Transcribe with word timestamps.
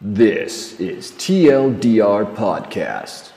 This 0.00 0.78
is 0.78 1.10
TLDR 1.12 2.24
Podcast, 2.36 3.32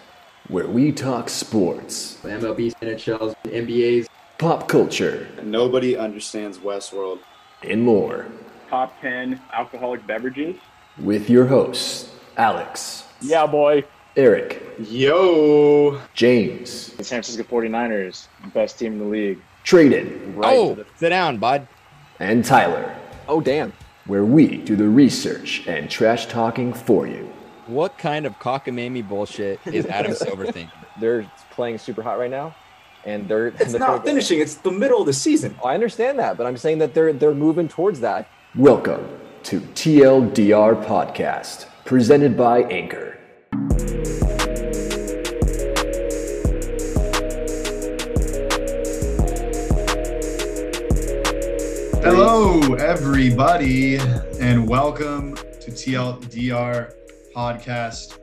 where 0.47 0.67
we 0.67 0.91
talk 0.91 1.27
sports, 1.27 2.19
MLB, 2.23 2.73
NHLs, 2.81 3.35
NBAs, 3.45 4.06
pop 4.37 4.67
culture, 4.67 5.27
Nobody 5.42 5.97
understands 5.97 6.59
Westworld. 6.59 7.19
and 7.63 7.82
more. 7.83 8.27
top 8.70 8.93
10 9.02 9.41
alcoholic 9.54 10.05
beverages. 10.05 10.55
With 11.00 11.29
your 11.32 11.47
hosts, 11.47 12.11
Alex, 12.38 13.05
Yeah, 13.21 13.48
boy. 13.48 13.84
Eric, 14.16 14.62
Yo, 14.88 16.00
James, 16.14 16.89
The 16.93 17.04
San 17.04 17.23
Francisco 17.23 17.43
49ers, 17.43 18.28
best 18.54 18.78
team 18.78 18.93
in 18.93 19.00
the 19.00 19.05
league. 19.05 19.39
Traded, 19.64 20.36
Right 20.36 20.55
oh, 20.55 20.75
to 20.75 20.84
the- 20.84 20.89
sit 20.98 21.09
down, 21.09 21.38
bud. 21.38 21.68
and 22.20 22.46
Tyler, 22.46 22.96
Oh, 23.28 23.41
damn. 23.41 23.73
Where 24.05 24.25
we 24.25 24.57
do 24.57 24.75
the 24.75 24.88
research 24.88 25.68
and 25.68 25.89
trash 25.89 26.25
talking 26.25 26.73
for 26.73 27.07
you. 27.07 27.31
What 27.68 27.97
kind 27.97 28.25
of 28.25 28.37
cockamamie 28.39 29.07
bullshit 29.07 29.60
is 29.65 29.86
Adam 29.86 30.15
Silver 30.15 30.46
thinking? 30.51 30.71
They're 31.00 31.29
playing 31.51 31.77
super 31.77 32.02
hot 32.02 32.18
right 32.20 32.32
now, 32.32 32.55
and 33.05 33.27
they're. 33.27 33.48
It's 33.48 33.72
they're 33.72 33.80
not 33.80 34.04
finishing. 34.04 34.40
It's 34.40 34.55
the 34.55 34.72
middle 34.72 35.00
of 35.00 35.05
the 35.05 35.14
season. 35.14 35.55
I 35.64 35.74
understand 35.76 36.20
that, 36.20 36.38
but 36.38 36.48
I'm 36.48 36.58
saying 36.58 36.80
that 36.80 36.94
they're 36.94 37.14
they're 37.14 37.34
moving 37.34 37.68
towards 37.68 38.00
that. 38.02 38.27
Welcome 38.55 39.08
to 39.44 39.62
TLDR 39.62 40.84
Podcast, 40.84 41.68
presented 41.86 42.36
by 42.36 42.63
Anchor. 42.63 43.11
Everybody, 52.80 53.98
and 54.40 54.68
welcome 54.68 55.36
to 55.36 55.72
TLDR 55.72 56.94
podcast, 57.36 58.18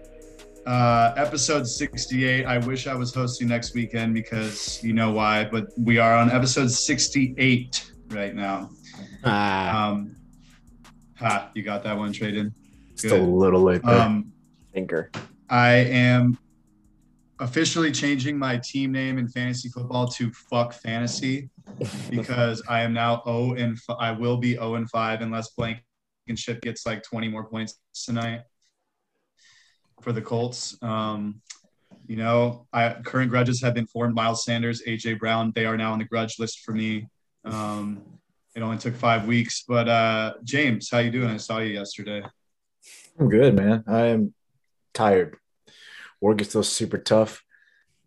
uh, 0.66 1.12
episode 1.16 1.66
68. 1.66 2.46
I 2.46 2.58
wish 2.58 2.86
I 2.86 2.94
was 2.94 3.14
hosting 3.14 3.48
next 3.48 3.74
weekend 3.74 4.14
because 4.14 4.82
you 4.82 4.92
know 4.94 5.10
why, 5.12 5.44
but 5.44 5.66
we 5.78 5.98
are 5.98 6.14
on 6.14 6.30
episode 6.30 6.70
68 6.70 7.92
right 8.08 8.34
now. 8.34 8.70
Ah, 9.24 9.88
Um, 9.90 10.16
ha, 11.16 11.50
you 11.54 11.62
got 11.62 11.82
that 11.84 11.96
one, 11.96 12.12
Tradon. 12.12 12.52
Just 12.96 13.14
a 13.14 13.18
little 13.22 13.62
late 13.62 13.82
there. 13.82 14.00
Um, 14.00 14.32
Anchor. 14.74 15.10
I 15.50 15.72
am 15.74 16.38
officially 17.40 17.92
changing 17.92 18.38
my 18.38 18.56
team 18.56 18.92
name 18.92 19.18
in 19.18 19.28
fantasy 19.28 19.68
football 19.68 20.06
to 20.08 20.32
fuck 20.32 20.72
fantasy 20.72 21.48
because 22.10 22.62
I 22.68 22.80
am 22.80 22.92
now 22.92 23.22
0 23.24 23.54
and 23.54 23.76
f- 23.76 23.96
I 23.98 24.12
will 24.12 24.36
be 24.36 24.54
0 24.54 24.74
and 24.74 24.90
5 24.90 25.20
unless 25.20 25.50
Blankenship 25.50 26.60
gets 26.62 26.86
like 26.86 27.02
20 27.02 27.28
more 27.28 27.44
points 27.44 27.78
tonight 28.04 28.42
for 30.02 30.12
the 30.12 30.22
Colts. 30.22 30.76
Um, 30.82 31.40
you 32.06 32.16
know, 32.16 32.66
I 32.72 32.96
current 33.04 33.30
grudges 33.30 33.60
have 33.62 33.74
been 33.74 33.86
formed. 33.86 34.14
Miles 34.14 34.44
Sanders, 34.44 34.82
AJ 34.86 35.18
Brown, 35.18 35.52
they 35.54 35.66
are 35.66 35.76
now 35.76 35.92
on 35.92 35.98
the 35.98 36.04
grudge 36.06 36.38
list 36.38 36.60
for 36.60 36.72
me. 36.72 37.08
Um, 37.44 38.02
it 38.56 38.62
only 38.62 38.78
took 38.78 38.94
five 38.94 39.26
weeks, 39.26 39.64
but 39.68 39.88
uh, 39.88 40.34
James, 40.42 40.88
how 40.90 40.98
you 40.98 41.10
doing? 41.10 41.28
I 41.28 41.36
saw 41.36 41.58
you 41.58 41.74
yesterday. 41.74 42.22
I'm 43.20 43.28
good, 43.28 43.54
man. 43.54 43.84
I 43.86 44.06
am 44.06 44.34
tired. 44.94 45.36
Work 46.20 46.40
is 46.40 46.48
still 46.48 46.62
super 46.62 46.98
tough. 46.98 47.42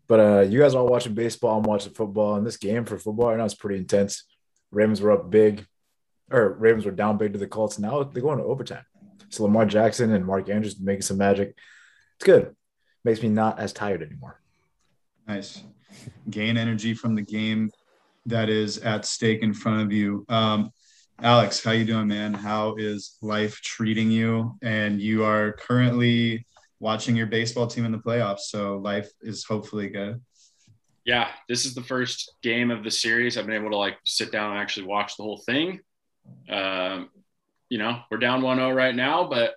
But 0.08 0.20
uh, 0.20 0.40
you 0.40 0.60
guys 0.60 0.74
are 0.74 0.78
all 0.78 0.88
watching 0.88 1.14
baseball. 1.14 1.58
I'm 1.58 1.62
watching 1.62 1.92
football. 1.92 2.34
And 2.34 2.46
this 2.46 2.56
game 2.56 2.84
for 2.84 2.98
football 2.98 3.30
right 3.30 3.38
now 3.38 3.44
is 3.44 3.54
pretty 3.54 3.78
intense. 3.78 4.24
Ravens 4.70 5.00
were 5.00 5.12
up 5.12 5.30
big, 5.30 5.66
or 6.30 6.54
Ravens 6.54 6.84
were 6.84 6.92
down 6.92 7.18
big 7.18 7.32
to 7.32 7.38
the 7.38 7.46
Colts. 7.46 7.78
Now 7.78 8.02
they're 8.02 8.22
going 8.22 8.38
to 8.38 8.44
overtime. 8.44 8.84
So 9.28 9.44
Lamar 9.44 9.64
Jackson 9.64 10.12
and 10.12 10.26
Mark 10.26 10.48
Andrews 10.50 10.78
making 10.78 11.02
some 11.02 11.18
magic. 11.18 11.56
It's 12.16 12.24
good. 12.24 12.54
Makes 13.04 13.22
me 13.22 13.28
not 13.28 13.58
as 13.58 13.72
tired 13.72 14.02
anymore. 14.02 14.40
Nice. 15.26 15.62
Gain 16.28 16.56
energy 16.56 16.94
from 16.94 17.14
the 17.14 17.22
game 17.22 17.70
that 18.26 18.48
is 18.48 18.78
at 18.78 19.04
stake 19.04 19.42
in 19.42 19.54
front 19.54 19.82
of 19.82 19.92
you. 19.92 20.24
Um, 20.28 20.70
Alex, 21.20 21.62
how 21.62 21.72
you 21.72 21.84
doing, 21.84 22.08
man? 22.08 22.34
How 22.34 22.74
is 22.76 23.16
life 23.22 23.60
treating 23.60 24.10
you? 24.10 24.56
And 24.62 25.00
you 25.00 25.24
are 25.24 25.52
currently 25.52 26.46
watching 26.82 27.14
your 27.14 27.28
baseball 27.28 27.68
team 27.68 27.84
in 27.84 27.92
the 27.92 27.98
playoffs, 27.98 28.40
so 28.40 28.76
life 28.78 29.08
is 29.22 29.44
hopefully 29.44 29.88
good. 29.88 30.20
yeah, 31.04 31.28
this 31.48 31.64
is 31.64 31.74
the 31.74 31.82
first 31.82 32.34
game 32.42 32.72
of 32.72 32.82
the 32.82 32.90
series. 32.90 33.38
I've 33.38 33.46
been 33.46 33.54
able 33.54 33.70
to 33.70 33.76
like 33.76 33.98
sit 34.04 34.32
down 34.32 34.50
and 34.50 34.60
actually 34.60 34.86
watch 34.86 35.16
the 35.16 35.22
whole 35.22 35.38
thing. 35.38 35.78
Um, 36.50 37.08
you 37.68 37.78
know, 37.78 38.00
we're 38.10 38.18
down 38.18 38.42
1-0 38.42 38.74
right 38.74 38.94
now, 38.94 39.28
but 39.28 39.54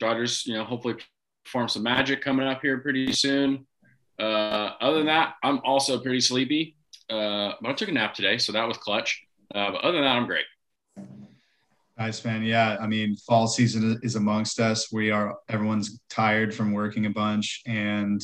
Dodgers, 0.00 0.46
you 0.46 0.54
know, 0.54 0.64
hopefully 0.64 0.96
perform 1.44 1.68
some 1.68 1.82
magic 1.82 2.22
coming 2.22 2.46
up 2.46 2.62
here 2.62 2.78
pretty 2.78 3.12
soon. 3.12 3.66
Uh, 4.18 4.70
other 4.80 4.98
than 4.98 5.06
that, 5.06 5.34
I'm 5.42 5.60
also 5.64 6.00
pretty 6.00 6.20
sleepy. 6.20 6.76
Uh, 7.10 7.52
but 7.60 7.70
I 7.70 7.72
took 7.74 7.90
a 7.90 7.92
nap 7.92 8.14
today, 8.14 8.38
so 8.38 8.52
that 8.52 8.66
was 8.66 8.78
clutch. 8.78 9.22
Uh, 9.54 9.70
but 9.72 9.82
other 9.82 9.98
than 9.98 10.04
that, 10.04 10.16
I'm 10.16 10.26
great. 10.26 10.46
Nice, 12.02 12.24
man. 12.24 12.42
Yeah, 12.42 12.76
I 12.80 12.88
mean, 12.88 13.14
fall 13.14 13.46
season 13.46 13.96
is 14.02 14.16
amongst 14.16 14.58
us. 14.58 14.90
We 14.90 15.12
are 15.12 15.38
everyone's 15.48 16.00
tired 16.10 16.52
from 16.52 16.72
working 16.72 17.06
a 17.06 17.10
bunch, 17.10 17.62
and 17.64 18.20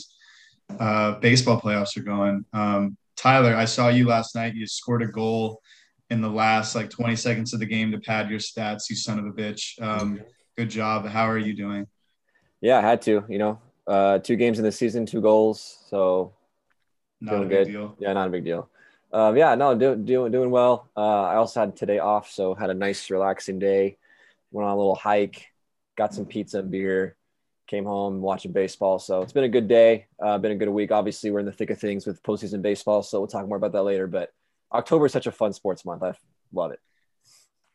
uh, 0.81 1.13
baseball 1.21 1.61
playoffs 1.61 1.97
are 1.97 2.03
going. 2.03 2.45
Um, 2.53 2.97
Tyler, 3.17 3.55
I 3.55 3.67
saw 3.67 3.87
you 3.87 4.09
last 4.09 4.35
night. 4.35 4.57
You 4.57 4.67
scored 4.67 5.03
a 5.03 5.07
goal 5.07 5.63
in 6.11 6.21
the 6.21 6.29
last 6.29 6.75
like 6.75 6.91
20 6.91 7.15
seconds 7.15 7.55
of 7.55 7.61
the 7.61 7.67
game 7.67 7.93
to 7.93 8.01
pad 8.01 8.29
your 8.29 8.41
stats. 8.41 8.91
You 8.91 8.97
son 8.97 9.21
of 9.21 9.27
a 9.27 9.31
bitch. 9.31 9.81
Um, 9.81 10.23
good 10.57 10.71
job. 10.71 11.07
How 11.07 11.31
are 11.31 11.39
you 11.39 11.55
doing? 11.55 11.87
Yeah, 12.61 12.79
I 12.79 12.81
had 12.81 13.01
to. 13.03 13.25
You 13.29 13.39
know, 13.39 13.61
uh, 13.87 14.19
two 14.19 14.35
games 14.35 14.59
in 14.59 14.65
the 14.65 14.73
season, 14.73 15.07
two 15.07 15.21
goals. 15.21 15.85
So 15.87 16.33
Not 17.21 17.37
a 17.37 17.41
big 17.43 17.49
good. 17.51 17.65
deal. 17.69 17.97
yeah, 18.01 18.13
not 18.13 18.27
a 18.27 18.31
big 18.31 18.45
deal. 18.45 18.69
Um, 19.13 19.37
yeah, 19.37 19.55
no, 19.55 19.75
do, 19.75 19.97
doing 19.97 20.33
doing 20.33 20.51
well. 20.51 20.89
Uh, 20.97 21.23
I 21.23 21.37
also 21.37 21.61
had 21.61 21.77
today 21.77 21.99
off, 21.99 22.31
so 22.31 22.55
had 22.55 22.71
a 22.71 22.75
nice, 22.75 23.11
relaxing 23.11 23.59
day. 23.59 23.97
Went 24.51 24.67
on 24.67 24.73
a 24.73 24.77
little 24.77 24.95
hike, 24.95 25.47
got 25.97 26.15
some 26.15 26.27
pizza 26.27 26.61
and 26.61 26.71
beer, 26.71 27.17
came 27.67 27.85
home 27.85 28.21
watching 28.21 28.53
baseball. 28.53 28.99
So 28.99 29.23
it's 29.23 29.33
been 29.33 29.45
a 29.45 29.49
good 29.49 29.69
day. 29.69 30.07
Uh, 30.23 30.39
been 30.39 30.53
a 30.53 30.57
good 30.57 30.69
week. 30.69 30.91
Obviously, 30.91 31.31
we're 31.31 31.41
in 31.41 31.47
the 31.47 31.53
thick 31.53 31.71
of 31.71 31.79
things 31.79 32.07
with 32.07 32.23
postseason 32.23 32.63
baseball, 32.63 33.03
so 33.03 33.21
we'll 33.21 33.29
talk 33.29 33.47
more 33.47 33.57
about 33.57 33.73
that 33.73 33.83
later. 33.83 34.07
But 34.07 34.31
October 34.73 35.07
is 35.07 35.13
such 35.13 35.27
a 35.27 35.33
fun 35.33 35.53
sports 35.53 35.85
month. 35.85 36.03
I 36.03 36.13
love 36.53 36.73
it. 36.73 36.81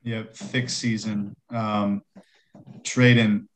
Yep, 0.04 0.36
thick 0.36 0.70
season. 0.70 1.36
Um, 1.50 2.04
Tradon, 2.82 3.48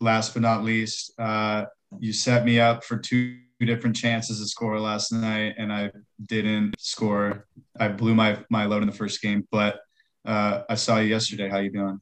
last 0.00 0.34
but 0.34 0.42
not 0.42 0.62
least, 0.62 1.12
uh, 1.18 1.64
you 1.98 2.12
set 2.12 2.44
me 2.44 2.60
up 2.60 2.84
for 2.84 2.98
two 2.98 3.38
different 3.66 3.96
chances 3.96 4.40
to 4.40 4.46
score 4.46 4.78
last 4.80 5.12
night, 5.12 5.54
and 5.58 5.72
I 5.72 5.90
didn't 6.26 6.74
score. 6.78 7.46
I 7.78 7.88
blew 7.88 8.14
my 8.14 8.38
my 8.50 8.66
load 8.66 8.82
in 8.82 8.88
the 8.88 8.94
first 8.94 9.20
game, 9.20 9.46
but 9.50 9.80
uh, 10.24 10.62
I 10.68 10.74
saw 10.74 10.98
you 10.98 11.08
yesterday. 11.08 11.48
How 11.48 11.58
you 11.58 11.70
doing? 11.70 12.00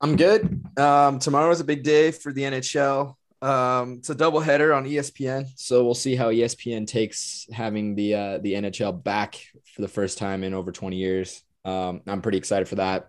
I'm 0.00 0.16
good. 0.16 0.62
Um, 0.78 1.18
tomorrow 1.18 1.50
is 1.50 1.60
a 1.60 1.64
big 1.64 1.82
day 1.82 2.10
for 2.10 2.32
the 2.32 2.42
NHL. 2.42 3.14
Um, 3.42 3.94
it's 3.98 4.10
a 4.10 4.14
doubleheader 4.14 4.76
on 4.76 4.84
ESPN, 4.84 5.46
so 5.56 5.84
we'll 5.84 5.94
see 5.94 6.16
how 6.16 6.30
ESPN 6.30 6.86
takes 6.86 7.46
having 7.52 7.94
the 7.94 8.14
uh, 8.14 8.38
the 8.38 8.54
NHL 8.54 9.02
back 9.02 9.40
for 9.74 9.82
the 9.82 9.88
first 9.88 10.18
time 10.18 10.44
in 10.44 10.54
over 10.54 10.72
20 10.72 10.96
years. 10.96 11.42
Um, 11.64 12.02
I'm 12.06 12.22
pretty 12.22 12.38
excited 12.38 12.68
for 12.68 12.76
that. 12.76 13.08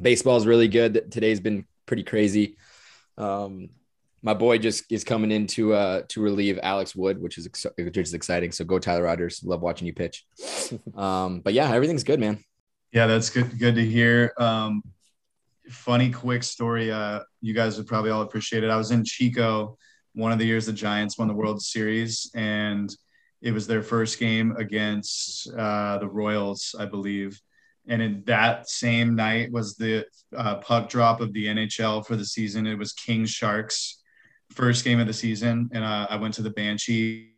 Baseball 0.00 0.36
is 0.36 0.46
really 0.46 0.68
good. 0.68 1.10
Today's 1.10 1.40
been 1.40 1.66
pretty 1.86 2.02
crazy. 2.02 2.56
Um, 3.16 3.70
my 4.22 4.34
boy 4.34 4.58
just 4.58 4.84
is 4.90 5.04
coming 5.04 5.30
in 5.30 5.46
to 5.48 5.74
uh, 5.74 6.02
to 6.08 6.20
relieve 6.20 6.58
Alex 6.62 6.94
Wood, 6.96 7.20
which 7.20 7.38
is 7.38 7.46
ex- 7.46 7.66
which 7.76 7.96
is 7.96 8.14
exciting. 8.14 8.52
So 8.52 8.64
go 8.64 8.78
Tyler 8.78 9.04
Rogers. 9.04 9.42
Love 9.44 9.62
watching 9.62 9.86
you 9.86 9.94
pitch. 9.94 10.24
Um, 10.96 11.40
but 11.40 11.52
yeah, 11.52 11.70
everything's 11.72 12.04
good, 12.04 12.18
man. 12.18 12.42
Yeah, 12.92 13.06
that's 13.06 13.28
good. 13.28 13.58
Good 13.58 13.74
to 13.74 13.84
hear. 13.84 14.32
Um, 14.38 14.82
funny, 15.68 16.10
quick 16.10 16.42
story. 16.42 16.90
Uh, 16.90 17.20
you 17.42 17.52
guys 17.52 17.76
would 17.76 17.86
probably 17.86 18.10
all 18.10 18.22
appreciate 18.22 18.64
it. 18.64 18.70
I 18.70 18.76
was 18.76 18.90
in 18.90 19.04
Chico 19.04 19.76
one 20.14 20.32
of 20.32 20.38
the 20.38 20.46
years 20.46 20.66
the 20.66 20.72
Giants 20.72 21.18
won 21.18 21.28
the 21.28 21.34
World 21.34 21.62
Series, 21.62 22.30
and 22.34 22.90
it 23.42 23.52
was 23.52 23.66
their 23.66 23.82
first 23.82 24.18
game 24.18 24.56
against 24.56 25.52
uh, 25.52 25.98
the 25.98 26.08
Royals, 26.08 26.74
I 26.78 26.86
believe. 26.86 27.40
And 27.86 28.02
in 28.02 28.22
that 28.26 28.68
same 28.68 29.14
night 29.14 29.52
was 29.52 29.76
the 29.76 30.06
uh, 30.34 30.56
puck 30.56 30.88
drop 30.88 31.20
of 31.20 31.32
the 31.32 31.46
NHL 31.46 32.04
for 32.04 32.16
the 32.16 32.24
season. 32.24 32.66
It 32.66 32.78
was 32.78 32.92
King 32.94 33.26
Sharks, 33.26 34.02
first 34.50 34.84
game 34.84 35.00
of 35.00 35.06
the 35.06 35.12
season, 35.12 35.70
and 35.72 35.84
uh, 35.84 36.06
I 36.08 36.16
went 36.16 36.34
to 36.34 36.42
the 36.42 36.50
Banshee 36.50 37.32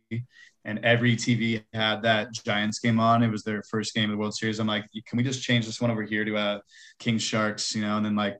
and 0.65 0.79
every 0.83 1.15
TV 1.15 1.63
had 1.73 2.01
that 2.03 2.33
Giants 2.33 2.79
game 2.79 2.99
on. 2.99 3.23
It 3.23 3.29
was 3.29 3.43
their 3.43 3.63
first 3.63 3.93
game 3.93 4.05
of 4.05 4.11
the 4.11 4.17
World 4.17 4.35
Series. 4.35 4.59
I'm 4.59 4.67
like, 4.67 4.85
can 5.07 5.17
we 5.17 5.23
just 5.23 5.41
change 5.41 5.65
this 5.65 5.79
one 5.79 5.89
over 5.89 6.03
here 6.03 6.25
to 6.25 6.37
uh, 6.37 6.59
King 6.99 7.17
Sharks? 7.17 7.75
You 7.75 7.81
know, 7.81 7.97
and 7.97 8.05
then 8.05 8.15
like 8.15 8.37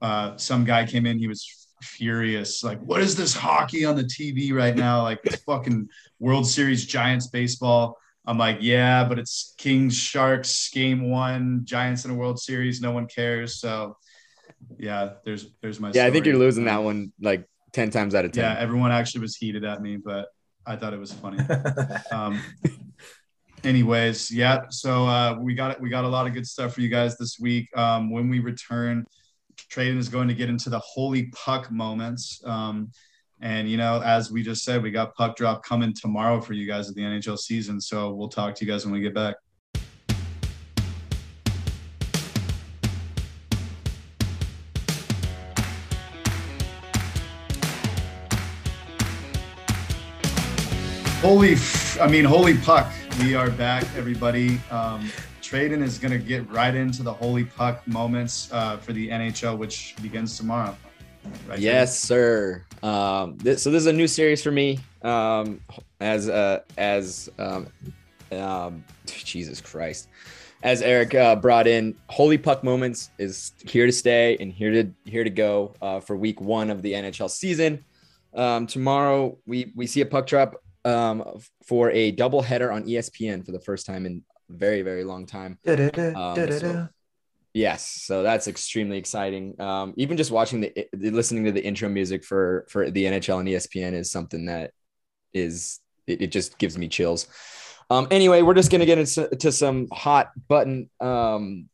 uh, 0.00 0.36
some 0.36 0.64
guy 0.64 0.86
came 0.86 1.06
in, 1.06 1.18
he 1.18 1.28
was 1.28 1.68
furious, 1.82 2.62
like, 2.62 2.80
what 2.80 3.00
is 3.00 3.16
this 3.16 3.34
hockey 3.34 3.84
on 3.84 3.96
the 3.96 4.04
TV 4.04 4.52
right 4.52 4.76
now? 4.76 5.02
Like 5.02 5.20
it's 5.24 5.42
fucking 5.42 5.88
World 6.18 6.46
Series 6.46 6.86
Giants 6.86 7.28
baseball. 7.28 7.98
I'm 8.26 8.38
like, 8.38 8.58
yeah, 8.60 9.04
but 9.04 9.18
it's 9.18 9.54
Kings 9.58 9.96
Sharks 9.96 10.70
game 10.70 11.10
one, 11.10 11.62
Giants 11.64 12.04
in 12.04 12.10
a 12.10 12.14
World 12.14 12.38
Series. 12.38 12.80
No 12.80 12.92
one 12.92 13.06
cares. 13.06 13.58
So 13.58 13.96
yeah, 14.78 15.14
there's 15.24 15.50
there's 15.62 15.80
my. 15.80 15.90
Yeah, 15.92 16.06
I 16.06 16.10
think 16.10 16.26
you're 16.26 16.38
losing 16.38 16.66
that 16.66 16.82
one 16.82 17.12
like 17.20 17.48
ten 17.72 17.90
times 17.90 18.14
out 18.14 18.24
of 18.24 18.32
ten. 18.32 18.44
Yeah, 18.44 18.60
everyone 18.60 18.92
actually 18.92 19.22
was 19.22 19.36
heated 19.36 19.64
at 19.64 19.82
me, 19.82 19.96
but 19.96 20.28
I 20.66 20.76
thought 20.76 20.92
it 20.92 21.00
was 21.00 21.12
funny. 21.12 21.38
um, 22.12 22.40
anyways, 23.64 24.30
yeah. 24.30 24.62
So 24.70 25.06
uh, 25.06 25.36
we 25.40 25.54
got 25.54 25.80
we 25.80 25.88
got 25.88 26.04
a 26.04 26.08
lot 26.08 26.26
of 26.26 26.34
good 26.34 26.46
stuff 26.46 26.74
for 26.74 26.80
you 26.80 26.88
guys 26.88 27.16
this 27.16 27.38
week. 27.40 27.68
Um, 27.76 28.10
when 28.10 28.28
we 28.28 28.40
return, 28.40 29.06
Tradon 29.70 29.98
is 29.98 30.08
going 30.08 30.28
to 30.28 30.34
get 30.34 30.48
into 30.48 30.70
the 30.70 30.80
holy 30.80 31.26
puck 31.26 31.70
moments. 31.70 32.42
Um, 32.44 32.90
and 33.40 33.70
you 33.70 33.76
know, 33.76 34.02
as 34.02 34.30
we 34.30 34.42
just 34.42 34.64
said, 34.64 34.82
we 34.82 34.90
got 34.90 35.14
puck 35.14 35.36
drop 35.36 35.64
coming 35.64 35.94
tomorrow 35.94 36.40
for 36.40 36.52
you 36.52 36.66
guys 36.66 36.88
at 36.88 36.94
the 36.94 37.02
NHL 37.02 37.38
season. 37.38 37.80
So 37.80 38.12
we'll 38.12 38.28
talk 38.28 38.54
to 38.56 38.64
you 38.64 38.70
guys 38.70 38.84
when 38.84 38.92
we 38.92 39.00
get 39.00 39.14
back. 39.14 39.36
Holy, 51.20 51.52
f- 51.52 52.00
I 52.00 52.06
mean, 52.06 52.24
holy 52.24 52.56
puck. 52.56 52.90
We 53.18 53.34
are 53.34 53.50
back, 53.50 53.84
everybody. 53.94 54.58
Um, 54.70 55.12
is 55.52 55.98
going 55.98 56.12
to 56.12 56.18
get 56.18 56.50
right 56.50 56.74
into 56.74 57.02
the 57.02 57.12
holy 57.12 57.44
puck 57.44 57.86
moments 57.86 58.50
uh, 58.52 58.78
for 58.78 58.94
the 58.94 59.10
NHL, 59.10 59.58
which 59.58 59.96
begins 60.00 60.38
tomorrow. 60.38 60.74
Right? 61.46 61.58
Yes, 61.58 61.98
sir. 61.98 62.64
Um, 62.82 63.36
this, 63.36 63.62
so 63.62 63.70
this 63.70 63.82
is 63.82 63.86
a 63.86 63.92
new 63.92 64.06
series 64.06 64.42
for 64.42 64.50
me. 64.50 64.78
Um, 65.02 65.60
as 66.00 66.30
uh, 66.30 66.60
as 66.78 67.28
um, 67.38 67.66
um, 68.32 68.82
Jesus 69.06 69.60
Christ, 69.60 70.08
as 70.62 70.80
Eric 70.80 71.14
uh, 71.14 71.36
brought 71.36 71.66
in, 71.66 71.94
Holy 72.08 72.38
Puck 72.38 72.64
Moments 72.64 73.10
is 73.18 73.52
here 73.66 73.84
to 73.84 73.92
stay 73.92 74.38
and 74.40 74.50
here 74.50 74.70
to 74.70 74.90
here 75.04 75.24
to 75.24 75.30
go 75.30 75.74
uh, 75.82 76.00
for 76.00 76.16
Week 76.16 76.40
One 76.40 76.70
of 76.70 76.80
the 76.80 76.94
NHL 76.94 77.28
season. 77.28 77.84
Um, 78.32 78.66
tomorrow 78.66 79.36
we 79.46 79.70
we 79.76 79.86
see 79.86 80.00
a 80.00 80.06
puck 80.06 80.26
drop 80.26 80.54
um, 80.84 81.24
for 81.66 81.90
a 81.90 82.10
double 82.12 82.42
header 82.42 82.70
on 82.72 82.84
ESPN 82.84 83.44
for 83.44 83.52
the 83.52 83.60
first 83.60 83.86
time 83.86 84.06
in 84.06 84.22
a 84.48 84.52
very 84.52 84.82
very 84.82 85.04
long 85.04 85.26
time. 85.26 85.58
Um, 86.14 86.34
so- 86.60 86.66
Yes, 87.52 87.84
so 87.88 88.22
that's 88.22 88.46
extremely 88.46 88.96
exciting. 88.96 89.60
Um, 89.60 89.92
even 89.96 90.16
just 90.16 90.30
watching 90.30 90.60
the, 90.60 90.86
listening 90.92 91.42
to 91.46 91.52
the 91.52 91.64
intro 91.64 91.88
music 91.88 92.24
for 92.24 92.64
for 92.68 92.90
the 92.92 93.04
NHL 93.04 93.40
and 93.40 93.48
ESPN 93.48 93.92
is 93.92 94.12
something 94.12 94.46
that 94.46 94.70
is 95.34 95.80
it, 96.06 96.22
it 96.22 96.30
just 96.30 96.58
gives 96.58 96.78
me 96.78 96.86
chills. 96.86 97.26
Um, 97.90 98.06
anyway, 98.12 98.42
we're 98.42 98.54
just 98.54 98.70
gonna 98.70 98.86
get 98.86 98.98
into 98.98 99.50
some 99.50 99.88
hot 99.92 100.30
button 100.46 100.88
um, 101.00 101.68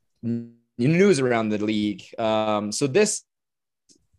news 0.78 1.20
around 1.20 1.50
the 1.50 1.58
league. 1.58 2.04
Um, 2.18 2.72
so 2.72 2.86
this 2.86 3.22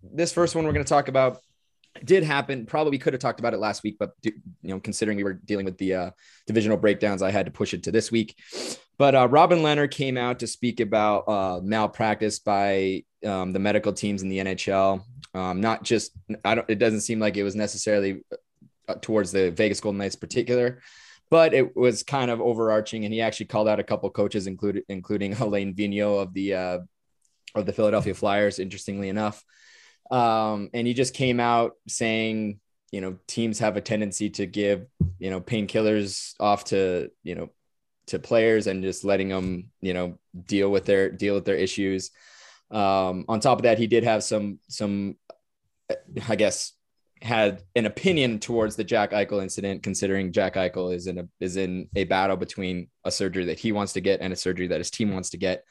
this 0.03 0.31
first 0.31 0.53
one 0.55 0.63
we're 0.65 0.73
gonna 0.73 0.85
talk 0.85 1.07
about 1.07 1.39
did 2.05 2.23
happen. 2.23 2.65
Probably 2.65 2.97
could 2.97 3.13
have 3.13 3.21
talked 3.21 3.39
about 3.39 3.53
it 3.53 3.59
last 3.59 3.83
week, 3.83 3.97
but 3.99 4.11
you 4.23 4.33
know, 4.63 4.79
considering 4.79 5.17
we 5.17 5.23
were 5.23 5.33
dealing 5.33 5.65
with 5.65 5.77
the 5.77 5.93
uh, 5.93 6.11
divisional 6.45 6.77
breakdowns, 6.77 7.21
I 7.21 7.31
had 7.31 7.45
to 7.45 7.51
push 7.51 7.73
it 7.73 7.83
to 7.83 7.91
this 7.91 8.11
week. 8.11 8.35
But 8.97 9.15
uh, 9.15 9.27
Robin 9.27 9.59
Lehner 9.59 9.89
came 9.89 10.17
out 10.17 10.39
to 10.39 10.47
speak 10.47 10.79
about 10.79 11.27
uh, 11.27 11.59
malpractice 11.61 12.39
by 12.39 13.03
um, 13.25 13.51
the 13.53 13.59
medical 13.59 13.93
teams 13.93 14.23
in 14.23 14.29
the 14.29 14.39
NHL. 14.39 15.03
Um, 15.33 15.61
not 15.61 15.83
just, 15.83 16.11
I 16.43 16.55
don't. 16.55 16.69
It 16.69 16.79
doesn't 16.79 17.01
seem 17.01 17.19
like 17.19 17.37
it 17.37 17.43
was 17.43 17.55
necessarily 17.55 18.23
uh, 18.87 18.95
towards 19.01 19.31
the 19.31 19.51
Vegas 19.51 19.79
Golden 19.79 19.99
Knights 19.99 20.15
particular, 20.15 20.81
but 21.29 21.53
it 21.53 21.75
was 21.75 22.01
kind 22.01 22.31
of 22.31 22.41
overarching. 22.41 23.05
And 23.05 23.13
he 23.13 23.21
actually 23.21 23.47
called 23.47 23.67
out 23.67 23.79
a 23.79 23.83
couple 23.83 24.09
coaches, 24.09 24.47
including 24.47 24.83
including 24.89 25.33
Alain 25.39 25.75
Vigneault 25.75 26.23
of 26.23 26.33
the 26.33 26.53
uh, 26.55 26.79
of 27.53 27.65
the 27.65 27.73
Philadelphia 27.73 28.15
Flyers. 28.15 28.57
Interestingly 28.57 29.09
enough, 29.09 29.43
um, 30.11 30.69
and 30.73 30.87
he 30.87 30.93
just 30.93 31.13
came 31.13 31.39
out 31.39 31.73
saying, 31.87 32.59
you 32.91 33.01
know, 33.01 33.17
teams 33.27 33.59
have 33.59 33.77
a 33.77 33.81
tendency 33.81 34.29
to 34.31 34.45
give, 34.45 34.87
you 35.19 35.29
know, 35.29 35.41
painkillers 35.41 36.33
off 36.39 36.65
to, 36.65 37.11
you 37.23 37.35
know, 37.35 37.49
to 38.07 38.19
players 38.19 38.67
and 38.67 38.83
just 38.83 39.03
letting 39.03 39.29
them, 39.29 39.69
you 39.81 39.93
know, 39.93 40.17
deal 40.45 40.71
with 40.71 40.85
their 40.85 41.09
deal 41.09 41.35
with 41.35 41.45
their 41.45 41.55
issues. 41.55 42.11
Um, 42.71 43.25
on 43.27 43.39
top 43.39 43.59
of 43.59 43.63
that, 43.63 43.77
he 43.77 43.87
did 43.87 44.03
have 44.03 44.23
some 44.23 44.59
some, 44.69 45.17
I 46.27 46.35
guess, 46.35 46.73
had 47.21 47.63
an 47.75 47.85
opinion 47.85 48.39
towards 48.39 48.75
the 48.75 48.83
Jack 48.83 49.11
Eichel 49.11 49.41
incident, 49.41 49.83
considering 49.83 50.31
Jack 50.31 50.55
Eichel 50.55 50.93
is 50.93 51.07
in 51.07 51.17
a 51.17 51.27
is 51.41 51.57
in 51.57 51.89
a 51.95 52.05
battle 52.05 52.37
between 52.37 52.87
a 53.03 53.11
surgery 53.11 53.45
that 53.45 53.59
he 53.59 53.73
wants 53.73 53.93
to 53.93 54.01
get 54.01 54.21
and 54.21 54.31
a 54.31 54.37
surgery 54.37 54.67
that 54.67 54.79
his 54.79 54.91
team 54.91 55.11
wants 55.11 55.31
to 55.31 55.37
get. 55.37 55.65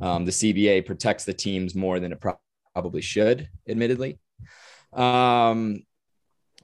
Um, 0.00 0.24
the 0.24 0.32
CBA 0.32 0.84
protects 0.84 1.24
the 1.24 1.32
teams 1.32 1.74
more 1.74 2.00
than 2.00 2.12
it 2.12 2.20
probably 2.72 3.00
should, 3.00 3.48
admittedly. 3.68 4.18
Um, 4.92 5.82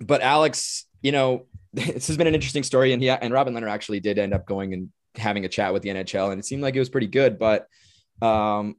but 0.00 0.20
Alex, 0.20 0.86
you 1.02 1.12
know, 1.12 1.46
this 1.72 2.06
has 2.06 2.16
been 2.16 2.26
an 2.26 2.34
interesting 2.34 2.62
story, 2.62 2.92
and 2.92 3.02
he 3.02 3.10
and 3.10 3.32
Robin 3.32 3.54
Lehner 3.54 3.70
actually 3.70 4.00
did 4.00 4.18
end 4.18 4.34
up 4.34 4.46
going 4.46 4.72
and 4.72 4.90
having 5.14 5.44
a 5.44 5.48
chat 5.48 5.72
with 5.72 5.82
the 5.82 5.90
NHL, 5.90 6.30
and 6.30 6.38
it 6.38 6.44
seemed 6.44 6.62
like 6.62 6.76
it 6.76 6.78
was 6.78 6.88
pretty 6.88 7.06
good. 7.06 7.38
But 7.38 7.66
um, 8.22 8.76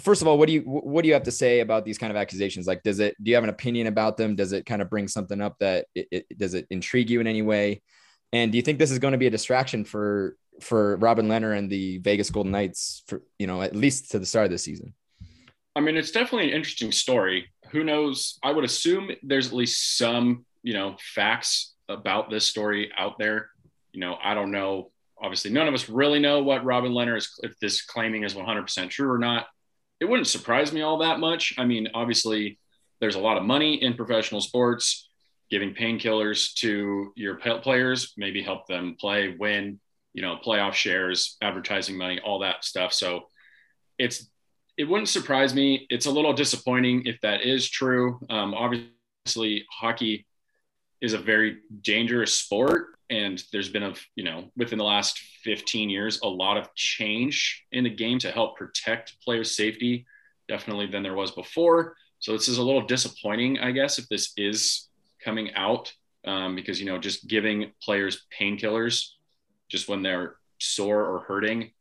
first 0.00 0.22
of 0.22 0.28
all, 0.28 0.38
what 0.38 0.46
do 0.46 0.52
you 0.52 0.62
what 0.62 1.02
do 1.02 1.08
you 1.08 1.14
have 1.14 1.24
to 1.24 1.32
say 1.32 1.60
about 1.60 1.84
these 1.84 1.98
kind 1.98 2.10
of 2.10 2.16
accusations? 2.16 2.66
Like, 2.66 2.82
does 2.82 3.00
it 3.00 3.16
do 3.22 3.30
you 3.30 3.34
have 3.34 3.44
an 3.44 3.50
opinion 3.50 3.86
about 3.86 4.16
them? 4.16 4.36
Does 4.36 4.52
it 4.52 4.66
kind 4.66 4.82
of 4.82 4.90
bring 4.90 5.08
something 5.08 5.40
up 5.40 5.56
that 5.60 5.86
it, 5.94 6.08
it 6.10 6.38
does 6.38 6.54
it 6.54 6.66
intrigue 6.70 7.10
you 7.10 7.20
in 7.20 7.26
any 7.26 7.42
way? 7.42 7.82
And 8.32 8.52
do 8.52 8.58
you 8.58 8.62
think 8.62 8.78
this 8.78 8.90
is 8.90 8.98
going 8.98 9.12
to 9.12 9.18
be 9.18 9.26
a 9.26 9.30
distraction 9.30 9.84
for 9.84 10.36
for 10.60 10.96
Robin 10.96 11.28
Lehner 11.28 11.56
and 11.56 11.70
the 11.70 11.98
Vegas 11.98 12.30
Golden 12.30 12.52
Knights 12.52 13.02
for 13.06 13.22
you 13.38 13.46
know 13.46 13.62
at 13.62 13.76
least 13.76 14.10
to 14.12 14.18
the 14.18 14.26
start 14.26 14.46
of 14.46 14.50
the 14.50 14.58
season? 14.58 14.94
I 15.78 15.80
mean, 15.80 15.96
it's 15.96 16.10
definitely 16.10 16.48
an 16.48 16.56
interesting 16.56 16.90
story. 16.90 17.52
Who 17.70 17.84
knows? 17.84 18.40
I 18.42 18.50
would 18.50 18.64
assume 18.64 19.12
there's 19.22 19.46
at 19.46 19.52
least 19.52 19.96
some, 19.96 20.44
you 20.64 20.74
know, 20.74 20.96
facts 21.14 21.74
about 21.88 22.30
this 22.30 22.44
story 22.44 22.90
out 22.98 23.16
there. 23.16 23.50
You 23.92 24.00
know, 24.00 24.16
I 24.20 24.34
don't 24.34 24.50
know. 24.50 24.90
Obviously, 25.22 25.52
none 25.52 25.68
of 25.68 25.74
us 25.74 25.88
really 25.88 26.18
know 26.18 26.42
what 26.42 26.64
Robin 26.64 26.90
Lehner 26.90 27.16
is, 27.16 27.30
if 27.44 27.56
this 27.60 27.82
claiming 27.82 28.24
is 28.24 28.34
100% 28.34 28.90
true 28.90 29.08
or 29.08 29.18
not. 29.18 29.46
It 30.00 30.06
wouldn't 30.06 30.26
surprise 30.26 30.72
me 30.72 30.82
all 30.82 30.98
that 30.98 31.20
much. 31.20 31.54
I 31.58 31.64
mean, 31.64 31.86
obviously, 31.94 32.58
there's 33.00 33.14
a 33.14 33.20
lot 33.20 33.36
of 33.36 33.44
money 33.44 33.80
in 33.80 33.94
professional 33.94 34.40
sports. 34.40 35.08
Giving 35.48 35.74
painkillers 35.74 36.54
to 36.54 37.12
your 37.14 37.36
players, 37.36 38.14
maybe 38.16 38.42
help 38.42 38.66
them 38.66 38.96
play, 38.98 39.36
win, 39.38 39.78
you 40.12 40.22
know, 40.22 40.38
playoff 40.44 40.72
shares, 40.72 41.36
advertising 41.40 41.96
money, 41.96 42.18
all 42.18 42.40
that 42.40 42.64
stuff. 42.64 42.92
So 42.92 43.28
it's 43.96 44.28
it 44.78 44.88
wouldn't 44.88 45.08
surprise 45.08 45.54
me. 45.54 45.86
It's 45.90 46.06
a 46.06 46.10
little 46.10 46.32
disappointing 46.32 47.02
if 47.04 47.20
that 47.22 47.42
is 47.42 47.68
true. 47.68 48.20
Um, 48.30 48.54
obviously, 48.54 49.66
hockey 49.70 50.24
is 51.00 51.12
a 51.12 51.18
very 51.18 51.58
dangerous 51.82 52.32
sport, 52.32 52.96
and 53.10 53.42
there's 53.52 53.68
been 53.68 53.82
a 53.82 53.94
you 54.14 54.22
know 54.22 54.50
within 54.56 54.78
the 54.78 54.84
last 54.84 55.18
15 55.42 55.90
years 55.90 56.20
a 56.22 56.28
lot 56.28 56.56
of 56.56 56.72
change 56.74 57.64
in 57.72 57.84
the 57.84 57.90
game 57.90 58.20
to 58.20 58.30
help 58.30 58.56
protect 58.56 59.16
players' 59.24 59.56
safety, 59.56 60.06
definitely 60.46 60.86
than 60.86 61.02
there 61.02 61.14
was 61.14 61.32
before. 61.32 61.96
So 62.20 62.32
this 62.32 62.48
is 62.48 62.58
a 62.58 62.62
little 62.62 62.86
disappointing, 62.86 63.58
I 63.58 63.72
guess, 63.72 63.98
if 63.98 64.08
this 64.08 64.32
is 64.36 64.88
coming 65.24 65.54
out 65.54 65.92
um, 66.24 66.54
because 66.54 66.78
you 66.78 66.86
know 66.86 66.98
just 66.98 67.26
giving 67.26 67.72
players 67.82 68.26
painkillers 68.38 69.08
just 69.68 69.88
when 69.88 70.02
they're 70.02 70.36
sore 70.58 71.04
or 71.04 71.20
hurting 71.20 71.72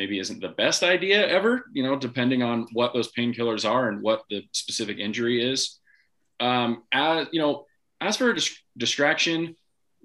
maybe 0.00 0.18
isn't 0.18 0.40
the 0.40 0.48
best 0.48 0.82
idea 0.82 1.28
ever, 1.28 1.66
you 1.74 1.82
know, 1.82 1.94
depending 1.94 2.42
on 2.42 2.66
what 2.72 2.94
those 2.94 3.12
painkillers 3.12 3.70
are 3.70 3.90
and 3.90 4.00
what 4.00 4.22
the 4.30 4.42
specific 4.52 4.98
injury 4.98 5.46
is. 5.52 5.78
Um, 6.40 6.84
as 6.90 7.26
you 7.32 7.38
know, 7.38 7.66
as 8.00 8.16
for 8.16 8.30
a 8.30 8.34
dis- 8.34 8.56
distraction, 8.78 9.56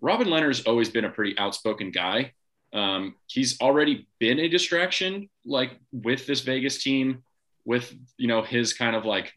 Robin 0.01 0.27
Lehner's 0.27 0.65
always 0.65 0.89
been 0.89 1.05
a 1.05 1.09
pretty 1.09 1.37
outspoken 1.37 1.91
guy. 1.91 2.33
Um, 2.73 3.15
he's 3.27 3.61
already 3.61 4.05
been 4.19 4.37
a 4.37 4.49
distraction, 4.49 5.29
like 5.45 5.79
with 5.93 6.27
this 6.27 6.41
Vegas 6.41 6.83
team, 6.83 7.23
with 7.63 7.95
you 8.17 8.27
know 8.27 8.41
his 8.41 8.73
kind 8.73 8.97
of 8.97 9.05
like 9.05 9.31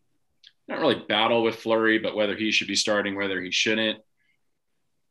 not 0.66 0.80
really 0.80 1.04
battle 1.08 1.44
with 1.44 1.54
Fleury, 1.54 2.00
but 2.00 2.16
whether 2.16 2.34
he 2.34 2.50
should 2.50 2.66
be 2.66 2.74
starting, 2.74 3.14
whether 3.14 3.40
he 3.40 3.52
shouldn't. 3.52 4.00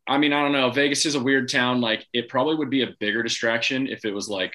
I 0.06 0.18
mean, 0.18 0.34
I 0.34 0.42
don't 0.42 0.52
know. 0.52 0.72
Vegas 0.72 1.06
is 1.06 1.16
a 1.16 1.24
weird 1.24 1.50
town. 1.50 1.80
Like, 1.80 2.06
it 2.12 2.28
probably 2.28 2.56
would 2.56 2.70
be 2.70 2.84
a 2.84 2.96
bigger 3.00 3.24
distraction 3.24 3.88
if 3.88 4.04
it 4.04 4.14
was 4.14 4.28
like 4.28 4.54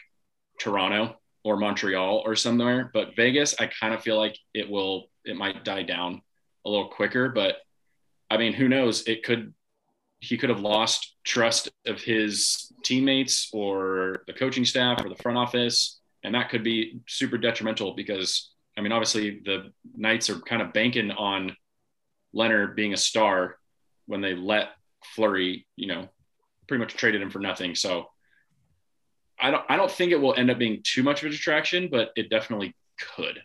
Toronto 0.59 1.17
or 1.45 1.57
Montreal 1.57 2.23
or 2.25 2.37
somewhere. 2.37 2.91
But 2.93 3.17
Vegas, 3.17 3.55
I 3.59 3.67
kind 3.67 3.95
of 3.95 4.03
feel 4.03 4.17
like 4.17 4.37
it 4.55 4.69
will, 4.69 5.07
it 5.25 5.37
might 5.37 5.65
die 5.65 5.83
down 5.83 6.23
a 6.65 6.71
little 6.71 6.89
quicker. 6.89 7.29
But 7.29 7.57
I 8.31 8.37
mean, 8.37 8.53
who 8.53 8.69
knows? 8.69 9.07
It 9.07 9.25
could, 9.25 9.53
he 10.21 10.37
could 10.39 10.51
have 10.51 10.61
lost 10.61 11.17
trust 11.25 11.69
of 11.87 12.01
his 12.01 12.73
teammates 12.85 13.51
or 13.53 14.23
the 14.27 14.33
coaching 14.33 14.65
staff 14.65 15.05
or 15.05 15.09
the 15.09 15.17
front 15.17 15.39
office. 15.39 16.01
And 16.23 16.35
that 16.35 16.49
could 16.49 16.63
be 16.63 17.01
super 17.09 17.37
detrimental 17.37 17.95
because, 17.95 18.53
I 18.79 18.81
mean, 18.81 18.93
obviously 18.93 19.41
the 19.45 19.73
Knights 19.97 20.31
are 20.31 20.39
kind 20.41 20.63
of 20.63 20.73
banking 20.73 21.11
on 21.11 21.57
Lehner 22.35 22.75
being 22.75 22.93
a 22.93 22.97
star 22.97 23.57
when 24.07 24.21
they 24.21 24.35
let 24.35 24.69
Fleury, 25.05 25.67
you 25.77 25.89
know, 25.89 26.09
pretty 26.69 26.81
much 26.81 26.95
traded 26.95 27.21
him 27.21 27.31
for 27.31 27.41
nothing. 27.41 27.75
So, 27.75 28.07
I 29.43 29.51
don't 29.51 29.65
I 29.69 29.77
don't 29.77 29.91
think 29.91 30.13
it 30.13 30.21
will 30.21 30.35
end 30.35 30.51
up 30.51 30.59
being 30.59 30.81
too 30.83 31.03
much 31.03 31.23
of 31.23 31.27
a 31.27 31.31
distraction, 31.31 31.89
but 31.91 32.11
it 32.17 32.31
definitely 32.31 32.75
could. 32.99 33.43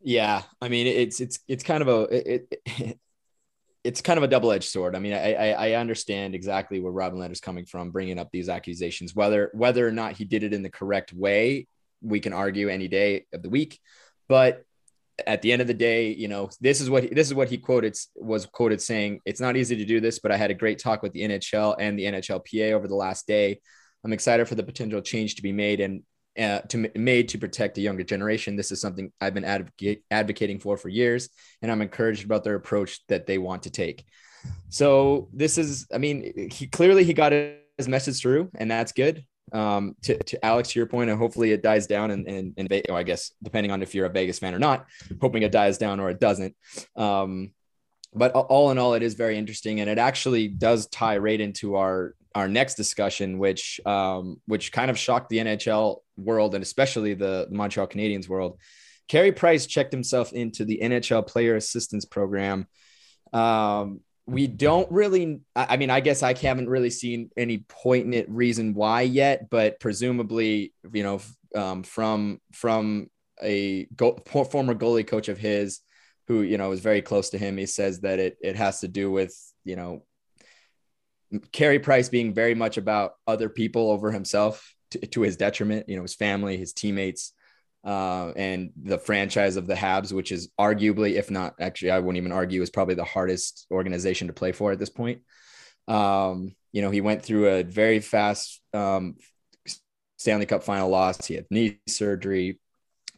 Yeah, 0.00 0.42
I 0.60 0.68
mean 0.68 0.86
it's 0.86 1.20
it's 1.20 1.40
it's 1.48 1.64
kind 1.64 1.82
of 1.82 1.88
a 1.88 2.34
it, 2.34 2.58
it 2.66 2.98
it's 3.84 4.00
kind 4.00 4.16
of 4.16 4.22
a 4.22 4.28
double 4.28 4.52
edged 4.52 4.68
sword. 4.68 4.94
I 4.94 5.00
mean, 5.00 5.12
I, 5.12 5.34
I, 5.34 5.48
I 5.48 5.72
understand 5.72 6.36
exactly 6.36 6.78
where 6.78 6.92
Robin 6.92 7.18
Lehner's 7.18 7.40
coming 7.40 7.66
from, 7.66 7.90
bringing 7.90 8.18
up 8.18 8.30
these 8.30 8.48
accusations. 8.48 9.14
Whether 9.14 9.50
whether 9.54 9.86
or 9.86 9.90
not 9.90 10.12
he 10.12 10.24
did 10.24 10.44
it 10.44 10.52
in 10.52 10.62
the 10.62 10.70
correct 10.70 11.12
way, 11.12 11.66
we 12.00 12.20
can 12.20 12.32
argue 12.32 12.68
any 12.68 12.88
day 12.88 13.26
of 13.32 13.42
the 13.42 13.50
week. 13.50 13.80
But 14.28 14.64
at 15.26 15.42
the 15.42 15.52
end 15.52 15.60
of 15.60 15.68
the 15.68 15.74
day, 15.74 16.12
you 16.12 16.28
know, 16.28 16.48
this 16.60 16.80
is 16.80 16.88
what 16.88 17.12
this 17.12 17.26
is 17.26 17.34
what 17.34 17.48
he 17.48 17.58
quoted 17.58 17.96
was 18.14 18.46
quoted 18.46 18.80
saying, 18.80 19.20
"It's 19.24 19.40
not 19.40 19.56
easy 19.56 19.76
to 19.76 19.84
do 19.84 20.00
this, 20.00 20.20
but 20.20 20.30
I 20.30 20.36
had 20.36 20.50
a 20.50 20.54
great 20.54 20.78
talk 20.78 21.02
with 21.02 21.12
the 21.12 21.22
NHL 21.22 21.76
and 21.78 21.98
the 21.98 22.04
NHLPA 22.04 22.72
over 22.72 22.86
the 22.86 22.94
last 22.94 23.26
day. 23.26 23.60
I'm 24.04 24.12
excited 24.12 24.48
for 24.48 24.54
the 24.54 24.62
potential 24.62 25.00
change 25.00 25.36
to 25.36 25.42
be 25.42 25.52
made 25.52 25.80
and 25.80 26.02
uh, 26.38 26.60
to 26.60 26.90
made 26.96 27.28
to 27.28 27.38
protect 27.38 27.74
the 27.74 27.82
younger 27.82 28.02
generation. 28.04 28.56
This 28.56 28.72
is 28.72 28.80
something 28.80 29.12
I've 29.20 29.34
been 29.34 29.44
advocating 30.10 30.60
for 30.60 30.76
for 30.76 30.88
years, 30.88 31.28
and 31.60 31.70
I'm 31.70 31.82
encouraged 31.82 32.24
about 32.24 32.44
their 32.44 32.54
approach 32.54 33.06
that 33.08 33.26
they 33.26 33.38
want 33.38 33.64
to 33.64 33.70
take. 33.70 34.04
So 34.70 35.28
this 35.32 35.58
is, 35.58 35.86
I 35.94 35.98
mean, 35.98 36.48
he 36.50 36.66
clearly 36.66 37.04
he 37.04 37.12
got 37.12 37.32
his 37.32 37.86
message 37.86 38.20
through, 38.20 38.50
and 38.54 38.70
that's 38.70 38.92
good. 38.92 39.24
Um, 39.52 39.96
to, 40.02 40.16
to 40.16 40.44
Alex, 40.44 40.70
to 40.70 40.78
your 40.78 40.86
point, 40.86 41.10
and 41.10 41.18
hopefully 41.18 41.52
it 41.52 41.62
dies 41.62 41.86
down. 41.86 42.10
And 42.10 42.26
and, 42.26 42.54
and 42.56 42.82
oh, 42.88 42.94
I 42.94 43.02
guess 43.02 43.32
depending 43.42 43.70
on 43.70 43.82
if 43.82 43.94
you're 43.94 44.06
a 44.06 44.10
Vegas 44.10 44.38
fan 44.38 44.54
or 44.54 44.58
not, 44.58 44.86
hoping 45.20 45.42
it 45.42 45.52
dies 45.52 45.78
down 45.78 46.00
or 46.00 46.08
it 46.08 46.18
doesn't. 46.18 46.56
Um, 46.96 47.52
but 48.14 48.32
all 48.32 48.70
in 48.70 48.78
all, 48.78 48.94
it 48.94 49.02
is 49.02 49.14
very 49.14 49.36
interesting, 49.36 49.80
and 49.80 49.90
it 49.90 49.98
actually 49.98 50.48
does 50.48 50.86
tie 50.86 51.18
right 51.18 51.40
into 51.40 51.76
our 51.76 52.14
our 52.34 52.48
next 52.48 52.74
discussion, 52.74 53.38
which 53.38 53.80
um, 53.86 54.40
which 54.46 54.72
kind 54.72 54.90
of 54.90 54.98
shocked 54.98 55.28
the 55.28 55.38
NHL 55.38 55.98
world 56.16 56.54
and 56.54 56.62
especially 56.62 57.14
the, 57.14 57.46
Montreal 57.50 57.86
Canadiens 57.86 58.28
world. 58.28 58.58
Carey 59.08 59.32
Price 59.32 59.66
checked 59.66 59.92
himself 59.92 60.32
into 60.32 60.64
the 60.64 60.80
NHL 60.82 61.26
Player 61.26 61.56
Assistance 61.56 62.04
Program. 62.04 62.66
Um, 63.32 64.00
we 64.26 64.46
don't 64.46 64.90
really, 64.90 65.40
I 65.56 65.76
mean, 65.76 65.90
I 65.90 66.00
guess 66.00 66.22
I 66.22 66.38
haven't 66.38 66.68
really 66.68 66.90
seen 66.90 67.30
any 67.36 67.64
poignant 67.68 68.28
reason 68.28 68.72
why 68.72 69.02
yet, 69.02 69.50
but 69.50 69.80
presumably, 69.80 70.72
you 70.92 71.02
know, 71.02 71.20
um, 71.54 71.82
from 71.82 72.40
from 72.52 73.08
a 73.42 73.86
go, 73.96 74.16
former 74.50 74.74
goalie 74.74 75.06
coach 75.06 75.28
of 75.28 75.38
his, 75.38 75.80
who 76.28 76.42
you 76.42 76.56
know 76.56 76.72
is 76.72 76.80
very 76.80 77.02
close 77.02 77.30
to 77.30 77.38
him, 77.38 77.56
he 77.56 77.66
says 77.66 78.00
that 78.00 78.18
it 78.18 78.36
it 78.40 78.56
has 78.56 78.80
to 78.80 78.88
do 78.88 79.10
with 79.10 79.36
you 79.64 79.76
know 79.76 80.04
Carey 81.52 81.78
Price 81.78 82.08
being 82.08 82.34
very 82.34 82.54
much 82.54 82.76
about 82.76 83.14
other 83.26 83.48
people 83.48 83.90
over 83.90 84.10
himself 84.10 84.74
to, 84.90 84.98
to 84.98 85.22
his 85.22 85.36
detriment, 85.36 85.88
you 85.88 85.96
know, 85.96 86.02
his 86.02 86.14
family, 86.14 86.56
his 86.56 86.72
teammates, 86.72 87.32
uh, 87.84 88.32
and 88.36 88.70
the 88.80 88.98
franchise 88.98 89.56
of 89.56 89.66
the 89.66 89.74
Habs, 89.74 90.12
which 90.12 90.30
is 90.30 90.50
arguably, 90.58 91.14
if 91.14 91.30
not 91.30 91.54
actually, 91.58 91.90
I 91.90 91.98
wouldn't 91.98 92.18
even 92.18 92.32
argue, 92.32 92.62
is 92.62 92.70
probably 92.70 92.94
the 92.94 93.04
hardest 93.04 93.66
organization 93.70 94.28
to 94.28 94.32
play 94.32 94.52
for 94.52 94.72
at 94.72 94.78
this 94.78 94.90
point. 94.90 95.22
Um, 95.88 96.54
you 96.72 96.82
know, 96.82 96.90
he 96.90 97.00
went 97.00 97.22
through 97.22 97.48
a 97.48 97.62
very 97.62 98.00
fast 98.00 98.60
um, 98.72 99.16
Stanley 100.16 100.46
Cup 100.46 100.62
final 100.62 100.88
loss. 100.88 101.26
He 101.26 101.34
had 101.34 101.46
knee 101.50 101.80
surgery, 101.88 102.60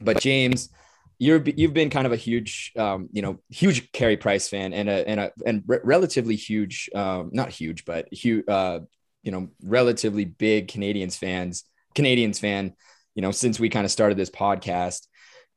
but 0.00 0.20
James, 0.20 0.70
you're 1.18 1.42
you've 1.44 1.74
been 1.74 1.90
kind 1.90 2.06
of 2.06 2.12
a 2.12 2.16
huge, 2.16 2.72
um, 2.76 3.08
you 3.12 3.22
know, 3.22 3.40
huge 3.48 3.92
Carey 3.92 4.16
Price 4.16 4.48
fan 4.48 4.72
and 4.72 4.88
a 4.88 5.08
and 5.08 5.20
a 5.20 5.32
and 5.46 5.62
re- 5.66 5.80
relatively 5.84 6.36
huge, 6.36 6.90
um, 6.94 7.30
not 7.32 7.50
huge, 7.50 7.84
but 7.84 8.12
huge, 8.12 8.44
uh, 8.48 8.80
you 9.22 9.32
know, 9.32 9.48
relatively 9.62 10.24
big 10.24 10.68
Canadiens 10.68 11.16
fans, 11.16 11.64
Canadiens 11.94 12.38
fan, 12.38 12.74
you 13.14 13.22
know, 13.22 13.30
since 13.30 13.60
we 13.60 13.68
kind 13.68 13.84
of 13.84 13.90
started 13.90 14.18
this 14.18 14.30
podcast. 14.30 15.06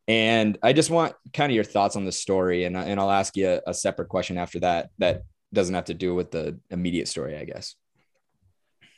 And 0.08 0.58
I 0.64 0.72
just 0.74 0.90
want 0.90 1.16
kind 1.34 1.52
of 1.52 1.56
your 1.56 1.66
thoughts 1.66 1.96
on 1.96 2.06
the 2.06 2.12
story, 2.12 2.64
and 2.64 2.78
and 2.78 3.00
I'll 3.00 3.12
ask 3.12 3.36
you 3.36 3.50
a, 3.50 3.72
a 3.72 3.74
separate 3.74 4.10
question 4.10 4.38
after 4.38 4.60
that 4.62 4.90
that 5.00 5.24
doesn't 5.54 5.76
have 5.76 5.86
to 5.86 5.94
do 5.94 6.14
with 6.14 6.32
the 6.32 6.60
immediate 6.70 7.08
story, 7.08 7.36
I 7.36 7.46
guess. 7.46 7.76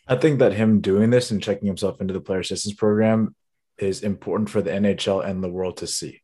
I 0.08 0.16
think 0.16 0.40
that 0.40 0.54
him 0.54 0.82
doing 0.82 1.12
this 1.12 1.32
and 1.32 1.42
checking 1.42 1.68
himself 1.68 2.02
into 2.02 2.14
the 2.14 2.22
player 2.22 2.40
assistance 2.40 2.76
program 2.76 3.36
is 3.78 4.02
important 4.02 4.50
for 4.50 4.62
the 4.62 4.72
NHL 4.72 5.24
and 5.24 5.44
the 5.44 5.50
world 5.50 5.78
to 5.78 5.88
see. 5.88 6.22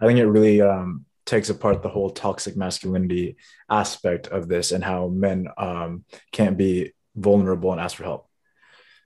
I 0.00 0.06
think 0.06 0.18
it 0.18 0.26
really 0.26 0.60
um, 0.60 1.04
takes 1.26 1.50
apart 1.50 1.82
the 1.82 1.88
whole 1.88 2.10
toxic 2.10 2.56
masculinity 2.56 3.36
aspect 3.70 4.26
of 4.28 4.48
this 4.48 4.72
and 4.72 4.84
how 4.84 5.08
men 5.08 5.48
um, 5.56 6.04
can't 6.32 6.58
be 6.58 6.92
vulnerable 7.16 7.72
and 7.72 7.80
ask 7.80 7.96
for 7.96 8.04
help. 8.04 8.28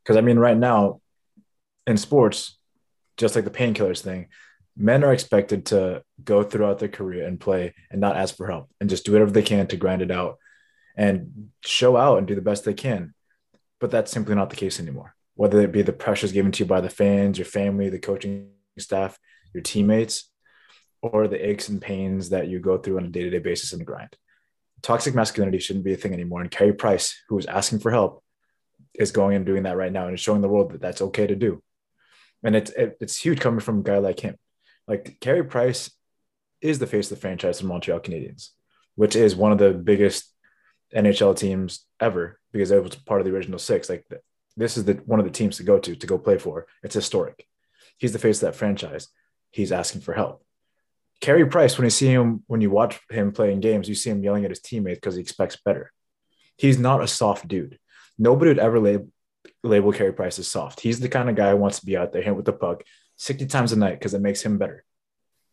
Because 0.03 0.17
I 0.17 0.21
mean, 0.21 0.39
right 0.39 0.57
now 0.57 1.01
in 1.87 1.97
sports, 1.97 2.59
just 3.17 3.35
like 3.35 3.45
the 3.45 3.51
painkillers 3.51 4.01
thing, 4.01 4.29
men 4.77 5.05
are 5.05 5.13
expected 5.13 5.67
to 5.67 6.03
go 6.23 6.43
throughout 6.43 6.79
their 6.79 6.89
career 6.89 7.27
and 7.27 7.41
play 7.41 7.75
and 7.91 8.01
not 8.01 8.17
ask 8.17 8.37
for 8.37 8.47
help 8.47 8.71
and 8.81 8.89
just 8.89 9.05
do 9.05 9.13
whatever 9.13 9.31
they 9.31 9.43
can 9.43 9.67
to 9.67 9.77
grind 9.77 10.03
it 10.03 10.11
out 10.11 10.39
and 10.97 11.51
show 11.65 11.97
out 11.97 12.19
and 12.19 12.27
do 12.27 12.35
the 12.35 12.41
best 12.41 12.65
they 12.65 12.75
can. 12.75 13.13
But 13.81 13.91
that's 13.91 14.11
simply 14.11 14.35
not 14.35 14.51
the 14.51 14.57
case 14.57 14.81
anymore. 14.81 15.15
Whether 15.35 15.61
it 15.61 15.73
be 15.73 15.83
the 15.83 15.93
pressures 15.93 16.33
given 16.33 16.53
to 16.53 16.65
you 16.65 16.69
by 16.69 16.81
the 16.81 16.91
fans, 16.91 17.39
your 17.39 17.45
family, 17.45 17.89
the 17.89 17.99
coaching 17.99 18.51
staff, 18.79 19.19
your 19.55 19.63
teammates, 19.63 20.31
or 21.03 21.29
the 21.29 21.49
aches 21.49 21.69
and 21.69 21.81
pains 21.81 22.31
that 22.31 22.49
you 22.49 22.59
go 22.59 22.79
through 22.79 22.99
on 22.99 23.05
a 23.05 23.09
day 23.09 23.23
to 23.23 23.31
day 23.31 23.39
basis 23.39 23.73
in 23.73 23.79
the 23.79 23.85
grind. 23.85 24.17
Toxic 24.83 25.15
masculinity 25.15 25.59
shouldn't 25.59 25.85
be 25.85 25.93
a 25.93 25.97
thing 25.97 26.13
anymore. 26.13 26.41
And 26.41 26.51
Carey 26.51 26.73
Price, 26.73 27.21
who 27.29 27.39
is 27.39 27.47
asking 27.47 27.81
for 27.81 27.91
help, 27.91 28.23
is 28.95 29.13
going 29.13 29.37
and 29.37 29.47
doing 29.47 29.65
that 29.65 29.77
right 29.77 29.93
now 29.93 30.07
and 30.07 30.15
is 30.15 30.21
showing 30.21 30.41
the 30.41 30.49
world 30.49 30.73
that 30.73 30.81
that's 30.81 31.03
okay 31.03 31.27
to 31.27 31.37
do. 31.37 31.63
And 32.43 32.55
it's 32.55 32.71
it, 32.71 32.97
it's 33.01 33.17
huge 33.17 33.41
coming 33.41 33.61
from 33.61 33.81
a 33.81 33.83
guy 33.83 33.99
like 33.99 34.21
him. 34.21 34.37
Like 34.87 35.19
Carey 35.21 35.45
Price 35.45 35.91
is 36.61 36.79
the 36.79 36.87
face 36.87 37.11
of 37.11 37.17
the 37.17 37.21
franchise 37.21 37.61
of 37.61 37.67
Montreal 37.67 38.01
Canadiens, 38.01 38.51
which 38.95 39.17
is 39.17 39.37
one 39.37 39.53
of 39.53 39.59
the 39.59 39.73
biggest 39.73 40.33
NHL 40.95 41.37
teams 41.37 41.85
ever 42.01 42.39
because 42.53 42.71
it 42.71 42.83
was 42.83 42.97
part 42.97 43.21
of 43.21 43.27
the 43.27 43.33
original 43.33 43.59
six. 43.59 43.89
Like 43.89 44.07
this 44.57 44.77
is 44.77 44.85
the 44.85 44.95
one 45.07 45.21
of 45.21 45.27
the 45.27 45.33
teams 45.33 45.57
to 45.57 45.63
go 45.63 45.79
to 45.79 45.95
to 45.95 46.07
go 46.07 46.19
play 46.19 46.39
for. 46.39 46.67
It's 46.83 46.95
historic. 46.95 47.47
He's 47.99 48.13
the 48.13 48.19
face 48.19 48.43
of 48.43 48.49
that 48.49 48.57
franchise. 48.57 49.09
He's 49.51 49.73
asking 49.73 50.03
for 50.03 50.15
help. 50.15 50.45
Carey 51.21 51.47
Price, 51.47 51.77
when 51.77 51.85
you 51.85 51.91
see 51.91 52.07
him, 52.07 52.45
when 52.47 52.61
you 52.61 52.71
watch 52.71 53.01
him 53.11 53.33
playing 53.33 53.61
games, 53.61 53.89
you 53.89 53.95
see 53.95 54.11
him 54.11 54.23
yelling 54.23 54.45
at 54.45 54.51
his 54.51 54.61
teammates 54.61 54.99
because 54.99 55.17
he 55.17 55.21
expects 55.21 55.57
better. 55.57 55.93
He's 56.57 56.79
not 56.79 57.03
a 57.03 57.09
soft 57.09 57.49
dude. 57.49 57.79
Nobody 58.19 58.51
would 58.51 58.59
ever 58.59 58.79
label, 58.79 59.09
label 59.63 59.93
Carey 59.93 60.13
Price 60.13 60.39
as 60.39 60.49
soft. 60.49 60.81
He's 60.81 61.01
the 61.01 61.09
kind 61.09 61.29
of 61.29 61.37
guy 61.37 61.51
who 61.51 61.57
wants 61.57 61.81
to 61.81 61.87
be 61.87 61.97
out 61.97 62.13
there 62.13 62.23
hitting 62.23 62.37
with 62.37 62.45
the 62.45 62.53
puck 62.53 62.85
60 63.17 63.47
times 63.47 63.73
a 63.73 63.77
night 63.77 63.99
because 63.99 64.15
it 64.15 64.21
makes 64.21 64.43
him 64.43 64.59
better. 64.59 64.85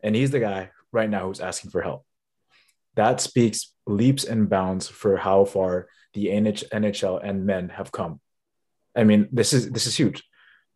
And 0.04 0.16
he's 0.16 0.32
the 0.32 0.40
guy 0.40 0.70
right 0.92 1.10
now 1.10 1.28
who's 1.28 1.40
asking 1.40 1.72
for 1.72 1.82
help. 1.82 2.06
That 2.96 3.20
speaks 3.20 3.74
leaps 3.88 4.24
and 4.24 4.50
bounds 4.50 4.88
for 4.88 5.18
how 5.18 5.46
far 5.46 5.88
the 6.14 6.28
NHL 6.28 7.20
and 7.24 7.46
men 7.46 7.70
have 7.70 7.92
come. 7.92 8.22
I 8.96 9.04
mean, 9.04 9.28
this 9.32 9.52
is 9.52 9.70
this 9.72 9.88
is 9.88 9.96
huge. 9.96 10.24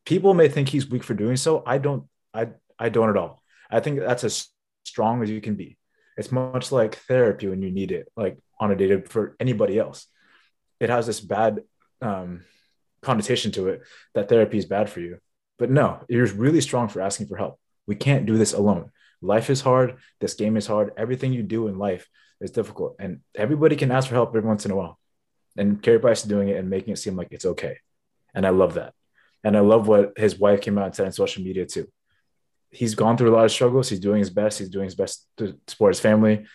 People 0.06 0.34
may 0.34 0.50
think 0.50 0.68
he's 0.68 0.90
weak 0.90 1.04
for 1.04 1.14
doing 1.14 1.38
so. 1.38 1.64
I 1.66 1.78
don't. 1.78 2.04
I 2.34 2.50
I 2.78 2.90
don't 2.90 3.10
at 3.10 3.18
all. 3.18 3.42
I 3.72 3.80
think 3.80 4.00
that's 4.00 4.24
a 4.24 4.32
strong 4.84 5.24
as 5.24 5.30
you 5.30 5.42
can 5.42 5.56
be. 5.56 5.78
It's 6.18 6.32
much 6.32 6.72
like 6.72 6.96
therapy 6.96 7.48
when 7.48 7.62
you 7.62 7.72
need 7.72 7.92
it, 7.92 8.12
like 8.18 8.38
on 8.60 8.72
a 8.72 8.76
day 8.76 9.02
for 9.02 9.36
anybody 9.40 9.80
else. 9.80 10.08
It 10.80 10.90
has 10.90 11.08
this 11.08 11.22
bad 11.22 11.62
um, 12.02 12.44
connotation 13.02 13.52
to 13.54 13.70
it 13.70 13.84
that 14.14 14.30
therapy 14.30 14.58
is 14.58 14.66
bad 14.66 14.90
for 14.90 15.00
you. 15.00 15.20
But 15.58 15.70
no, 15.70 16.04
you're 16.10 16.28
really 16.28 16.62
strong 16.62 16.88
for 16.88 17.02
asking 17.02 17.28
for 17.28 17.38
help. 17.38 17.60
We 17.88 17.96
can't 17.96 18.26
do 18.26 18.38
this 18.38 18.54
alone. 18.54 18.92
Life 19.22 19.50
is 19.50 19.62
hard. 19.62 19.98
This 20.20 20.34
game 20.34 20.56
is 20.58 20.68
hard. 20.68 20.92
Everything 20.98 21.34
you 21.34 21.44
do 21.44 21.68
in 21.68 21.78
life 21.78 22.08
is 22.40 22.52
difficult. 22.52 22.96
And 23.00 23.20
everybody 23.36 23.76
can 23.76 23.92
ask 23.92 24.08
for 24.08 24.16
help 24.16 24.30
every 24.30 24.48
once 24.48 24.66
in 24.66 24.72
a 24.72 24.76
while. 24.76 24.98
And 25.58 25.82
Carey 25.82 26.00
Price 26.00 26.22
is 26.22 26.30
doing 26.30 26.50
it 26.50 26.58
and 26.58 26.70
making 26.70 26.94
it 26.94 26.98
seem 26.98 27.16
like 27.16 27.30
it's 27.32 27.46
okay. 27.46 27.78
And 28.34 28.46
I 28.46 28.50
love 28.50 28.76
that. 28.76 28.94
And 29.44 29.58
I 29.58 29.62
love 29.62 29.88
what 29.88 30.14
his 30.18 30.38
wife 30.38 30.62
came 30.62 30.78
out 30.78 30.86
and 30.86 30.96
said 30.96 31.06
on 31.06 31.12
social 31.12 31.44
media 31.44 31.66
too 31.66 31.88
he's 32.72 32.96
gone 32.96 33.18
through 33.18 33.30
a 33.30 33.36
lot 33.36 33.46
of 33.46 33.52
struggles. 33.52 33.90
He's 33.90 34.00
doing 34.00 34.20
his 34.20 34.30
best. 34.30 34.60
He's 34.60 34.70
doing 34.70 34.86
his 34.86 34.96
best 34.96 35.28
to 35.38 35.58
support 35.68 35.94
his 35.94 36.00
family. 36.00 36.46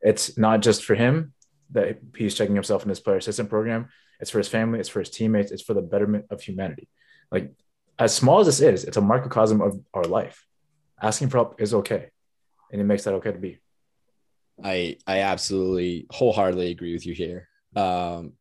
It's 0.00 0.38
not 0.38 0.62
just 0.62 0.84
for 0.84 0.94
him 0.94 1.32
that 1.70 1.98
he's 2.16 2.34
checking 2.34 2.54
himself 2.54 2.82
in 2.82 2.88
this 2.88 3.00
player 3.00 3.16
assistant 3.16 3.50
program. 3.50 3.88
It's 4.20 4.30
for 4.30 4.38
his 4.38 4.48
family. 4.48 4.80
It's 4.80 4.88
for 4.88 5.00
his 5.00 5.10
teammates. 5.10 5.52
It's 5.52 5.62
for 5.62 5.74
the 5.74 5.82
betterment 5.82 6.26
of 6.30 6.40
humanity. 6.40 6.88
Like 7.30 7.52
as 7.98 8.14
small 8.14 8.40
as 8.40 8.46
this 8.46 8.60
is, 8.60 8.84
it's 8.84 8.96
a 8.96 9.02
microcosm 9.02 9.60
of 9.60 9.80
our 9.94 10.04
life. 10.04 10.46
Asking 11.00 11.28
for 11.28 11.38
help 11.38 11.60
is 11.60 11.74
okay, 11.74 12.10
and 12.72 12.80
it 12.80 12.84
makes 12.84 13.04
that 13.04 13.14
okay 13.14 13.32
to 13.32 13.38
be. 13.38 13.58
I 14.62 14.96
I 15.06 15.20
absolutely 15.20 16.06
wholeheartedly 16.10 16.70
agree 16.70 16.92
with 16.92 17.06
you 17.06 17.14
here. 17.14 17.48
Um, 17.76 18.32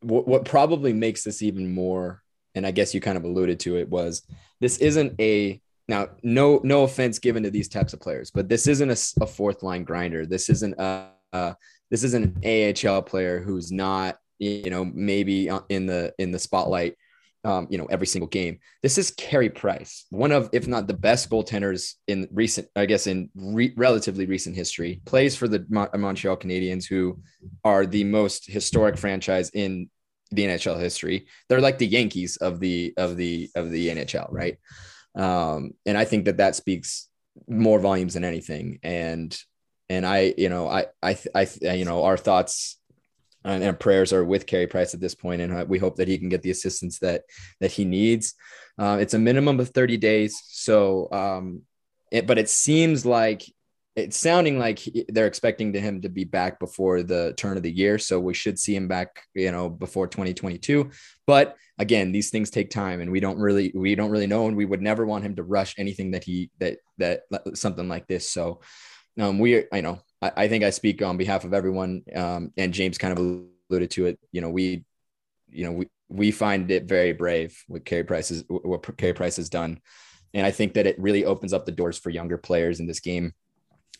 what 0.00 0.26
what 0.26 0.44
probably 0.44 0.92
makes 0.92 1.22
this 1.22 1.42
even 1.42 1.72
more, 1.72 2.22
and 2.56 2.66
I 2.66 2.72
guess 2.72 2.94
you 2.94 3.00
kind 3.00 3.16
of 3.16 3.24
alluded 3.24 3.60
to 3.60 3.76
it, 3.76 3.88
was 3.88 4.22
this 4.60 4.78
isn't 4.78 5.20
a 5.20 5.61
now, 5.88 6.08
no 6.22 6.60
no 6.62 6.84
offense 6.84 7.18
given 7.18 7.42
to 7.42 7.50
these 7.50 7.68
types 7.68 7.92
of 7.92 8.00
players, 8.00 8.30
but 8.30 8.48
this 8.48 8.66
isn't 8.66 8.90
a, 8.90 9.24
a 9.24 9.26
fourth 9.26 9.62
line 9.62 9.84
grinder. 9.84 10.26
This 10.26 10.48
isn't 10.48 10.74
a, 10.78 11.08
uh, 11.32 11.54
this 11.90 12.04
isn't 12.04 12.44
an 12.44 12.76
AHL 12.86 13.02
player 13.02 13.40
who's 13.40 13.72
not 13.72 14.16
you 14.38 14.70
know 14.70 14.84
maybe 14.84 15.50
in 15.68 15.86
the 15.86 16.12
in 16.18 16.30
the 16.30 16.38
spotlight 16.38 16.96
um, 17.44 17.66
you 17.70 17.78
know, 17.78 17.86
every 17.86 18.06
single 18.06 18.28
game. 18.28 18.58
This 18.82 18.98
is 18.98 19.10
Carey 19.10 19.50
Price, 19.50 20.06
one 20.10 20.32
of, 20.32 20.48
if 20.52 20.68
not 20.68 20.86
the 20.86 20.94
best 20.94 21.28
goaltenders 21.28 21.94
in 22.06 22.28
recent, 22.32 22.68
I 22.76 22.86
guess, 22.86 23.06
in 23.06 23.30
re- 23.34 23.74
relatively 23.76 24.26
recent 24.26 24.54
history. 24.54 25.00
Plays 25.04 25.34
for 25.34 25.48
the 25.48 25.66
Mon- 25.68 25.88
Montreal 25.96 26.36
Canadiens, 26.36 26.86
who 26.86 27.20
are 27.64 27.84
the 27.84 28.04
most 28.04 28.46
historic 28.46 28.96
franchise 28.96 29.50
in 29.50 29.90
the 30.30 30.44
NHL 30.44 30.80
history. 30.80 31.26
They're 31.48 31.60
like 31.60 31.78
the 31.78 31.86
Yankees 31.86 32.36
of 32.36 32.60
the 32.60 32.94
of 32.96 33.16
the 33.16 33.50
of 33.56 33.70
the 33.70 33.88
NHL, 33.88 34.28
right? 34.30 34.56
Um, 35.14 35.72
and 35.86 35.96
I 35.96 36.04
think 36.04 36.24
that 36.24 36.38
that 36.38 36.56
speaks 36.56 37.08
more 37.48 37.78
volumes 37.80 38.14
than 38.14 38.24
anything. 38.24 38.78
And 38.82 39.36
and 39.88 40.06
I, 40.06 40.34
you 40.38 40.48
know, 40.48 40.68
I 40.68 40.86
I 41.02 41.16
I 41.34 41.46
you 41.74 41.84
know, 41.84 42.04
our 42.04 42.16
thoughts 42.16 42.78
and, 43.44 43.78
prayers 43.78 44.12
are 44.12 44.24
with 44.24 44.46
Carey 44.46 44.66
Price 44.66 44.94
at 44.94 45.00
this 45.00 45.14
point, 45.14 45.42
and 45.42 45.52
uh, 45.52 45.64
we 45.66 45.78
hope 45.78 45.96
that 45.96 46.08
he 46.08 46.18
can 46.18 46.28
get 46.28 46.42
the 46.42 46.50
assistance 46.50 46.98
that 47.00 47.22
that 47.60 47.72
he 47.72 47.84
needs. 47.84 48.34
Uh, 48.78 48.98
it's 49.00 49.14
a 49.14 49.18
minimum 49.18 49.60
of 49.60 49.70
30 49.70 49.96
days, 49.96 50.40
so 50.46 51.08
um, 51.12 51.62
it, 52.10 52.26
but 52.26 52.38
it 52.38 52.48
seems 52.48 53.04
like 53.04 53.42
it's 53.94 54.16
sounding 54.16 54.58
like 54.58 54.78
he, 54.78 55.04
they're 55.08 55.26
expecting 55.26 55.74
to 55.74 55.80
him 55.80 56.00
to 56.00 56.08
be 56.08 56.24
back 56.24 56.58
before 56.58 57.02
the 57.02 57.34
turn 57.36 57.56
of 57.56 57.62
the 57.62 57.70
year, 57.70 57.98
so 57.98 58.18
we 58.18 58.34
should 58.34 58.58
see 58.58 58.74
him 58.74 58.88
back, 58.88 59.22
you 59.34 59.52
know, 59.52 59.68
before 59.68 60.06
2022. 60.06 60.90
But 61.26 61.56
again, 61.78 62.12
these 62.12 62.30
things 62.30 62.50
take 62.50 62.70
time, 62.70 63.00
and 63.00 63.12
we 63.12 63.20
don't 63.20 63.38
really 63.38 63.72
we 63.74 63.94
don't 63.94 64.10
really 64.10 64.26
know, 64.26 64.46
and 64.46 64.56
we 64.56 64.64
would 64.64 64.82
never 64.82 65.04
want 65.04 65.24
him 65.24 65.36
to 65.36 65.42
rush 65.42 65.74
anything 65.78 66.12
that 66.12 66.24
he 66.24 66.50
that 66.58 66.78
that 66.98 67.22
something 67.54 67.88
like 67.88 68.06
this. 68.06 68.30
So 68.30 68.60
um, 69.20 69.38
we, 69.38 69.64
I 69.72 69.80
know, 69.82 70.00
I, 70.22 70.32
I, 70.36 70.48
think 70.48 70.64
I 70.64 70.70
speak 70.70 71.02
on 71.02 71.18
behalf 71.18 71.44
of 71.44 71.52
everyone, 71.52 72.02
um, 72.14 72.52
and 72.56 72.72
James 72.72 72.96
kind 72.96 73.12
of 73.12 73.18
alluded 73.70 73.90
to 73.92 74.06
it. 74.06 74.18
You 74.32 74.40
know, 74.40 74.50
we, 74.50 74.84
you 75.50 75.64
know, 75.64 75.72
we 75.72 75.88
we 76.08 76.30
find 76.30 76.70
it 76.70 76.84
very 76.84 77.12
brave 77.12 77.62
what 77.68 77.84
Carey 77.84 78.04
Price 78.04 78.30
is 78.30 78.44
what 78.48 78.96
Carey 78.96 79.12
Price 79.12 79.36
has 79.36 79.50
done, 79.50 79.80
and 80.32 80.46
I 80.46 80.50
think 80.50 80.74
that 80.74 80.86
it 80.86 80.98
really 80.98 81.26
opens 81.26 81.52
up 81.52 81.66
the 81.66 81.72
doors 81.72 81.98
for 81.98 82.08
younger 82.08 82.38
players 82.38 82.80
in 82.80 82.86
this 82.86 83.00
game. 83.00 83.34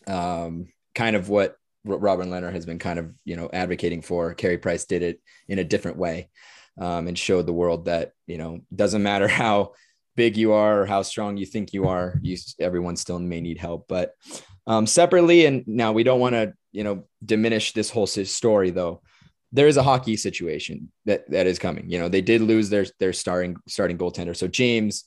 Um, 0.07 0.67
kind 0.95 1.15
of 1.15 1.29
what 1.29 1.55
Robin 1.85 2.29
Lehner 2.29 2.51
has 2.51 2.65
been 2.65 2.79
kind 2.79 2.99
of 2.99 3.13
you 3.25 3.35
know 3.35 3.49
advocating 3.51 4.01
for. 4.01 4.33
Carey 4.33 4.57
Price 4.57 4.85
did 4.85 5.03
it 5.03 5.21
in 5.47 5.59
a 5.59 5.63
different 5.63 5.97
way, 5.97 6.29
um, 6.79 7.07
and 7.07 7.17
showed 7.17 7.45
the 7.45 7.53
world 7.53 7.85
that 7.85 8.13
you 8.27 8.37
know 8.37 8.61
doesn't 8.73 9.03
matter 9.03 9.27
how 9.43 9.73
big 10.15 10.37
you 10.37 10.53
are 10.53 10.81
or 10.81 10.85
how 10.85 11.01
strong 11.01 11.37
you 11.37 11.45
think 11.45 11.73
you 11.73 11.87
are, 11.87 12.19
you 12.21 12.37
everyone 12.59 12.95
still 12.95 13.19
may 13.19 13.41
need 13.41 13.57
help. 13.57 13.87
But 13.87 14.13
um, 14.67 14.85
separately, 14.85 15.45
and 15.45 15.63
now 15.67 15.91
we 15.91 16.03
don't 16.03 16.19
want 16.19 16.33
to, 16.33 16.53
you 16.71 16.83
know, 16.83 17.05
diminish 17.25 17.73
this 17.73 17.89
whole 17.89 18.07
story 18.07 18.69
though. 18.69 19.01
There 19.51 19.67
is 19.67 19.77
a 19.77 19.83
hockey 19.83 20.17
situation 20.17 20.91
that 21.05 21.29
that 21.29 21.47
is 21.47 21.59
coming. 21.59 21.89
You 21.89 21.99
know, 21.99 22.09
they 22.09 22.21
did 22.21 22.41
lose 22.41 22.69
their 22.69 22.85
their 22.99 23.13
starting 23.13 23.57
starting 23.67 23.97
goaltender. 23.97 24.35
So 24.35 24.47
James, 24.47 25.05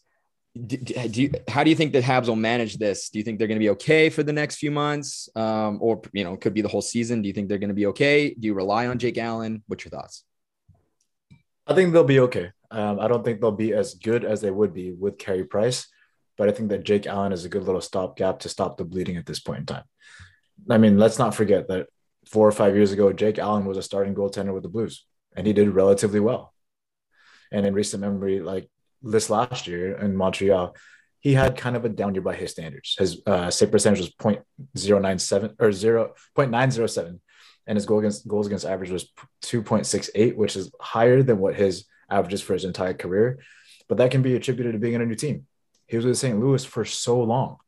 do, 0.56 0.76
do 0.76 1.22
you, 1.22 1.32
how 1.48 1.62
do 1.62 1.70
you 1.70 1.76
think 1.76 1.92
that 1.92 2.04
Habs 2.04 2.28
will 2.28 2.36
manage 2.36 2.78
this? 2.78 3.10
Do 3.10 3.18
you 3.18 3.24
think 3.24 3.38
they're 3.38 3.48
going 3.48 3.58
to 3.58 3.64
be 3.64 3.70
okay 3.70 4.08
for 4.10 4.22
the 4.22 4.32
next 4.32 4.56
few 4.56 4.70
months, 4.70 5.28
um, 5.36 5.78
or 5.80 6.00
you 6.12 6.24
know, 6.24 6.36
could 6.36 6.54
be 6.54 6.62
the 6.62 6.68
whole 6.68 6.82
season? 6.82 7.22
Do 7.22 7.28
you 7.28 7.34
think 7.34 7.48
they're 7.48 7.58
going 7.58 7.68
to 7.68 7.74
be 7.74 7.86
okay? 7.86 8.30
Do 8.30 8.46
you 8.46 8.54
rely 8.54 8.86
on 8.86 8.98
Jake 8.98 9.18
Allen? 9.18 9.62
What's 9.66 9.84
your 9.84 9.90
thoughts? 9.90 10.24
I 11.66 11.74
think 11.74 11.92
they'll 11.92 12.04
be 12.04 12.20
okay. 12.20 12.52
Um, 12.70 13.00
I 13.00 13.08
don't 13.08 13.24
think 13.24 13.40
they'll 13.40 13.52
be 13.52 13.72
as 13.72 13.94
good 13.94 14.24
as 14.24 14.40
they 14.40 14.50
would 14.50 14.72
be 14.72 14.92
with 14.92 15.18
Carey 15.18 15.44
Price, 15.44 15.88
but 16.36 16.48
I 16.48 16.52
think 16.52 16.70
that 16.70 16.84
Jake 16.84 17.06
Allen 17.06 17.32
is 17.32 17.44
a 17.44 17.48
good 17.48 17.64
little 17.64 17.80
stopgap 17.80 18.40
to 18.40 18.48
stop 18.48 18.76
the 18.76 18.84
bleeding 18.84 19.16
at 19.16 19.26
this 19.26 19.40
point 19.40 19.60
in 19.60 19.66
time. 19.66 19.84
I 20.70 20.78
mean, 20.78 20.98
let's 20.98 21.18
not 21.18 21.34
forget 21.34 21.68
that 21.68 21.86
four 22.28 22.46
or 22.46 22.52
five 22.52 22.74
years 22.74 22.92
ago, 22.92 23.12
Jake 23.12 23.38
Allen 23.38 23.66
was 23.66 23.78
a 23.78 23.82
starting 23.82 24.14
goaltender 24.14 24.54
with 24.54 24.62
the 24.62 24.68
Blues, 24.68 25.04
and 25.36 25.46
he 25.46 25.52
did 25.52 25.68
relatively 25.68 26.20
well. 26.20 26.52
And 27.52 27.64
in 27.64 27.74
recent 27.74 28.00
memory, 28.00 28.40
like 28.40 28.68
this 29.10 29.30
last 29.30 29.66
year 29.66 29.96
in 29.96 30.16
Montreal, 30.16 30.74
he 31.20 31.34
had 31.34 31.56
kind 31.56 31.76
of 31.76 31.84
a 31.84 31.88
down 31.88 32.14
year 32.14 32.22
by 32.22 32.34
his 32.34 32.52
standards. 32.52 32.94
His 32.98 33.20
uh, 33.26 33.50
save 33.50 33.70
percentage 33.70 34.00
was 34.00 34.10
0.097 34.10 35.54
or 35.58 35.70
0.907, 35.70 37.20
and 37.66 37.76
his 37.76 37.86
goal 37.86 37.98
against 37.98 38.28
goals 38.28 38.46
against 38.46 38.64
average 38.64 38.90
was 38.90 39.12
2.68, 39.44 40.36
which 40.36 40.56
is 40.56 40.70
higher 40.80 41.22
than 41.22 41.38
what 41.38 41.56
his 41.56 41.86
averages 42.10 42.42
for 42.42 42.52
his 42.52 42.64
entire 42.64 42.94
career. 42.94 43.40
But 43.88 43.98
that 43.98 44.10
can 44.10 44.22
be 44.22 44.36
attributed 44.36 44.74
to 44.74 44.78
being 44.78 44.94
in 44.94 45.02
a 45.02 45.06
new 45.06 45.14
team. 45.14 45.46
He 45.86 45.96
was 45.96 46.06
with 46.06 46.18
St. 46.18 46.38
Louis 46.38 46.64
for 46.64 46.84
so 46.84 47.20
long. 47.20 47.58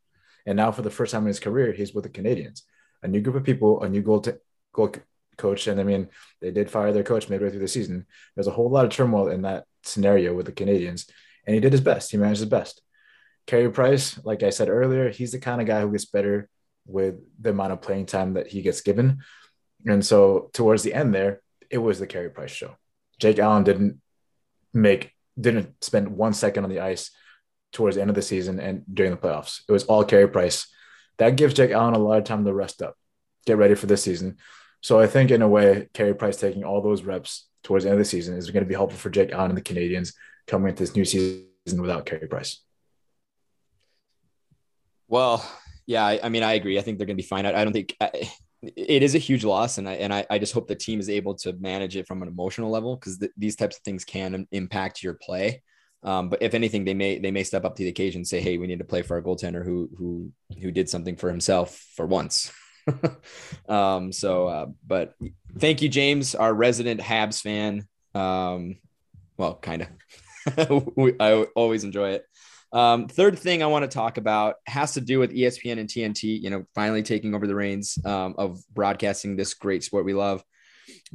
And 0.46 0.56
now, 0.56 0.72
for 0.72 0.82
the 0.82 0.90
first 0.90 1.12
time 1.12 1.22
in 1.22 1.28
his 1.28 1.40
career, 1.40 1.72
he's 1.72 1.94
with 1.94 2.04
the 2.04 2.10
Canadiens, 2.10 2.62
A 3.02 3.08
new 3.08 3.20
group 3.20 3.36
of 3.36 3.44
people, 3.44 3.82
a 3.82 3.88
new 3.88 4.02
goal, 4.02 4.20
t- 4.20 4.32
goal 4.72 4.92
coach. 5.36 5.66
And 5.66 5.80
I 5.80 5.84
mean, 5.84 6.08
they 6.40 6.50
did 6.50 6.70
fire 6.70 6.92
their 6.92 7.02
coach 7.02 7.28
midway 7.28 7.50
through 7.50 7.60
the 7.60 7.68
season. 7.68 8.06
There's 8.34 8.46
a 8.46 8.52
whole 8.52 8.70
lot 8.70 8.84
of 8.84 8.90
turmoil 8.90 9.28
in 9.28 9.42
that 9.42 9.64
scenario 9.82 10.34
with 10.34 10.46
the 10.46 10.52
Canadiens. 10.52 11.08
And 11.48 11.54
he 11.54 11.60
did 11.62 11.72
his 11.72 11.80
best. 11.80 12.10
He 12.10 12.18
managed 12.18 12.40
his 12.40 12.48
best. 12.50 12.82
Carey 13.46 13.70
Price, 13.72 14.22
like 14.22 14.42
I 14.42 14.50
said 14.50 14.68
earlier, 14.68 15.08
he's 15.08 15.32
the 15.32 15.38
kind 15.38 15.62
of 15.62 15.66
guy 15.66 15.80
who 15.80 15.90
gets 15.90 16.04
better 16.04 16.46
with 16.84 17.14
the 17.40 17.50
amount 17.50 17.72
of 17.72 17.80
playing 17.80 18.04
time 18.04 18.34
that 18.34 18.48
he 18.48 18.60
gets 18.60 18.82
given. 18.82 19.22
And 19.86 20.04
so 20.04 20.50
towards 20.52 20.82
the 20.82 20.92
end 20.92 21.14
there, 21.14 21.40
it 21.70 21.78
was 21.78 21.98
the 21.98 22.06
Carey 22.06 22.28
Price 22.28 22.50
show. 22.50 22.76
Jake 23.18 23.38
Allen 23.38 23.64
didn't 23.64 24.02
make 24.74 25.12
didn't 25.40 25.82
spend 25.82 26.08
one 26.08 26.34
second 26.34 26.64
on 26.64 26.70
the 26.70 26.80
ice 26.80 27.12
towards 27.72 27.96
the 27.96 28.02
end 28.02 28.10
of 28.10 28.16
the 28.16 28.20
season 28.20 28.60
and 28.60 28.84
during 28.92 29.12
the 29.12 29.16
playoffs. 29.16 29.62
It 29.66 29.72
was 29.72 29.84
all 29.84 30.04
Carey 30.04 30.28
Price. 30.28 30.66
That 31.16 31.36
gives 31.36 31.54
Jake 31.54 31.70
Allen 31.70 31.94
a 31.94 31.98
lot 31.98 32.18
of 32.18 32.24
time 32.24 32.44
to 32.44 32.52
rest 32.52 32.82
up, 32.82 32.94
get 33.46 33.56
ready 33.56 33.74
for 33.74 33.86
this 33.86 34.02
season. 34.02 34.36
So 34.82 35.00
I 35.00 35.06
think 35.06 35.30
in 35.30 35.40
a 35.40 35.48
way, 35.48 35.88
Carey 35.94 36.14
Price 36.14 36.36
taking 36.36 36.64
all 36.64 36.82
those 36.82 37.04
reps 37.04 37.48
towards 37.62 37.84
the 37.84 37.90
end 37.90 37.98
of 37.98 38.04
the 38.04 38.10
season 38.10 38.36
is 38.36 38.50
going 38.50 38.64
to 38.64 38.68
be 38.68 38.74
helpful 38.74 38.98
for 38.98 39.08
Jake 39.08 39.32
Allen 39.32 39.50
and 39.50 39.56
the 39.56 39.62
Canadiens 39.62 40.12
coming 40.48 40.70
into 40.70 40.82
this 40.82 40.96
new 40.96 41.04
season 41.04 41.46
without 41.80 42.06
Carey 42.06 42.26
Price. 42.26 42.60
Well, 45.06 45.48
yeah, 45.86 46.04
I, 46.04 46.20
I 46.24 46.28
mean, 46.28 46.42
I 46.42 46.54
agree. 46.54 46.78
I 46.78 46.82
think 46.82 46.98
they're 46.98 47.06
going 47.06 47.16
to 47.16 47.22
be 47.22 47.26
fine. 47.26 47.46
I, 47.46 47.60
I 47.60 47.64
don't 47.64 47.72
think 47.72 47.96
I, 48.00 48.30
it 48.62 49.02
is 49.02 49.14
a 49.14 49.18
huge 49.18 49.44
loss, 49.44 49.78
and 49.78 49.88
I 49.88 49.94
and 49.94 50.12
I, 50.12 50.26
I 50.28 50.38
just 50.38 50.52
hope 50.52 50.66
the 50.66 50.74
team 50.74 51.00
is 51.00 51.08
able 51.08 51.34
to 51.36 51.52
manage 51.54 51.96
it 51.96 52.06
from 52.06 52.22
an 52.22 52.28
emotional 52.28 52.70
level 52.70 52.96
because 52.96 53.18
th- 53.18 53.32
these 53.36 53.56
types 53.56 53.76
of 53.76 53.82
things 53.82 54.04
can 54.04 54.46
impact 54.50 55.02
your 55.02 55.14
play. 55.14 55.62
Um, 56.02 56.28
but 56.28 56.42
if 56.42 56.54
anything, 56.54 56.84
they 56.84 56.94
may 56.94 57.18
they 57.18 57.30
may 57.30 57.44
step 57.44 57.64
up 57.64 57.76
to 57.76 57.82
the 57.82 57.88
occasion 57.88 58.20
and 58.20 58.26
say, 58.26 58.40
"Hey, 58.40 58.58
we 58.58 58.66
need 58.66 58.80
to 58.80 58.84
play 58.84 59.02
for 59.02 59.16
our 59.16 59.22
goaltender 59.22 59.64
who 59.64 59.88
who 59.96 60.32
who 60.60 60.70
did 60.70 60.88
something 60.88 61.16
for 61.16 61.30
himself 61.30 61.82
for 61.94 62.06
once." 62.06 62.52
um, 63.68 64.12
so, 64.12 64.48
uh, 64.48 64.66
but 64.86 65.14
thank 65.58 65.80
you, 65.82 65.88
James, 65.88 66.34
our 66.34 66.52
resident 66.52 67.00
Habs 67.00 67.40
fan. 67.40 67.86
Um, 68.14 68.76
well, 69.36 69.54
kind 69.54 69.82
of. 69.82 69.88
I 71.20 71.46
always 71.54 71.84
enjoy 71.84 72.10
it. 72.10 72.24
Um, 72.72 73.08
third 73.08 73.38
thing 73.38 73.62
I 73.62 73.66
want 73.66 73.84
to 73.84 73.94
talk 73.94 74.18
about 74.18 74.56
has 74.66 74.94
to 74.94 75.00
do 75.00 75.18
with 75.18 75.32
ESPN 75.32 75.78
and 75.78 75.88
TNT, 75.88 76.40
you 76.40 76.50
know, 76.50 76.64
finally 76.74 77.02
taking 77.02 77.34
over 77.34 77.46
the 77.46 77.54
reins 77.54 77.98
um, 78.04 78.34
of 78.36 78.60
broadcasting 78.72 79.36
this 79.36 79.54
great 79.54 79.82
sport 79.82 80.04
we 80.04 80.14
love. 80.14 80.42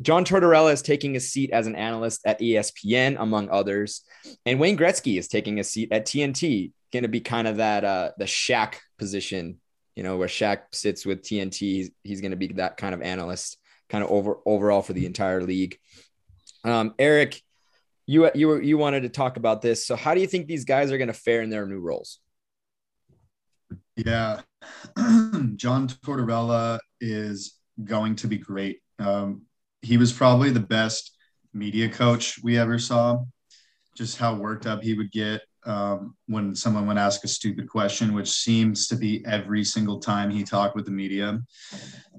John 0.02 0.26
Tortorella 0.26 0.74
is 0.74 0.82
taking 0.82 1.16
a 1.16 1.20
seat 1.20 1.52
as 1.52 1.68
an 1.68 1.76
analyst 1.76 2.22
at 2.26 2.40
ESPN, 2.40 3.18
among 3.20 3.50
others. 3.50 4.02
And 4.46 4.60
Wayne 4.60 4.78
Gretzky 4.78 5.18
is 5.18 5.28
taking 5.28 5.60
a 5.60 5.64
seat 5.64 5.92
at 5.92 6.06
TNT, 6.06 6.72
going 6.92 7.04
to 7.04 7.10
be 7.10 7.22
kind 7.22 7.48
of 7.48 7.58
that, 7.58 7.84
uh, 7.84 8.12
the 8.18 8.26
Shaq 8.26 8.76
position, 8.98 9.60
you 9.96 10.04
know, 10.04 10.18
where 10.18 10.28
Shaq 10.28 10.62
sits 10.72 11.06
with 11.06 11.22
TNT. 11.22 11.58
He's, 11.58 11.92
he's 12.04 12.22
going 12.22 12.32
to 12.32 12.38
be 12.38 12.48
that 12.54 12.78
kind 12.78 12.94
of 12.94 13.02
analyst, 13.02 13.58
kind 13.90 14.04
of 14.04 14.10
over 14.10 14.38
overall 14.46 14.82
for 14.82 14.94
the 14.94 15.06
entire 15.06 15.42
league. 15.42 15.78
Um, 16.64 16.94
Eric, 16.98 17.42
you 18.06 18.30
you 18.36 18.48
were 18.48 18.62
you 18.62 18.78
wanted 18.78 19.02
to 19.02 19.10
talk 19.10 19.38
about 19.38 19.62
this. 19.62 19.86
So 19.86 19.96
how 19.96 20.14
do 20.14 20.22
you 20.22 20.28
think 20.28 20.48
these 20.48 20.66
guys 20.66 20.92
are 20.92 20.98
going 20.98 21.08
to 21.08 21.14
fare 21.14 21.42
in 21.42 21.50
their 21.50 21.66
new 21.66 21.80
roles? 21.80 22.20
Yeah, 23.96 24.42
John 25.56 25.88
Tortorella 25.88 26.80
is 27.00 27.56
going 27.84 28.16
to 28.18 28.28
be 28.28 28.38
great. 28.38 28.80
Um, 29.00 29.44
he 29.82 29.98
was 29.98 30.12
probably 30.12 30.50
the 30.50 30.60
best 30.60 31.16
media 31.54 31.90
coach 31.90 32.40
we 32.44 32.58
ever 32.58 32.80
saw. 32.80 33.20
Just 33.96 34.18
how 34.18 34.36
worked 34.36 34.66
up 34.66 34.82
he 34.82 34.96
would 34.96 35.12
get 35.12 35.42
um, 35.66 36.16
when 36.28 36.56
someone 36.56 36.88
would 36.88 36.98
ask 36.98 37.24
a 37.24 37.28
stupid 37.28 37.70
question, 37.70 38.14
which 38.14 38.32
seems 38.32 38.88
to 38.88 38.96
be 38.96 39.24
every 39.26 39.64
single 39.64 40.00
time 40.00 40.30
he 40.30 40.44
talked 40.44 40.76
with 40.76 40.86
the 40.86 40.92
media. 40.92 41.40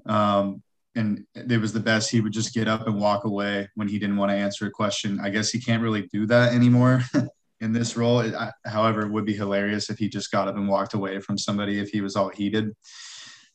Um, 0.05 0.63
and 0.95 1.25
it 1.35 1.59
was 1.59 1.73
the 1.73 1.79
best. 1.79 2.09
He 2.09 2.21
would 2.21 2.31
just 2.31 2.53
get 2.53 2.67
up 2.67 2.87
and 2.87 2.99
walk 2.99 3.25
away 3.25 3.69
when 3.75 3.87
he 3.87 3.99
didn't 3.99 4.17
want 4.17 4.31
to 4.31 4.37
answer 4.37 4.65
a 4.65 4.71
question. 4.71 5.19
I 5.21 5.29
guess 5.29 5.49
he 5.49 5.59
can't 5.59 5.83
really 5.83 6.07
do 6.13 6.25
that 6.27 6.53
anymore 6.53 7.03
in 7.59 7.73
this 7.73 7.97
role. 7.97 8.21
It, 8.21 8.33
I, 8.33 8.51
however, 8.65 9.01
it 9.01 9.11
would 9.11 9.25
be 9.25 9.35
hilarious 9.35 9.89
if 9.89 9.97
he 9.97 10.07
just 10.07 10.31
got 10.31 10.47
up 10.47 10.55
and 10.55 10.69
walked 10.69 10.93
away 10.93 11.19
from 11.19 11.37
somebody 11.37 11.79
if 11.79 11.89
he 11.89 12.01
was 12.01 12.15
all 12.15 12.29
heated. 12.29 12.73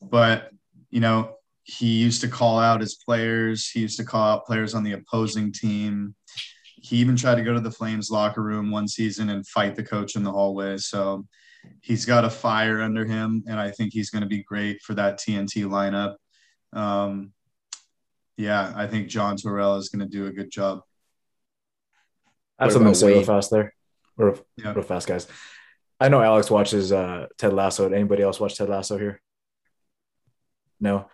But, 0.01 0.51
you 0.91 0.99
know, 0.99 1.35
he 1.63 1.99
used 1.99 2.21
to 2.21 2.27
call 2.27 2.59
out 2.59 2.81
his 2.81 2.95
players, 2.95 3.69
he 3.69 3.81
used 3.81 3.97
to 3.97 4.05
call 4.05 4.35
out 4.35 4.45
players 4.45 4.73
on 4.75 4.83
the 4.83 4.93
opposing 4.93 5.51
team. 5.51 6.15
He 6.83 6.97
even 6.97 7.15
tried 7.15 7.35
to 7.35 7.43
go 7.43 7.53
to 7.53 7.59
the 7.59 7.71
Flames 7.71 8.09
locker 8.09 8.41
room 8.41 8.71
one 8.71 8.87
season 8.87 9.29
and 9.29 9.47
fight 9.47 9.75
the 9.75 9.83
coach 9.83 10.15
in 10.15 10.23
the 10.23 10.31
hallway. 10.31 10.77
So 10.77 11.25
he's 11.81 12.05
got 12.05 12.25
a 12.25 12.29
fire 12.29 12.81
under 12.81 13.05
him, 13.05 13.43
and 13.47 13.59
I 13.59 13.71
think 13.71 13.93
he's 13.93 14.09
going 14.09 14.23
to 14.23 14.27
be 14.27 14.43
great 14.43 14.81
for 14.81 14.95
that 14.95 15.19
TNT 15.19 15.65
lineup. 15.65 16.15
Um, 16.73 17.33
yeah, 18.37 18.73
I 18.75 18.87
think 18.87 19.07
John 19.07 19.35
Torrell 19.37 19.77
is 19.77 19.89
going 19.89 20.07
to 20.07 20.11
do 20.11 20.27
a 20.27 20.31
good 20.31 20.51
job. 20.51 20.81
I 22.57 22.65
have 22.65 22.67
What 22.69 22.73
something 22.73 22.87
about 22.87 22.93
to 22.93 22.99
say 22.99 23.13
real 23.13 23.23
fast 23.23 23.51
there. 23.51 23.73
Real, 24.17 24.39
Yeah. 24.57 24.73
real 24.73 24.83
fast, 24.83 25.07
guys. 25.07 25.27
I 25.99 26.09
know 26.09 26.21
Alex 26.21 26.49
watches 26.49 26.91
uh, 26.91 27.27
Ted 27.37 27.53
Lasso. 27.53 27.87
Did 27.89 27.95
anybody 27.95 28.23
else 28.23 28.39
watch 28.39 28.57
Ted 28.57 28.69
Lasso 28.69 28.97
here? 28.97 29.21
No. 30.79 31.05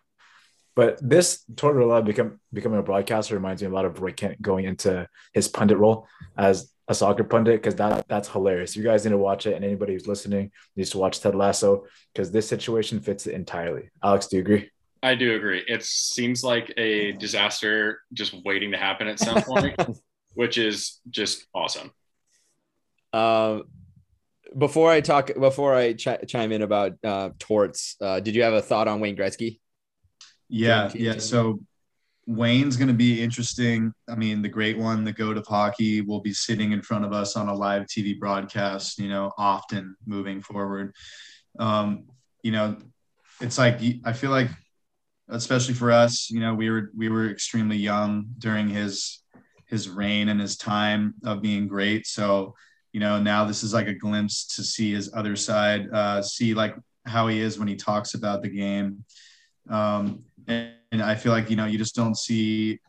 But 0.76 1.00
this 1.02 1.44
Tortorella 1.54 2.06
become 2.06 2.40
becoming 2.54 2.80
a 2.80 2.84
broadcaster 2.84 3.34
reminds 3.34 3.62
me 3.62 3.68
a 3.68 3.72
lot 3.72 3.86
of 3.86 4.00
Roy 4.00 4.12
Kent 4.14 4.42
going 4.42 4.66
into 4.66 5.08
his 5.34 5.48
pundit 5.48 5.78
role 5.78 6.08
as 6.38 6.72
a 6.88 6.94
soccer 6.94 7.24
pundit 7.24 7.56
because 7.62 7.76
that 7.76 8.08
that's 8.08 8.30
hilarious. 8.30 8.76
You 8.76 8.84
guys 8.84 9.04
need 9.04 9.12
to 9.12 9.18
watch 9.18 9.48
it, 9.48 9.56
and 9.56 9.66
anybody 9.66 9.94
who's 9.94 10.08
listening 10.08 10.52
needs 10.76 10.92
to 10.92 11.00
watch 11.00 11.20
Ted 11.20 11.34
Lasso 11.36 11.86
because 12.14 12.32
this 12.32 12.48
situation 12.48 13.00
fits 13.00 13.26
it 13.26 13.34
entirely. 13.34 13.90
Alex, 14.04 14.28
do 14.28 14.38
you 14.38 14.42
agree? 14.44 14.70
I 15.04 15.16
do 15.16 15.36
agree. 15.36 15.64
It 15.68 15.84
seems 15.84 16.44
like 16.44 16.74
a 16.78 17.14
disaster 17.14 18.02
just 18.14 18.34
waiting 18.44 18.72
to 18.72 18.78
happen 18.78 19.08
at 19.08 19.20
some 19.20 19.42
point, 19.42 19.76
which 20.34 20.58
is 20.58 21.00
just 21.10 21.46
awesome. 21.54 21.92
Um, 23.14 23.64
before 24.58 24.92
I 24.92 25.02
talk, 25.02 25.32
before 25.40 25.76
I 25.76 25.94
chi- 25.94 26.24
chime 26.28 26.52
in 26.52 26.62
about 26.62 26.94
uh, 27.04 27.30
torts, 27.40 27.96
uh, 28.02 28.20
did 28.20 28.36
you 28.36 28.44
have 28.44 28.54
a 28.54 28.62
thought 28.62 28.88
on 28.88 29.00
Wayne 29.00 29.16
Gretzky? 29.16 29.60
Yeah, 30.50 30.92
yeah. 30.94 31.18
So 31.18 31.60
Wayne's 32.26 32.78
going 32.78 32.88
to 32.88 32.94
be 32.94 33.22
interesting. 33.22 33.94
I 34.10 34.16
mean, 34.16 34.42
the 34.42 34.50
great 34.50 34.78
one, 34.78 35.04
the 35.04 35.14
goat 35.14 35.38
of 35.38 35.46
hockey, 35.48 36.02
will 36.02 36.22
be 36.22 36.34
sitting 36.34 36.72
in 36.72 36.82
front 36.82 37.06
of 37.06 37.14
us 37.14 37.36
on 37.36 37.48
a 37.50 37.54
live 37.54 37.84
TV 37.84 38.18
broadcast. 38.18 39.00
You 39.00 39.10
know, 39.10 39.32
often 39.38 39.96
moving 40.06 40.42
forward. 40.42 40.94
Um, 41.60 42.06
you 42.44 42.52
know, 42.52 42.78
it's 43.42 43.58
like 43.58 43.80
I 44.06 44.14
feel 44.14 44.32
like, 44.32 44.50
especially 45.30 45.74
for 45.74 45.92
us, 45.92 46.30
you 46.30 46.40
know, 46.40 46.54
we 46.54 46.70
were 46.70 46.92
we 46.96 47.10
were 47.10 47.30
extremely 47.30 47.78
young 47.78 48.28
during 48.38 48.70
his 48.70 49.22
his 49.66 49.90
reign 49.90 50.30
and 50.30 50.40
his 50.40 50.58
time 50.58 51.14
of 51.26 51.42
being 51.42 51.68
great. 51.68 52.08
So, 52.08 52.56
you 52.94 53.00
know, 53.00 53.22
now 53.22 53.46
this 53.46 53.64
is 53.64 53.74
like 53.74 53.88
a 53.88 53.94
glimpse 53.94 54.56
to 54.56 54.64
see 54.64 54.94
his 54.94 55.12
other 55.14 55.36
side, 55.36 55.90
uh, 55.92 56.22
see 56.22 56.54
like 56.54 56.76
how 57.06 57.28
he 57.28 57.40
is 57.40 57.60
when 57.60 57.68
he 57.68 57.76
talks 57.76 58.14
about 58.14 58.42
the 58.42 58.50
game. 58.50 59.04
Um, 59.70 60.24
and, 60.48 60.72
and 60.92 61.02
I 61.02 61.16
feel 61.16 61.34
like, 61.34 61.50
you 61.50 61.58
know, 61.58 61.66
you 61.66 61.78
just 61.78 61.96
don't 61.96 62.18
see 62.18 62.80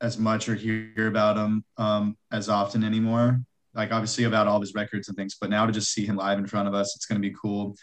as 0.00 0.16
much 0.16 0.48
or 0.48 0.54
hear 0.54 1.08
about 1.08 1.36
him 1.36 1.64
um, 1.76 2.16
as 2.30 2.48
often 2.48 2.84
anymore. 2.84 3.40
Like 3.74 3.92
obviously 3.92 4.24
about 4.24 4.46
all 4.46 4.56
of 4.56 4.62
his 4.62 4.74
records 4.74 5.08
and 5.08 5.16
things, 5.16 5.36
but 5.40 5.50
now 5.50 5.66
to 5.66 5.72
just 5.72 5.92
see 5.92 6.06
him 6.06 6.16
live 6.16 6.38
in 6.38 6.46
front 6.46 6.68
of 6.68 6.74
us, 6.74 6.94
it's 6.94 7.06
going 7.06 7.20
to 7.20 7.28
be 7.28 7.34
cool. 7.40 7.76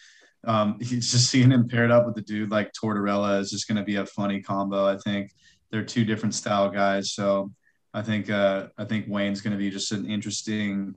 Um, 0.45 0.77
he's 0.81 1.11
just 1.11 1.29
seeing 1.29 1.51
him 1.51 1.67
paired 1.67 1.91
up 1.91 2.05
with 2.05 2.15
the 2.15 2.21
dude 2.21 2.51
like 2.51 2.71
Tortorella 2.73 3.39
is 3.39 3.51
just 3.51 3.67
going 3.67 3.77
to 3.77 3.83
be 3.83 3.97
a 3.97 4.05
funny 4.05 4.41
combo. 4.41 4.85
I 4.85 4.97
think 4.97 5.31
they're 5.71 5.83
two 5.83 6.05
different 6.05 6.35
style 6.35 6.69
guys. 6.69 7.13
So 7.13 7.51
I 7.93 8.01
think, 8.01 8.29
uh, 8.29 8.67
I 8.77 8.85
think 8.85 9.05
Wayne's 9.07 9.41
going 9.41 9.53
to 9.53 9.57
be 9.57 9.69
just 9.69 9.91
an 9.91 10.05
interesting, 10.05 10.95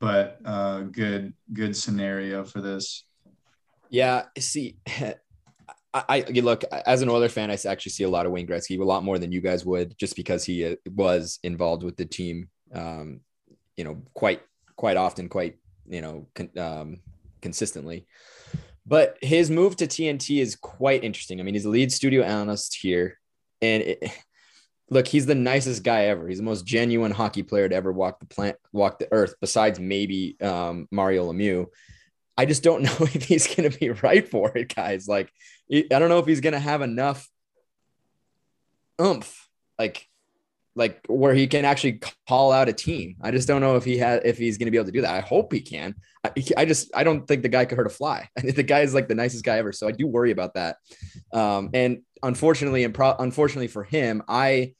but 0.00 0.38
uh, 0.44 0.80
good, 0.80 1.34
good 1.52 1.76
scenario 1.76 2.44
for 2.44 2.60
this. 2.60 3.04
Yeah, 3.90 4.24
see, 4.38 4.76
I, 5.94 6.24
I 6.28 6.40
look 6.40 6.64
as 6.64 7.02
an 7.02 7.08
Oiler 7.08 7.28
fan, 7.28 7.50
I 7.50 7.58
actually 7.66 7.92
see 7.92 8.02
a 8.02 8.08
lot 8.08 8.26
of 8.26 8.32
Wayne 8.32 8.48
Gretzky, 8.48 8.78
a 8.80 8.84
lot 8.84 9.04
more 9.04 9.18
than 9.18 9.30
you 9.30 9.40
guys 9.40 9.64
would, 9.64 9.96
just 9.96 10.16
because 10.16 10.44
he 10.44 10.66
uh, 10.66 10.76
was 10.90 11.38
involved 11.44 11.84
with 11.84 11.96
the 11.96 12.04
team, 12.04 12.48
um, 12.74 13.20
you 13.76 13.84
know, 13.84 14.02
quite 14.12 14.42
quite 14.76 14.96
often, 14.96 15.28
quite 15.28 15.56
you 15.86 16.00
know, 16.00 16.26
con- 16.34 16.58
um, 16.58 17.00
consistently. 17.40 18.06
But 18.86 19.16
his 19.22 19.50
move 19.50 19.76
to 19.76 19.86
TNT 19.86 20.40
is 20.40 20.56
quite 20.56 21.04
interesting. 21.04 21.40
I 21.40 21.42
mean, 21.42 21.54
he's 21.54 21.64
a 21.64 21.70
lead 21.70 21.92
studio 21.92 22.22
analyst 22.22 22.76
here, 22.80 23.18
and 23.62 23.82
it, 23.82 24.10
look, 24.90 25.08
he's 25.08 25.26
the 25.26 25.34
nicest 25.34 25.82
guy 25.82 26.04
ever. 26.04 26.28
He's 26.28 26.38
the 26.38 26.44
most 26.44 26.66
genuine 26.66 27.12
hockey 27.12 27.42
player 27.42 27.68
to 27.68 27.74
ever 27.74 27.92
walk 27.92 28.20
the 28.20 28.26
plant, 28.26 28.56
walk 28.72 28.98
the 28.98 29.08
earth, 29.10 29.34
besides 29.40 29.80
maybe 29.80 30.36
um, 30.40 30.86
Mario 30.90 31.32
Lemieux. 31.32 31.66
I 32.36 32.46
just 32.46 32.62
don't 32.62 32.82
know 32.84 32.96
if 33.00 33.24
he's 33.24 33.46
going 33.46 33.70
to 33.70 33.78
be 33.78 33.90
right 33.90 34.28
for 34.28 34.56
it, 34.56 34.74
guys. 34.74 35.08
Like, 35.08 35.32
I 35.72 35.84
don't 35.88 36.08
know 36.08 36.18
if 36.18 36.26
he's 36.26 36.40
going 36.40 36.52
to 36.52 36.58
have 36.58 36.82
enough 36.82 37.28
oomph, 39.00 39.48
like, 39.78 40.06
like 40.76 41.00
where 41.08 41.34
he 41.34 41.46
can 41.46 41.64
actually 41.64 42.00
call 42.28 42.52
out 42.52 42.68
a 42.68 42.72
team. 42.72 43.16
I 43.22 43.30
just 43.30 43.46
don't 43.46 43.60
know 43.60 43.76
if 43.76 43.84
he 43.84 43.96
had 43.96 44.22
if 44.24 44.38
he's 44.38 44.58
going 44.58 44.66
to 44.66 44.70
be 44.70 44.76
able 44.76 44.86
to 44.86 44.92
do 44.92 45.02
that. 45.02 45.14
I 45.14 45.20
hope 45.20 45.52
he 45.52 45.60
can. 45.60 45.94
I, 46.24 46.32
I 46.56 46.64
just 46.64 46.90
I 46.94 47.04
don't 47.04 47.26
think 47.26 47.42
the 47.42 47.48
guy 47.48 47.64
could 47.64 47.78
hurt 47.78 47.86
a 47.86 47.90
fly. 47.90 48.28
The 48.42 48.62
guy 48.62 48.80
is 48.80 48.94
like 48.94 49.08
the 49.08 49.14
nicest 49.14 49.44
guy 49.44 49.58
ever. 49.58 49.72
So 49.72 49.88
I 49.88 49.92
do 49.92 50.06
worry 50.06 50.30
about 50.30 50.54
that. 50.54 50.76
Um, 51.32 51.70
and 51.74 52.02
unfortunately, 52.22 52.84
and 52.84 52.94
pro- 52.94 53.16
unfortunately 53.18 53.68
for 53.68 53.84
him, 53.84 54.22
I 54.28 54.74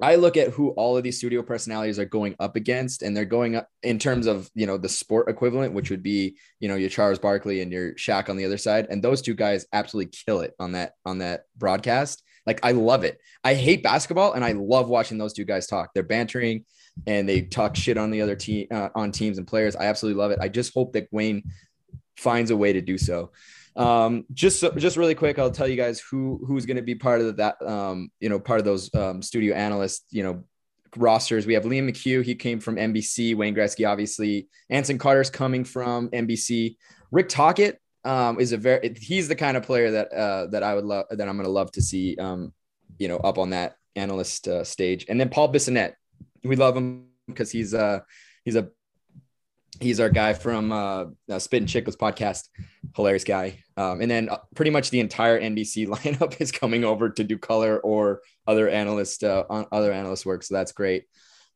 I 0.00 0.16
look 0.16 0.36
at 0.36 0.48
who 0.48 0.70
all 0.70 0.96
of 0.96 1.04
these 1.04 1.18
studio 1.18 1.42
personalities 1.42 1.98
are 1.98 2.04
going 2.04 2.34
up 2.40 2.56
against, 2.56 3.02
and 3.02 3.16
they're 3.16 3.24
going 3.24 3.54
up 3.54 3.68
in 3.84 4.00
terms 4.00 4.26
of 4.26 4.50
you 4.54 4.66
know 4.66 4.76
the 4.76 4.88
sport 4.88 5.28
equivalent, 5.28 5.74
which 5.74 5.90
would 5.90 6.02
be 6.02 6.36
you 6.60 6.68
know 6.68 6.74
your 6.74 6.90
Charles 6.90 7.18
Barkley 7.18 7.60
and 7.60 7.72
your 7.72 7.94
Shaq 7.94 8.28
on 8.28 8.36
the 8.36 8.44
other 8.44 8.58
side, 8.58 8.86
and 8.90 9.02
those 9.02 9.22
two 9.22 9.34
guys 9.34 9.66
absolutely 9.72 10.12
kill 10.26 10.40
it 10.40 10.54
on 10.58 10.72
that 10.72 10.94
on 11.04 11.18
that 11.18 11.44
broadcast. 11.56 12.22
Like 12.46 12.60
I 12.62 12.72
love 12.72 13.04
it. 13.04 13.20
I 13.44 13.54
hate 13.54 13.82
basketball, 13.82 14.32
and 14.32 14.44
I 14.44 14.52
love 14.52 14.88
watching 14.88 15.18
those 15.18 15.32
two 15.32 15.44
guys 15.44 15.66
talk. 15.66 15.90
They're 15.94 16.02
bantering, 16.02 16.64
and 17.06 17.28
they 17.28 17.42
talk 17.42 17.76
shit 17.76 17.98
on 17.98 18.10
the 18.10 18.22
other 18.22 18.36
team 18.36 18.66
uh, 18.70 18.88
on 18.94 19.12
teams 19.12 19.38
and 19.38 19.46
players. 19.46 19.76
I 19.76 19.84
absolutely 19.84 20.20
love 20.20 20.30
it. 20.30 20.38
I 20.40 20.48
just 20.48 20.74
hope 20.74 20.92
that 20.94 21.08
Wayne 21.10 21.44
finds 22.16 22.50
a 22.50 22.56
way 22.56 22.72
to 22.72 22.80
do 22.80 22.98
so. 22.98 23.30
Um, 23.74 24.26
just 24.32 24.60
so, 24.60 24.70
just 24.72 24.96
really 24.96 25.14
quick, 25.14 25.38
I'll 25.38 25.50
tell 25.50 25.68
you 25.68 25.76
guys 25.76 26.00
who 26.00 26.42
who's 26.46 26.66
going 26.66 26.76
to 26.76 26.82
be 26.82 26.94
part 26.94 27.20
of 27.20 27.36
that. 27.36 27.60
Um, 27.62 28.10
you 28.20 28.28
know, 28.28 28.40
part 28.40 28.58
of 28.58 28.64
those 28.64 28.92
um, 28.94 29.22
studio 29.22 29.54
analysts. 29.54 30.04
You 30.10 30.22
know, 30.24 30.44
rosters. 30.96 31.46
We 31.46 31.54
have 31.54 31.64
Liam 31.64 31.88
McHugh. 31.88 32.24
He 32.24 32.34
came 32.34 32.60
from 32.60 32.76
NBC. 32.76 33.36
Wayne 33.36 33.54
Gretzky, 33.54 33.88
obviously. 33.88 34.48
Anson 34.70 34.98
Carter's 34.98 35.30
coming 35.30 35.64
from 35.64 36.08
NBC. 36.10 36.76
Rick 37.10 37.28
Tocchet 37.28 37.78
um, 38.04 38.40
is 38.40 38.52
a 38.52 38.56
very. 38.56 38.94
He's 38.98 39.28
the 39.28 39.36
kind 39.36 39.56
of 39.56 39.62
player 39.62 39.90
that 39.92 40.12
uh, 40.12 40.46
that 40.48 40.62
I 40.62 40.74
would 40.74 40.84
love 40.84 41.06
that 41.10 41.28
I'm 41.28 41.36
going 41.36 41.46
to 41.46 41.52
love 41.52 41.72
to 41.72 41.82
see. 41.82 42.16
Um, 42.16 42.52
you 42.98 43.08
know, 43.08 43.16
up 43.18 43.38
on 43.38 43.50
that 43.50 43.76
analyst 43.96 44.48
uh, 44.48 44.64
stage, 44.64 45.06
and 45.08 45.20
then 45.20 45.28
Paul 45.28 45.52
Bissonnette. 45.52 45.94
We 46.44 46.56
love 46.56 46.76
him 46.76 47.06
because 47.28 47.52
he's 47.52 47.72
uh 47.72 48.00
he's 48.44 48.56
a 48.56 48.68
he's 49.80 50.00
our 50.00 50.10
guy 50.10 50.32
from 50.32 50.72
uh, 50.72 51.04
uh 51.30 51.38
Spittin' 51.38 51.68
Chiclets 51.68 51.96
podcast, 51.96 52.48
hilarious 52.96 53.24
guy. 53.24 53.62
Um, 53.76 54.00
and 54.00 54.10
then 54.10 54.28
uh, 54.28 54.38
pretty 54.54 54.70
much 54.70 54.90
the 54.90 55.00
entire 55.00 55.40
NBC 55.40 55.86
lineup 55.88 56.40
is 56.40 56.52
coming 56.52 56.84
over 56.84 57.10
to 57.10 57.24
do 57.24 57.38
color 57.38 57.78
or 57.78 58.22
other 58.46 58.68
analyst 58.68 59.24
uh, 59.24 59.44
on 59.48 59.66
other 59.72 59.92
analyst 59.92 60.26
work, 60.26 60.42
so 60.42 60.54
that's 60.54 60.72
great. 60.72 61.04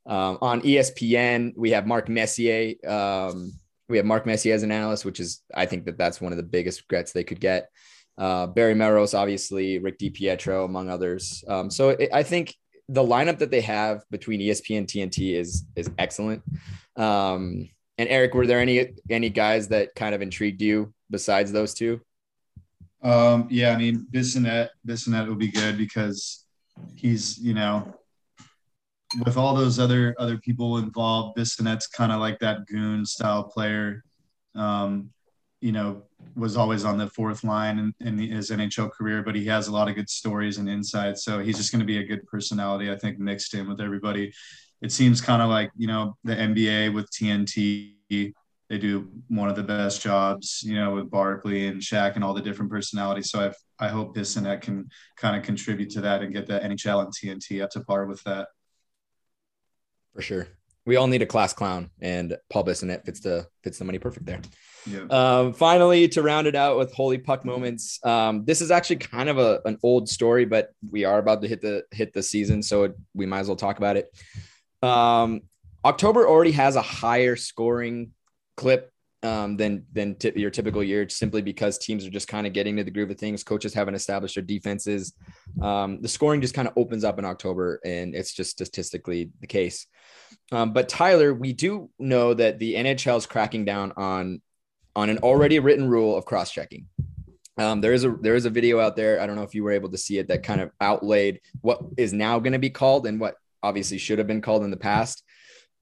Um, 0.07 0.39
on 0.41 0.63
ESPN, 0.63 1.55
we 1.57 1.73
have 1.73 1.87
Mark 1.87 2.09
Messier. 2.09 2.75
Um, 2.87 3.53
we 3.89 3.97
have 3.97 4.07
Mark 4.07 4.27
Messier 4.27 4.55
as 4.55 4.63
an 4.63 4.73
analyst, 4.73 5.05
which 5.05 5.21
is 5.21 5.43
I 5.55 5.67
think 5.67 5.85
that 5.85 5.99
that's 5.99 6.21
one 6.21 6.33
of 6.33 6.37
the 6.37 6.43
biggest 6.43 6.83
regrets 6.83 7.13
they 7.13 7.25
could 7.25 7.41
get. 7.41 7.71
Uh, 8.19 8.47
Barry 8.47 8.75
Melrose, 8.75 9.15
obviously, 9.15 9.79
Rick 9.79 9.99
DiPietro, 9.99 10.65
among 10.65 10.89
others. 10.89 11.45
Um, 11.49 11.71
so 11.71 11.91
it, 11.91 12.09
I 12.13 12.23
think 12.23 12.55
the 12.89 13.03
lineup 13.03 13.39
that 13.39 13.51
they 13.51 13.61
have 13.61 14.05
between 14.11 14.41
ESPN 14.41 14.79
and 14.79 14.87
TNT 14.87 15.35
is 15.35 15.65
is 15.77 15.91
excellent. 15.99 16.43
Um, 16.97 17.69
and 17.99 18.09
Eric, 18.09 18.35
were 18.35 18.47
there 18.47 18.61
any 18.61 18.95
any 19.11 19.31
guys 19.31 19.69
that 19.69 19.95
kind 19.95 20.15
of 20.15 20.23
intrigued 20.23 20.63
you 20.63 20.93
besides 21.11 21.53
those 21.53 21.75
two? 21.75 22.01
Um, 23.03 23.47
yeah, 23.51 23.71
I 23.73 23.77
mean, 23.77 24.07
Bissonnette, 24.11 24.71
Bissonnette 24.87 25.29
will 25.29 25.37
be 25.37 25.51
good 25.51 25.79
because 25.79 26.45
he's, 26.97 27.39
you 27.39 27.55
know, 27.55 27.95
with 29.25 29.37
all 29.37 29.55
those 29.55 29.79
other 29.79 30.15
other 30.19 30.39
people 30.39 30.79
involved, 30.79 31.39
Bissonnette's 31.39 31.87
kind 31.87 32.13
of 32.13 32.21
like 32.21 32.39
that 32.41 32.67
goon 32.67 33.05
style 33.05 33.45
player. 33.45 34.05
Um, 34.55 35.11
you 35.61 35.73
know, 35.73 36.03
was 36.35 36.57
always 36.57 36.85
on 36.85 36.99
the 36.99 37.09
fourth 37.09 37.43
line 37.43 37.79
in, 38.01 38.07
in 38.07 38.19
his 38.19 38.51
NHL 38.51 38.91
career, 38.91 39.23
but 39.23 39.35
he 39.35 39.47
has 39.47 39.69
a 39.69 39.73
lot 39.73 39.89
of 39.89 39.95
good 39.95 40.09
stories 40.09 40.59
and 40.59 40.69
insights. 40.69 41.25
So 41.25 41.39
he's 41.39 41.57
just 41.57 41.73
going 41.73 41.81
to 41.81 41.87
be 41.87 41.99
a 41.99 42.05
good 42.05 42.27
personality, 42.27 42.91
I 42.91 42.97
think, 42.97 43.19
mixed 43.19 43.55
in 43.55 43.69
with 43.69 43.81
everybody. 43.81 44.33
It 44.83 44.93
seems 44.93 45.21
kind 45.21 45.41
of 45.41 45.49
like, 45.49 45.71
you 45.77 45.87
know, 45.87 46.17
the 46.25 46.35
NBA 46.35 46.95
with 46.95 47.11
TNT, 47.11 47.95
they 48.69 48.79
do 48.79 49.09
one 49.29 49.49
of 49.49 49.57
the 49.57 49.63
best 49.63 50.03
jobs, 50.03 50.63
you 50.63 50.75
know, 50.75 50.95
with 50.95 51.11
Barkley 51.11 51.69
and 51.69 51.81
Shaq 51.81 52.17
and 52.17 52.25
all 52.25 52.35
the 52.35 52.43
different 52.43 52.71
personalities. 52.71 53.31
So 53.31 53.53
I, 53.79 53.87
I 53.87 53.89
hope 53.89 54.15
Bissonnette 54.15 54.61
can 54.61 54.89
kind 55.17 55.37
of 55.37 55.43
contribute 55.43 55.91
to 55.91 56.01
that 56.03 56.23
and 56.23 56.33
get 56.33 56.47
the 56.47 56.61
NHL 56.61 57.05
and 57.05 57.13
TNT 57.13 57.63
up 57.63 57.71
to 57.71 57.81
par 57.81 58.07
with 58.07 58.23
that. 58.25 58.49
For 60.17 60.23
sure. 60.23 60.49
We 60.87 60.97
all 60.97 61.07
need 61.09 61.23
a 61.23 61.27
class 61.27 61.53
clown, 61.53 61.91
and 62.01 62.37
Paul 62.49 62.65
Bissonnette 62.65 63.05
fits 63.05 63.21
the 63.21 63.47
fits 63.63 63.79
the 63.79 63.85
money 63.85 63.99
perfect 63.99 64.25
there. 64.25 64.41
Yeah. 64.87 65.07
Um, 65.11 65.53
finally, 65.53 66.09
to 66.09 66.23
round 66.23 66.47
it 66.47 66.55
out 66.55 66.79
with 66.79 66.93
holy 66.93 67.19
puck 67.19 67.45
moments, 67.45 67.99
um, 68.05 68.45
this 68.45 68.61
is 68.61 68.71
actually 68.71 68.97
kind 68.97 69.29
of 69.29 69.37
a, 69.37 69.61
an 69.65 69.79
old 69.83 70.09
story, 70.09 70.45
but 70.45 70.71
we 70.91 71.05
are 71.05 71.19
about 71.19 71.43
to 71.43 71.49
hit 71.49 71.61
the 71.61 71.85
hit 71.91 72.13
the 72.13 72.23
season, 72.23 72.63
so 72.63 72.85
it, 72.85 72.97
we 73.15 73.27
might 73.27 73.41
as 73.41 73.49
well 73.49 73.57
talk 73.57 73.79
about 73.79 73.97
it. 73.97 74.09
Um, 74.83 75.43
October 75.85 76.27
already 76.27 76.53
has 76.53 76.77
a 76.77 76.83
higher 76.83 77.37
scoring 77.37 78.13
clip 78.57 78.91
um, 79.23 79.57
than 79.57 79.85
than 79.93 80.15
t- 80.17 80.33
your 80.37 80.51
typical 80.51 80.83
year, 80.83 81.09
simply 81.09 81.43
because 81.43 81.79
teams 81.79 82.07
are 82.07 82.11
just 82.11 82.29
kind 82.29 82.47
of 82.47 82.53
getting 82.53 82.77
to 82.77 82.85
the 82.85 82.91
groove 82.91 83.11
of 83.11 83.19
things. 83.19 83.43
Coaches 83.43 83.75
haven't 83.75 83.95
established 83.95 84.35
their 84.37 84.45
defenses. 84.45 85.15
Um, 85.61 86.01
the 86.03 86.09
scoring 86.09 86.41
just 86.41 86.55
kind 86.55 86.69
of 86.69 86.75
opens 86.77 87.05
up 87.05 87.19
in 87.19 87.25
October, 87.25 87.81
and 87.85 88.15
it's 88.15 88.33
just 88.33 88.51
statistically 88.51 89.31
the 89.41 89.47
case. 89.47 89.87
Um, 90.53 90.73
but 90.73 90.89
Tyler, 90.89 91.35
we 91.35 91.53
do 91.53 91.91
know 91.99 92.35
that 92.35 92.59
the 92.59 92.75
NHL 92.75 93.19
is 93.19 93.27
cracking 93.27 93.65
down 93.65 93.93
on 93.97 94.41
on 94.95 95.11
an 95.11 95.19
already 95.19 95.59
written 95.59 95.89
rule 95.89 96.17
of 96.17 96.25
cross 96.25 96.51
checking. 96.51 96.87
Um, 97.59 97.81
there 97.81 97.93
is 97.93 98.05
a 98.05 98.11
there 98.11 98.35
is 98.35 98.45
a 98.45 98.51
video 98.51 98.81
out 98.81 98.97
there. 98.97 99.21
I 99.21 99.27
don't 99.27 99.37
know 99.37 99.43
if 99.43 99.55
you 99.55 99.65
were 99.65 99.73
able 99.73 99.91
to 99.91 99.99
see 99.99 100.19
it 100.19 100.29
that 100.29 100.43
kind 100.43 100.61
of 100.61 100.71
outlaid 100.81 101.41
what 101.63 101.81
is 101.97 102.13
now 102.13 102.39
going 102.39 102.53
to 102.53 102.59
be 102.59 102.71
called 102.71 103.07
and 103.07 103.19
what 103.19 103.37
obviously 103.63 103.99
should 103.99 104.19
have 104.19 104.27
been 104.27 104.43
called 104.43 104.63
in 104.63 104.71
the 104.71 104.77
past, 104.77 105.25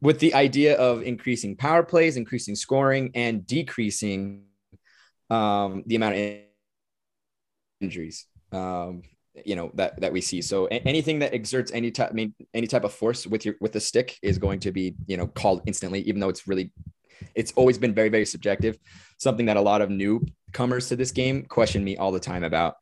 with 0.05 0.21
the 0.21 0.35
idea 0.35 0.77
of 0.77 1.03
increasing 1.03 1.57
power 1.57 1.83
plays, 1.83 2.17
increasing 2.17 2.55
scoring, 2.55 3.11
and 3.14 3.47
decreasing 3.47 4.45
um, 5.31 5.83
the 5.87 5.97
amount 5.97 6.14
of 6.14 6.38
injuries. 7.81 8.27
Um, 8.53 9.03
you 9.45 9.57
know 9.57 9.73
that 9.75 10.01
that 10.01 10.12
we 10.12 10.21
see. 10.21 10.40
So 10.43 10.67
anything 10.67 11.19
that 11.19 11.35
exerts 11.35 11.73
any 11.73 11.90
type, 11.90 12.11
I 12.11 12.12
mean, 12.12 12.35
any 12.53 12.69
type 12.69 12.85
of 12.85 12.93
force 12.93 13.27
with 13.27 13.45
your 13.45 13.57
with 13.61 13.73
the 13.73 13.81
stick 13.81 14.17
is 14.23 14.38
going 14.38 14.61
to 14.61 14.71
be 14.71 14.95
you 15.07 15.17
know 15.17 15.27
called 15.27 15.62
instantly, 15.67 16.03
even 16.03 16.21
though 16.21 16.29
it's 16.29 16.47
really 16.47 16.71
it's 17.35 17.53
always 17.57 17.79
been 17.79 17.95
very 17.95 18.09
very 18.09 18.27
subjective 18.27 18.77
something 19.19 19.47
that 19.47 19.57
a 19.57 19.61
lot 19.61 19.81
of 19.81 19.88
newcomers 19.88 20.88
to 20.88 20.97
this 20.97 21.12
game 21.12 21.45
question 21.45 21.83
me 21.83 21.97
all 21.97 22.12
the 22.12 22.21
time 22.21 22.45
about 22.45 22.77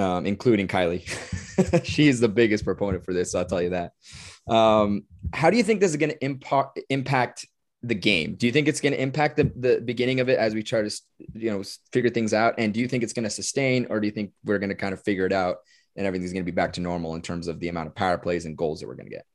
um, 0.00 0.26
including 0.26 0.66
kylie 0.66 1.04
she 1.84 2.08
is 2.08 2.20
the 2.20 2.28
biggest 2.28 2.64
proponent 2.64 3.04
for 3.04 3.12
this 3.12 3.32
so 3.32 3.38
i'll 3.38 3.44
tell 3.44 3.62
you 3.62 3.70
that 3.70 3.92
um, 4.48 5.04
how 5.32 5.50
do 5.50 5.56
you 5.56 5.62
think 5.62 5.80
this 5.80 5.90
is 5.90 5.96
going 5.96 6.10
to 6.10 6.24
impact 6.24 6.80
impact 6.88 7.46
the 7.82 7.94
game 7.94 8.34
do 8.34 8.46
you 8.46 8.52
think 8.52 8.68
it's 8.68 8.80
going 8.80 8.92
to 8.92 9.00
impact 9.00 9.36
the, 9.36 9.50
the 9.56 9.80
beginning 9.80 10.20
of 10.20 10.28
it 10.28 10.38
as 10.38 10.54
we 10.54 10.62
try 10.62 10.82
to 10.82 10.90
you 11.34 11.50
know 11.50 11.62
figure 11.92 12.10
things 12.10 12.34
out 12.34 12.54
and 12.58 12.74
do 12.74 12.80
you 12.80 12.88
think 12.88 13.02
it's 13.02 13.12
going 13.12 13.24
to 13.24 13.30
sustain 13.30 13.86
or 13.90 14.00
do 14.00 14.06
you 14.06 14.12
think 14.12 14.32
we're 14.44 14.58
going 14.58 14.70
to 14.70 14.74
kind 14.74 14.92
of 14.92 15.02
figure 15.02 15.24
it 15.24 15.32
out 15.32 15.58
and 15.96 16.06
everything's 16.06 16.32
going 16.32 16.44
to 16.44 16.50
be 16.50 16.54
back 16.54 16.72
to 16.74 16.80
normal 16.80 17.14
in 17.14 17.22
terms 17.22 17.48
of 17.48 17.60
the 17.60 17.68
amount 17.68 17.86
of 17.86 17.94
power 17.94 18.18
plays 18.18 18.44
and 18.44 18.56
goals 18.56 18.80
that 18.80 18.86
we're 18.86 18.94
going 18.94 19.08
to 19.08 19.14
get 19.14 19.26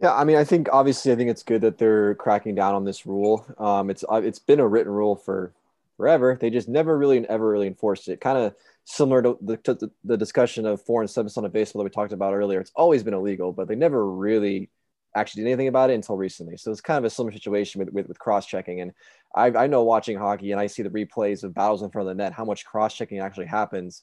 Yeah, 0.00 0.14
I 0.14 0.24
mean, 0.24 0.36
I 0.36 0.44
think 0.44 0.68
obviously, 0.72 1.12
I 1.12 1.16
think 1.16 1.30
it's 1.30 1.42
good 1.42 1.60
that 1.62 1.78
they're 1.78 2.14
cracking 2.16 2.54
down 2.54 2.74
on 2.74 2.84
this 2.84 3.06
rule. 3.06 3.46
Um, 3.58 3.88
it's 3.88 4.04
uh, 4.10 4.20
it's 4.24 4.40
been 4.40 4.60
a 4.60 4.66
written 4.66 4.92
rule 4.92 5.16
for 5.16 5.52
forever. 5.96 6.36
They 6.40 6.50
just 6.50 6.68
never 6.68 6.98
really 6.98 7.26
ever 7.28 7.48
really 7.48 7.68
enforced 7.68 8.08
it. 8.08 8.20
Kind 8.20 8.38
of 8.38 8.54
similar 8.84 9.22
to 9.22 9.38
the, 9.40 9.56
to 9.58 9.90
the 10.04 10.16
discussion 10.16 10.66
of 10.66 10.82
foreign 10.82 11.08
substance 11.08 11.36
on 11.38 11.44
of 11.44 11.52
baseball 11.52 11.82
that 11.82 11.84
we 11.84 11.90
talked 11.90 12.12
about 12.12 12.34
earlier. 12.34 12.60
It's 12.60 12.72
always 12.74 13.02
been 13.02 13.14
illegal, 13.14 13.52
but 13.52 13.68
they 13.68 13.76
never 13.76 14.10
really 14.10 14.70
actually 15.14 15.42
did 15.42 15.50
anything 15.50 15.68
about 15.68 15.90
it 15.90 15.94
until 15.94 16.16
recently. 16.16 16.56
So 16.56 16.70
it's 16.70 16.80
kind 16.80 16.98
of 16.98 17.04
a 17.04 17.10
similar 17.10 17.32
situation 17.32 17.78
with 17.78 17.90
with, 17.90 18.08
with 18.08 18.18
cross 18.18 18.46
checking. 18.46 18.80
And 18.80 18.92
I, 19.34 19.46
I 19.46 19.66
know 19.66 19.82
watching 19.84 20.18
hockey 20.18 20.52
and 20.52 20.60
I 20.60 20.66
see 20.66 20.82
the 20.82 20.90
replays 20.90 21.44
of 21.44 21.54
battles 21.54 21.82
in 21.82 21.90
front 21.90 22.08
of 22.08 22.16
the 22.16 22.22
net, 22.22 22.32
how 22.32 22.44
much 22.44 22.64
cross 22.64 22.94
checking 22.94 23.20
actually 23.20 23.46
happens. 23.46 24.02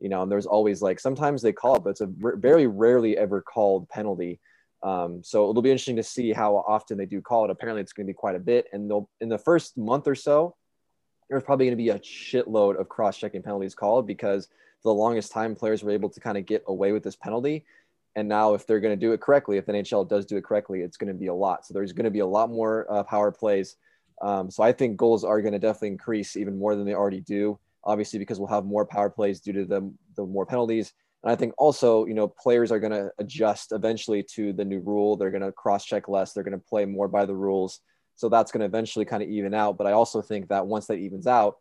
You 0.00 0.10
know, 0.10 0.22
and 0.22 0.30
there's 0.30 0.46
always 0.46 0.82
like 0.82 1.00
sometimes 1.00 1.40
they 1.40 1.52
call 1.52 1.76
it, 1.76 1.84
but 1.84 1.90
it's 1.90 2.02
a 2.02 2.12
r- 2.22 2.36
very 2.36 2.66
rarely 2.66 3.16
ever 3.16 3.40
called 3.40 3.88
penalty. 3.88 4.40
Um, 4.82 5.22
so 5.24 5.48
it'll 5.48 5.62
be 5.62 5.70
interesting 5.70 5.96
to 5.96 6.02
see 6.02 6.32
how 6.32 6.56
often 6.56 6.98
they 6.98 7.06
do 7.06 7.22
call 7.22 7.44
it. 7.44 7.50
Apparently, 7.50 7.80
it's 7.80 7.94
going 7.94 8.06
to 8.06 8.10
be 8.10 8.14
quite 8.14 8.36
a 8.36 8.40
bit. 8.40 8.66
And 8.72 8.90
they'll 8.90 9.08
in 9.20 9.30
the 9.30 9.38
first 9.38 9.78
month 9.78 10.06
or 10.06 10.14
so, 10.14 10.54
there's 11.28 11.42
probably 11.42 11.66
going 11.66 11.76
to 11.76 11.82
be 11.82 11.90
a 11.90 11.98
shitload 11.98 12.78
of 12.78 12.88
cross-checking 12.88 13.42
penalties 13.42 13.74
called 13.74 14.06
because 14.06 14.46
for 14.82 14.90
the 14.90 14.94
longest 14.94 15.32
time 15.32 15.54
players 15.54 15.82
were 15.82 15.90
able 15.90 16.08
to 16.10 16.20
kind 16.20 16.38
of 16.38 16.46
get 16.46 16.64
away 16.66 16.92
with 16.92 17.02
this 17.02 17.16
penalty. 17.16 17.64
And 18.14 18.28
now, 18.28 18.54
if 18.54 18.66
they're 18.66 18.80
going 18.80 18.98
to 18.98 19.06
do 19.06 19.12
it 19.12 19.20
correctly, 19.20 19.58
if 19.58 19.66
the 19.66 19.72
NHL 19.72 20.08
does 20.08 20.24
do 20.24 20.38
it 20.38 20.44
correctly, 20.44 20.80
it's 20.80 20.96
going 20.96 21.12
to 21.12 21.18
be 21.18 21.26
a 21.26 21.34
lot. 21.34 21.66
So 21.66 21.74
there's 21.74 21.92
going 21.92 22.04
to 22.04 22.10
be 22.10 22.20
a 22.20 22.26
lot 22.26 22.48
more 22.48 22.86
uh, 22.90 23.02
power 23.02 23.30
plays. 23.30 23.76
Um, 24.22 24.50
so 24.50 24.62
I 24.62 24.72
think 24.72 24.96
goals 24.96 25.22
are 25.22 25.42
going 25.42 25.52
to 25.52 25.58
definitely 25.58 25.88
increase 25.88 26.34
even 26.36 26.58
more 26.58 26.74
than 26.74 26.86
they 26.86 26.94
already 26.94 27.20
do. 27.20 27.58
Obviously, 27.84 28.18
because 28.18 28.38
we'll 28.38 28.48
have 28.48 28.64
more 28.64 28.86
power 28.86 29.10
plays 29.10 29.40
due 29.40 29.52
to 29.52 29.64
the 29.66 29.92
the 30.16 30.24
more 30.24 30.46
penalties. 30.46 30.94
And 31.22 31.30
I 31.30 31.36
think 31.36 31.54
also, 31.58 32.06
you 32.06 32.14
know, 32.14 32.28
players 32.28 32.72
are 32.72 32.80
going 32.80 32.92
to 32.92 33.10
adjust 33.18 33.72
eventually 33.72 34.22
to 34.34 34.52
the 34.52 34.64
new 34.64 34.80
rule. 34.80 35.16
They're 35.16 35.30
going 35.30 35.42
to 35.42 35.52
cross 35.52 35.84
check 35.84 36.08
less. 36.08 36.32
They're 36.32 36.42
going 36.42 36.58
to 36.58 36.64
play 36.64 36.84
more 36.84 37.08
by 37.08 37.26
the 37.26 37.34
rules. 37.34 37.80
So 38.16 38.28
that's 38.28 38.50
going 38.50 38.60
to 38.60 38.66
eventually 38.66 39.04
kind 39.04 39.22
of 39.22 39.28
even 39.28 39.54
out. 39.54 39.76
But 39.76 39.86
I 39.86 39.92
also 39.92 40.20
think 40.22 40.48
that 40.48 40.66
once 40.66 40.86
that 40.86 40.96
evens 40.96 41.26
out, 41.26 41.58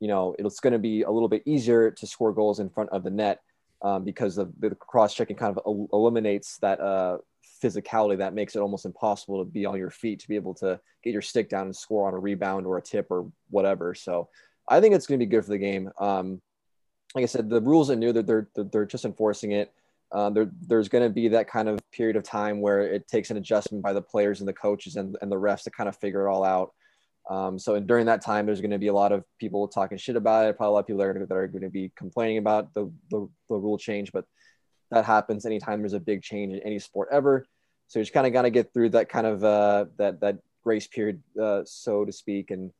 you 0.00 0.08
know, 0.08 0.34
it's 0.38 0.60
going 0.60 0.72
to 0.72 0.78
be 0.78 1.02
a 1.02 1.10
little 1.10 1.28
bit 1.28 1.42
easier 1.44 1.90
to 1.90 2.06
score 2.06 2.32
goals 2.32 2.60
in 2.60 2.70
front 2.70 2.90
of 2.90 3.04
the 3.04 3.10
net 3.10 3.40
um, 3.82 4.04
because 4.04 4.36
the, 4.36 4.50
the 4.58 4.74
cross 4.74 5.14
checking 5.14 5.36
kind 5.36 5.56
of 5.56 5.62
el- 5.66 5.88
eliminates 5.92 6.58
that 6.58 6.80
uh, 6.80 7.18
physicality 7.62 8.18
that 8.18 8.34
makes 8.34 8.56
it 8.56 8.60
almost 8.60 8.84
impossible 8.84 9.44
to 9.44 9.50
be 9.50 9.66
on 9.66 9.76
your 9.76 9.90
feet 9.90 10.20
to 10.20 10.28
be 10.28 10.36
able 10.36 10.54
to 10.54 10.80
get 11.02 11.12
your 11.12 11.22
stick 11.22 11.48
down 11.48 11.66
and 11.66 11.76
score 11.76 12.08
on 12.08 12.14
a 12.14 12.18
rebound 12.18 12.66
or 12.66 12.78
a 12.78 12.82
tip 12.82 13.06
or 13.10 13.30
whatever. 13.50 13.94
So 13.94 14.28
I 14.68 14.80
think 14.80 14.94
it's 14.94 15.06
going 15.06 15.18
to 15.18 15.26
be 15.26 15.30
good 15.30 15.44
for 15.44 15.50
the 15.50 15.58
game. 15.58 15.90
Um, 15.98 16.40
like 17.14 17.22
I 17.22 17.26
said, 17.26 17.48
the 17.48 17.60
rules 17.60 17.90
are 17.90 17.96
new. 17.96 18.12
They're, 18.12 18.22
they're 18.54 18.64
they're 18.70 18.86
just 18.86 19.04
enforcing 19.04 19.52
it. 19.52 19.72
Um, 20.12 20.34
there, 20.34 20.50
there's 20.66 20.88
going 20.88 21.04
to 21.04 21.10
be 21.10 21.28
that 21.28 21.50
kind 21.50 21.68
of 21.68 21.78
period 21.92 22.16
of 22.16 22.22
time 22.22 22.60
where 22.60 22.80
it 22.80 23.06
takes 23.08 23.30
an 23.30 23.36
adjustment 23.36 23.82
by 23.82 23.92
the 23.92 24.02
players 24.02 24.40
and 24.40 24.48
the 24.48 24.54
coaches 24.54 24.96
and, 24.96 25.16
and 25.20 25.30
the 25.30 25.36
refs 25.36 25.64
to 25.64 25.70
kind 25.70 25.88
of 25.88 25.96
figure 25.96 26.26
it 26.26 26.30
all 26.30 26.44
out. 26.44 26.72
Um, 27.28 27.58
so 27.58 27.78
during 27.78 28.06
that 28.06 28.24
time, 28.24 28.46
there's 28.46 28.62
going 28.62 28.70
to 28.70 28.78
be 28.78 28.86
a 28.86 28.94
lot 28.94 29.12
of 29.12 29.22
people 29.38 29.68
talking 29.68 29.98
shit 29.98 30.16
about 30.16 30.46
it. 30.46 30.56
Probably 30.56 30.70
a 30.70 30.72
lot 30.72 30.80
of 30.80 30.86
people 30.86 31.00
that 31.00 31.08
are, 31.08 31.26
that 31.26 31.34
are 31.34 31.46
going 31.46 31.62
to 31.62 31.68
be 31.68 31.92
complaining 31.94 32.38
about 32.38 32.72
the, 32.72 32.90
the, 33.10 33.28
the 33.50 33.56
rule 33.56 33.76
change, 33.76 34.12
but 34.12 34.24
that 34.90 35.04
happens 35.04 35.44
anytime 35.44 35.80
there's 35.80 35.92
a 35.92 36.00
big 36.00 36.22
change 36.22 36.54
in 36.54 36.60
any 36.60 36.78
sport 36.78 37.08
ever. 37.12 37.44
So 37.88 37.98
you 37.98 38.04
just 38.04 38.14
kind 38.14 38.26
of 38.26 38.32
got 38.32 38.42
to 38.42 38.50
get 38.50 38.72
through 38.72 38.90
that 38.90 39.08
kind 39.08 39.26
of 39.26 39.44
uh, 39.44 39.86
that 39.96 40.20
that 40.20 40.38
grace 40.62 40.86
period, 40.86 41.22
uh, 41.40 41.62
so 41.64 42.04
to 42.04 42.12
speak, 42.12 42.50
and 42.50 42.70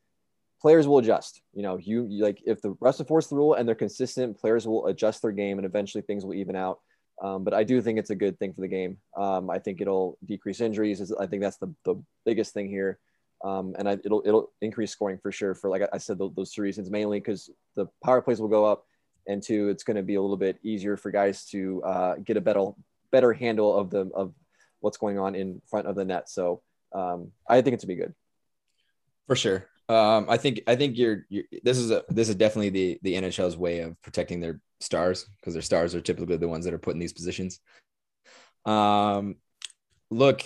players 0.61 0.87
will 0.87 0.99
adjust. 0.99 1.43
You 1.55 1.63
know, 1.63 1.79
you, 1.79 2.07
you 2.09 2.23
like 2.23 2.43
if 2.47 2.61
the 2.63 2.75
refs 2.75 3.01
enforce 3.01 3.27
the 3.27 3.37
rule 3.37 3.55
and 3.55 3.67
they're 3.67 3.75
consistent, 3.75 4.39
players 4.39 4.67
will 4.67 4.87
adjust 4.87 5.23
their 5.23 5.33
game, 5.33 5.59
and 5.59 5.67
eventually 5.67 6.03
things 6.03 6.25
will 6.25 6.35
even 6.35 6.57
out. 6.57 6.81
Um, 7.23 7.45
but 7.45 7.55
I 7.55 7.65
do 7.65 7.83
think 7.83 7.99
it's 7.99 8.11
a 8.11 8.15
good 8.15 8.39
thing 8.39 8.53
for 8.53 8.61
the 8.61 8.69
game. 8.69 8.99
Um, 9.17 9.51
I 9.51 9.59
think 9.59 9.81
it'll 9.81 10.19
decrease 10.25 10.61
injuries. 10.61 11.13
I 11.13 11.27
think 11.27 11.43
that's 11.43 11.57
the, 11.57 11.75
the 11.85 11.97
biggest 12.25 12.55
thing 12.55 12.69
here. 12.69 12.99
Um, 13.45 13.75
and 13.79 13.89
I, 13.89 13.93
it'll 14.05 14.23
it'll 14.25 14.51
increase 14.61 14.91
scoring 14.91 15.19
for 15.23 15.31
sure. 15.31 15.55
For 15.55 15.71
like 15.71 15.83
I 15.93 15.99
said, 15.99 16.19
those, 16.19 16.33
those 16.35 16.53
two 16.53 16.63
reasons 16.63 16.91
mainly 16.91 17.21
because 17.21 17.51
the 17.77 17.87
power 18.05 18.21
plays 18.21 18.41
will 18.41 18.49
go 18.49 18.65
up, 18.65 18.85
and 19.27 19.43
two, 19.43 19.69
it's 19.69 19.85
going 19.85 19.97
to 19.97 20.03
be 20.03 20.17
a 20.17 20.21
little 20.21 20.37
bit 20.37 20.59
easier 20.63 20.97
for 20.97 21.11
guys 21.11 21.45
to 21.47 21.83
uh, 21.85 22.15
get 22.17 22.37
a 22.37 22.41
better 22.41 22.71
better 23.13 23.33
handle 23.33 23.77
of 23.77 23.91
the 23.91 24.11
of 24.15 24.35
what's 24.81 24.97
going 24.97 25.19
on 25.19 25.35
in 25.35 25.61
front 25.67 25.87
of 25.87 25.95
the 25.95 26.05
net. 26.05 26.29
So 26.29 26.63
um, 26.93 27.33
I 27.49 27.63
think 27.63 27.75
it's 27.75 27.83
to 27.83 27.89
be 27.89 27.95
good. 27.95 28.15
For 29.27 29.37
sure. 29.37 29.67
Um, 29.89 30.27
I 30.29 30.37
think 30.37 30.63
I 30.67 30.77
think 30.77 30.99
you're, 30.99 31.25
you're 31.29 31.45
this 31.63 31.79
is 31.79 31.91
a 31.91 32.05
this 32.09 32.29
is 32.29 32.35
definitely 32.35 32.71
the 32.71 32.99
the 33.03 33.15
NHL's 33.15 33.57
way 33.57 33.81
of 33.81 34.01
protecting 34.03 34.41
their 34.41 34.61
stars 34.81 35.27
because 35.37 35.55
their 35.55 35.63
stars 35.63 35.95
are 35.95 36.01
typically 36.01 36.37
the 36.37 36.49
ones 36.49 36.65
that 36.65 36.75
are 36.75 36.79
put 36.79 36.95
in 36.95 37.01
these 37.01 37.13
positions. 37.13 37.61
Um, 38.65 39.37
look, 40.11 40.43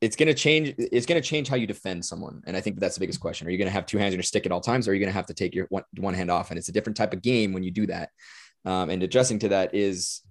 it's 0.00 0.16
gonna 0.16 0.34
change. 0.34 0.74
It's 0.78 1.06
gonna 1.06 1.20
change 1.20 1.48
how 1.48 1.56
you 1.56 1.66
defend 1.66 2.04
someone, 2.04 2.42
and 2.46 2.56
I 2.56 2.60
think 2.60 2.80
that's 2.80 2.94
the 2.94 3.00
biggest 3.00 3.20
question. 3.20 3.46
Are 3.46 3.50
you 3.50 3.58
gonna 3.58 3.70
have 3.70 3.86
two 3.86 3.98
hands 3.98 4.12
on 4.12 4.18
your 4.18 4.22
stick 4.22 4.46
at 4.46 4.52
all 4.52 4.60
times, 4.60 4.88
or 4.88 4.92
are 4.92 4.94
you 4.94 5.00
gonna 5.00 5.12
have 5.12 5.26
to 5.26 5.34
take 5.34 5.54
your 5.54 5.66
one, 5.66 5.84
one 5.98 6.14
hand 6.14 6.30
off? 6.30 6.50
And 6.50 6.58
it's 6.58 6.68
a 6.68 6.72
different 6.72 6.96
type 6.96 7.12
of 7.12 7.22
game 7.22 7.52
when 7.52 7.62
you 7.62 7.70
do 7.70 7.86
that. 7.86 8.10
Um, 8.64 8.90
and 8.90 9.02
adjusting 9.02 9.38
to 9.40 9.48
that 9.48 9.74
is 9.74 10.22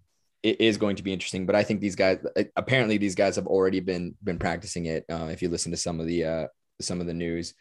it 0.43 0.61
is 0.61 0.77
going 0.77 0.95
to 0.95 1.03
be 1.03 1.13
interesting. 1.13 1.45
But 1.45 1.55
I 1.55 1.63
think 1.63 1.81
these 1.81 1.95
guys 1.95 2.19
apparently 2.55 2.97
these 2.97 3.15
guys 3.15 3.35
have 3.35 3.47
already 3.47 3.79
been 3.79 4.15
been 4.23 4.39
practicing 4.39 4.85
it. 4.85 5.05
Uh, 5.09 5.29
if 5.31 5.41
you 5.41 5.49
listen 5.49 5.71
to 5.71 5.77
some 5.77 5.99
of 5.99 6.07
the 6.07 6.25
uh, 6.25 6.47
some 6.81 7.01
of 7.01 7.07
the 7.07 7.13
news 7.13 7.53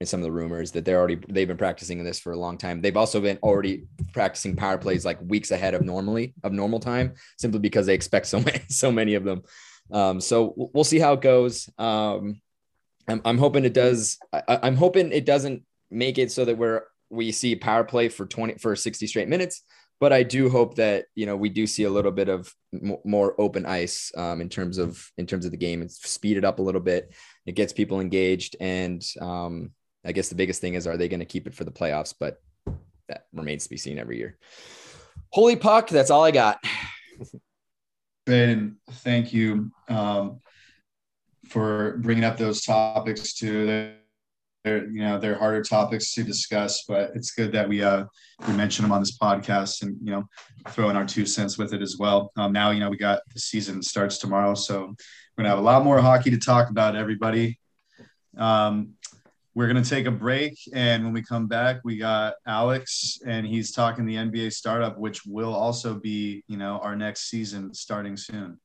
and 0.00 0.08
some 0.08 0.20
of 0.20 0.24
the 0.24 0.32
rumors 0.32 0.72
that 0.72 0.84
they're 0.84 0.98
already 0.98 1.18
they've 1.28 1.46
been 1.46 1.58
practicing 1.58 2.02
this 2.02 2.18
for 2.18 2.32
a 2.32 2.38
long 2.38 2.56
time. 2.56 2.80
They've 2.80 2.96
also 2.96 3.20
been 3.20 3.38
already 3.42 3.84
practicing 4.12 4.56
power 4.56 4.78
plays 4.78 5.04
like 5.04 5.18
weeks 5.20 5.50
ahead 5.50 5.74
of 5.74 5.82
normally 5.82 6.34
of 6.42 6.52
normal 6.52 6.80
time, 6.80 7.14
simply 7.38 7.60
because 7.60 7.86
they 7.86 7.94
expect 7.94 8.26
so 8.26 8.40
many 8.44 8.60
so 8.68 8.90
many 8.90 9.14
of 9.14 9.24
them. 9.24 9.42
Um, 9.92 10.20
so 10.20 10.54
we'll 10.56 10.84
see 10.84 10.98
how 10.98 11.14
it 11.14 11.20
goes. 11.20 11.68
Um, 11.76 12.40
I'm, 13.08 13.20
I'm 13.24 13.38
hoping 13.38 13.64
it 13.64 13.74
does. 13.74 14.18
I, 14.32 14.60
I'm 14.62 14.76
hoping 14.76 15.12
it 15.12 15.26
doesn't 15.26 15.64
make 15.90 16.16
it 16.18 16.32
so 16.32 16.44
that 16.44 16.56
we're 16.56 16.82
we 17.10 17.32
see 17.32 17.56
power 17.56 17.84
play 17.84 18.08
for 18.08 18.24
20 18.24 18.54
for 18.54 18.74
60 18.74 19.06
straight 19.06 19.28
minutes. 19.28 19.62
But 19.98 20.14
I 20.14 20.22
do 20.22 20.48
hope 20.48 20.76
that 20.76 21.06
you 21.14 21.26
know 21.26 21.36
we 21.36 21.50
do 21.50 21.66
see 21.66 21.84
a 21.84 21.90
little 21.90 22.12
bit 22.12 22.30
of 22.30 22.50
more 23.04 23.38
open 23.38 23.66
ice 23.66 24.10
um, 24.16 24.40
in 24.40 24.48
terms 24.48 24.78
of 24.78 25.06
in 25.18 25.26
terms 25.26 25.44
of 25.44 25.50
the 25.50 25.58
game. 25.58 25.82
It's 25.82 26.00
speeded 26.08 26.42
up 26.42 26.58
a 26.58 26.62
little 26.62 26.80
bit. 26.80 27.12
It 27.44 27.54
gets 27.54 27.74
people 27.74 28.00
engaged, 28.00 28.56
and 28.60 29.04
um, 29.20 29.72
I 30.04 30.12
guess 30.12 30.28
the 30.28 30.34
biggest 30.34 30.60
thing 30.60 30.74
is 30.74 30.86
are 30.86 30.96
they 30.96 31.08
going 31.08 31.20
to 31.20 31.26
keep 31.26 31.46
it 31.46 31.54
for 31.54 31.64
the 31.64 31.70
playoffs? 31.70 32.14
But 32.18 32.40
that 33.08 33.26
remains 33.32 33.64
to 33.64 33.70
be 33.70 33.76
seen 33.76 33.98
every 33.98 34.18
year. 34.18 34.36
Holy 35.30 35.56
puck, 35.56 35.88
that's 35.88 36.10
all 36.10 36.24
I 36.24 36.30
got. 36.30 36.58
Ben, 38.26 38.76
thank 38.90 39.32
you 39.32 39.70
um, 39.88 40.38
for 41.48 41.98
bringing 41.98 42.24
up 42.24 42.36
those 42.36 42.62
topics 42.62 43.34
too. 43.34 43.66
They're, 43.66 43.96
you 44.64 45.00
know 45.00 45.18
they're 45.18 45.38
harder 45.38 45.62
topics 45.62 46.12
to 46.14 46.22
discuss, 46.22 46.84
but 46.86 47.12
it's 47.14 47.32
good 47.32 47.50
that 47.52 47.68
we 47.68 47.82
uh, 47.82 48.04
we 48.46 48.52
mention 48.54 48.82
them 48.82 48.92
on 48.92 49.00
this 49.00 49.18
podcast 49.18 49.82
and 49.82 49.96
you 50.02 50.12
know 50.12 50.24
throw 50.68 50.90
in 50.90 50.96
our 50.96 51.06
two 51.06 51.24
cents 51.24 51.56
with 51.56 51.72
it 51.72 51.80
as 51.80 51.96
well. 51.98 52.30
Um, 52.36 52.52
now 52.52 52.70
you 52.70 52.78
know 52.78 52.90
we 52.90 52.98
got 52.98 53.22
the 53.32 53.40
season 53.40 53.82
starts 53.82 54.18
tomorrow, 54.18 54.54
so 54.54 54.80
we're 54.80 54.94
gonna 55.38 55.48
have 55.48 55.58
a 55.58 55.62
lot 55.62 55.82
more 55.82 56.00
hockey 56.00 56.30
to 56.30 56.38
talk 56.38 56.70
about. 56.70 56.94
Everybody. 56.94 57.58
Um, 58.36 58.94
we're 59.54 59.66
going 59.70 59.82
to 59.82 59.88
take 59.88 60.06
a 60.06 60.10
break. 60.10 60.58
And 60.72 61.04
when 61.04 61.12
we 61.12 61.22
come 61.22 61.46
back, 61.46 61.80
we 61.84 61.96
got 61.96 62.34
Alex, 62.46 63.18
and 63.26 63.46
he's 63.46 63.72
talking 63.72 64.06
the 64.06 64.16
NBA 64.16 64.52
startup, 64.52 64.98
which 64.98 65.26
will 65.26 65.54
also 65.54 65.94
be, 65.94 66.44
you 66.46 66.56
know, 66.56 66.78
our 66.82 66.96
next 66.96 67.28
season 67.30 67.74
starting 67.74 68.16
soon. 68.16 68.58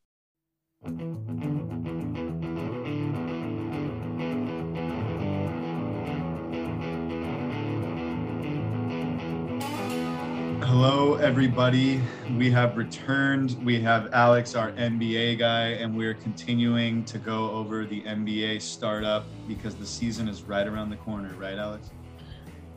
Hello, 10.77 11.15
everybody. 11.15 12.01
We 12.37 12.51
have 12.51 12.75
returned. 12.75 13.55
We 13.63 13.79
have 13.79 14.09
Alex, 14.11 14.55
our 14.55 14.73
NBA 14.73 15.39
guy, 15.39 15.67
and 15.67 15.95
we're 15.95 16.15
continuing 16.15 17.05
to 17.05 17.17
go 17.17 17.49
over 17.51 17.85
the 17.85 18.01
NBA 18.01 18.61
startup 18.61 19.23
because 19.47 19.75
the 19.75 19.85
season 19.85 20.27
is 20.27 20.43
right 20.43 20.67
around 20.67 20.89
the 20.89 20.97
corner, 20.97 21.33
right, 21.39 21.57
Alex? 21.57 21.91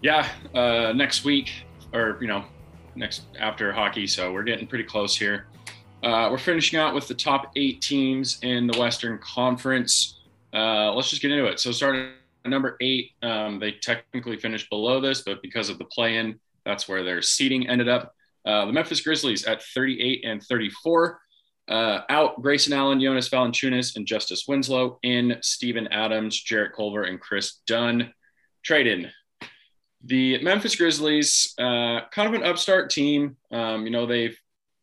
Yeah, 0.00 0.28
uh, 0.54 0.92
next 0.94 1.24
week, 1.24 1.50
or 1.92 2.18
you 2.20 2.28
know, 2.28 2.44
next 2.94 3.22
after 3.36 3.72
hockey. 3.72 4.06
So 4.06 4.32
we're 4.32 4.44
getting 4.44 4.68
pretty 4.68 4.84
close 4.84 5.16
here. 5.16 5.48
Uh, 6.04 6.28
we're 6.30 6.38
finishing 6.38 6.78
out 6.78 6.94
with 6.94 7.08
the 7.08 7.14
top 7.14 7.50
eight 7.56 7.82
teams 7.82 8.38
in 8.42 8.68
the 8.68 8.78
Western 8.78 9.18
Conference. 9.18 10.20
Uh, 10.54 10.94
let's 10.94 11.10
just 11.10 11.20
get 11.20 11.32
into 11.32 11.46
it. 11.46 11.58
So 11.58 11.72
starting 11.72 12.10
at 12.44 12.50
number 12.50 12.76
eight, 12.80 13.10
um, 13.24 13.58
they 13.58 13.72
technically 13.72 14.36
finished 14.36 14.70
below 14.70 15.00
this, 15.00 15.22
but 15.22 15.42
because 15.42 15.68
of 15.68 15.78
the 15.78 15.84
play-in, 15.86 16.38
that's 16.68 16.86
where 16.86 17.02
their 17.02 17.22
seating 17.22 17.66
ended 17.66 17.88
up. 17.88 18.14
Uh, 18.44 18.66
the 18.66 18.72
Memphis 18.72 19.00
Grizzlies 19.00 19.44
at 19.46 19.62
38 19.62 20.22
and 20.24 20.42
34. 20.42 21.18
Uh, 21.66 22.00
out 22.08 22.40
Grayson 22.42 22.74
Allen, 22.74 23.00
Jonas 23.00 23.28
Valanciunas, 23.30 23.96
and 23.96 24.06
Justice 24.06 24.44
Winslow. 24.46 24.98
In 25.02 25.38
Steven 25.40 25.88
Adams, 25.88 26.38
Jarrett 26.40 26.74
Culver, 26.76 27.04
and 27.04 27.18
Kris 27.18 27.60
Dunn. 27.66 28.12
Tradon. 28.66 29.10
The 30.04 30.42
Memphis 30.42 30.76
Grizzlies, 30.76 31.54
uh, 31.58 32.00
kind 32.12 32.28
of 32.28 32.34
an 32.34 32.44
upstart 32.44 32.90
team. 32.90 33.36
Um, 33.50 33.84
you 33.84 33.90
know, 33.90 34.06
they've 34.06 34.38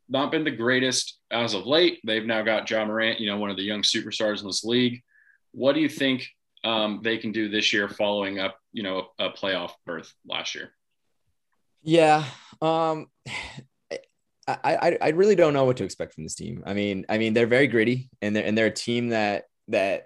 not 0.10 0.32
been 0.32 0.44
the 0.44 0.52
greatest 0.52 1.20
as 1.30 1.54
of 1.54 1.68
late. 1.68 2.00
They've 2.04 2.26
now 2.26 2.42
got 2.42 2.70
Ja 2.70 2.84
Morant, 2.84 3.20
you 3.20 3.28
know, 3.28 3.38
one 3.38 3.52
of 3.52 3.58
the 3.58 3.64
young 3.64 3.84
superstars 3.84 4.42
in 4.42 4.48
this 4.48 4.64
league. 4.64 5.04
What 5.52 5.74
do 5.74 5.82
you 5.82 5.90
think 5.90 6.28
um, 6.64 7.02
they 7.04 7.18
can 7.18 7.32
do 7.32 7.48
this 7.48 7.72
year 7.72 7.88
following 7.88 8.40
up, 8.40 8.58
you 8.74 8.84
know, 8.84 9.08
a 9.20 9.30
playoff 9.30 9.72
berth 9.86 10.12
last 10.26 10.56
year? 10.56 10.75
Yeah. 11.86 12.26
Um, 12.62 13.08
I, 14.48 14.58
I, 14.64 14.98
I 15.02 15.10
really 15.10 15.34
don't 15.36 15.54
know 15.54 15.66
what 15.66 15.78
to 15.78 15.84
expect 15.84 16.14
from 16.14 16.24
this 16.24 16.36
team. 16.36 16.62
I 16.68 16.76
mean, 16.76 17.08
I 17.10 17.18
mean, 17.18 17.34
they're 17.34 17.48
very 17.48 17.66
gritty 17.66 18.12
and 18.22 18.36
they're, 18.36 18.46
and 18.46 18.56
they're 18.56 18.68
a 18.68 18.72
team 18.72 19.10
that, 19.10 19.46
that 19.70 20.06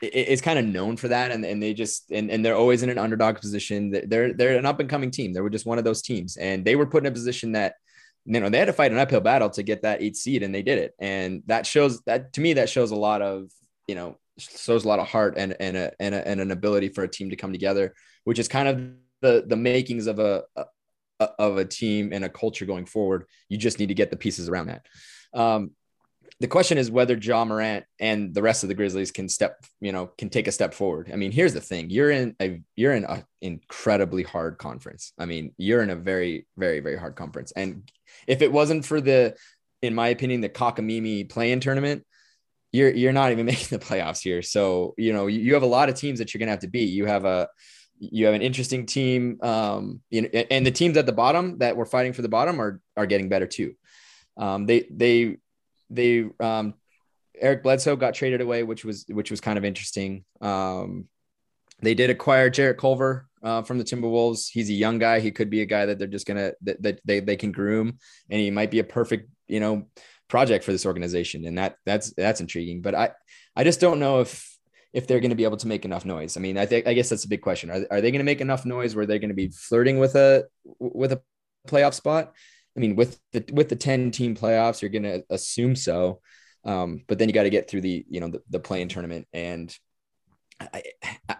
is 0.00 0.40
kind 0.40 0.56
of 0.56 0.64
known 0.64 0.96
for 0.96 1.08
that. 1.08 1.32
And, 1.32 1.44
and 1.44 1.60
they 1.60 1.74
just, 1.74 2.12
and, 2.12 2.30
and 2.30 2.44
they're 2.44 2.54
always 2.54 2.84
in 2.84 2.90
an 2.90 2.98
underdog 2.98 3.40
position. 3.40 3.90
They're, 3.90 4.32
they're 4.34 4.56
an 4.56 4.66
up 4.66 4.78
and 4.78 4.88
coming 4.88 5.10
team. 5.10 5.32
They 5.32 5.40
were 5.40 5.50
just 5.50 5.66
one 5.66 5.78
of 5.78 5.84
those 5.84 6.00
teams 6.00 6.36
and 6.36 6.64
they 6.64 6.76
were 6.76 6.86
put 6.86 7.02
in 7.02 7.08
a 7.08 7.12
position 7.12 7.52
that, 7.52 7.74
you 8.24 8.38
know, 8.38 8.48
they 8.48 8.58
had 8.58 8.66
to 8.66 8.72
fight 8.72 8.92
an 8.92 8.98
uphill 8.98 9.20
battle 9.20 9.50
to 9.50 9.64
get 9.64 9.82
that 9.82 10.00
eight 10.00 10.16
seed 10.16 10.44
and 10.44 10.54
they 10.54 10.62
did 10.62 10.78
it. 10.78 10.94
And 11.00 11.42
that 11.46 11.66
shows 11.66 12.02
that 12.02 12.34
to 12.34 12.40
me, 12.40 12.52
that 12.52 12.70
shows 12.70 12.92
a 12.92 12.96
lot 12.96 13.20
of, 13.20 13.50
you 13.88 13.96
know, 13.96 14.16
shows 14.38 14.84
a 14.84 14.88
lot 14.88 15.00
of 15.00 15.08
heart 15.08 15.34
and, 15.36 15.56
and, 15.58 15.76
a, 15.76 15.92
and, 15.98 16.14
a, 16.14 16.28
and 16.28 16.40
an 16.40 16.52
ability 16.52 16.90
for 16.90 17.02
a 17.02 17.08
team 17.08 17.30
to 17.30 17.36
come 17.36 17.50
together, 17.50 17.94
which 18.22 18.38
is 18.38 18.46
kind 18.46 18.68
of 18.68 18.80
the, 19.22 19.44
the 19.44 19.56
makings 19.56 20.06
of 20.06 20.20
a, 20.20 20.44
of 21.20 21.58
a 21.58 21.64
team 21.64 22.10
and 22.12 22.24
a 22.24 22.28
culture 22.28 22.66
going 22.66 22.86
forward. 22.86 23.24
You 23.48 23.58
just 23.58 23.78
need 23.78 23.88
to 23.88 23.94
get 23.94 24.10
the 24.10 24.16
pieces 24.16 24.48
around 24.48 24.66
that. 24.68 24.86
Um, 25.32 25.72
the 26.38 26.48
question 26.48 26.76
is 26.76 26.90
whether 26.90 27.16
Ja 27.16 27.44
Morant 27.44 27.86
and 27.98 28.34
the 28.34 28.42
rest 28.42 28.62
of 28.62 28.68
the 28.68 28.74
Grizzlies 28.74 29.10
can 29.10 29.28
step, 29.28 29.64
you 29.80 29.90
know, 29.92 30.10
can 30.18 30.28
take 30.28 30.46
a 30.46 30.52
step 30.52 30.74
forward. 30.74 31.10
I 31.10 31.16
mean, 31.16 31.32
here's 31.32 31.54
the 31.54 31.60
thing: 31.60 31.88
you're 31.88 32.10
in 32.10 32.36
a 32.40 32.60
you're 32.74 32.92
in 32.92 33.04
an 33.04 33.24
incredibly 33.40 34.22
hard 34.22 34.58
conference. 34.58 35.12
I 35.18 35.24
mean, 35.24 35.54
you're 35.56 35.82
in 35.82 35.90
a 35.90 35.96
very, 35.96 36.46
very, 36.56 36.80
very 36.80 36.98
hard 36.98 37.16
conference. 37.16 37.52
And 37.52 37.90
if 38.26 38.42
it 38.42 38.52
wasn't 38.52 38.84
for 38.84 39.00
the, 39.00 39.34
in 39.80 39.94
my 39.94 40.08
opinion, 40.08 40.42
the 40.42 40.50
Cockamamie 40.50 41.30
play-in 41.30 41.60
tournament, 41.60 42.04
you're 42.70 42.90
you're 42.90 43.14
not 43.14 43.32
even 43.32 43.46
making 43.52 43.78
the 43.78 43.84
playoffs 43.84 44.20
here. 44.20 44.42
So 44.42 44.94
you 44.98 45.14
know, 45.14 45.28
you, 45.28 45.40
you 45.40 45.54
have 45.54 45.62
a 45.62 45.66
lot 45.66 45.88
of 45.88 45.94
teams 45.94 46.18
that 46.18 46.34
you're 46.34 46.38
gonna 46.40 46.50
have 46.50 46.60
to 46.60 46.68
beat. 46.68 46.90
You 46.90 47.06
have 47.06 47.24
a 47.24 47.48
you 47.98 48.26
have 48.26 48.34
an 48.34 48.42
interesting 48.42 48.86
team, 48.86 49.38
um, 49.42 50.00
you 50.10 50.22
know, 50.22 50.28
and 50.50 50.66
the 50.66 50.70
teams 50.70 50.96
at 50.96 51.06
the 51.06 51.12
bottom 51.12 51.58
that 51.58 51.76
were 51.76 51.86
fighting 51.86 52.12
for 52.12 52.22
the 52.22 52.28
bottom 52.28 52.60
are 52.60 52.80
are 52.96 53.06
getting 53.06 53.28
better 53.28 53.46
too. 53.46 53.74
Um, 54.36 54.66
they 54.66 54.86
they 54.90 55.36
they 55.90 56.26
um, 56.40 56.74
Eric 57.38 57.62
Bledsoe 57.62 57.96
got 57.96 58.14
traded 58.14 58.40
away, 58.40 58.62
which 58.62 58.84
was 58.84 59.04
which 59.08 59.30
was 59.30 59.40
kind 59.40 59.58
of 59.58 59.64
interesting. 59.64 60.24
Um, 60.40 61.06
they 61.80 61.94
did 61.94 62.10
acquire 62.10 62.48
Jarrett 62.50 62.78
Culver 62.78 63.28
uh, 63.42 63.62
from 63.62 63.78
the 63.78 63.84
Timberwolves. 63.84 64.48
He's 64.50 64.70
a 64.70 64.74
young 64.74 64.98
guy. 64.98 65.20
He 65.20 65.30
could 65.30 65.50
be 65.50 65.62
a 65.62 65.66
guy 65.66 65.86
that 65.86 65.98
they're 65.98 66.08
just 66.08 66.26
gonna 66.26 66.52
that, 66.62 66.82
that 66.82 67.00
they 67.04 67.20
they 67.20 67.36
can 67.36 67.52
groom, 67.52 67.98
and 68.30 68.40
he 68.40 68.50
might 68.50 68.70
be 68.70 68.78
a 68.78 68.84
perfect 68.84 69.30
you 69.48 69.60
know 69.60 69.86
project 70.28 70.64
for 70.64 70.72
this 70.72 70.86
organization. 70.86 71.44
And 71.46 71.58
that 71.58 71.76
that's 71.84 72.12
that's 72.14 72.40
intriguing. 72.40 72.82
But 72.82 72.94
I 72.94 73.10
I 73.54 73.64
just 73.64 73.80
don't 73.80 74.00
know 74.00 74.20
if 74.20 74.55
if 74.96 75.06
they're 75.06 75.20
going 75.20 75.30
to 75.30 75.36
be 75.36 75.44
able 75.44 75.58
to 75.58 75.68
make 75.68 75.84
enough 75.84 76.06
noise. 76.06 76.38
I 76.38 76.40
mean, 76.40 76.56
I 76.56 76.64
think 76.64 76.86
I 76.86 76.94
guess 76.94 77.10
that's 77.10 77.26
a 77.26 77.28
big 77.28 77.42
question. 77.42 77.70
Are, 77.70 77.86
are 77.90 78.00
they 78.00 78.10
going 78.10 78.20
to 78.20 78.24
make 78.24 78.40
enough 78.40 78.64
noise 78.64 78.96
where 78.96 79.04
they're 79.04 79.18
going 79.18 79.28
to 79.28 79.34
be 79.34 79.48
flirting 79.48 79.98
with 79.98 80.14
a 80.16 80.46
with 80.78 81.12
a 81.12 81.20
playoff 81.68 81.92
spot? 81.92 82.32
I 82.74 82.80
mean, 82.80 82.96
with 82.96 83.20
the 83.32 83.44
with 83.52 83.68
the 83.68 83.76
ten 83.76 84.10
team 84.10 84.34
playoffs, 84.34 84.80
you're 84.80 84.88
going 84.88 85.02
to 85.02 85.22
assume 85.28 85.76
so. 85.76 86.22
Um, 86.64 87.04
but 87.08 87.18
then 87.18 87.28
you 87.28 87.34
got 87.34 87.42
to 87.42 87.50
get 87.50 87.68
through 87.68 87.82
the 87.82 88.06
you 88.08 88.20
know 88.20 88.28
the, 88.28 88.42
the 88.48 88.58
play-in 88.58 88.88
tournament, 88.88 89.28
and 89.34 89.76
I 90.60 90.82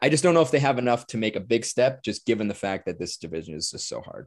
I 0.03 0.11
just 0.11 0.23
don't 0.23 0.35
know 0.35 0.43
if 0.43 0.51
they 0.51 0.59
have 0.59 0.79
enough 0.79 1.07
to 1.09 1.17
make 1.17 1.35
a 1.35 1.41
big 1.41 1.65
step, 1.65 2.03
just 2.03 2.27
given 2.27 2.49
the 2.49 2.55
fact 2.55 2.85
that 2.85 2.99
this 2.99 3.17
division 3.17 3.55
is 3.55 3.71
just 3.71 3.89
so 3.89 4.03
hard. 4.03 4.27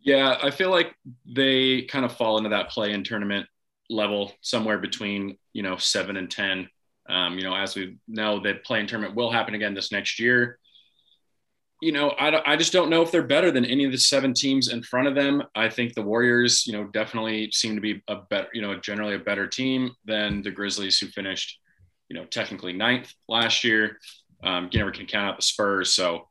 Yeah, 0.00 0.38
I 0.42 0.50
feel 0.50 0.70
like 0.70 0.94
they 1.26 1.82
kind 1.82 2.06
of 2.06 2.16
fall 2.16 2.38
into 2.38 2.48
that 2.48 2.70
play-in 2.70 3.04
tournament 3.04 3.46
level 3.90 4.32
somewhere 4.40 4.78
between 4.78 5.36
you 5.52 5.62
know 5.62 5.76
seven 5.76 6.16
and 6.16 6.30
ten 6.30 6.68
um, 7.08 7.38
you 7.38 7.44
know, 7.44 7.54
as 7.54 7.74
we 7.74 7.96
know, 8.08 8.40
the 8.40 8.54
play-in 8.64 8.86
tournament 8.86 9.14
will 9.14 9.30
happen 9.30 9.54
again 9.54 9.74
this 9.74 9.92
next 9.92 10.18
year. 10.18 10.58
You 11.80 11.90
know, 11.90 12.10
I, 12.10 12.52
I 12.52 12.56
just 12.56 12.72
don't 12.72 12.90
know 12.90 13.02
if 13.02 13.10
they're 13.10 13.24
better 13.24 13.50
than 13.50 13.64
any 13.64 13.84
of 13.84 13.90
the 13.90 13.98
seven 13.98 14.34
teams 14.34 14.68
in 14.68 14.84
front 14.84 15.08
of 15.08 15.16
them. 15.16 15.42
I 15.54 15.68
think 15.68 15.94
the 15.94 16.02
Warriors, 16.02 16.64
you 16.64 16.72
know, 16.72 16.84
definitely 16.84 17.50
seem 17.52 17.74
to 17.74 17.80
be 17.80 18.02
a 18.06 18.16
better, 18.30 18.48
you 18.52 18.62
know, 18.62 18.78
generally 18.78 19.16
a 19.16 19.18
better 19.18 19.48
team 19.48 19.90
than 20.04 20.42
the 20.42 20.52
Grizzlies, 20.52 20.98
who 20.98 21.08
finished, 21.08 21.58
you 22.08 22.16
know, 22.16 22.24
technically 22.24 22.72
ninth 22.72 23.12
last 23.28 23.64
year. 23.64 23.98
Um, 24.44 24.68
you 24.70 24.78
never 24.78 24.92
can 24.92 25.06
count 25.06 25.28
out 25.28 25.36
the 25.36 25.42
Spurs. 25.42 25.92
So 25.92 26.28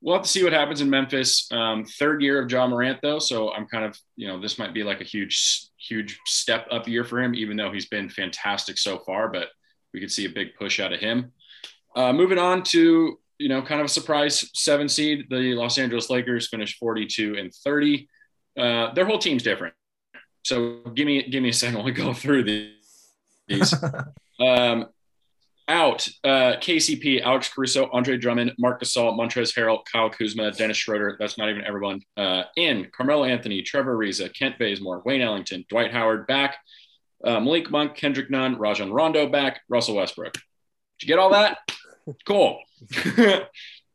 we'll 0.00 0.14
have 0.14 0.24
to 0.24 0.28
see 0.28 0.44
what 0.44 0.52
happens 0.54 0.80
in 0.80 0.88
Memphis. 0.88 1.46
Um, 1.50 1.84
third 1.84 2.22
year 2.22 2.40
of 2.40 2.50
Ja 2.50 2.66
Morant, 2.66 3.00
though. 3.02 3.18
So 3.18 3.52
I'm 3.52 3.66
kind 3.66 3.84
of, 3.84 3.98
you 4.14 4.28
know, 4.28 4.40
this 4.40 4.58
might 4.58 4.72
be 4.72 4.82
like 4.82 5.00
a 5.02 5.04
huge, 5.04 5.66
huge 5.76 6.18
step 6.26 6.68
up 6.70 6.88
year 6.88 7.04
for 7.04 7.20
him, 7.20 7.34
even 7.34 7.56
though 7.56 7.72
he's 7.72 7.88
been 7.88 8.08
fantastic 8.08 8.78
so 8.78 8.98
far. 9.00 9.28
But 9.28 9.48
we 9.96 10.00
could 10.00 10.12
see 10.12 10.26
a 10.26 10.28
big 10.28 10.54
push 10.56 10.78
out 10.78 10.92
of 10.92 11.00
him. 11.00 11.32
Uh, 11.96 12.12
moving 12.12 12.36
on 12.36 12.62
to 12.62 13.18
you 13.38 13.48
know 13.48 13.62
kind 13.62 13.80
of 13.80 13.86
a 13.86 13.88
surprise 13.88 14.48
seven 14.52 14.90
seed, 14.90 15.24
the 15.30 15.54
Los 15.54 15.78
Angeles 15.78 16.10
Lakers 16.10 16.48
finished 16.48 16.78
42 16.78 17.36
and 17.38 17.52
30. 17.64 18.06
Uh, 18.58 18.92
their 18.92 19.06
whole 19.06 19.18
team's 19.18 19.42
different. 19.42 19.72
So 20.44 20.82
give 20.94 21.06
me 21.06 21.26
give 21.28 21.42
me 21.42 21.48
a 21.48 21.52
second. 21.52 21.82
We'll 21.84 21.94
go 21.94 22.12
through 22.12 22.44
these. 23.48 23.74
um, 24.40 24.86
out 25.68 26.06
uh, 26.24 26.60
KCP, 26.60 27.22
Alex 27.22 27.48
Caruso, 27.48 27.88
Andre 27.90 28.18
Drummond, 28.18 28.52
Marc 28.58 28.82
Gasol, 28.82 29.18
Montrezl 29.18 29.54
Harrell, 29.54 29.80
Kyle 29.90 30.10
Kuzma, 30.10 30.52
Dennis 30.52 30.76
Schroeder. 30.76 31.16
That's 31.18 31.38
not 31.38 31.48
even 31.48 31.64
everyone. 31.64 32.02
Uh, 32.18 32.42
in 32.56 32.88
Carmelo 32.94 33.24
Anthony, 33.24 33.62
Trevor 33.62 33.96
Ariza, 33.96 34.32
Kent 34.32 34.58
Bazemore, 34.58 35.02
Wayne 35.06 35.22
Ellington, 35.22 35.64
Dwight 35.70 35.90
Howard 35.92 36.26
back. 36.26 36.58
Uh, 37.26 37.40
Malik 37.40 37.70
Monk, 37.70 37.96
Kendrick 37.96 38.30
Nunn, 38.30 38.56
Rajon 38.56 38.92
Rondo 38.92 39.28
back, 39.28 39.60
Russell 39.68 39.96
Westbrook. 39.96 40.34
Did 40.34 40.42
you 41.02 41.08
get 41.08 41.18
all 41.18 41.30
that? 41.30 41.58
cool. 42.26 42.60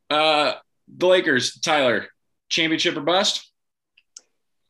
uh, 0.10 0.54
the 0.88 1.08
Lakers, 1.08 1.60
Tyler, 1.60 2.08
championship 2.50 2.98
or 2.98 3.02
bust? 3.02 3.50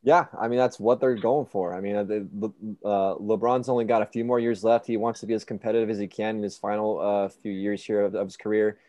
Yeah, 0.04 0.26
I 0.39 0.47
mean 0.47 0.58
that's 0.58 0.80
what 0.80 1.00
they're 1.00 1.15
going 1.15 1.47
for. 1.47 1.76
I 1.76 1.82
mean, 1.82 1.95
uh, 1.95 2.88
uh, 2.88 3.15
LeBron's 3.15 3.69
only 3.69 3.86
got 3.86 4.02
a 4.02 4.08
few 4.08 4.26
more 4.26 4.39
years 4.39 4.63
left. 4.63 4.88
He 4.88 4.97
wants 4.97 5.19
to 5.21 5.28
be 5.28 5.34
as 5.34 5.43
competitive 5.43 5.89
as 5.89 6.00
he 6.00 6.08
can 6.08 6.38
in 6.38 6.43
his 6.43 6.58
final 6.58 7.00
uh, 7.00 7.30
few 7.30 7.52
years 7.52 7.84
here 7.84 8.02
of, 8.02 8.15
of, 8.15 8.28
his 8.28 8.38
career. 8.38 8.80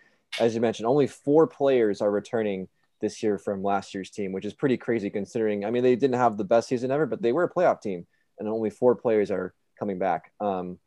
As 0.40 0.54
you 0.54 0.60
mentioned, 0.62 0.86
only 0.86 1.06
four 1.06 1.46
players 1.46 2.00
are 2.00 2.10
returning 2.10 2.68
this 3.02 3.22
year 3.22 3.36
from 3.36 3.62
last 3.62 3.92
year's 3.92 4.08
team, 4.08 4.32
which 4.32 4.46
is 4.46 4.54
pretty 4.54 4.78
crazy 4.78 5.10
considering. 5.10 5.66
I 5.66 5.70
mean, 5.70 5.82
they 5.82 5.96
didn't 5.96 6.18
have 6.18 6.38
the 6.38 6.44
best 6.44 6.68
season 6.68 6.90
ever, 6.90 7.04
but 7.04 7.20
they 7.20 7.32
were 7.32 7.44
a 7.44 7.50
playoff 7.50 7.82
team 7.82 8.06
and 8.38 8.48
only 8.48 8.70
four 8.70 8.94
players 8.94 9.30
are 9.30 9.54
coming 9.82 9.98
back. 9.98 10.30
Um, 10.40 10.78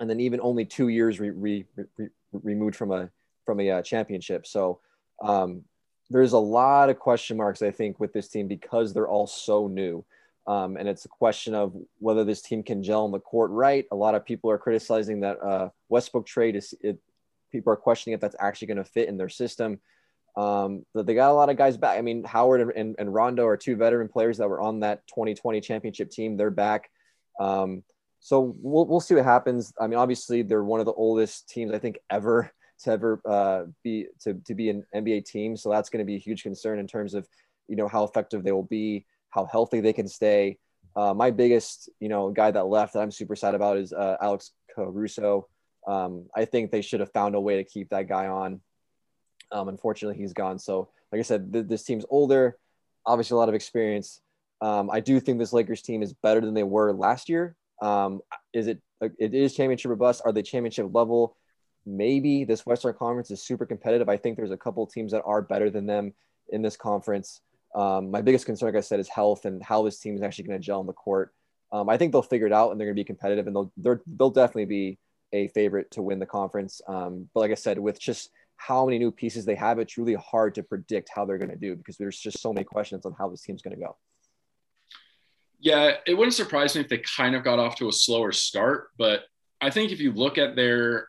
and 0.00 0.10
then 0.10 0.18
even 0.18 0.40
only 0.42 0.64
two 0.64 0.88
years 0.88 1.20
re- 1.20 1.30
re- 1.30 1.66
re- 1.96 2.08
removed 2.32 2.74
from 2.74 2.90
a 2.90 3.10
from 3.46 3.60
a 3.60 3.70
uh, 3.70 3.82
championship. 3.82 4.44
So 4.44 4.80
um, 5.22 5.62
there's 6.10 6.32
a 6.32 6.38
lot 6.38 6.90
of 6.90 6.98
question 6.98 7.36
marks, 7.36 7.62
I 7.62 7.70
think, 7.70 8.00
with 8.00 8.12
this 8.12 8.26
team 8.26 8.48
because 8.48 8.92
they're 8.92 9.06
all 9.06 9.28
so 9.28 9.68
new. 9.68 10.04
Um, 10.48 10.76
and 10.76 10.88
it's 10.88 11.04
a 11.04 11.08
question 11.08 11.54
of 11.54 11.76
whether 12.00 12.24
this 12.24 12.42
team 12.42 12.64
can 12.64 12.82
gel 12.82 13.04
on 13.04 13.12
the 13.12 13.20
court 13.20 13.52
right. 13.52 13.86
A 13.92 13.96
lot 13.96 14.16
of 14.16 14.24
people 14.24 14.50
are 14.50 14.58
criticizing 14.58 15.20
that 15.20 15.40
uh, 15.40 15.68
Westbrook 15.88 16.26
trade 16.26 16.56
is 16.56 16.74
it, 16.80 16.98
people 17.52 17.72
are 17.72 17.76
questioning 17.76 18.14
if 18.14 18.20
that's 18.20 18.36
actually 18.40 18.66
going 18.66 18.78
to 18.78 18.84
fit 18.84 19.08
in 19.08 19.16
their 19.16 19.28
system. 19.28 19.78
Um, 20.36 20.84
but 20.92 21.06
they 21.06 21.14
got 21.14 21.30
a 21.30 21.34
lot 21.34 21.50
of 21.50 21.56
guys 21.56 21.76
back. 21.76 21.96
I 21.96 22.02
mean, 22.02 22.24
Howard 22.24 22.60
and, 22.62 22.72
and, 22.72 22.96
and 22.98 23.14
Rondo 23.14 23.46
are 23.46 23.56
two 23.56 23.76
veteran 23.76 24.08
players 24.08 24.38
that 24.38 24.48
were 24.48 24.60
on 24.60 24.80
that 24.80 25.06
2020 25.06 25.60
championship 25.60 26.10
team. 26.10 26.36
They're 26.36 26.50
back. 26.50 26.90
Um, 27.38 27.84
so 28.24 28.54
we'll, 28.62 28.86
we'll 28.86 29.00
see 29.00 29.14
what 29.14 29.24
happens. 29.24 29.74
I 29.78 29.86
mean, 29.86 29.98
obviously 29.98 30.40
they're 30.40 30.64
one 30.64 30.80
of 30.80 30.86
the 30.86 30.94
oldest 30.94 31.46
teams 31.46 31.74
I 31.74 31.78
think 31.78 31.98
ever 32.08 32.50
to 32.80 32.90
ever 32.90 33.20
uh, 33.26 33.64
be 33.82 34.06
to, 34.22 34.32
to 34.46 34.54
be 34.54 34.70
an 34.70 34.82
NBA 34.94 35.26
team. 35.26 35.58
So 35.58 35.68
that's 35.68 35.90
going 35.90 35.98
to 35.98 36.06
be 36.06 36.14
a 36.14 36.18
huge 36.18 36.42
concern 36.42 36.78
in 36.78 36.86
terms 36.86 37.12
of, 37.12 37.28
you 37.68 37.76
know, 37.76 37.86
how 37.86 38.02
effective 38.02 38.42
they 38.42 38.50
will 38.50 38.62
be, 38.62 39.04
how 39.28 39.44
healthy 39.44 39.80
they 39.80 39.92
can 39.92 40.08
stay. 40.08 40.56
Uh, 40.96 41.12
my 41.12 41.30
biggest, 41.30 41.90
you 42.00 42.08
know, 42.08 42.30
guy 42.30 42.50
that 42.50 42.66
left 42.66 42.94
that 42.94 43.00
I'm 43.00 43.10
super 43.10 43.36
sad 43.36 43.54
about 43.54 43.76
is 43.76 43.92
uh, 43.92 44.16
Alex 44.22 44.52
Caruso. 44.74 45.46
Um, 45.86 46.24
I 46.34 46.46
think 46.46 46.70
they 46.70 46.80
should 46.80 47.00
have 47.00 47.12
found 47.12 47.34
a 47.34 47.40
way 47.40 47.56
to 47.56 47.64
keep 47.64 47.90
that 47.90 48.08
guy 48.08 48.28
on. 48.28 48.62
Um, 49.52 49.68
unfortunately, 49.68 50.16
he's 50.16 50.32
gone. 50.32 50.58
So, 50.58 50.88
like 51.12 51.18
I 51.18 51.22
said, 51.22 51.52
th- 51.52 51.66
this 51.66 51.84
team's 51.84 52.06
older, 52.08 52.56
obviously 53.04 53.34
a 53.34 53.38
lot 53.38 53.50
of 53.50 53.54
experience. 53.54 54.22
Um, 54.62 54.88
I 54.90 55.00
do 55.00 55.20
think 55.20 55.38
this 55.38 55.52
Lakers 55.52 55.82
team 55.82 56.02
is 56.02 56.14
better 56.14 56.40
than 56.40 56.54
they 56.54 56.62
were 56.62 56.90
last 56.94 57.28
year. 57.28 57.54
Um, 57.84 58.20
is 58.52 58.66
it? 58.66 58.80
It 59.18 59.34
is 59.34 59.54
championship 59.54 59.90
or 59.90 59.96
bust. 59.96 60.22
Are 60.24 60.32
they 60.32 60.42
championship 60.42 60.88
level? 60.92 61.36
Maybe 61.84 62.44
this 62.44 62.64
Western 62.64 62.94
Conference 62.94 63.30
is 63.30 63.42
super 63.42 63.66
competitive. 63.66 64.08
I 64.08 64.16
think 64.16 64.36
there's 64.36 64.50
a 64.50 64.56
couple 64.56 64.86
teams 64.86 65.12
that 65.12 65.22
are 65.26 65.42
better 65.42 65.68
than 65.68 65.84
them 65.84 66.14
in 66.48 66.62
this 66.62 66.76
conference. 66.76 67.42
Um, 67.74 68.10
my 68.10 68.22
biggest 68.22 68.46
concern, 68.46 68.68
like 68.68 68.76
I 68.76 68.80
said, 68.80 69.00
is 69.00 69.08
health 69.08 69.44
and 69.44 69.62
how 69.62 69.82
this 69.82 69.98
team 69.98 70.14
is 70.14 70.22
actually 70.22 70.44
going 70.44 70.58
to 70.58 70.64
gel 70.64 70.80
on 70.80 70.86
the 70.86 70.92
court. 70.94 71.34
Um, 71.72 71.88
I 71.88 71.98
think 71.98 72.12
they'll 72.12 72.22
figure 72.22 72.46
it 72.46 72.52
out 72.52 72.70
and 72.70 72.80
they're 72.80 72.86
going 72.86 72.96
to 72.96 73.00
be 73.00 73.04
competitive 73.04 73.46
and 73.46 73.54
they'll 73.54 73.72
they'll 74.06 74.30
definitely 74.30 74.66
be 74.66 74.98
a 75.32 75.48
favorite 75.48 75.90
to 75.90 76.02
win 76.02 76.20
the 76.20 76.26
conference. 76.26 76.80
Um, 76.88 77.28
but 77.34 77.40
like 77.40 77.50
I 77.50 77.54
said, 77.54 77.78
with 77.78 78.00
just 78.00 78.30
how 78.56 78.86
many 78.86 78.98
new 78.98 79.10
pieces 79.10 79.44
they 79.44 79.56
have, 79.56 79.78
it's 79.78 79.98
really 79.98 80.14
hard 80.14 80.54
to 80.54 80.62
predict 80.62 81.10
how 81.14 81.24
they're 81.24 81.38
going 81.38 81.50
to 81.50 81.56
do 81.56 81.74
because 81.74 81.96
there's 81.96 82.18
just 82.18 82.40
so 82.40 82.52
many 82.52 82.64
questions 82.64 83.04
on 83.04 83.14
how 83.18 83.28
this 83.28 83.42
team's 83.42 83.60
going 83.60 83.76
to 83.76 83.82
go. 83.82 83.96
Yeah, 85.64 85.92
it 86.06 86.12
wouldn't 86.12 86.34
surprise 86.34 86.74
me 86.74 86.82
if 86.82 86.90
they 86.90 86.98
kind 86.98 87.34
of 87.34 87.42
got 87.42 87.58
off 87.58 87.76
to 87.76 87.88
a 87.88 87.92
slower 87.92 88.32
start, 88.32 88.88
but 88.98 89.22
I 89.62 89.70
think 89.70 89.92
if 89.92 89.98
you 89.98 90.12
look 90.12 90.36
at 90.36 90.56
their 90.56 91.08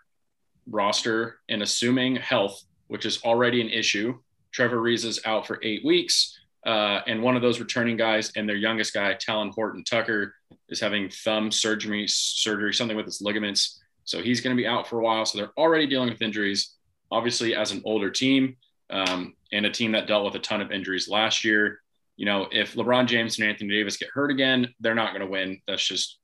roster 0.65 1.39
and 1.49 1.61
assuming 1.61 2.15
health, 2.15 2.63
which 2.87 3.05
is 3.05 3.21
already 3.25 3.59
an 3.59 3.67
issue, 3.67 4.17
Trevor 4.53 4.77
Ariza 4.77 5.07
is 5.07 5.19
out 5.25 5.45
for 5.45 5.59
eight 5.61 5.83
weeks. 5.83 6.39
Uh, 6.65 7.01
and 7.05 7.21
one 7.21 7.35
of 7.35 7.41
those 7.41 7.59
returning 7.59 7.97
guys 7.97 8.31
and 8.37 8.47
their 8.47 8.55
youngest 8.55 8.93
guy, 8.93 9.13
Talen 9.15 9.53
Horton 9.53 9.83
Tucker, 9.83 10.33
is 10.69 10.79
having 10.79 11.09
thumb 11.09 11.51
surgery, 11.51 12.07
surgery, 12.07 12.73
something 12.73 12.95
with 12.95 13.05
his 13.05 13.21
ligaments. 13.21 13.81
So 14.05 14.21
he's 14.21 14.39
going 14.39 14.55
to 14.55 14.61
be 14.61 14.65
out 14.65 14.87
for 14.87 14.99
a 14.99 15.03
while. 15.03 15.25
So 15.25 15.37
they're 15.37 15.51
already 15.57 15.85
dealing 15.85 16.09
with 16.09 16.21
injuries. 16.21 16.75
Obviously, 17.11 17.55
as 17.55 17.71
an 17.73 17.81
older 17.83 18.09
team 18.09 18.55
um, 18.89 19.35
and 19.51 19.65
a 19.65 19.69
team 19.69 19.91
that 19.91 20.07
dealt 20.07 20.23
with 20.23 20.35
a 20.35 20.39
ton 20.39 20.61
of 20.61 20.71
injuries 20.71 21.09
last 21.09 21.43
year, 21.43 21.81
you 22.17 22.25
know, 22.25 22.47
if 22.51 22.75
LeBron 22.75 23.07
James 23.07 23.39
and 23.39 23.47
Anthony 23.47 23.71
Davis 23.71 23.97
get 23.97 24.09
hurt 24.13 24.31
again, 24.31 24.73
they're 24.79 24.95
not 24.95 25.11
going 25.11 25.25
to 25.25 25.31
win. 25.31 25.61
That's 25.67 25.85
just 25.85 26.19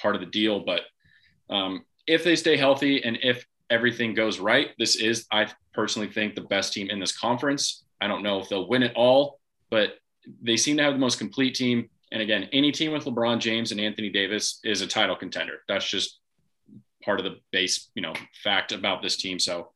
part 0.00 0.14
of 0.14 0.20
the 0.20 0.26
deal. 0.26 0.60
But 0.60 0.82
um, 1.48 1.84
if 2.06 2.24
they 2.24 2.36
stay 2.36 2.56
healthy 2.56 3.02
and 3.04 3.18
if 3.22 3.46
everything 3.70 4.14
goes 4.14 4.38
right, 4.38 4.70
this 4.78 4.96
is, 4.96 5.26
I 5.32 5.48
personally 5.72 6.08
think, 6.08 6.34
the 6.34 6.42
best 6.42 6.72
team 6.72 6.90
in 6.90 7.00
this 7.00 7.16
conference. 7.16 7.84
I 8.00 8.08
don't 8.08 8.22
know 8.22 8.40
if 8.40 8.48
they'll 8.48 8.68
win 8.68 8.82
it 8.82 8.92
all, 8.94 9.40
but 9.70 9.94
they 10.42 10.56
seem 10.56 10.76
to 10.76 10.82
have 10.82 10.92
the 10.92 10.98
most 10.98 11.18
complete 11.18 11.54
team. 11.54 11.88
And 12.10 12.20
again, 12.20 12.48
any 12.52 12.72
team 12.72 12.92
with 12.92 13.04
LeBron 13.04 13.38
James 13.38 13.72
and 13.72 13.80
Anthony 13.80 14.10
Davis 14.10 14.60
is 14.64 14.82
a 14.82 14.86
title 14.86 15.16
contender. 15.16 15.60
That's 15.68 15.88
just 15.88 16.18
part 17.02 17.18
of 17.18 17.24
the 17.24 17.38
base, 17.52 17.90
you 17.94 18.02
know, 18.02 18.12
fact 18.44 18.72
about 18.72 19.02
this 19.02 19.16
team. 19.16 19.38
So 19.38 19.72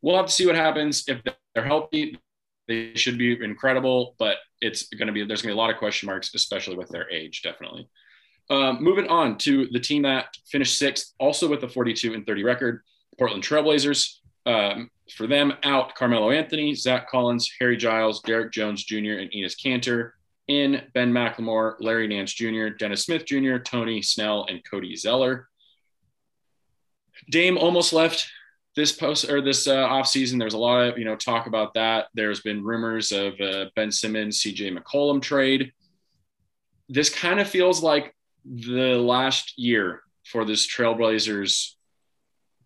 we'll 0.00 0.16
have 0.16 0.26
to 0.26 0.32
see 0.32 0.46
what 0.46 0.54
happens. 0.54 1.04
If 1.08 1.22
they're 1.54 1.64
healthy, 1.64 2.18
they 2.66 2.94
should 2.94 3.18
be 3.18 3.42
incredible, 3.42 4.14
but 4.18 4.36
it's 4.60 4.88
going 4.88 5.06
to 5.06 5.12
be, 5.12 5.24
there's 5.24 5.42
going 5.42 5.50
to 5.50 5.54
be 5.54 5.58
a 5.58 5.62
lot 5.62 5.70
of 5.70 5.76
question 5.76 6.06
marks, 6.06 6.34
especially 6.34 6.76
with 6.76 6.88
their 6.88 7.10
age, 7.10 7.42
definitely. 7.42 7.88
Um, 8.50 8.82
moving 8.82 9.08
on 9.08 9.38
to 9.38 9.66
the 9.70 9.80
team 9.80 10.02
that 10.02 10.36
finished 10.46 10.78
sixth, 10.78 11.14
also 11.18 11.48
with 11.48 11.62
a 11.62 11.68
42 11.68 12.14
and 12.14 12.26
30 12.26 12.44
record, 12.44 12.82
Portland 13.18 13.42
Trailblazers. 13.42 14.18
Um, 14.46 14.90
for 15.16 15.26
them, 15.26 15.54
out 15.62 15.94
Carmelo 15.94 16.30
Anthony, 16.30 16.74
Zach 16.74 17.08
Collins, 17.10 17.50
Harry 17.60 17.76
Giles, 17.76 18.20
Derrick 18.22 18.52
Jones 18.52 18.84
Jr., 18.84 19.18
and 19.18 19.30
Enes 19.32 19.54
Kanter. 19.56 20.12
In 20.46 20.82
Ben 20.92 21.10
McLemore, 21.10 21.76
Larry 21.80 22.06
Nance 22.06 22.34
Jr., 22.34 22.68
Dennis 22.68 23.04
Smith 23.04 23.24
Jr., 23.24 23.56
Tony 23.58 24.02
Snell, 24.02 24.46
and 24.50 24.62
Cody 24.70 24.94
Zeller. 24.94 25.48
Dame 27.30 27.56
almost 27.56 27.94
left 27.94 28.28
this 28.76 28.92
post 28.92 29.30
or 29.30 29.40
this 29.40 29.66
uh, 29.66 29.84
off 29.84 30.06
season. 30.06 30.38
There's 30.38 30.54
a 30.54 30.58
lot 30.58 30.88
of 30.88 30.98
you 30.98 31.04
know 31.04 31.16
talk 31.16 31.46
about 31.46 31.74
that. 31.74 32.06
There's 32.14 32.40
been 32.40 32.64
rumors 32.64 33.12
of 33.12 33.40
uh, 33.40 33.66
Ben 33.76 33.92
Simmons, 33.92 34.42
CJ 34.42 34.76
McCollum 34.76 35.22
trade. 35.22 35.72
This 36.88 37.08
kind 37.08 37.40
of 37.40 37.48
feels 37.48 37.82
like 37.82 38.14
the 38.44 38.96
last 38.98 39.54
year 39.56 40.02
for 40.26 40.44
this 40.44 40.66
Trailblazers 40.66 41.72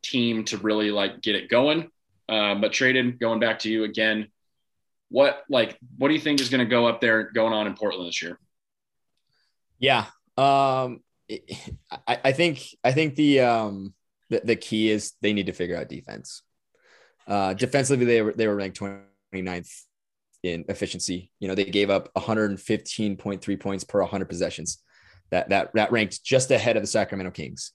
team 0.03 0.45
to 0.45 0.59
really 0.59 0.91
like 0.91 1.21
get 1.21 1.35
it 1.35 1.49
going. 1.49 1.91
Um, 2.29 2.61
but 2.61 2.73
Tradon 2.73 3.19
going 3.19 3.41
back 3.41 3.61
to 3.61 3.71
you 3.71 3.85
again. 3.85 4.29
What 5.11 5.43
like 5.49 5.79
what 5.97 6.09
do 6.09 6.15
you 6.15 6.21
think 6.21 6.41
is 6.41 6.51
going 6.51 6.65
to 6.65 6.71
go 6.71 6.87
up 6.87 7.01
there 7.01 7.31
going 7.31 7.53
on 7.53 7.67
in 7.67 7.75
Portland 7.75 8.09
this 8.09 8.23
year? 8.23 8.39
Yeah, 9.79 10.07
um, 10.37 11.01
I, 12.07 12.19
I 12.25 12.33
think 12.33 12.63
I 12.85 12.93
think 12.93 13.15
the 13.15 13.41
um 13.41 13.95
the, 14.31 14.41
the 14.45 14.57
key 14.57 14.91
is 14.91 15.13
they 15.23 15.33
need 15.33 15.47
to 15.47 15.53
figure 15.53 15.77
out 15.77 15.89
defense. 15.89 16.43
Uh, 17.27 17.55
defensively, 17.55 18.07
they 18.07 18.23
were 18.23 18.33
they 18.33 18.47
were 18.47 18.57
ranked 18.57 18.81
29th 18.81 19.83
in 20.43 20.65
efficiency. 20.69 21.31
You 21.41 21.49
know, 21.49 21.55
they 21.55 21.65
gave 21.65 21.91
up 21.91 22.13
115.3 22.15 23.61
points 23.61 23.85
per 23.85 24.01
100 24.01 24.29
possessions. 24.29 24.83
That 25.31 25.51
that 25.51 25.73
that 25.75 25.93
ranked 25.93 26.25
just 26.25 26.51
ahead 26.51 26.77
of 26.77 26.83
the 26.83 26.87
Sacramento 26.87 27.33
Kings 27.33 27.73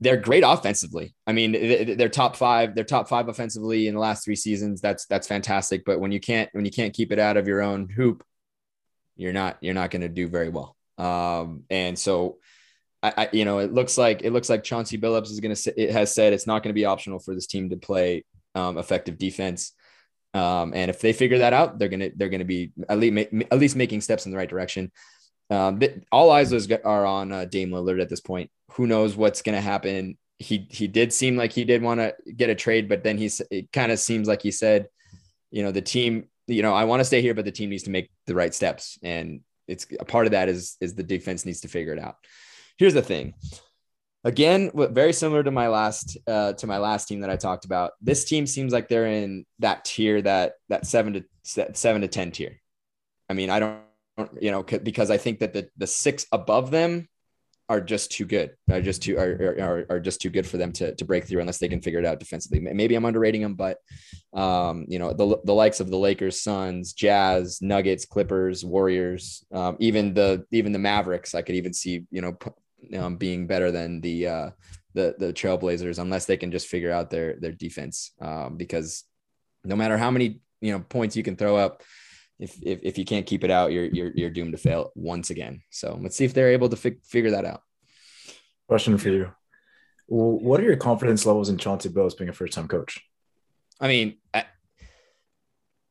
they're 0.00 0.16
great 0.16 0.44
offensively. 0.46 1.14
I 1.26 1.32
mean, 1.32 1.52
they're 1.52 2.08
top 2.08 2.36
five. 2.36 2.74
They're 2.74 2.84
top 2.84 3.08
five 3.08 3.28
offensively 3.28 3.86
in 3.86 3.94
the 3.94 4.00
last 4.00 4.24
three 4.24 4.36
seasons. 4.36 4.80
That's 4.80 5.04
that's 5.06 5.26
fantastic. 5.26 5.84
But 5.84 6.00
when 6.00 6.10
you 6.10 6.20
can't 6.20 6.48
when 6.52 6.64
you 6.64 6.70
can't 6.70 6.94
keep 6.94 7.12
it 7.12 7.18
out 7.18 7.36
of 7.36 7.46
your 7.46 7.60
own 7.60 7.88
hoop, 7.90 8.24
you're 9.16 9.32
not 9.32 9.58
you're 9.60 9.74
not 9.74 9.90
going 9.90 10.02
to 10.02 10.08
do 10.08 10.26
very 10.28 10.48
well. 10.48 10.76
Um, 10.96 11.64
and 11.68 11.98
so, 11.98 12.38
I, 13.04 13.12
I, 13.18 13.28
you 13.32 13.44
know 13.44 13.58
it 13.58 13.72
looks 13.72 13.98
like 13.98 14.22
it 14.22 14.30
looks 14.30 14.48
like 14.48 14.64
Chauncey 14.64 14.96
Billups 14.96 15.30
is 15.30 15.40
going 15.40 15.54
to 15.54 15.82
it 15.82 15.90
has 15.90 16.14
said 16.14 16.32
it's 16.32 16.46
not 16.46 16.62
going 16.62 16.70
to 16.70 16.80
be 16.80 16.86
optional 16.86 17.18
for 17.18 17.34
this 17.34 17.46
team 17.46 17.68
to 17.70 17.76
play 17.76 18.24
um, 18.54 18.78
effective 18.78 19.18
defense. 19.18 19.72
Um, 20.32 20.72
and 20.74 20.90
if 20.90 21.00
they 21.00 21.12
figure 21.12 21.38
that 21.38 21.52
out, 21.52 21.78
they're 21.78 21.88
gonna 21.88 22.10
they're 22.16 22.30
gonna 22.30 22.44
be 22.44 22.72
at 22.88 22.98
least 22.98 23.32
at 23.50 23.58
least 23.58 23.76
making 23.76 24.00
steps 24.00 24.24
in 24.24 24.32
the 24.32 24.38
right 24.38 24.48
direction. 24.48 24.90
Um, 25.50 25.80
all 26.10 26.30
eyes 26.30 26.52
are 26.52 27.06
on 27.06 27.30
uh, 27.30 27.44
Dame 27.44 27.70
Lillard 27.70 28.00
at 28.00 28.08
this 28.08 28.20
point. 28.20 28.50
Who 28.72 28.86
knows 28.86 29.16
what's 29.16 29.42
going 29.42 29.54
to 29.54 29.60
happen? 29.60 30.16
He 30.38 30.66
he 30.70 30.88
did 30.88 31.12
seem 31.12 31.36
like 31.36 31.52
he 31.52 31.64
did 31.64 31.82
want 31.82 32.00
to 32.00 32.14
get 32.34 32.50
a 32.50 32.54
trade, 32.54 32.88
but 32.88 33.04
then 33.04 33.18
he's 33.18 33.40
it 33.50 33.70
kind 33.70 33.92
of 33.92 33.98
seems 33.98 34.26
like 34.26 34.42
he 34.42 34.50
said, 34.50 34.88
you 35.50 35.62
know, 35.62 35.70
the 35.70 35.82
team, 35.82 36.28
you 36.46 36.62
know, 36.62 36.72
I 36.72 36.84
want 36.84 37.00
to 37.00 37.04
stay 37.04 37.20
here, 37.20 37.34
but 37.34 37.44
the 37.44 37.52
team 37.52 37.70
needs 37.70 37.84
to 37.84 37.90
make 37.90 38.10
the 38.26 38.34
right 38.34 38.54
steps, 38.54 38.98
and 39.02 39.40
it's 39.68 39.86
a 40.00 40.04
part 40.04 40.26
of 40.26 40.32
that 40.32 40.48
is 40.48 40.76
is 40.80 40.94
the 40.94 41.02
defense 41.02 41.44
needs 41.44 41.60
to 41.60 41.68
figure 41.68 41.92
it 41.92 42.00
out. 42.00 42.16
Here's 42.76 42.94
the 42.94 43.02
thing. 43.02 43.34
Again, 44.24 44.70
very 44.74 45.12
similar 45.12 45.42
to 45.42 45.50
my 45.50 45.68
last 45.68 46.16
uh, 46.26 46.54
to 46.54 46.66
my 46.66 46.78
last 46.78 47.06
team 47.06 47.20
that 47.20 47.30
I 47.30 47.36
talked 47.36 47.66
about. 47.66 47.92
This 48.00 48.24
team 48.24 48.46
seems 48.46 48.72
like 48.72 48.88
they're 48.88 49.06
in 49.06 49.44
that 49.58 49.84
tier 49.84 50.22
that 50.22 50.54
that 50.70 50.86
seven 50.86 51.12
to 51.12 51.24
seven 51.74 52.00
to 52.00 52.08
ten 52.08 52.30
tier. 52.30 52.60
I 53.28 53.34
mean, 53.34 53.50
I 53.50 53.58
don't 53.58 53.80
you 54.40 54.50
know, 54.50 54.62
because 54.62 55.10
I 55.10 55.18
think 55.18 55.40
that 55.40 55.52
the 55.52 55.68
the 55.76 55.86
six 55.86 56.26
above 56.32 56.70
them 56.70 57.08
are 57.68 57.80
just 57.80 58.12
too 58.12 58.24
good. 58.26 58.52
Are 58.70 58.80
just 58.80 59.02
too 59.02 59.16
are, 59.16 59.56
are, 59.60 59.86
are 59.90 60.00
just 60.00 60.20
too 60.20 60.30
good 60.30 60.46
for 60.46 60.56
them 60.56 60.72
to, 60.72 60.94
to 60.94 61.04
break 61.04 61.24
through 61.24 61.40
unless 61.40 61.58
they 61.58 61.68
can 61.68 61.80
figure 61.80 61.98
it 61.98 62.04
out 62.04 62.20
defensively. 62.20 62.60
Maybe 62.60 62.94
I'm 62.94 63.04
underrating 63.04 63.42
them, 63.42 63.54
but 63.54 63.78
um, 64.32 64.84
you 64.88 64.98
know 64.98 65.12
the 65.12 65.38
the 65.44 65.54
likes 65.54 65.80
of 65.80 65.90
the 65.90 65.96
Lakers, 65.96 66.42
Suns, 66.42 66.92
Jazz, 66.92 67.60
Nuggets, 67.60 68.04
Clippers, 68.04 68.64
Warriors, 68.64 69.44
um, 69.52 69.76
even 69.80 70.14
the 70.14 70.46
even 70.50 70.72
the 70.72 70.78
Mavericks. 70.78 71.34
I 71.34 71.42
could 71.42 71.56
even 71.56 71.72
see 71.72 72.04
you 72.10 72.20
know 72.20 72.36
um, 72.96 73.16
being 73.16 73.46
better 73.46 73.70
than 73.70 74.00
the 74.00 74.26
uh, 74.26 74.50
the 74.94 75.14
the 75.18 75.32
Trailblazers 75.32 75.98
unless 75.98 76.26
they 76.26 76.36
can 76.36 76.50
just 76.50 76.68
figure 76.68 76.92
out 76.92 77.10
their 77.10 77.36
their 77.40 77.52
defense. 77.52 78.12
Um, 78.20 78.56
because 78.56 79.04
no 79.64 79.76
matter 79.76 79.96
how 79.96 80.10
many 80.10 80.40
you 80.60 80.72
know 80.72 80.80
points 80.80 81.16
you 81.16 81.22
can 81.22 81.36
throw 81.36 81.56
up 81.56 81.82
if, 82.38 82.60
if, 82.62 82.80
if 82.82 82.98
you 82.98 83.04
can't 83.04 83.26
keep 83.26 83.44
it 83.44 83.50
out, 83.50 83.72
you're, 83.72 83.86
you're, 83.86 84.12
you're 84.14 84.30
doomed 84.30 84.52
to 84.52 84.58
fail 84.58 84.92
once 84.94 85.30
again. 85.30 85.62
So 85.70 85.98
let's 86.00 86.16
see 86.16 86.24
if 86.24 86.34
they're 86.34 86.52
able 86.52 86.68
to 86.68 86.76
fi- 86.76 86.98
figure 87.04 87.30
that 87.32 87.44
out. 87.44 87.62
Question 88.68 88.98
for 88.98 89.08
you. 89.08 89.32
What 90.06 90.60
are 90.60 90.64
your 90.64 90.76
confidence 90.76 91.24
levels 91.24 91.48
in 91.48 91.56
Chauncey 91.58 91.88
Billups 91.88 92.18
being 92.18 92.28
a 92.28 92.32
first 92.32 92.52
time 92.52 92.68
coach? 92.68 93.00
I 93.80 93.88
mean, 93.88 94.16
I, 94.32 94.44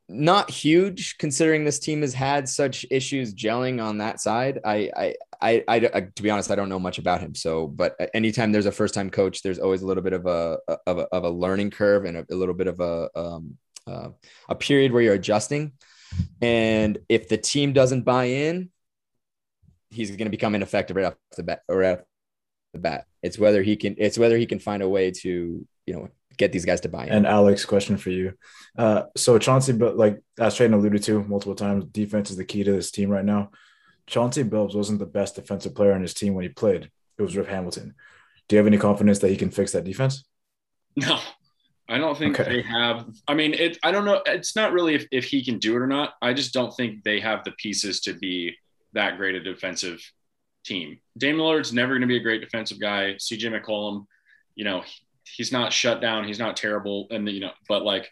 not 0.07 0.51
huge 0.51 1.17
considering 1.17 1.63
this 1.63 1.79
team 1.79 2.01
has 2.01 2.13
had 2.13 2.47
such 2.47 2.85
issues 2.91 3.33
gelling 3.33 3.83
on 3.83 3.99
that 3.99 4.19
side. 4.19 4.59
I, 4.63 4.91
I, 4.95 5.15
I, 5.43 5.63
I, 5.67 5.75
I, 5.93 6.01
to 6.01 6.23
be 6.23 6.29
honest, 6.29 6.49
I 6.49 6.55
don't 6.55 6.69
know 6.69 6.79
much 6.79 6.97
about 6.97 7.19
him. 7.21 7.35
So, 7.35 7.67
but 7.67 7.95
anytime 8.13 8.51
there's 8.51 8.65
a 8.65 8.71
first 8.71 8.93
time 8.93 9.09
coach, 9.09 9.41
there's 9.41 9.59
always 9.59 9.81
a 9.81 9.85
little 9.85 10.03
bit 10.03 10.13
of 10.13 10.25
a, 10.25 10.57
of 10.87 10.97
a, 10.97 11.01
of 11.01 11.23
a 11.25 11.29
learning 11.29 11.71
curve 11.71 12.05
and 12.05 12.17
a, 12.17 12.25
a 12.31 12.35
little 12.35 12.55
bit 12.55 12.67
of 12.67 12.79
a, 12.79 13.09
um, 13.15 13.57
uh, 13.85 14.09
a 14.47 14.55
period 14.55 14.91
where 14.91 15.01
you're 15.01 15.13
adjusting. 15.13 15.73
And 16.41 16.99
if 17.09 17.27
the 17.27 17.37
team 17.37 17.73
doesn't 17.73 18.03
buy 18.03 18.25
in, 18.25 18.69
he's 19.89 20.09
going 20.11 20.25
to 20.25 20.31
become 20.31 20.55
ineffective 20.55 20.95
right 20.95 21.05
off 21.05 21.15
the 21.37 21.43
bat. 21.43 21.61
Or 21.67 21.77
right 21.77 21.99
off 21.99 22.05
the 22.73 22.79
bat, 22.79 23.05
it's 23.21 23.37
whether 23.37 23.63
he 23.63 23.75
can. 23.75 23.95
It's 23.97 24.17
whether 24.17 24.37
he 24.37 24.45
can 24.45 24.59
find 24.59 24.83
a 24.83 24.89
way 24.89 25.11
to 25.11 25.67
you 25.85 25.93
know 25.93 26.09
get 26.37 26.51
these 26.51 26.65
guys 26.65 26.81
to 26.81 26.89
buy 26.89 27.05
in. 27.05 27.11
And 27.11 27.27
Alex, 27.27 27.65
question 27.65 27.97
for 27.97 28.09
you. 28.09 28.33
Uh, 28.77 29.03
so 29.15 29.37
Chauncey, 29.37 29.73
but 29.73 29.97
like 29.97 30.21
as 30.39 30.55
Tradon 30.55 30.73
alluded 30.73 31.03
to 31.03 31.23
multiple 31.23 31.55
times, 31.55 31.85
defense 31.85 32.31
is 32.31 32.37
the 32.37 32.45
key 32.45 32.63
to 32.63 32.71
this 32.71 32.91
team 32.91 33.09
right 33.09 33.25
now. 33.25 33.51
Chauncey 34.08 34.43
Billups 34.43 34.76
wasn't 34.76 34.99
the 34.99 35.06
best 35.06 35.36
defensive 35.36 35.76
player 35.76 35.93
on 35.93 36.01
his 36.01 36.14
team 36.14 36.34
when 36.34 36.43
he 36.43 36.49
played. 36.49 36.89
It 37.18 37.22
was 37.22 37.38
Rip 37.38 37.47
Hamilton. 37.47 37.95
Do 38.47 38.56
you 38.56 38.58
have 38.58 38.68
any 38.68 38.78
confidence 38.78 39.20
that 39.20 39.30
he 39.30 39.38
can 39.38 39.51
fix 39.51 39.72
that 39.72 39.86
defense? 39.86 40.26
No, 40.95 41.20
I 41.88 41.97
don't 41.97 42.18
think 42.18 42.39
okay. 42.39 42.49
they 42.49 42.62
have. 42.62 43.06
I 43.28 43.34
mean, 43.34 43.54
it. 43.54 43.78
I 43.84 43.91
don't 43.91 44.06
know. 44.06 44.22
It's 44.26 44.56
not 44.56 44.74
really 44.74 44.95
if, 44.95 45.08
if 45.12 45.26
he 45.26 45.43
can 45.43 45.60
do 45.60 45.76
it 45.76 45.82
or 45.82 45.88
not. 45.88 46.14
I 46.22 46.34
just 46.34 46.54
don't 46.54 46.76
think 46.76 47.04
they 47.04 47.20
have 47.20 47.43
the 47.43 47.51
pieces 47.51 48.01
to 48.01 48.14
be 48.14 48.56
that 48.93 49.18
great 49.18 49.36
a 49.36 49.39
defensive 49.39 49.99
team. 50.64 50.99
Dame 51.18 51.38
Lillard's 51.38 51.74
never 51.74 51.93
going 51.93 52.01
to 52.01 52.08
be 52.08 52.18
a 52.18 52.24
great 52.24 52.41
defensive 52.41 52.80
guy. 52.80 53.16
CJ 53.20 53.60
McCollum, 53.60 54.06
you 54.56 54.64
know, 54.64 54.84
he's 55.24 55.51
not 55.51 55.74
shut 55.74 56.01
down. 56.01 56.26
He's 56.26 56.39
not 56.39 56.58
terrible. 56.58 57.08
And, 57.12 57.28
you 57.30 57.39
know, 57.39 57.51
but 57.68 57.84
like, 57.84 58.12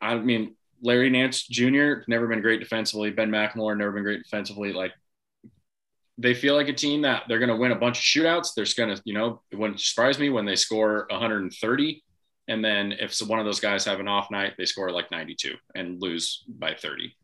I 0.00 0.16
mean, 0.16 0.56
Larry 0.82 1.10
Nance 1.10 1.46
Jr. 1.46 2.02
never 2.08 2.26
been 2.26 2.40
great 2.40 2.60
defensively. 2.60 3.10
Ben 3.10 3.30
McLemore 3.30 3.76
never 3.76 3.92
been 3.92 4.02
great 4.02 4.22
defensively. 4.22 4.72
Like, 4.72 4.92
they 6.18 6.34
feel 6.34 6.54
like 6.54 6.68
a 6.68 6.72
team 6.72 7.02
that 7.02 7.24
they're 7.28 7.38
going 7.38 7.48
to 7.48 7.56
win 7.56 7.72
a 7.72 7.76
bunch 7.76 7.98
of 7.98 8.04
shootouts. 8.04 8.54
They're 8.54 8.66
going 8.76 8.96
to, 8.96 9.02
you 9.04 9.14
know, 9.14 9.40
it 9.50 9.56
wouldn't 9.56 9.80
surprise 9.80 10.18
me 10.18 10.30
when 10.30 10.44
they 10.44 10.56
score 10.56 11.06
130. 11.10 12.04
And 12.48 12.64
then 12.64 12.92
if 12.92 13.16
one 13.20 13.38
of 13.38 13.44
those 13.44 13.60
guys 13.60 13.84
have 13.84 14.00
an 14.00 14.08
off 14.08 14.30
night, 14.30 14.54
they 14.58 14.64
score 14.64 14.90
like 14.90 15.10
92 15.10 15.54
and 15.74 16.00
lose 16.00 16.44
by 16.48 16.74
30. 16.74 17.14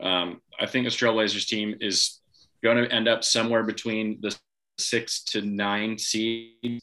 Um, 0.00 0.40
I 0.60 0.66
think 0.66 0.84
the 0.86 0.90
Trailblazers 0.90 1.46
team 1.46 1.76
is 1.80 2.20
going 2.62 2.76
to 2.76 2.92
end 2.92 3.08
up 3.08 3.24
somewhere 3.24 3.64
between 3.64 4.20
the 4.20 4.36
six 4.78 5.24
to 5.24 5.40
nine 5.40 5.98
seed. 5.98 6.80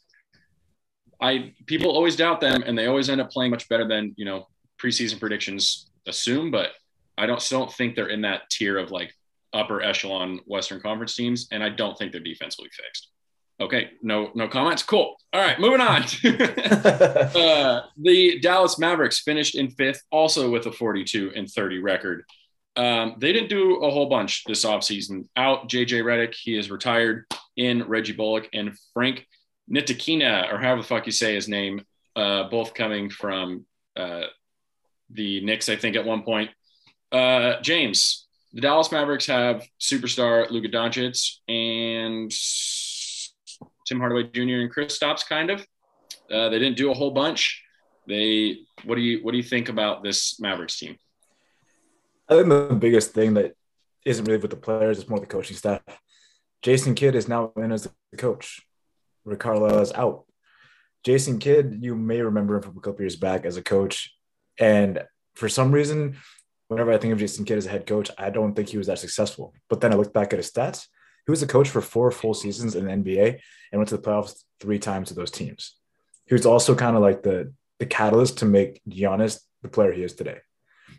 I 1.20 1.54
people 1.66 1.92
always 1.92 2.16
doubt 2.16 2.40
them, 2.40 2.64
and 2.66 2.76
they 2.76 2.86
always 2.86 3.08
end 3.08 3.20
up 3.20 3.30
playing 3.30 3.52
much 3.52 3.68
better 3.68 3.86
than 3.86 4.12
you 4.16 4.24
know 4.24 4.48
preseason 4.82 5.20
predictions 5.20 5.90
assume. 6.06 6.50
But 6.50 6.70
I 7.16 7.26
don't 7.26 7.40
still 7.40 7.60
don't 7.60 7.72
think 7.72 7.94
they're 7.94 8.08
in 8.08 8.22
that 8.22 8.50
tier 8.50 8.78
of 8.78 8.90
like 8.90 9.14
upper 9.52 9.80
echelon 9.80 10.40
Western 10.46 10.80
Conference 10.80 11.14
teams, 11.14 11.48
and 11.52 11.62
I 11.62 11.68
don't 11.68 11.96
think 11.96 12.12
their 12.12 12.20
defense 12.20 12.58
will 12.58 12.64
be 12.64 12.70
fixed. 12.70 13.08
Okay, 13.60 13.90
no 14.02 14.30
no 14.34 14.48
comments. 14.48 14.82
Cool. 14.82 15.14
All 15.32 15.40
right, 15.40 15.58
moving 15.60 15.80
on. 15.80 16.02
uh, 16.24 17.82
the 17.96 18.40
Dallas 18.40 18.78
Mavericks 18.78 19.20
finished 19.20 19.54
in 19.54 19.70
fifth, 19.70 20.02
also 20.10 20.50
with 20.50 20.66
a 20.66 20.72
42 20.72 21.32
and 21.36 21.48
30 21.48 21.78
record. 21.78 22.24
Um, 22.76 23.14
they 23.18 23.32
didn't 23.32 23.50
do 23.50 23.76
a 23.84 23.90
whole 23.90 24.08
bunch 24.08 24.42
this 24.44 24.64
offseason. 24.64 25.28
Out 25.36 25.68
JJ 25.68 26.02
Redick, 26.02 26.34
he 26.34 26.58
is 26.58 26.70
retired. 26.70 27.26
In 27.56 27.84
Reggie 27.84 28.12
Bullock 28.12 28.48
and 28.52 28.76
Frank 28.92 29.28
Ntilikina, 29.70 30.52
or 30.52 30.58
however 30.58 30.82
the 30.82 30.88
fuck 30.88 31.06
you 31.06 31.12
say 31.12 31.36
his 31.36 31.48
name, 31.48 31.84
uh, 32.16 32.48
both 32.48 32.74
coming 32.74 33.08
from 33.08 33.64
uh, 33.96 34.24
the 35.14 35.40
Knicks, 35.44 35.68
I 35.68 35.76
think, 35.76 35.96
at 35.96 36.04
one 36.04 36.22
point. 36.22 36.50
Uh, 37.10 37.60
James, 37.62 38.26
the 38.52 38.60
Dallas 38.60 38.92
Mavericks 38.92 39.26
have 39.26 39.66
superstar 39.80 40.50
Luka 40.50 40.68
Doncic 40.68 41.38
and 41.48 42.30
Tim 43.86 44.00
Hardaway 44.00 44.24
Jr. 44.24 44.60
and 44.60 44.72
Kristaps, 44.72 45.26
kind 45.26 45.50
of. 45.50 45.66
Uh, 46.30 46.48
they 46.48 46.58
didn't 46.58 46.76
do 46.76 46.90
a 46.90 46.94
whole 46.94 47.10
bunch. 47.10 47.62
They, 48.06 48.58
what 48.84 48.96
do 48.96 49.00
you, 49.00 49.24
what 49.24 49.32
do 49.32 49.36
you 49.36 49.42
think 49.42 49.68
about 49.68 50.02
this 50.02 50.40
Mavericks 50.40 50.78
team? 50.78 50.96
I 52.28 52.36
think 52.36 52.48
the 52.48 52.76
biggest 52.78 53.12
thing 53.12 53.34
that 53.34 53.54
isn't 54.04 54.24
really 54.24 54.40
with 54.40 54.50
the 54.50 54.56
players, 54.56 54.98
it's 54.98 55.08
more 55.08 55.20
the 55.20 55.26
coaching 55.26 55.56
staff. 55.56 55.82
Jason 56.62 56.94
Kidd 56.94 57.14
is 57.14 57.28
now 57.28 57.52
in 57.56 57.72
as 57.72 57.88
the 58.10 58.16
coach. 58.16 58.62
Carlisle 59.38 59.80
is 59.80 59.92
out. 59.92 60.24
Jason 61.04 61.38
Kidd, 61.38 61.78
you 61.82 61.94
may 61.94 62.20
remember 62.22 62.56
him 62.56 62.62
from 62.62 62.78
a 62.78 62.80
couple 62.80 63.02
years 63.02 63.16
back 63.16 63.44
as 63.44 63.56
a 63.56 63.62
coach. 63.62 64.13
And 64.58 65.02
for 65.34 65.48
some 65.48 65.72
reason, 65.72 66.16
whenever 66.68 66.92
I 66.92 66.98
think 66.98 67.12
of 67.12 67.18
Jason 67.18 67.44
Kidd 67.44 67.58
as 67.58 67.66
a 67.66 67.70
head 67.70 67.86
coach, 67.86 68.10
I 68.18 68.30
don't 68.30 68.54
think 68.54 68.68
he 68.68 68.78
was 68.78 68.86
that 68.86 68.98
successful. 68.98 69.54
But 69.68 69.80
then 69.80 69.92
I 69.92 69.96
look 69.96 70.12
back 70.12 70.32
at 70.32 70.38
his 70.38 70.50
stats. 70.50 70.86
He 71.26 71.30
was 71.30 71.42
a 71.42 71.46
coach 71.46 71.68
for 71.68 71.80
four 71.80 72.10
full 72.10 72.34
seasons 72.34 72.74
in 72.74 72.84
the 72.84 72.92
NBA 72.92 73.40
and 73.72 73.78
went 73.78 73.88
to 73.88 73.96
the 73.96 74.02
playoffs 74.02 74.42
three 74.60 74.78
times 74.78 75.08
with 75.08 75.16
those 75.18 75.30
teams. 75.30 75.76
He 76.26 76.34
was 76.34 76.46
also 76.46 76.74
kind 76.74 76.96
of 76.96 77.02
like 77.02 77.22
the 77.22 77.52
the 77.80 77.86
catalyst 77.86 78.38
to 78.38 78.44
make 78.44 78.80
Giannis 78.88 79.40
the 79.62 79.68
player 79.68 79.92
he 79.92 80.04
is 80.04 80.14
today. 80.14 80.38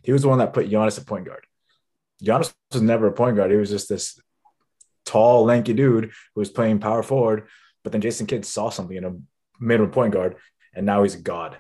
He 0.04 0.12
was 0.12 0.24
the 0.24 0.28
one 0.28 0.40
that 0.40 0.54
put 0.54 0.70
Giannis 0.70 1.00
at 1.00 1.06
point 1.06 1.26
guard. 1.26 1.46
Giannis 2.24 2.54
was 2.72 2.82
never 2.82 3.08
a 3.08 3.12
point 3.12 3.36
guard. 3.36 3.52
He 3.52 3.58
was 3.58 3.70
just 3.70 3.88
this 3.88 4.20
tall, 5.06 5.46
lanky 5.46 5.74
dude 5.74 6.06
who 6.06 6.42
was 6.42 6.50
playing 6.50 6.80
power 6.80 7.04
forward. 7.04 7.48
But 7.84 7.92
then 7.92 8.02
Jason 8.02 8.26
Kidd 8.26 8.46
saw 8.46 8.70
something 8.70 8.98
in 8.98 9.04
him, 9.04 9.28
made 9.60 9.80
him 9.80 9.86
a 9.86 9.90
point 9.90 10.14
guard, 10.14 10.36
and 10.74 10.86
now 10.86 11.04
he's 11.04 11.16
a 11.16 11.22
god. 11.22 11.58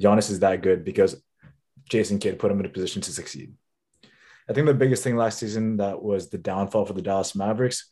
Giannis 0.00 0.30
is 0.30 0.40
that 0.40 0.62
good 0.62 0.84
because 0.84 1.22
Jason 1.88 2.18
Kidd 2.18 2.38
put 2.38 2.50
him 2.50 2.60
in 2.60 2.66
a 2.66 2.70
position 2.70 3.02
to 3.02 3.12
succeed. 3.12 3.54
I 4.48 4.52
think 4.52 4.66
the 4.66 4.74
biggest 4.74 5.04
thing 5.04 5.16
last 5.16 5.38
season 5.38 5.76
that 5.76 6.02
was 6.02 6.30
the 6.30 6.38
downfall 6.38 6.86
for 6.86 6.92
the 6.92 7.02
Dallas 7.02 7.34
Mavericks, 7.34 7.88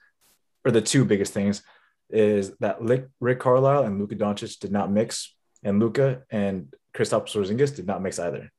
or 0.64 0.70
the 0.70 0.80
two 0.80 1.04
biggest 1.04 1.32
things, 1.32 1.62
is 2.10 2.56
that 2.58 2.78
Rick 3.20 3.38
Carlisle 3.38 3.84
and 3.84 4.00
Luka 4.00 4.16
Doncic 4.16 4.58
did 4.58 4.72
not 4.72 4.90
mix, 4.90 5.34
and 5.62 5.78
Luka 5.78 6.22
and 6.30 6.72
Kristaps 6.94 7.32
Porzingis 7.32 7.76
did 7.76 7.86
not 7.86 8.02
mix 8.02 8.18
either. 8.18 8.50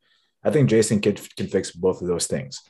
I 0.43 0.51
think 0.51 0.69
Jason 0.69 1.01
Kidd 1.01 1.19
can 1.35 1.47
fix 1.47 1.71
both 1.71 2.01
of 2.01 2.07
those 2.07 2.27
things. 2.27 2.61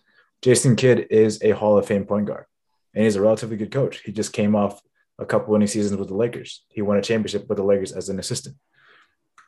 Jason 0.41 0.75
Kidd 0.75 1.07
is 1.11 1.43
a 1.43 1.51
Hall 1.51 1.77
of 1.77 1.85
Fame 1.85 2.05
point 2.05 2.25
guard, 2.25 2.45
and 2.93 3.03
he's 3.03 3.17
a 3.17 3.21
relatively 3.21 3.57
good 3.57 3.71
coach. 3.71 4.01
He 4.03 4.11
just 4.11 4.33
came 4.33 4.55
off 4.55 4.81
a 5.19 5.25
couple 5.25 5.51
winning 5.51 5.67
seasons 5.67 5.99
with 5.99 6.07
the 6.07 6.15
Lakers. 6.15 6.65
He 6.69 6.81
won 6.81 6.97
a 6.97 7.01
championship 7.01 7.47
with 7.49 7.57
the 7.57 7.63
Lakers 7.63 7.91
as 7.91 8.09
an 8.09 8.19
assistant. 8.19 8.55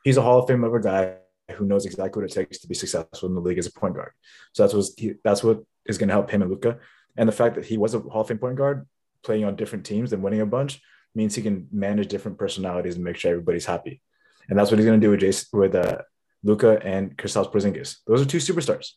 He's 0.04 0.16
a 0.16 0.22
Hall 0.22 0.40
of 0.40 0.48
Fame 0.48 0.62
level 0.62 0.78
guy 0.78 1.16
who 1.52 1.66
knows 1.66 1.86
exactly 1.86 2.22
what 2.22 2.30
it 2.30 2.34
takes 2.34 2.58
to 2.58 2.68
be 2.68 2.74
successful 2.74 3.28
in 3.28 3.34
the 3.34 3.40
league 3.40 3.58
as 3.58 3.66
a 3.66 3.72
point 3.72 3.94
guard. 3.94 4.12
So 4.52 4.62
that's 4.62 4.74
what 4.74 4.86
that's 5.24 5.44
what 5.44 5.60
is 5.86 5.98
going 5.98 6.08
to 6.08 6.14
help 6.14 6.30
him 6.30 6.42
and 6.42 6.50
Luka. 6.50 6.78
And 7.16 7.28
the 7.28 7.32
fact 7.32 7.56
that 7.56 7.64
he 7.64 7.76
was 7.76 7.94
a 7.94 8.00
Hall 8.00 8.22
of 8.22 8.28
Fame 8.28 8.38
point 8.38 8.56
guard, 8.56 8.86
playing 9.22 9.44
on 9.44 9.56
different 9.56 9.84
teams 9.84 10.12
and 10.12 10.22
winning 10.22 10.40
a 10.40 10.46
bunch, 10.46 10.80
means 11.14 11.34
he 11.34 11.42
can 11.42 11.68
manage 11.70 12.08
different 12.08 12.38
personalities 12.38 12.94
and 12.94 13.04
make 13.04 13.16
sure 13.16 13.32
everybody's 13.32 13.66
happy. 13.66 14.00
And 14.48 14.58
that's 14.58 14.70
what 14.70 14.78
he's 14.78 14.86
going 14.86 15.00
to 15.00 15.04
do 15.04 15.10
with 15.10 15.20
Jason 15.20 15.58
with 15.58 15.74
uh, 15.74 15.98
Luka 16.42 16.80
and 16.82 17.16
Kristaps 17.16 17.52
Porzingis. 17.52 17.98
Those 18.06 18.22
are 18.22 18.24
two 18.24 18.38
superstars. 18.38 18.92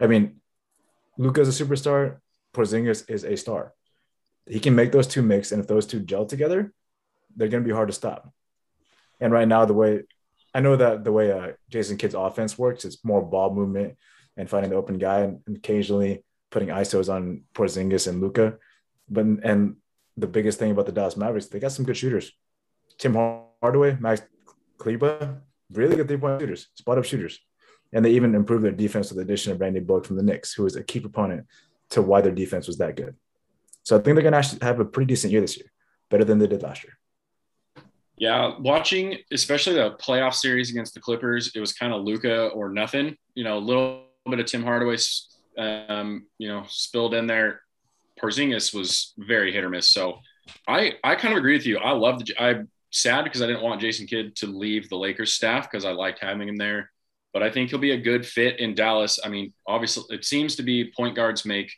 I 0.00 0.06
mean, 0.06 0.40
Luka 1.16 1.40
is 1.40 1.60
a 1.60 1.64
superstar. 1.64 2.18
Porzingis 2.54 3.08
is 3.08 3.24
a 3.24 3.36
star. 3.36 3.72
He 4.46 4.60
can 4.60 4.74
make 4.74 4.92
those 4.92 5.06
two 5.06 5.22
mix, 5.22 5.52
and 5.52 5.60
if 5.60 5.68
those 5.68 5.86
two 5.86 6.00
gel 6.00 6.26
together, 6.26 6.72
they're 7.36 7.48
going 7.48 7.62
to 7.62 7.68
be 7.68 7.74
hard 7.74 7.88
to 7.88 7.94
stop. 7.94 8.30
And 9.20 9.32
right 9.32 9.46
now, 9.46 9.64
the 9.64 9.72
way 9.72 10.02
I 10.54 10.60
know 10.60 10.76
that 10.76 11.04
the 11.04 11.12
way 11.12 11.32
uh, 11.32 11.52
Jason 11.70 11.96
Kidd's 11.96 12.14
offense 12.14 12.58
works, 12.58 12.84
it's 12.84 13.04
more 13.04 13.22
ball 13.22 13.54
movement 13.54 13.96
and 14.36 14.48
finding 14.48 14.70
the 14.70 14.76
open 14.76 14.98
guy, 14.98 15.20
and, 15.20 15.40
occasionally 15.56 16.24
putting 16.50 16.68
isos 16.68 17.12
on 17.12 17.42
Porzingis 17.54 18.08
and 18.08 18.20
Luka. 18.20 18.58
But 19.08 19.24
and 19.24 19.76
the 20.16 20.26
biggest 20.26 20.58
thing 20.58 20.70
about 20.70 20.86
the 20.86 20.92
Dallas 20.92 21.16
Mavericks, 21.16 21.46
they 21.46 21.58
got 21.58 21.72
some 21.72 21.84
good 21.84 21.96
shooters. 21.96 22.32
Tim 22.98 23.14
Hardaway, 23.14 23.96
Max 23.98 24.22
Kleber, 24.78 25.42
really 25.72 25.96
good 25.96 26.08
three 26.08 26.18
point 26.18 26.40
shooters, 26.40 26.68
spot 26.74 26.98
up 26.98 27.04
shooters. 27.04 27.40
And 27.94 28.04
they 28.04 28.12
even 28.12 28.34
improved 28.34 28.64
their 28.64 28.72
defense 28.72 29.10
with 29.10 29.16
the 29.16 29.22
addition 29.22 29.52
of 29.52 29.60
Randy 29.60 29.80
Bullock 29.80 30.06
from 30.06 30.16
the 30.16 30.22
Knicks, 30.22 30.54
who 30.54 30.62
was 30.62 30.76
a 30.76 30.82
key 30.82 31.00
proponent 31.00 31.46
to 31.90 32.00
why 32.00 32.22
their 32.22 32.32
defense 32.32 32.66
was 32.66 32.78
that 32.78 32.96
good. 32.96 33.14
So 33.82 33.96
I 33.96 33.98
think 34.00 34.14
they're 34.14 34.22
going 34.22 34.32
to 34.32 34.38
actually 34.38 34.60
have 34.62 34.80
a 34.80 34.84
pretty 34.84 35.08
decent 35.08 35.32
year 35.32 35.42
this 35.42 35.58
year, 35.58 35.70
better 36.10 36.24
than 36.24 36.38
they 36.38 36.46
did 36.46 36.62
last 36.62 36.84
year. 36.84 36.96
Yeah, 38.18 38.58
watching 38.58 39.18
especially 39.32 39.74
the 39.74 39.92
playoff 39.92 40.34
series 40.34 40.70
against 40.70 40.94
the 40.94 41.00
Clippers, 41.00 41.52
it 41.54 41.60
was 41.60 41.72
kind 41.72 41.92
of 41.92 42.02
Luka 42.02 42.48
or 42.48 42.68
nothing. 42.68 43.16
You 43.34 43.44
know, 43.44 43.58
a 43.58 43.60
little 43.60 44.04
bit 44.28 44.38
of 44.38 44.46
Tim 44.46 44.62
Hardaway, 44.62 44.98
um, 45.58 46.26
you 46.38 46.48
know, 46.48 46.64
spilled 46.68 47.14
in 47.14 47.26
there. 47.26 47.62
Porzingis 48.20 48.74
was 48.74 49.14
very 49.18 49.52
hit 49.52 49.64
or 49.64 49.70
miss. 49.70 49.90
So 49.90 50.20
I 50.68 50.94
I 51.02 51.14
kind 51.16 51.32
of 51.32 51.38
agree 51.38 51.54
with 51.54 51.66
you. 51.66 51.78
I 51.78 51.92
love 51.92 52.24
the. 52.24 52.34
I'm 52.40 52.68
sad 52.90 53.24
because 53.24 53.42
I 53.42 53.46
didn't 53.46 53.62
want 53.62 53.80
Jason 53.80 54.06
Kidd 54.06 54.36
to 54.36 54.46
leave 54.46 54.88
the 54.88 54.96
Lakers 54.96 55.32
staff 55.32 55.70
because 55.70 55.84
I 55.84 55.92
liked 55.92 56.20
having 56.20 56.48
him 56.48 56.56
there. 56.56 56.90
But 57.32 57.42
I 57.42 57.50
think 57.50 57.70
he'll 57.70 57.78
be 57.78 57.92
a 57.92 58.00
good 58.00 58.26
fit 58.26 58.60
in 58.60 58.74
Dallas. 58.74 59.18
I 59.24 59.28
mean, 59.28 59.54
obviously, 59.66 60.14
it 60.14 60.24
seems 60.24 60.56
to 60.56 60.62
be 60.62 60.92
point 60.92 61.16
guards 61.16 61.46
make 61.46 61.72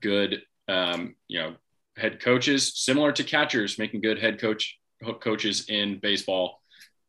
good, 0.00 0.42
um, 0.68 1.16
you 1.28 1.38
know, 1.38 1.56
head 1.96 2.20
coaches, 2.20 2.72
similar 2.76 3.12
to 3.12 3.22
catchers 3.22 3.78
making 3.78 4.00
good 4.00 4.18
head 4.18 4.40
coach 4.40 4.78
coaches 5.20 5.66
in 5.68 5.98
baseball. 6.00 6.60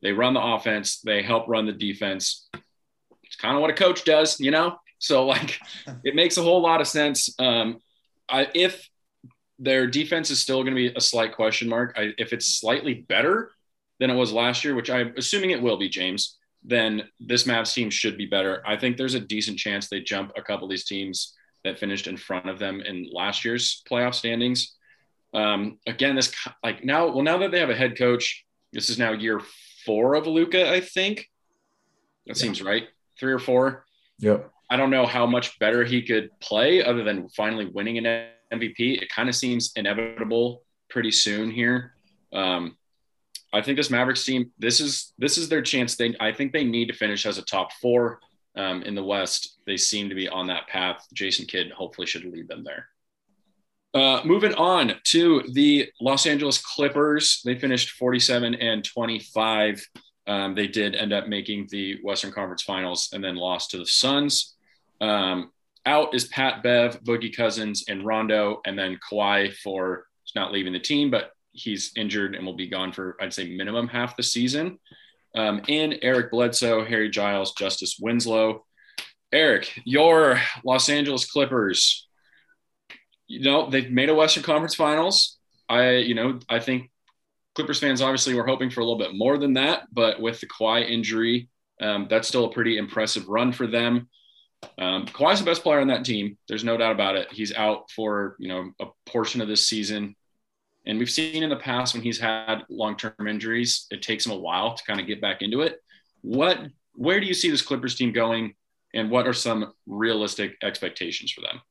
They 0.01 0.11
run 0.11 0.33
the 0.33 0.43
offense, 0.43 1.01
they 1.01 1.23
help 1.23 1.47
run 1.47 1.65
the 1.65 1.73
defense. 1.73 2.47
It's 3.23 3.35
kind 3.35 3.55
of 3.55 3.61
what 3.61 3.69
a 3.69 3.73
coach 3.73 4.03
does, 4.03 4.39
you 4.39 4.51
know. 4.51 4.77
So 4.99 5.25
like, 5.25 5.59
it 6.03 6.15
makes 6.15 6.38
a 6.38 6.43
whole 6.43 6.61
lot 6.61 6.81
of 6.81 6.88
sense. 6.88 7.33
Um, 7.39 7.79
I, 8.29 8.47
if 8.53 8.88
their 9.59 9.88
defense 9.88 10.29
is 10.29 10.39
still 10.39 10.63
going 10.63 10.75
to 10.75 10.89
be 10.89 10.93
a 10.95 11.01
slight 11.01 11.35
question 11.35 11.67
mark, 11.67 11.95
I, 11.97 12.13
if 12.17 12.33
it's 12.33 12.45
slightly 12.45 12.93
better 12.93 13.51
than 13.99 14.09
it 14.09 14.15
was 14.15 14.31
last 14.31 14.63
year, 14.63 14.75
which 14.75 14.89
I'm 14.89 15.13
assuming 15.17 15.51
it 15.51 15.61
will 15.61 15.77
be, 15.77 15.89
James, 15.89 16.38
then 16.63 17.03
this 17.19 17.43
Mavs 17.43 17.73
team 17.73 17.89
should 17.89 18.17
be 18.17 18.25
better. 18.25 18.61
I 18.65 18.75
think 18.77 18.97
there's 18.97 19.13
a 19.13 19.19
decent 19.19 19.57
chance 19.57 19.88
they 19.88 20.01
jump 20.01 20.33
a 20.35 20.41
couple 20.41 20.65
of 20.65 20.69
these 20.69 20.85
teams 20.85 21.33
that 21.63 21.79
finished 21.79 22.07
in 22.07 22.17
front 22.17 22.49
of 22.49 22.59
them 22.59 22.81
in 22.81 23.09
last 23.11 23.43
year's 23.43 23.81
playoff 23.89 24.13
standings. 24.13 24.76
Um, 25.34 25.80
again, 25.86 26.15
this 26.15 26.34
like 26.63 26.84
now, 26.84 27.07
well, 27.07 27.23
now 27.23 27.38
that 27.39 27.51
they 27.51 27.59
have 27.59 27.69
a 27.69 27.75
head 27.75 27.97
coach, 27.97 28.45
this 28.73 28.89
is 28.89 28.97
now 28.97 29.11
year 29.11 29.41
four 29.86 30.15
of 30.15 30.28
Luka, 30.28 30.71
I 30.71 30.82
think. 30.82 31.30
That 32.25 32.38
yeah. 32.38 32.41
seems 32.41 32.61
right. 32.61 32.88
Three 33.19 33.34
or 33.34 33.39
four. 33.39 33.86
Yep. 34.19 34.51
I 34.69 34.78
don't 34.78 34.89
know 34.89 35.05
how 35.05 35.25
much 35.25 35.57
better 35.59 35.86
he 35.86 36.01
could 36.01 36.30
play 36.39 36.84
other 36.84 37.03
than 37.03 37.30
finally 37.30 37.65
winning 37.65 37.97
an 38.05 38.28
MVP. 38.51 39.01
It 39.01 39.09
kind 39.09 39.30
of 39.30 39.36
seems 39.36 39.71
inevitable 39.75 40.63
pretty 40.89 41.11
soon 41.11 41.51
here. 41.51 41.93
Um, 42.34 42.78
I 43.53 43.61
think 43.61 43.78
this 43.78 43.89
Mavericks 43.89 44.25
team, 44.25 44.51
this 44.59 44.82
is 44.82 45.13
this 45.17 45.38
is 45.38 45.47
their 45.47 45.61
chance. 45.61 45.95
They 45.95 46.15
I 46.19 46.34
think 46.34 46.51
they 46.51 46.65
need 46.65 46.88
to 46.88 46.93
finish 46.93 47.25
as 47.25 47.38
a 47.38 47.43
top 47.43 47.71
four 47.82 48.19
um, 48.57 48.84
in 48.84 48.93
the 48.93 49.03
West. 49.03 49.59
They 49.65 49.78
seem 49.78 50.09
to 50.09 50.15
be 50.15 50.28
on 50.28 50.47
that 50.47 50.67
path. 50.67 51.05
Jason 51.13 51.45
Kidd 51.45 51.71
hopefully 51.71 52.07
should 52.07 52.25
lead 52.25 52.49
them 52.49 52.63
there. 52.63 52.88
Uh, 53.97 54.21
moving 54.23 54.53
on 54.53 54.93
to 55.05 55.41
the 55.53 55.89
Los 55.99 56.27
Angeles 56.27 56.59
Clippers, 56.59 57.41
they 57.43 57.57
finished 57.57 57.97
47 57.97 58.53
and 58.53 58.85
25. 58.85 59.83
Um, 60.27 60.53
they 60.53 60.67
did 60.67 60.93
end 60.93 61.13
up 61.13 61.27
making 61.27 61.67
the 61.71 61.97
Western 62.03 62.31
Conference 62.31 62.61
Finals 62.61 63.09
and 63.11 63.23
then 63.23 63.35
lost 63.35 63.71
to 63.71 63.79
the 63.79 63.87
Suns. 63.87 64.55
Um, 65.01 65.51
out 65.87 66.13
is 66.13 66.25
Pat 66.25 66.61
Bev, 66.61 67.03
Boogie 67.03 67.35
Cousins, 67.35 67.85
and 67.89 68.05
Rondo, 68.05 68.61
and 68.67 68.77
then 68.77 68.99
Kawhi 69.11 69.51
for 69.55 70.05
not 70.35 70.51
leaving 70.51 70.73
the 70.73 70.79
team, 70.79 71.09
but 71.09 71.31
he's 71.53 71.91
injured 71.95 72.35
and 72.35 72.45
will 72.45 72.53
be 72.53 72.67
gone 72.67 72.91
for 72.91 73.17
I'd 73.19 73.33
say 73.33 73.57
minimum 73.57 73.87
half 73.87 74.15
the 74.15 74.21
season. 74.21 74.77
Um, 75.35 75.63
in 75.67 75.97
Eric 76.03 76.29
Bledsoe, 76.29 76.85
Harry 76.85 77.09
Giles, 77.09 77.53
Justice 77.53 77.97
Winslow. 77.99 78.63
Eric, 79.33 79.81
your 79.85 80.39
Los 80.63 80.87
Angeles 80.87 81.29
Clippers. 81.29 82.07
You 83.28 83.41
know 83.41 83.69
they've 83.69 83.89
made 83.89 84.09
a 84.09 84.15
Western 84.15 84.43
Conference 84.43 84.75
Finals. 84.75 85.38
I, 85.69 85.95
you 85.95 86.15
know, 86.15 86.39
I 86.47 86.59
think 86.59 86.91
Clippers 87.55 87.80
fans 87.80 88.01
obviously 88.01 88.34
were 88.36 88.45
hoping 88.45 88.69
for 88.69 88.82
a 88.82 88.86
little 88.86 88.97
bit 88.99 89.15
more 89.15 89.38
than 89.38 89.53
that, 89.53 89.88
but 89.91 90.21
with 90.21 90.39
the 90.39 90.47
Kawhi 90.47 90.89
injury, 90.89 91.49
um, 91.82 92.07
that's 92.09 92.28
still 92.28 92.45
a 92.45 92.51
pretty 92.51 92.78
impressive 92.78 93.28
run 93.28 93.51
for 93.51 93.67
them. 93.67 94.07
Um, 94.80 95.05
Kawhi's 95.05 95.39
the 95.39 95.45
best 95.45 95.63
player 95.63 95.80
on 95.80 95.88
that 95.88 96.05
team. 96.05 96.38
There's 96.47 96.63
no 96.63 96.78
doubt 96.78 96.93
about 96.93 97.15
it. 97.15 97.32
He's 97.32 97.53
out 97.53 97.91
for 97.91 98.36
you 98.39 98.47
know 98.47 98.71
a 98.80 98.86
portion 99.05 99.41
of 99.41 99.47
this 99.47 99.67
season, 99.67 100.15
and 100.86 100.97
we've 100.97 101.09
seen 101.09 101.43
in 101.43 101.49
the 101.49 101.57
past 101.57 101.93
when 101.93 102.03
he's 102.03 102.19
had 102.19 102.63
long-term 102.69 103.28
injuries, 103.28 103.88
it 103.91 104.01
takes 104.01 104.25
him 104.25 104.32
a 104.32 104.38
while 104.38 104.75
to 104.75 104.84
kind 104.86 104.99
of 104.99 105.07
get 105.07 105.19
back 105.21 105.41
into 105.41 105.61
it. 105.61 105.80
What, 106.21 106.59
where 106.93 107.19
do 107.19 107.25
you 107.25 107.34
see 107.34 107.49
this 107.49 107.61
Clippers 107.61 107.95
team 107.95 108.13
going, 108.13 108.55
and 108.93 109.11
what 109.11 109.28
are 109.28 109.34
some 109.34 109.73
realistic 109.86 110.55
expectations 110.63 111.32
for 111.32 111.41
them? 111.41 111.61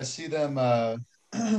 I 0.00 0.04
see 0.04 0.26
them 0.28 0.58
uh, 0.58 0.96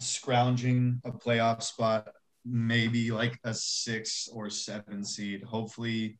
scrounging 0.00 1.00
a 1.04 1.12
playoff 1.12 1.62
spot, 1.62 2.08
maybe 2.44 3.10
like 3.10 3.38
a 3.44 3.52
six 3.52 4.28
or 4.32 4.50
seven 4.50 5.04
seed. 5.04 5.42
Hopefully 5.42 6.18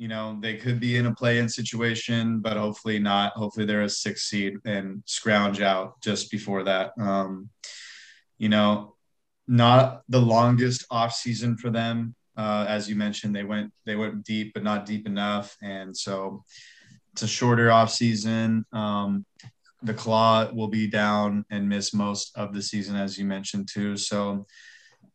you 0.00 0.08
know 0.08 0.38
they 0.40 0.56
could 0.56 0.80
be 0.80 0.96
in 0.96 1.06
a 1.06 1.14
play-in 1.14 1.48
situation, 1.48 2.40
but 2.40 2.56
hopefully 2.56 2.98
not. 2.98 3.32
Hopefully 3.34 3.66
they're 3.66 3.82
a 3.82 3.88
six 3.88 4.22
seed 4.22 4.54
and 4.64 5.02
scrounge 5.04 5.60
out 5.60 6.00
just 6.00 6.30
before 6.30 6.62
that. 6.64 6.92
Um, 6.98 7.50
you 8.38 8.48
know, 8.48 8.94
not 9.46 10.02
the 10.08 10.20
longest 10.20 10.86
off 10.90 11.12
season 11.12 11.56
for 11.58 11.68
them. 11.68 12.14
Uh, 12.34 12.64
as 12.66 12.88
you 12.88 12.96
mentioned, 12.96 13.36
they 13.36 13.44
went 13.44 13.72
they 13.84 13.96
went 13.96 14.24
deep, 14.24 14.54
but 14.54 14.62
not 14.62 14.86
deep 14.86 15.06
enough, 15.06 15.54
and 15.60 15.94
so 15.94 16.44
it's 17.12 17.22
a 17.22 17.28
shorter 17.28 17.70
off 17.70 17.90
season. 17.90 18.64
Um, 18.72 19.26
the 19.82 19.94
claw 19.94 20.50
will 20.52 20.68
be 20.68 20.88
down 20.88 21.44
and 21.50 21.68
miss 21.68 21.94
most 21.94 22.36
of 22.36 22.52
the 22.52 22.62
season, 22.62 22.96
as 22.96 23.18
you 23.18 23.24
mentioned 23.24 23.68
too. 23.72 23.96
So 23.96 24.46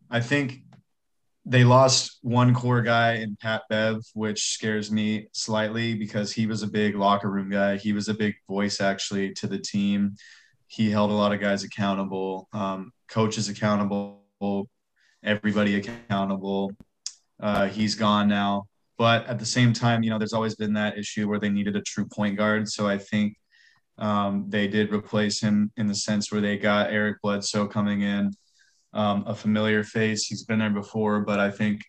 I 0.10 0.20
think 0.20 0.62
they 1.46 1.64
lost 1.64 2.18
one 2.22 2.54
core 2.56 2.82
guy 2.82 3.14
in 3.14 3.38
Pat 3.40 3.64
Bev, 3.70 4.02
which 4.14 4.54
scares 4.54 4.92
me 4.92 5.28
slightly 5.32 5.94
because 5.94 6.32
he 6.32 6.48
was 6.48 6.64
a 6.64 6.68
big 6.68 6.96
locker 6.96 7.30
room 7.30 7.50
guy. 7.50 7.78
He 7.78 7.94
was 7.94 8.08
a 8.08 8.16
big 8.16 8.36
voice 8.48 8.82
actually 8.82 9.34
to 9.34 9.48
the 9.48 9.60
team. 9.60 10.16
He 10.68 10.90
held 10.90 11.12
a 11.12 11.14
lot 11.14 11.32
of 11.32 11.40
guys 11.40 11.64
accountable, 11.64 12.50
um, 12.52 12.92
coaches 13.08 13.48
accountable, 13.50 14.24
everybody 15.24 15.76
accountable. 15.76 16.72
Uh, 17.40 17.68
he's 17.68 17.94
gone 17.94 18.28
now. 18.28 18.66
But 18.98 19.28
at 19.28 19.38
the 19.38 19.46
same 19.46 19.74
time, 19.74 20.02
you 20.02 20.10
know, 20.10 20.18
there's 20.18 20.34
always 20.34 20.56
been 20.56 20.74
that 20.74 20.98
issue 20.98 21.28
where 21.28 21.40
they 21.40 21.50
needed 21.50 21.76
a 21.76 21.82
true 21.82 22.06
point 22.06 22.38
guard. 22.38 22.68
So 22.68 22.88
I 22.88 22.98
think 22.98 23.38
um, 23.98 24.46
they 24.50 24.68
did 24.68 24.94
replace 24.94 25.40
him 25.40 25.72
in 25.78 25.88
the 25.88 25.96
sense 25.96 26.32
where 26.32 26.42
they 26.42 26.58
got 26.58 26.92
Eric 26.92 27.22
Bledsoe 27.22 27.68
coming 27.68 28.02
in 28.02 28.32
um, 28.94 29.24
a 29.28 29.36
familiar 29.36 29.84
face. 29.84 30.26
He's 30.26 30.44
been 30.44 30.60
there 30.60 30.70
before, 30.70 31.22
but 31.22 31.40
I 31.40 31.52
think, 31.52 31.82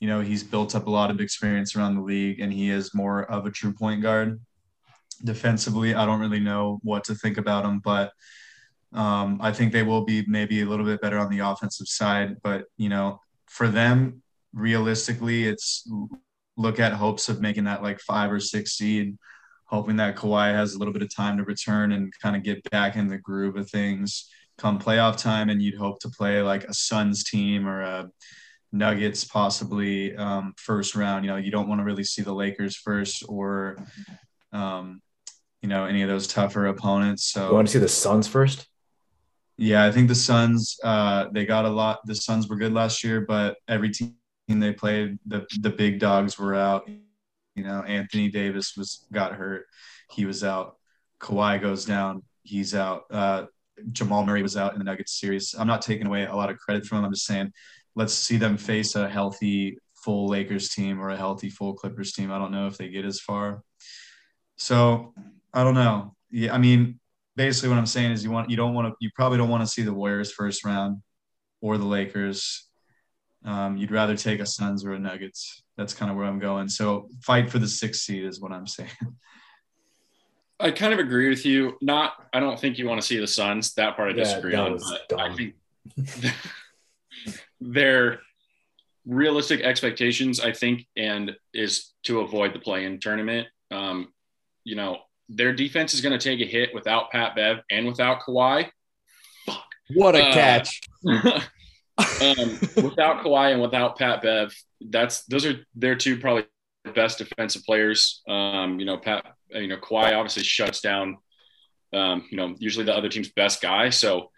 you 0.00 0.08
know, 0.08 0.20
he's 0.20 0.44
built 0.44 0.74
up 0.74 0.86
a 0.86 0.90
lot 0.90 1.10
of 1.10 1.20
experience 1.20 1.74
around 1.74 1.94
the 1.94 2.02
league 2.02 2.40
and 2.40 2.52
he 2.52 2.70
is 2.70 2.94
more 2.94 3.24
of 3.30 3.46
a 3.46 3.50
true 3.50 3.72
point 3.72 4.02
guard. 4.02 4.40
Defensively, 5.24 5.94
I 5.94 6.06
don't 6.06 6.20
really 6.20 6.40
know 6.40 6.78
what 6.82 7.04
to 7.04 7.14
think 7.14 7.38
about 7.38 7.64
him, 7.64 7.80
but 7.80 8.12
um, 8.92 9.38
I 9.40 9.52
think 9.52 9.72
they 9.72 9.82
will 9.82 10.04
be 10.04 10.24
maybe 10.26 10.62
a 10.62 10.66
little 10.66 10.86
bit 10.86 11.00
better 11.00 11.18
on 11.18 11.30
the 11.30 11.40
offensive 11.40 11.88
side. 11.88 12.36
But, 12.42 12.64
you 12.76 12.88
know, 12.88 13.20
for 13.46 13.68
them, 13.68 14.22
realistically, 14.52 15.44
it's 15.44 15.88
look 16.56 16.80
at 16.80 16.92
hopes 16.92 17.28
of 17.28 17.40
making 17.40 17.64
that 17.64 17.82
like 17.82 18.00
five 18.00 18.32
or 18.32 18.40
six 18.40 18.72
seed, 18.72 19.16
hoping 19.68 19.96
that 19.96 20.16
Kawhi 20.16 20.52
has 20.52 20.74
a 20.74 20.78
little 20.78 20.92
bit 20.92 21.02
of 21.02 21.14
time 21.14 21.36
to 21.38 21.44
return 21.44 21.92
and 21.92 22.12
kind 22.22 22.36
of 22.36 22.42
get 22.42 22.68
back 22.70 22.96
in 22.96 23.08
the 23.08 23.18
groove 23.18 23.56
of 23.56 23.70
things 23.70 24.28
come 24.58 24.78
playoff 24.78 25.16
time 25.16 25.48
and 25.48 25.62
you'd 25.62 25.76
hope 25.76 26.00
to 26.00 26.10
play 26.10 26.42
like 26.42 26.64
a 26.64 26.74
Suns 26.74 27.24
team 27.24 27.66
or 27.66 27.80
a 27.82 28.10
Nuggets 28.70 29.24
possibly 29.24 30.14
um, 30.16 30.52
first 30.58 30.94
round. 30.94 31.24
You 31.24 31.30
know, 31.30 31.36
you 31.38 31.50
don't 31.50 31.68
want 31.68 31.80
to 31.80 31.84
really 31.84 32.04
see 32.04 32.20
the 32.20 32.34
Lakers 32.34 32.76
first 32.76 33.24
or, 33.26 33.78
um, 34.52 35.00
you 35.62 35.68
know, 35.68 35.86
any 35.86 36.02
of 36.02 36.08
those 36.08 36.26
tougher 36.26 36.66
opponents. 36.66 37.32
So 37.32 37.48
you 37.48 37.54
want 37.54 37.68
to 37.68 37.72
see 37.72 37.78
the 37.78 37.88
Suns 37.88 38.28
first? 38.28 38.66
Yeah, 39.56 39.86
I 39.86 39.90
think 39.90 40.08
the 40.08 40.14
Suns. 40.14 40.76
Uh, 40.84 41.26
they 41.32 41.46
got 41.46 41.64
a 41.64 41.70
lot. 41.70 42.00
The 42.04 42.14
Suns 42.14 42.48
were 42.48 42.56
good 42.56 42.74
last 42.74 43.02
year, 43.02 43.22
but 43.22 43.56
every 43.68 43.90
team 43.90 44.14
they 44.48 44.72
played, 44.72 45.18
the 45.26 45.46
the 45.60 45.70
big 45.70 45.98
dogs 45.98 46.38
were 46.38 46.54
out. 46.54 46.88
You 47.58 47.64
know, 47.64 47.82
Anthony 47.82 48.28
Davis 48.30 48.76
was 48.76 49.06
got 49.12 49.34
hurt. 49.34 49.66
He 50.10 50.24
was 50.24 50.42
out. 50.42 50.76
Kawhi 51.20 51.60
goes 51.60 51.84
down. 51.84 52.22
He's 52.42 52.74
out. 52.74 53.04
Uh, 53.10 53.46
Jamal 53.92 54.24
Murray 54.24 54.42
was 54.42 54.56
out 54.56 54.72
in 54.72 54.78
the 54.78 54.84
Nuggets 54.84 55.20
series. 55.20 55.54
I'm 55.58 55.66
not 55.66 55.82
taking 55.82 56.06
away 56.06 56.24
a 56.24 56.34
lot 56.34 56.50
of 56.50 56.58
credit 56.58 56.86
from 56.86 56.98
him. 56.98 57.04
I'm 57.04 57.12
just 57.12 57.26
saying, 57.26 57.52
let's 57.94 58.14
see 58.14 58.36
them 58.36 58.56
face 58.56 58.94
a 58.94 59.08
healthy 59.08 59.78
full 59.94 60.28
Lakers 60.28 60.70
team 60.70 61.00
or 61.00 61.10
a 61.10 61.16
healthy 61.16 61.50
full 61.50 61.74
Clippers 61.74 62.12
team. 62.12 62.32
I 62.32 62.38
don't 62.38 62.52
know 62.52 62.66
if 62.66 62.78
they 62.78 62.88
get 62.88 63.04
as 63.04 63.20
far. 63.20 63.62
So 64.56 65.14
I 65.52 65.64
don't 65.64 65.74
know. 65.74 66.14
Yeah, 66.30 66.54
I 66.54 66.58
mean, 66.58 67.00
basically 67.36 67.70
what 67.70 67.78
I'm 67.78 67.86
saying 67.86 68.12
is 68.12 68.24
you 68.24 68.30
want 68.30 68.50
you 68.50 68.56
don't 68.56 68.74
want 68.74 68.88
to 68.88 68.94
you 69.00 69.10
probably 69.14 69.38
don't 69.38 69.48
want 69.48 69.62
to 69.62 69.66
see 69.66 69.82
the 69.82 69.94
Warriors 69.94 70.32
first 70.32 70.64
round 70.64 71.02
or 71.60 71.78
the 71.78 71.84
Lakers. 71.84 72.67
Um, 73.44 73.76
you'd 73.76 73.90
rather 73.90 74.16
take 74.16 74.40
a 74.40 74.46
Suns 74.46 74.84
or 74.84 74.92
a 74.92 74.98
Nuggets. 74.98 75.62
That's 75.76 75.94
kind 75.94 76.10
of 76.10 76.16
where 76.16 76.26
I'm 76.26 76.38
going. 76.38 76.68
So 76.68 77.08
fight 77.22 77.50
for 77.50 77.58
the 77.58 77.68
sixth 77.68 78.02
seed 78.02 78.24
is 78.24 78.40
what 78.40 78.52
I'm 78.52 78.66
saying. 78.66 78.90
I 80.60 80.72
kind 80.72 80.92
of 80.92 80.98
agree 80.98 81.28
with 81.28 81.46
you. 81.46 81.76
Not, 81.80 82.14
I 82.32 82.40
don't 82.40 82.58
think 82.58 82.78
you 82.78 82.88
want 82.88 83.00
to 83.00 83.06
see 83.06 83.18
the 83.18 83.28
Suns. 83.28 83.74
That 83.74 83.96
part 83.96 84.12
I 84.12 84.16
yeah, 84.16 84.24
disagree 84.24 84.54
on. 84.56 84.78
But. 85.08 85.20
I 85.20 85.34
think 85.34 85.54
their 87.60 88.20
realistic 89.06 89.60
expectations, 89.60 90.40
I 90.40 90.52
think, 90.52 90.86
and 90.96 91.36
is 91.54 91.92
to 92.04 92.20
avoid 92.20 92.54
the 92.54 92.58
play-in 92.58 92.98
tournament. 92.98 93.46
Um, 93.70 94.12
you 94.64 94.74
know, 94.74 94.98
their 95.28 95.52
defense 95.52 95.94
is 95.94 96.00
going 96.00 96.18
to 96.18 96.22
take 96.22 96.40
a 96.40 96.50
hit 96.50 96.74
without 96.74 97.10
Pat 97.10 97.36
Bev 97.36 97.58
and 97.70 97.86
without 97.86 98.22
Kawhi. 98.22 98.68
Fuck. 99.46 99.64
What 99.94 100.16
a 100.16 100.24
uh, 100.24 100.32
catch. 100.32 100.80
um, 101.98 102.58
without 102.82 103.22
Kawhi 103.24 103.52
and 103.52 103.62
without 103.62 103.98
Pat 103.98 104.22
Bev, 104.22 104.54
that's 104.80 105.24
those 105.24 105.44
are 105.44 105.66
their 105.74 105.96
two 105.96 106.18
probably 106.18 106.46
best 106.94 107.18
defensive 107.18 107.62
players. 107.64 108.22
Um, 108.28 108.78
you 108.78 108.86
know, 108.86 108.98
Pat 108.98 109.24
you 109.50 109.68
know, 109.68 109.76
Kawhi 109.76 110.14
obviously 110.14 110.42
shuts 110.42 110.80
down, 110.80 111.18
um, 111.92 112.26
you 112.30 112.36
know, 112.36 112.54
usually 112.58 112.84
the 112.84 112.94
other 112.94 113.08
team's 113.08 113.30
best 113.30 113.62
guy. 113.62 113.90
So 113.90 114.30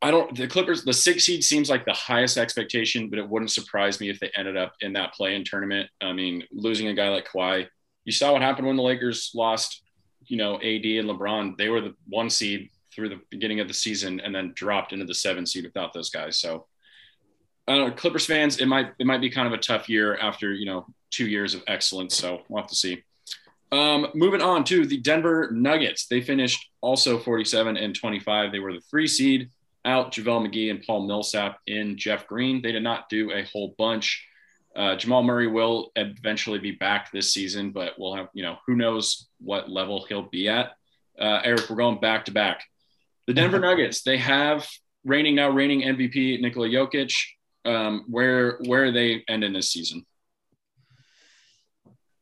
I 0.00 0.10
don't, 0.10 0.36
the 0.36 0.46
Clippers, 0.46 0.84
the 0.84 0.92
six 0.92 1.24
seed 1.24 1.42
seems 1.42 1.68
like 1.68 1.84
the 1.84 1.92
highest 1.92 2.36
expectation, 2.36 3.10
but 3.10 3.18
it 3.18 3.28
wouldn't 3.28 3.50
surprise 3.50 4.00
me 4.00 4.08
if 4.08 4.20
they 4.20 4.30
ended 4.36 4.56
up 4.56 4.74
in 4.80 4.92
that 4.92 5.14
play 5.14 5.34
in 5.34 5.42
tournament. 5.42 5.90
I 6.00 6.12
mean, 6.12 6.44
losing 6.52 6.88
a 6.88 6.94
guy 6.94 7.08
like 7.08 7.26
Kawhi 7.28 7.66
you 8.06 8.12
saw 8.12 8.32
what 8.32 8.40
happened 8.40 8.68
when 8.68 8.76
the 8.76 8.82
Lakers 8.82 9.32
lost, 9.34 9.82
you 10.26 10.38
know, 10.38 10.54
AD 10.56 10.84
and 10.84 11.10
LeBron. 11.10 11.58
They 11.58 11.68
were 11.68 11.80
the 11.80 11.94
one 12.08 12.30
seed 12.30 12.70
through 12.94 13.10
the 13.10 13.20
beginning 13.30 13.60
of 13.60 13.68
the 13.68 13.74
season 13.74 14.20
and 14.20 14.34
then 14.34 14.52
dropped 14.54 14.92
into 14.92 15.04
the 15.04 15.14
seven 15.14 15.44
seed 15.44 15.64
without 15.64 15.92
those 15.92 16.08
guys. 16.08 16.38
So 16.38 16.66
I 17.68 17.76
don't 17.76 17.88
know, 17.88 17.94
Clippers 17.94 18.26
fans, 18.26 18.58
it 18.58 18.66
might 18.66 18.92
it 18.98 19.06
might 19.06 19.20
be 19.20 19.30
kind 19.30 19.46
of 19.46 19.52
a 19.52 19.62
tough 19.62 19.88
year 19.88 20.16
after, 20.16 20.52
you 20.52 20.66
know, 20.66 20.86
two 21.10 21.26
years 21.26 21.54
of 21.54 21.62
excellence. 21.66 22.14
So 22.14 22.42
we'll 22.48 22.62
have 22.62 22.70
to 22.70 22.76
see. 22.76 23.02
Um, 23.72 24.08
moving 24.14 24.40
on 24.40 24.64
to 24.64 24.86
the 24.86 24.98
Denver 24.98 25.50
Nuggets. 25.50 26.06
They 26.06 26.20
finished 26.20 26.70
also 26.80 27.18
47 27.18 27.76
and 27.76 27.94
25. 27.94 28.52
They 28.52 28.60
were 28.60 28.72
the 28.72 28.80
three 28.80 29.08
seed 29.08 29.50
out 29.84 30.12
JaVale 30.12 30.48
McGee 30.48 30.70
and 30.70 30.82
Paul 30.82 31.06
Millsap 31.06 31.58
in 31.66 31.96
Jeff 31.96 32.26
Green. 32.26 32.62
They 32.62 32.72
did 32.72 32.82
not 32.82 33.08
do 33.08 33.32
a 33.32 33.44
whole 33.44 33.74
bunch. 33.78 34.26
Uh, 34.74 34.94
Jamal 34.94 35.22
Murray 35.22 35.46
will 35.46 35.90
eventually 35.96 36.58
be 36.58 36.72
back 36.72 37.10
this 37.10 37.32
season, 37.32 37.70
but 37.70 37.94
we'll 37.98 38.14
have, 38.14 38.28
you 38.34 38.42
know, 38.42 38.58
who 38.66 38.76
knows 38.76 39.28
what 39.40 39.70
level 39.70 40.04
he'll 40.06 40.28
be 40.28 40.48
at. 40.48 40.72
Uh, 41.18 41.40
Eric, 41.44 41.70
we're 41.70 41.76
going 41.76 41.98
back 41.98 42.26
to 42.26 42.30
back. 42.30 42.62
The 43.26 43.32
Denver 43.32 43.58
Nuggets, 43.60 44.02
they 44.02 44.18
have 44.18 44.68
reigning 45.04 45.36
now 45.36 45.48
reigning 45.48 45.82
MVP 45.82 46.40
Nikola 46.40 46.68
Jokic. 46.68 47.14
Um, 47.66 48.04
where 48.08 48.58
where 48.66 48.92
they 48.92 49.24
ending 49.28 49.52
this 49.52 49.70
season? 49.70 50.06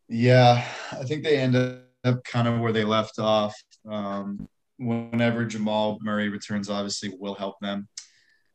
Yeah, 0.09 0.65
I 0.93 1.05
think 1.05 1.23
they 1.23 1.39
end 1.39 1.57
up 1.57 2.25
kind 2.25 2.49
of 2.49 2.61
where 2.61 2.73
they 2.73 2.85
left 2.85 3.19
off. 3.19 3.55
Um, 3.89 4.49
whenever 4.79 5.45
Jamal 5.45 5.99
Murray 6.03 6.29
returns, 6.29 6.69
obviously 6.69 7.13
will 7.19 7.35
help 7.35 7.59
them. 7.61 7.89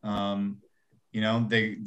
Um, 0.04 0.62
you 1.12 1.22
know, 1.22 1.46
they 1.48 1.78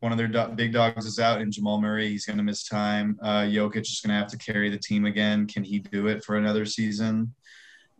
one 0.00 0.12
of 0.12 0.18
their 0.18 0.28
do- 0.28 0.52
big 0.54 0.72
dogs 0.72 1.06
is 1.06 1.18
out, 1.18 1.40
and 1.40 1.52
Jamal 1.52 1.80
Murray 1.80 2.08
he's 2.08 2.26
going 2.26 2.36
to 2.36 2.42
miss 2.42 2.64
time. 2.64 3.18
Uh, 3.22 3.42
Jokic 3.42 3.82
is 3.82 4.00
going 4.04 4.14
to 4.14 4.20
have 4.20 4.30
to 4.30 4.38
carry 4.38 4.68
the 4.68 4.78
team 4.78 5.06
again. 5.06 5.46
Can 5.46 5.64
he 5.64 5.78
do 5.78 6.08
it 6.08 6.22
for 6.24 6.36
another 6.36 6.66
season? 6.66 7.34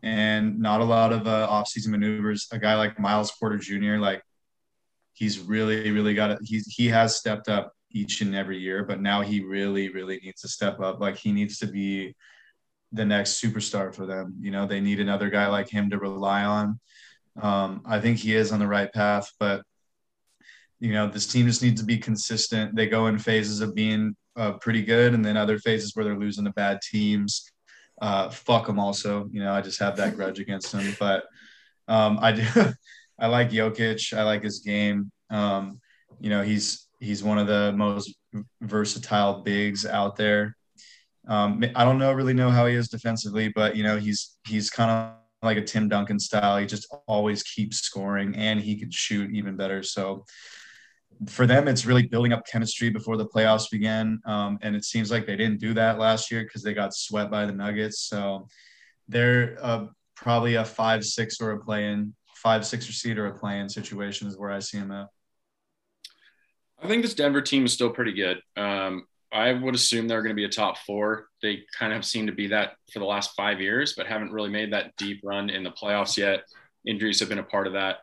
And 0.02 0.58
not 0.58 0.80
a 0.80 0.84
lot 0.84 1.12
of 1.12 1.26
uh, 1.26 1.48
offseason 1.50 1.88
maneuvers. 1.88 2.46
A 2.52 2.58
guy 2.58 2.74
like 2.76 2.98
Miles 2.98 3.32
Porter 3.32 3.56
Jr. 3.56 3.96
like 3.96 4.22
he's 5.20 5.38
really 5.38 5.90
really 5.90 6.14
got 6.14 6.30
it. 6.30 6.38
He's 6.42 6.66
he 6.66 6.88
has 6.88 7.14
stepped 7.14 7.48
up 7.48 7.72
each 7.92 8.22
and 8.22 8.34
every 8.34 8.58
year, 8.58 8.84
but 8.84 9.00
now 9.00 9.20
he 9.20 9.44
really 9.44 9.90
really 9.90 10.18
needs 10.24 10.40
to 10.40 10.48
step 10.48 10.80
up. 10.80 10.98
Like 10.98 11.16
he 11.16 11.30
needs 11.30 11.58
to 11.58 11.66
be 11.66 12.16
the 12.90 13.04
next 13.04 13.40
superstar 13.40 13.94
for 13.94 14.06
them. 14.06 14.34
You 14.40 14.50
know, 14.50 14.66
they 14.66 14.80
need 14.80 14.98
another 14.98 15.30
guy 15.30 15.46
like 15.46 15.68
him 15.68 15.90
to 15.90 15.98
rely 15.98 16.42
on. 16.42 16.80
Um, 17.40 17.82
I 17.86 18.00
think 18.00 18.18
he 18.18 18.34
is 18.34 18.50
on 18.50 18.58
the 18.58 18.66
right 18.66 18.92
path, 18.92 19.30
but 19.38 19.62
you 20.80 20.94
know, 20.94 21.06
this 21.06 21.26
team 21.26 21.46
just 21.46 21.62
needs 21.62 21.80
to 21.82 21.86
be 21.86 21.98
consistent. 21.98 22.74
They 22.74 22.88
go 22.88 23.06
in 23.06 23.18
phases 23.18 23.60
of 23.60 23.74
being 23.74 24.16
uh, 24.36 24.54
pretty 24.54 24.82
good, 24.82 25.12
and 25.12 25.22
then 25.22 25.36
other 25.36 25.58
phases 25.58 25.94
where 25.94 26.06
they're 26.06 26.18
losing 26.18 26.46
to 26.46 26.52
bad 26.52 26.80
teams. 26.80 27.44
Uh, 28.00 28.30
fuck 28.30 28.66
them. 28.66 28.78
Also, 28.78 29.28
you 29.30 29.42
know, 29.42 29.52
I 29.52 29.60
just 29.60 29.80
have 29.80 29.98
that 29.98 30.16
grudge 30.16 30.40
against 30.40 30.72
them. 30.72 30.96
But 30.98 31.24
um, 31.86 32.18
I 32.22 32.32
do. 32.32 32.46
I 33.20 33.26
like 33.26 33.50
Jokic. 33.50 34.16
I 34.16 34.22
like 34.22 34.42
his 34.42 34.60
game. 34.60 35.10
Um, 35.30 35.80
you 36.18 36.30
know, 36.30 36.42
he's 36.42 36.88
he's 37.00 37.22
one 37.22 37.38
of 37.38 37.46
the 37.46 37.72
most 37.76 38.14
versatile 38.60 39.42
bigs 39.42 39.86
out 39.86 40.16
there. 40.16 40.56
Um, 41.28 41.64
I 41.74 41.84
don't 41.84 41.98
know 41.98 42.12
really 42.12 42.34
know 42.34 42.50
how 42.50 42.66
he 42.66 42.74
is 42.74 42.88
defensively, 42.88 43.48
but 43.48 43.76
you 43.76 43.82
know, 43.82 43.98
he's 43.98 44.38
he's 44.46 44.70
kind 44.70 44.90
of 44.90 45.14
like 45.42 45.58
a 45.58 45.62
Tim 45.62 45.88
Duncan 45.88 46.18
style. 46.18 46.58
He 46.58 46.66
just 46.66 46.92
always 47.06 47.42
keeps 47.42 47.78
scoring, 47.78 48.34
and 48.36 48.60
he 48.60 48.76
can 48.76 48.90
shoot 48.90 49.30
even 49.32 49.56
better. 49.56 49.82
So 49.82 50.24
for 51.28 51.46
them, 51.46 51.68
it's 51.68 51.84
really 51.84 52.06
building 52.06 52.32
up 52.32 52.46
chemistry 52.46 52.88
before 52.90 53.16
the 53.16 53.26
playoffs 53.26 53.70
began. 53.70 54.20
Um, 54.24 54.58
and 54.62 54.74
it 54.74 54.84
seems 54.84 55.10
like 55.10 55.26
they 55.26 55.36
didn't 55.36 55.60
do 55.60 55.74
that 55.74 55.98
last 55.98 56.30
year 56.30 56.42
because 56.42 56.62
they 56.62 56.72
got 56.72 56.94
swept 56.94 57.30
by 57.30 57.44
the 57.44 57.52
Nuggets. 57.52 58.00
So 58.00 58.48
they're 59.08 59.58
uh, 59.60 59.86
probably 60.14 60.54
a 60.54 60.64
five, 60.64 61.04
six 61.04 61.40
or 61.40 61.52
a 61.52 61.60
play 61.60 61.88
in, 61.88 62.14
five, 62.42 62.66
six 62.66 62.88
or 62.88 63.18
or 63.18 63.26
a 63.26 63.38
play 63.38 63.58
in 63.58 63.68
situation 63.68 64.28
is 64.28 64.38
where 64.38 64.50
I 64.50 64.58
see 64.58 64.78
them 64.78 64.92
at. 64.92 65.08
I 66.82 66.88
think 66.88 67.02
this 67.02 67.14
Denver 67.14 67.42
team 67.42 67.66
is 67.66 67.72
still 67.72 67.90
pretty 67.90 68.12
good. 68.12 68.40
Um, 68.56 69.06
I 69.32 69.52
would 69.52 69.74
assume 69.74 70.08
they're 70.08 70.22
going 70.22 70.34
to 70.34 70.40
be 70.40 70.46
a 70.46 70.48
top 70.48 70.78
four. 70.78 71.28
They 71.42 71.64
kind 71.78 71.92
of 71.92 72.04
seem 72.04 72.26
to 72.26 72.32
be 72.32 72.48
that 72.48 72.72
for 72.92 72.98
the 72.98 73.04
last 73.04 73.32
five 73.36 73.60
years, 73.60 73.94
but 73.96 74.06
haven't 74.06 74.32
really 74.32 74.50
made 74.50 74.72
that 74.72 74.96
deep 74.96 75.20
run 75.22 75.50
in 75.50 75.62
the 75.62 75.70
playoffs 75.70 76.16
yet. 76.16 76.44
Injuries 76.86 77.20
have 77.20 77.28
been 77.28 77.38
a 77.38 77.44
part 77.44 77.66
of 77.66 77.74
that. 77.74 77.98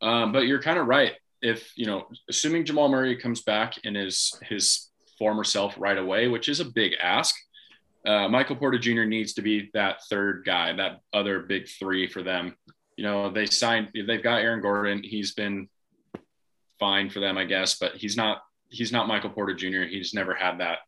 Um, 0.00 0.32
but 0.32 0.46
you're 0.46 0.62
kind 0.62 0.78
of 0.78 0.86
right 0.86 1.12
if 1.42 1.72
you 1.76 1.86
know, 1.86 2.06
assuming 2.28 2.64
Jamal 2.64 2.88
Murray 2.88 3.16
comes 3.16 3.42
back 3.42 3.78
in 3.84 3.94
his 3.94 4.38
his 4.42 4.90
former 5.18 5.44
self 5.44 5.74
right 5.78 5.98
away, 5.98 6.28
which 6.28 6.48
is 6.48 6.60
a 6.60 6.64
big 6.64 6.92
ask, 7.02 7.34
uh, 8.06 8.28
Michael 8.28 8.56
Porter 8.56 8.78
Jr. 8.78 9.04
needs 9.04 9.34
to 9.34 9.42
be 9.42 9.70
that 9.74 10.02
third 10.08 10.42
guy, 10.44 10.72
that 10.74 11.00
other 11.12 11.40
big 11.40 11.68
three 11.68 12.06
for 12.06 12.22
them. 12.22 12.56
You 13.00 13.06
know, 13.06 13.30
they 13.30 13.46
signed, 13.46 13.88
they've 13.94 14.22
got 14.22 14.40
Aaron 14.40 14.60
Gordon. 14.60 15.02
He's 15.02 15.32
been 15.32 15.68
fine 16.78 17.08
for 17.08 17.20
them, 17.20 17.38
I 17.38 17.44
guess, 17.44 17.78
but 17.78 17.96
he's 17.96 18.16
not 18.16 18.42
he's 18.68 18.92
not 18.92 19.08
Michael 19.08 19.30
Porter 19.30 19.54
Jr. 19.54 19.82
He's 19.82 20.14
never 20.14 20.34
had 20.34 20.60
that, 20.60 20.78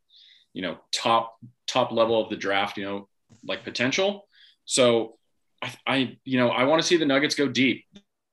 you 0.52 0.62
know, 0.62 0.78
top 0.92 1.36
top 1.66 1.90
level 1.90 2.22
of 2.22 2.28
the 2.30 2.36
draft, 2.36 2.76
you 2.76 2.84
know, 2.84 3.08
like 3.44 3.64
potential. 3.64 4.28
So 4.64 5.16
I, 5.62 5.74
I 5.86 6.18
you 6.24 6.38
know, 6.38 6.50
I 6.50 6.64
want 6.64 6.82
to 6.82 6.86
see 6.86 6.96
the 6.96 7.06
Nuggets 7.06 7.34
go 7.34 7.48
deep 7.48 7.84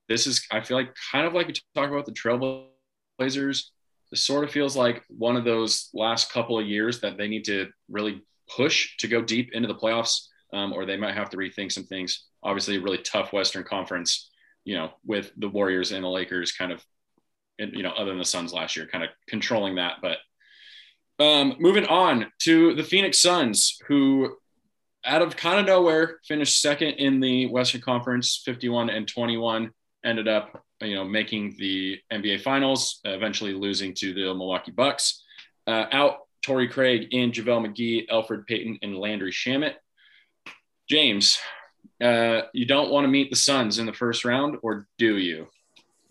this 0.10 0.26
is 0.28 0.46
I 0.52 0.60
feel 0.60 0.76
like 0.76 0.94
kind 1.12 1.26
of 1.26 1.34
like 1.34 1.48
you 1.48 1.54
talk 1.76 1.90
about 1.90 2.06
the 2.06 2.12
Trailblazers. 2.12 3.68
This 4.12 4.26
sort 4.26 4.44
of 4.44 4.52
feels 4.52 4.76
like 4.76 5.04
one 5.08 5.38
of 5.38 5.46
those 5.46 5.90
last 5.94 6.34
couple 6.34 6.60
of 6.60 6.68
years 6.68 7.00
that 7.02 7.16
they 7.16 7.28
need 7.28 7.46
to 7.46 7.70
really 7.90 8.24
push 8.50 8.98
to 8.98 9.08
go 9.08 9.22
deep 9.22 9.54
into 9.54 9.68
the 9.68 9.76
playoffs, 9.76 10.26
um, 10.54 10.74
or 10.74 10.86
they 10.86 10.98
might 10.98 11.16
have 11.16 11.30
to 11.32 11.38
rethink 11.38 11.72
some 11.72 11.84
things. 11.84 12.26
Obviously, 12.44 12.78
a 12.78 12.82
really 12.82 12.98
tough 13.00 13.34
Western 13.34 13.64
Conference, 13.64 14.30
you 14.66 14.76
know, 14.76 14.92
with 15.06 15.32
the 15.38 15.50
Warriors 15.50 15.92
and 15.92 16.04
the 16.04 16.10
Lakers 16.10 16.52
kind 16.52 16.72
of, 16.72 16.84
you 17.58 17.84
know, 17.84 17.92
other 17.92 18.12
than 18.12 18.20
the 18.20 18.26
Suns 18.26 18.54
last 18.54 18.76
year, 18.76 18.88
kind 18.88 19.04
of 19.04 19.10
controlling 19.28 19.76
that. 19.76 19.98
But 20.02 20.18
um, 21.24 21.56
moving 21.60 21.86
on 21.86 22.32
to 22.40 22.74
the 22.76 22.84
Phoenix 22.84 23.20
Suns, 23.20 23.78
who 23.88 24.38
out 25.06 25.22
of 25.22 25.36
kind 25.36 25.60
of 25.60 25.66
nowhere 25.66 26.20
finished 26.26 26.62
second 26.62 26.92
in 26.92 27.20
the 27.20 27.48
Western 27.48 27.82
Conference, 27.82 28.42
51 28.46 28.90
and 28.90 29.08
21 29.08 29.72
ended 30.06 30.28
up, 30.28 30.64
you 30.82 30.96
know, 30.96 31.04
making 31.04 31.56
the 31.58 32.00
NBA 32.12 32.42
Finals, 32.42 33.02
eventually 33.04 33.54
losing 33.54 33.94
to 33.96 34.14
the 34.14 34.34
Milwaukee 34.34 34.72
Bucks. 34.72 35.24
Uh, 35.68 35.86
out 35.92 36.20
Torrey 36.42 36.68
Craig 36.68 37.10
in 37.12 37.32
JaVale 37.32 37.68
McGee, 37.68 38.10
Alfred 38.10 38.46
Payton, 38.48 38.80
and 38.82 38.98
Landry 38.98 39.32
Shamet. 39.32 39.74
James, 40.90 41.38
uh, 42.04 42.42
you 42.54 42.66
don't 42.66 42.90
want 42.90 43.06
to 43.06 43.08
meet 43.10 43.30
the 43.30 43.36
Suns 43.36 43.78
in 43.78 43.86
the 43.86 43.94
first 43.94 44.26
round, 44.26 44.58
or 44.64 44.88
do 44.98 45.18
you? 45.18 45.48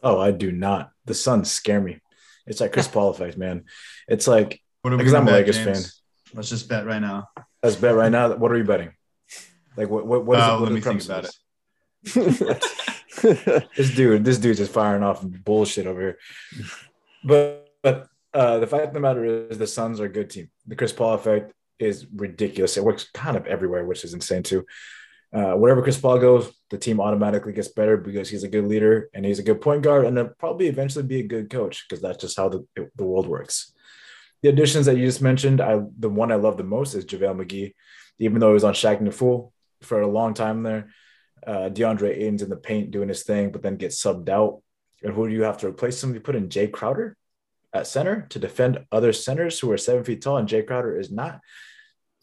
Oh, 0.03 0.21
I 0.21 0.31
do 0.31 0.53
not. 0.53 0.91
The 1.05 1.15
Suns 1.15 1.51
scare 1.51 1.81
me. 1.81 2.01
It's 2.47 2.61
like 2.61 2.73
Chris 2.73 2.89
Paul 2.93 3.11
effect, 3.11 3.37
man. 3.37 3.65
It's 4.07 4.29
like 4.29 4.61
because 4.85 5.15
I'm 5.15 5.27
a 5.27 5.33
Lakers 5.33 5.59
fan. 5.59 5.83
Let's 6.35 6.49
just 6.49 6.69
bet 6.69 6.87
right 6.87 7.01
now. 7.01 7.29
Let's 7.63 7.77
bet 7.77 7.95
right 7.95 8.13
now. 8.13 8.35
What 8.35 8.53
are 8.53 8.59
you 8.59 8.65
betting? 8.65 8.93
Like 9.77 9.89
what? 9.89 10.07
What? 10.07 10.25
What 10.25 10.39
is 10.39 10.45
uh, 10.45 10.57
it? 10.57 10.61
Let 10.61 10.73
me 10.73 10.81
think 10.81 11.05
about 11.05 11.25
it. 11.25 11.35
this 13.77 13.95
dude, 13.95 14.25
this 14.25 14.39
dude's 14.39 14.59
just 14.59 14.73
firing 14.73 15.03
off 15.03 15.23
bullshit 15.23 15.87
over 15.87 16.01
here. 16.01 16.19
But 17.25 17.69
but 17.83 18.09
uh, 18.33 18.59
the 18.59 18.67
fact 18.67 18.87
of 18.89 18.95
the 18.95 19.01
matter 19.01 19.49
is, 19.51 19.59
the 19.59 19.67
Suns 19.67 20.01
are 20.01 20.05
a 20.05 20.09
good 20.09 20.31
team. 20.31 20.51
The 20.67 20.77
Chris 20.77 20.93
Paul 20.93 21.15
effect 21.15 21.53
is 21.79 22.07
ridiculous. 22.15 22.77
It 22.77 22.85
works 22.85 23.11
kind 23.13 23.37
of 23.37 23.47
everywhere, 23.47 23.85
which 23.85 24.05
is 24.05 24.15
insane 24.15 24.43
too. 24.43 24.65
Uh, 25.33 25.53
wherever 25.53 25.83
Chris 25.83 26.01
Paul 26.01 26.19
goes, 26.19 26.51
the 26.71 26.79
team 26.79 27.01
automatically 27.01 27.53
gets 27.53 27.69
better 27.69 27.97
because 27.97 28.31
he's 28.31 28.45
a 28.45 28.49
good 28.49 28.65
leader 28.65 29.11
and 29.13 29.27
he's 29.27 29.39
a 29.39 29.43
good 29.43 29.61
point 29.61 29.83
guard, 29.83 30.07
and 30.07 30.17
then 30.17 30.31
probably 30.39 30.69
eventually 30.69 31.05
be 31.05 31.21
a 31.21 31.27
good 31.27 31.51
coach 31.51 31.85
because 31.87 32.01
that's 32.01 32.19
just 32.19 32.37
how 32.37 32.49
the, 32.49 32.67
the 32.97 33.05
world 33.05 33.27
works. 33.27 33.73
The 34.43 34.49
additions 34.49 34.87
that 34.87 34.97
you 34.97 35.05
just 35.05 35.21
mentioned, 35.21 35.61
I 35.61 35.81
the 35.99 36.09
one 36.09 36.33
I 36.33 36.37
love 36.37 36.57
the 36.57 36.65
most 36.65 36.95
is 36.95 37.05
JaVale 37.05 37.45
McGee, 37.45 37.75
even 38.19 38.41
though 38.41 38.49
he 38.49 38.55
was 38.55 38.65
on 38.65 38.73
Shaqtin' 38.73 39.09
a 39.09 39.13
Fool 39.13 39.53
for 39.83 40.01
a 40.01 40.07
long 40.07 40.35
time 40.35 40.63
there 40.63 40.89
uh, 41.47 41.71
DeAndre 41.71 42.17
Ayton's 42.17 42.43
in 42.43 42.51
the 42.51 42.57
paint 42.57 42.91
doing 42.91 43.09
his 43.09 43.23
thing, 43.23 43.51
but 43.51 43.63
then 43.63 43.77
gets 43.77 44.03
subbed 44.03 44.29
out. 44.29 44.63
And 45.03 45.15
who 45.15 45.29
do 45.29 45.35
you 45.35 45.43
have 45.45 45.59
to 45.59 45.69
replace 45.69 46.03
him? 46.03 46.15
You 46.15 46.21
put 46.21 46.37
in 46.37 46.49
Jae 46.49 46.73
Crowder 46.73 47.17
at 47.73 47.87
center 47.87 48.27
to 48.31 48.39
defend 48.39 48.85
other 48.91 49.13
centers 49.13 49.61
who 49.61 49.71
are 49.71 49.79
seven 49.79 50.05
feet 50.05 50.23
tall, 50.23 50.39
and 50.39 50.49
Jae 50.49 50.67
Crowder 50.67 50.99
is 50.99 51.11
not. 51.11 51.41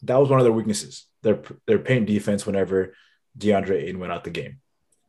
That 0.02 0.16
was 0.16 0.28
one 0.28 0.38
of 0.38 0.44
their 0.44 0.52
weaknesses. 0.52 1.06
Their 1.22 1.40
their 1.66 1.78
paint 1.78 2.06
defense 2.06 2.46
whenever 2.46 2.94
DeAndre 3.38 3.82
Ayton 3.82 3.98
went 3.98 4.12
out 4.12 4.24
the 4.24 4.30
game. 4.30 4.60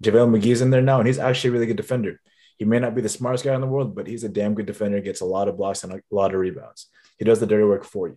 JaVale 0.04 0.30
McGee's 0.30 0.62
in 0.62 0.70
there 0.70 0.82
now, 0.82 1.00
and 1.00 1.08
he's 1.08 1.20
actually 1.20 1.50
a 1.50 1.54
really 1.54 1.66
good 1.66 1.78
defender. 1.78 2.20
He 2.58 2.66
may 2.66 2.80
not 2.80 2.96
be 2.96 3.02
the 3.02 3.10
smartest 3.10 3.44
guy 3.44 3.54
in 3.54 3.62
the 3.62 3.68
world, 3.68 3.96
but 3.96 4.08
he's 4.08 4.24
a 4.24 4.30
damn 4.30 4.56
good 4.56 4.66
defender, 4.66 5.00
gets 5.00 5.22
a 5.22 5.26
lot 5.26 5.48
of 5.48 5.58
blocks 5.58 5.84
and 5.84 5.94
a 5.94 6.02
lot 6.12 6.34
of 6.34 6.40
rebounds. 6.40 6.88
He 7.18 7.26
does 7.26 7.40
the 7.40 7.46
dirty 7.46 7.64
work 7.64 7.84
for 7.84 8.08
you. 8.08 8.16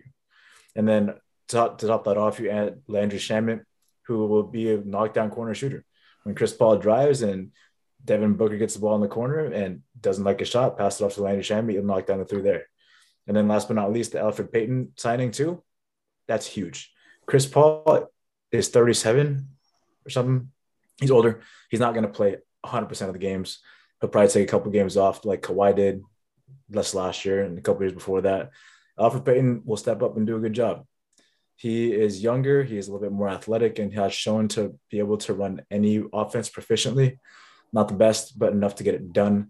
And 0.77 0.89
then 0.89 1.07
to 1.07 1.57
top, 1.57 1.79
to 1.79 1.87
top 1.87 2.05
that 2.05 2.17
off, 2.17 2.41
you 2.41 2.51
add 2.51 2.81
Landry 2.87 3.19
Shamet, 3.19 3.65
who 4.07 4.27
will 4.27 4.43
be 4.43 4.73
a 4.73 4.79
knockdown 4.79 5.31
corner 5.31 5.55
shooter. 5.55 5.85
When 6.23 6.35
Chris 6.35 6.53
Paul 6.53 6.79
drives 6.79 7.23
and 7.23 7.53
Devin 8.05 8.35
Booker 8.35 8.57
gets 8.57 8.75
the 8.75 8.81
ball 8.81 8.95
in 8.95 9.01
the 9.01 9.09
corner 9.09 9.45
and 9.45 9.83
doesn't 10.01 10.25
like 10.25 10.41
a 10.41 10.47
shot, 10.47 10.79
pass 10.79 11.01
it 11.01 11.05
off 11.05 11.15
to 11.15 11.23
Landry 11.23 11.45
Shamet, 11.45 11.73
he'll 11.73 11.83
knock 11.83 12.07
down 12.07 12.19
the 12.19 12.25
three 12.25 12.43
there. 12.43 12.67
And 13.27 13.37
then 13.37 13.49
last 13.49 13.69
but 13.69 13.75
not 13.75 13.93
least, 13.93 14.13
the 14.13 14.19
Elfrid 14.19 14.53
Payton 14.53 14.93
signing 14.97 15.31
too. 15.31 15.63
That's 16.31 16.47
huge. 16.47 16.93
Chris 17.27 17.45
Paul 17.45 18.07
is 18.53 18.69
37 18.69 19.49
or 20.07 20.11
something. 20.11 20.53
He's 21.01 21.11
older. 21.11 21.41
He's 21.71 21.81
not 21.81 21.93
going 21.93 22.07
to 22.07 22.13
play 22.13 22.37
100% 22.65 23.09
of 23.09 23.15
the 23.15 23.19
games. 23.19 23.59
He'll 24.01 24.11
probably 24.11 24.31
take 24.31 24.49
a 24.49 24.51
couple 24.51 24.71
games 24.71 24.97
off, 24.97 25.25
like 25.25 25.43
Kawhi 25.43 25.75
did 25.75 26.05
less 26.71 26.95
last 26.95 27.25
year 27.25 27.43
and 27.43 27.59
a 27.59 27.61
couple 27.61 27.83
years 27.83 27.95
before 27.95 28.21
that. 28.21 28.51
Alfred 28.97 29.25
Payton 29.25 29.63
will 29.65 29.77
step 29.77 30.05
up 30.05 30.17
and 30.17 30.25
do 30.25 30.37
a 30.37 30.41
good 30.41 30.53
job. 30.53 30.87
He 31.57 31.93
is 31.93 32.23
younger. 32.23 32.63
He 32.63 32.79
is 32.79 32.87
a 32.87 32.93
little 32.93 33.09
bit 33.09 33.13
more 33.13 33.29
athletic 33.29 33.81
and 33.81 33.93
has 33.95 34.15
shown 34.15 34.47
to 34.51 34.79
be 34.89 35.01
able 35.01 35.19
to 35.19 35.35
run 35.35 35.63
any 35.69 36.05
offense 36.13 36.49
proficiently. 36.49 37.19
Not 37.73 37.89
the 37.89 37.95
best, 37.95 38.39
but 38.39 38.53
enough 38.53 38.77
to 38.77 38.85
get 38.85 38.95
it 38.95 39.13
done. 39.13 39.49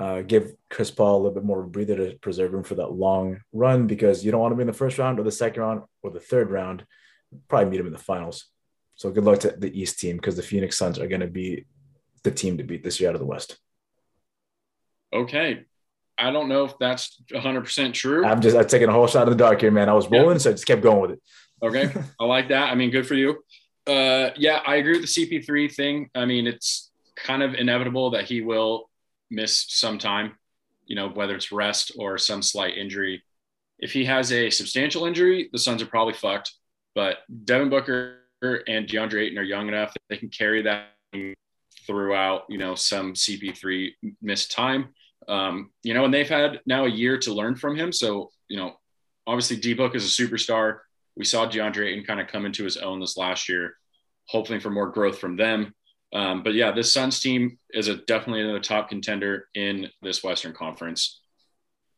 Uh, 0.00 0.22
give 0.22 0.54
Chris 0.70 0.90
Paul 0.90 1.16
a 1.16 1.18
little 1.18 1.34
bit 1.34 1.44
more 1.44 1.62
breather 1.62 1.94
to 1.94 2.18
preserve 2.20 2.54
him 2.54 2.62
for 2.62 2.76
that 2.76 2.90
long 2.90 3.42
run 3.52 3.86
because 3.86 4.24
you 4.24 4.30
don't 4.30 4.40
want 4.40 4.52
to 4.52 4.56
be 4.56 4.62
in 4.62 4.66
the 4.66 4.72
first 4.72 4.96
round 4.96 5.20
or 5.20 5.24
the 5.24 5.30
second 5.30 5.62
round 5.62 5.82
or 6.02 6.10
the 6.10 6.18
third 6.18 6.50
round. 6.50 6.86
Probably 7.48 7.68
meet 7.68 7.80
him 7.80 7.86
in 7.86 7.92
the 7.92 7.98
finals. 7.98 8.46
So 8.94 9.10
good 9.10 9.24
luck 9.24 9.40
to 9.40 9.50
the 9.50 9.78
East 9.78 10.00
team 10.00 10.16
because 10.16 10.36
the 10.36 10.42
Phoenix 10.42 10.78
Suns 10.78 10.98
are 10.98 11.06
going 11.06 11.20
to 11.20 11.26
be 11.26 11.66
the 12.22 12.30
team 12.30 12.56
to 12.56 12.64
beat 12.64 12.82
this 12.82 12.98
year 12.98 13.10
out 13.10 13.14
of 13.14 13.20
the 13.20 13.26
West. 13.26 13.58
Okay. 15.12 15.64
I 16.16 16.30
don't 16.30 16.48
know 16.48 16.64
if 16.64 16.78
that's 16.78 17.20
100% 17.30 17.92
true. 17.92 18.24
I'm 18.24 18.40
just 18.40 18.56
I'm 18.56 18.66
taking 18.66 18.88
a 18.88 18.92
whole 18.92 19.06
shot 19.06 19.24
in 19.24 19.30
the 19.30 19.36
dark 19.36 19.60
here, 19.60 19.70
man. 19.70 19.90
I 19.90 19.92
was 19.92 20.10
rolling, 20.10 20.36
yeah. 20.36 20.38
so 20.38 20.50
I 20.50 20.52
just 20.54 20.66
kept 20.66 20.82
going 20.82 21.02
with 21.02 21.10
it. 21.10 21.20
Okay. 21.62 21.92
I 22.20 22.24
like 22.24 22.48
that. 22.48 22.70
I 22.70 22.74
mean, 22.74 22.90
good 22.90 23.06
for 23.06 23.14
you. 23.14 23.42
Uh, 23.86 24.30
yeah, 24.36 24.60
I 24.66 24.76
agree 24.76 24.98
with 24.98 25.14
the 25.14 25.40
CP3 25.40 25.74
thing. 25.74 26.10
I 26.14 26.24
mean, 26.24 26.46
it's 26.46 26.90
kind 27.16 27.42
of 27.42 27.52
inevitable 27.52 28.12
that 28.12 28.24
he 28.24 28.40
will 28.40 28.89
miss 29.30 29.66
some 29.68 29.98
time, 29.98 30.32
you 30.86 30.96
know, 30.96 31.08
whether 31.08 31.34
it's 31.34 31.52
rest 31.52 31.92
or 31.98 32.18
some 32.18 32.42
slight 32.42 32.76
injury. 32.76 33.22
If 33.78 33.92
he 33.92 34.04
has 34.04 34.32
a 34.32 34.50
substantial 34.50 35.06
injury, 35.06 35.48
the 35.52 35.58
Suns 35.58 35.82
are 35.82 35.86
probably 35.86 36.14
fucked. 36.14 36.52
But 36.94 37.18
Devin 37.44 37.70
Booker 37.70 38.18
and 38.42 38.86
DeAndre 38.86 39.26
Ayton 39.26 39.38
are 39.38 39.42
young 39.42 39.68
enough 39.68 39.92
that 39.92 40.02
they 40.08 40.16
can 40.16 40.28
carry 40.28 40.62
that 40.62 40.88
throughout, 41.86 42.44
you 42.48 42.58
know, 42.58 42.74
some 42.74 43.14
CP3 43.14 43.90
missed 44.22 44.50
time. 44.50 44.94
Um, 45.28 45.70
you 45.82 45.94
know, 45.94 46.04
and 46.04 46.12
they've 46.12 46.28
had 46.28 46.60
now 46.66 46.84
a 46.84 46.90
year 46.90 47.18
to 47.18 47.34
learn 47.34 47.54
from 47.54 47.76
him. 47.76 47.92
So, 47.92 48.30
you 48.48 48.56
know, 48.56 48.74
obviously 49.26 49.56
D 49.56 49.74
Book 49.74 49.94
is 49.94 50.04
a 50.04 50.22
superstar. 50.22 50.78
We 51.16 51.24
saw 51.24 51.46
DeAndre 51.46 51.88
Ayton 51.88 52.04
kind 52.04 52.20
of 52.20 52.28
come 52.28 52.46
into 52.46 52.64
his 52.64 52.76
own 52.76 53.00
this 53.00 53.16
last 53.16 53.48
year, 53.48 53.76
hopefully 54.26 54.60
for 54.60 54.70
more 54.70 54.90
growth 54.90 55.18
from 55.18 55.36
them. 55.36 55.74
Um, 56.12 56.42
but 56.42 56.54
yeah, 56.54 56.72
this 56.72 56.92
Suns 56.92 57.20
team 57.20 57.58
is 57.70 57.88
a 57.88 57.96
definitely 57.96 58.42
another 58.42 58.60
top 58.60 58.88
contender 58.88 59.48
in 59.54 59.88
this 60.02 60.24
Western 60.24 60.52
Conference. 60.52 61.20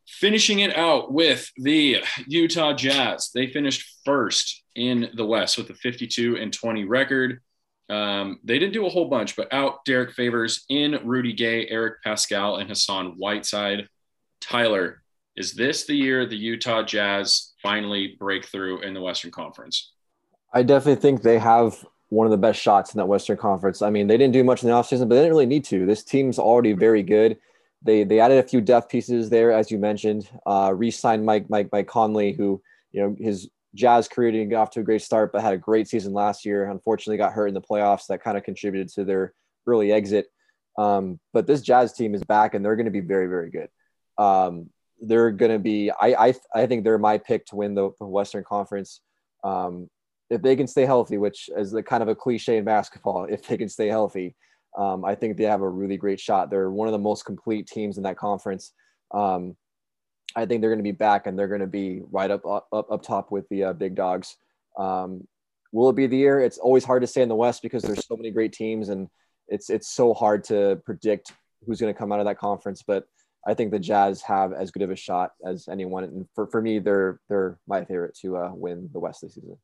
Finishing 0.07 0.61
it 0.61 0.77
out 0.77 1.13
with 1.13 1.51
the 1.57 2.03
Utah 2.27 2.75
Jazz. 2.75 3.31
They 3.35 3.47
finished 3.47 4.01
first 4.05 4.65
in 4.75 5.11
the 5.15 5.25
West 5.25 5.57
with 5.57 5.71
a 5.71 5.75
52 5.75 6.37
and 6.37 6.53
20 6.53 6.85
record. 6.85 7.41
Um, 7.89 8.39
they 8.45 8.59
didn't 8.59 8.75
do 8.75 8.87
a 8.87 8.91
whole 8.91 9.09
bunch, 9.09 9.37
but 9.37 9.53
out 9.53 9.85
Derrick 9.85 10.13
Favors 10.13 10.65
in 10.69 10.99
Rudy 11.05 11.33
Gay, 11.33 11.67
Eric 11.69 12.03
Paschall, 12.05 12.61
and 12.61 12.69
Hassan 12.69 13.13
Whiteside. 13.19 13.89
Tyler, 14.41 15.03
is 15.37 15.55
this 15.55 15.87
the 15.87 15.95
year 15.95 16.27
the 16.27 16.37
Utah 16.37 16.83
Jazz 16.83 17.53
finally 17.63 18.17
break 18.19 18.47
through 18.47 18.83
in 18.83 18.93
the 18.93 19.01
Western 19.01 19.31
Conference? 19.31 19.93
I 20.53 20.63
definitely 20.63 21.01
think 21.01 21.23
they 21.23 21.39
have 21.39 21.85
one 22.13 22.27
of 22.27 22.31
the 22.31 22.37
best 22.37 22.61
shots 22.61 22.93
in 22.93 22.99
that 22.99 23.07
Western 23.07 23.39
Conference. 23.39 23.81
I 23.81 23.89
mean, 23.89 24.07
they 24.07 24.19
didn't 24.19 24.35
do 24.35 24.45
much 24.45 24.63
in 24.63 24.69
the 24.69 24.75
offseason, 24.75 25.09
but 25.09 25.15
they 25.15 25.23
didn't 25.23 25.31
really 25.31 25.47
need 25.47 25.65
to. 25.65 25.87
This 25.87 26.05
team's 26.05 26.39
already 26.39 26.75
very 26.75 27.03
good. 27.03 27.39
They 27.81 28.05
they 28.05 28.21
added 28.21 28.39
a 28.39 28.47
few 28.47 28.61
depth 28.61 28.91
pieces 28.91 29.31
there, 29.31 29.51
as 29.51 29.71
you 29.71 29.79
mentioned. 29.79 30.29
Uh, 30.47 30.75
re-signed 30.77 31.25
Mike 31.25 31.49
Mike 31.49 31.71
Mike 31.73 31.87
Conley, 31.87 32.33
who 32.33 32.63
you 32.93 33.01
know 33.01 33.17
his 33.19 33.49
Jazz 33.75 34.09
career 34.09 34.31
didn't 34.31 34.51
get 34.51 34.57
off 34.57 34.71
to 34.73 34.81
a 34.81 34.83
great 34.83 35.01
start, 35.01 35.33
but 35.33 35.41
had 35.41 35.55
a 35.55 35.59
great 35.59 35.89
season 35.89 36.13
last 36.13 36.45
year. 36.45 36.71
Unfortunately, 36.71 37.17
got 37.17 37.33
hurt 37.33 37.47
in 37.47 37.55
the 37.55 37.63
playoffs. 37.63 38.09
That 38.09 38.23
kind 38.23 38.37
of 38.37 38.45
contributed 38.45 38.91
to 38.91 39.05
their 39.05 39.33
early 39.67 39.91
exit. 39.91 40.27
Um, 40.77 41.19
but 41.33 41.47
this 41.47 41.63
Jazz 41.63 41.95
team 41.95 42.15
is 42.15 42.23
back, 42.25 42.53
and 42.53 42.63
they're 42.63 42.77
going 42.77 42.93
to 42.93 42.93
be 42.93 43.01
very, 43.01 43.27
very 43.27 43.51
good. 43.51 43.71
Um, 44.19 44.69
they're 45.01 45.31
going 45.31 45.53
to 45.53 45.59
be. 45.59 45.91
I, 45.91 46.27
I 46.29 46.35
I 46.55 46.67
think 46.67 46.85
they're 46.85 46.99
my 46.99 47.17
pick 47.17 47.47
to 47.47 47.57
win 47.57 47.75
the, 47.75 47.89
Western 48.01 48.45
Conference. 48.45 49.01
Um, 49.43 49.89
if 50.33 50.43
they 50.43 50.57
can 50.57 50.67
stay 50.67 50.87
healthy, 50.87 51.19
which 51.19 51.51
is 51.57 51.71
the 51.71 51.83
kind 51.83 52.03
of 52.03 52.09
a 52.09 52.15
cliche 52.15 52.57
in 52.57 52.65
basketball, 52.65 53.25
if 53.31 53.47
they 53.47 53.57
can 53.57 53.69
stay 53.69 53.89
healthy, 53.89 54.35
um, 54.77 55.05
I 55.05 55.15
think 55.15 55.37
they 55.37 55.45
have 55.45 55.61
a 55.61 55.69
really 55.69 55.97
great 55.97 56.19
shot. 56.19 56.51
They're 56.51 56.71
one 56.71 56.89
of 56.89 56.93
the 56.93 56.99
most 56.99 57.25
complete 57.25 57.67
teams 57.67 57.99
in 57.99 58.05
that 58.05 58.17
conference. 58.17 58.73
Um, 59.13 59.57
I 60.35 60.47
think 60.47 60.63
they're 60.63 60.71
going 60.71 60.79
to 60.79 60.83
be 60.83 60.93
back 60.93 61.27
and 61.27 61.39
they're 61.39 61.49
going 61.49 61.61
to 61.61 61.67
be 61.67 62.01
right 62.11 62.31
up 62.31 62.47
up 62.47 62.67
up 62.73 63.03
top 63.03 63.31
with 63.31 63.47
the 63.51 63.65
uh, 63.65 63.73
big 63.75 63.95
dogs. 63.95 64.37
Um, 64.79 65.29
will 65.73 65.91
it 65.91 65.97
be 65.97 66.07
the 66.07 66.17
year? 66.17 66.41
It's 66.41 66.57
always 66.57 66.85
hard 66.85 67.03
to 67.03 67.07
say 67.07 67.21
in 67.21 67.29
the 67.29 67.35
West 67.35 67.61
because 67.61 67.83
there's 67.83 68.07
so 68.07 68.17
many 68.17 68.31
great 68.31 68.55
teams 68.55 68.89
and 68.89 69.09
it's 69.49 69.69
it's 69.69 69.89
so 69.89 70.15
hard 70.15 70.45
to 70.45 70.81
predict 70.87 71.33
who's 71.67 71.81
going 71.81 71.93
to 71.93 71.99
come 71.99 72.13
out 72.13 72.21
of 72.21 72.27
that 72.27 72.39
conference. 72.39 72.83
But 72.83 73.05
I 73.47 73.53
think 73.53 73.73
the 73.73 73.79
Jazz 73.79 74.23
have 74.23 74.55
as 74.55 74.71
good 74.71 74.83
of 74.83 74.91
a 74.91 74.97
shot 74.97 75.33
as 75.45 75.69
anyone, 75.69 76.05
and 76.05 76.27
for, 76.35 76.47
for 76.47 76.63
me, 76.63 76.79
they're 76.79 77.21
they're 77.29 77.59
my 77.67 77.85
favorite 77.85 78.17
to 78.23 78.37
uh, 78.37 78.51
win 78.55 78.89
the 78.93 79.01
West 79.01 79.21
this 79.21 79.35
season. 79.35 79.59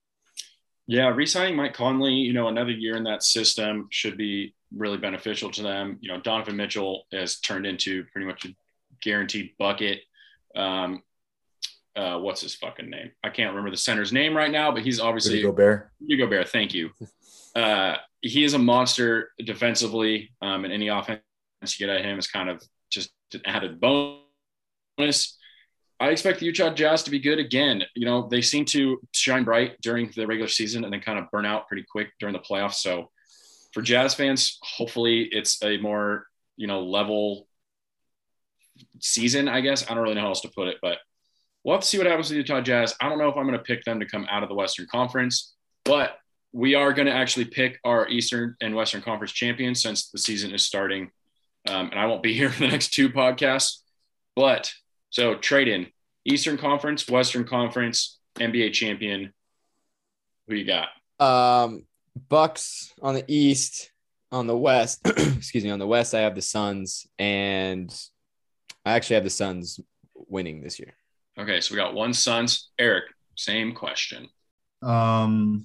Yeah, 0.88 1.08
re-signing 1.08 1.54
Mike 1.54 1.74
Conley, 1.74 2.14
you 2.14 2.32
know, 2.32 2.48
another 2.48 2.72
year 2.72 2.96
in 2.96 3.04
that 3.04 3.22
system 3.22 3.86
should 3.90 4.16
be 4.16 4.54
really 4.74 4.96
beneficial 4.98 5.50
to 5.52 5.62
them. 5.62 5.98
You 6.00 6.10
know, 6.10 6.20
Donovan 6.20 6.56
Mitchell 6.56 7.04
has 7.12 7.38
turned 7.38 7.66
into 7.66 8.04
pretty 8.12 8.26
much 8.26 8.44
a 8.44 8.56
guaranteed 9.00 9.52
bucket 9.58 10.00
um, 10.58 11.02
uh, 11.96 12.18
what's 12.18 12.42
his 12.42 12.54
fucking 12.54 12.90
name? 12.90 13.10
I 13.24 13.30
can't 13.30 13.50
remember 13.50 13.70
the 13.70 13.76
center's 13.76 14.12
name 14.12 14.36
right 14.36 14.50
now, 14.50 14.70
but 14.70 14.82
he's 14.82 15.00
obviously 15.00 15.36
Rudy 15.36 15.42
Gobert. 15.42 15.90
Rudy 16.00 16.16
Gobert, 16.16 16.48
thank 16.48 16.74
you. 16.74 16.90
Uh, 17.56 17.96
he 18.20 18.44
is 18.44 18.54
a 18.54 18.58
monster 18.58 19.30
defensively, 19.44 20.30
um, 20.42 20.64
and 20.64 20.72
any 20.72 20.88
offense 20.88 21.20
you 21.62 21.86
get 21.86 21.88
at 21.88 22.04
him 22.04 22.18
is 22.18 22.28
kind 22.28 22.48
of 22.48 22.62
just 22.90 23.10
an 23.34 23.40
added 23.46 23.80
bonus. 23.80 25.37
I 26.00 26.10
expect 26.10 26.40
the 26.40 26.46
Utah 26.46 26.72
Jazz 26.72 27.02
to 27.04 27.10
be 27.10 27.18
good 27.18 27.38
again. 27.38 27.82
You 27.94 28.06
know, 28.06 28.28
they 28.28 28.40
seem 28.40 28.64
to 28.66 29.00
shine 29.12 29.44
bright 29.44 29.80
during 29.82 30.10
the 30.14 30.26
regular 30.26 30.48
season 30.48 30.84
and 30.84 30.92
then 30.92 31.00
kind 31.00 31.18
of 31.18 31.30
burn 31.32 31.44
out 31.44 31.66
pretty 31.66 31.84
quick 31.90 32.10
during 32.20 32.32
the 32.32 32.38
playoffs. 32.38 32.74
So 32.74 33.10
for 33.72 33.82
Jazz 33.82 34.14
fans, 34.14 34.58
hopefully 34.62 35.28
it's 35.32 35.62
a 35.62 35.76
more, 35.78 36.26
you 36.56 36.66
know, 36.66 36.82
level 36.82 37.48
season, 39.00 39.48
I 39.48 39.60
guess. 39.60 39.90
I 39.90 39.94
don't 39.94 40.02
really 40.02 40.14
know 40.14 40.22
how 40.22 40.28
else 40.28 40.42
to 40.42 40.50
put 40.54 40.68
it, 40.68 40.76
but 40.80 40.98
we'll 41.64 41.74
have 41.74 41.82
to 41.82 41.86
see 41.86 41.98
what 41.98 42.06
happens 42.06 42.30
with 42.30 42.34
the 42.34 42.52
Utah 42.52 42.60
Jazz. 42.60 42.94
I 43.00 43.08
don't 43.08 43.18
know 43.18 43.28
if 43.28 43.36
I'm 43.36 43.46
going 43.46 43.58
to 43.58 43.64
pick 43.64 43.82
them 43.84 43.98
to 44.00 44.06
come 44.06 44.26
out 44.30 44.44
of 44.44 44.48
the 44.48 44.54
Western 44.54 44.86
Conference, 44.86 45.54
but 45.84 46.16
we 46.52 46.74
are 46.74 46.92
going 46.92 47.06
to 47.06 47.12
actually 47.12 47.44
pick 47.46 47.78
our 47.84 48.08
Eastern 48.08 48.56
and 48.60 48.74
Western 48.74 49.02
Conference 49.02 49.32
champions 49.32 49.82
since 49.82 50.10
the 50.10 50.18
season 50.18 50.54
is 50.54 50.64
starting. 50.64 51.10
Um, 51.68 51.90
and 51.90 51.98
I 51.98 52.06
won't 52.06 52.22
be 52.22 52.34
here 52.34 52.50
for 52.50 52.60
the 52.60 52.68
next 52.68 52.94
two 52.94 53.10
podcasts. 53.10 53.80
But 54.36 54.72
so 55.10 55.34
Tradon 55.34 55.90
Eastern 56.24 56.58
Conference, 56.58 57.08
Western 57.08 57.44
Conference, 57.44 58.18
NBA 58.36 58.72
champion. 58.72 59.32
Who 60.46 60.54
you 60.54 60.66
got? 60.66 60.88
Um, 61.18 61.84
Bucks 62.28 62.92
on 63.02 63.14
the 63.14 63.24
East. 63.28 63.90
On 64.30 64.46
the 64.46 64.56
West, 64.56 65.00
excuse 65.06 65.64
me, 65.64 65.70
on 65.70 65.78
the 65.78 65.86
West, 65.86 66.14
I 66.14 66.20
have 66.20 66.34
the 66.34 66.42
Suns, 66.42 67.06
and 67.18 67.90
I 68.84 68.92
actually 68.92 69.14
have 69.14 69.24
the 69.24 69.30
Suns 69.30 69.80
winning 70.14 70.60
this 70.60 70.78
year. 70.78 70.92
Okay, 71.38 71.62
so 71.62 71.72
we 71.72 71.76
got 71.76 71.94
one 71.94 72.12
Suns. 72.12 72.68
Eric, 72.78 73.04
same 73.36 73.72
question. 73.72 74.28
Um, 74.82 75.64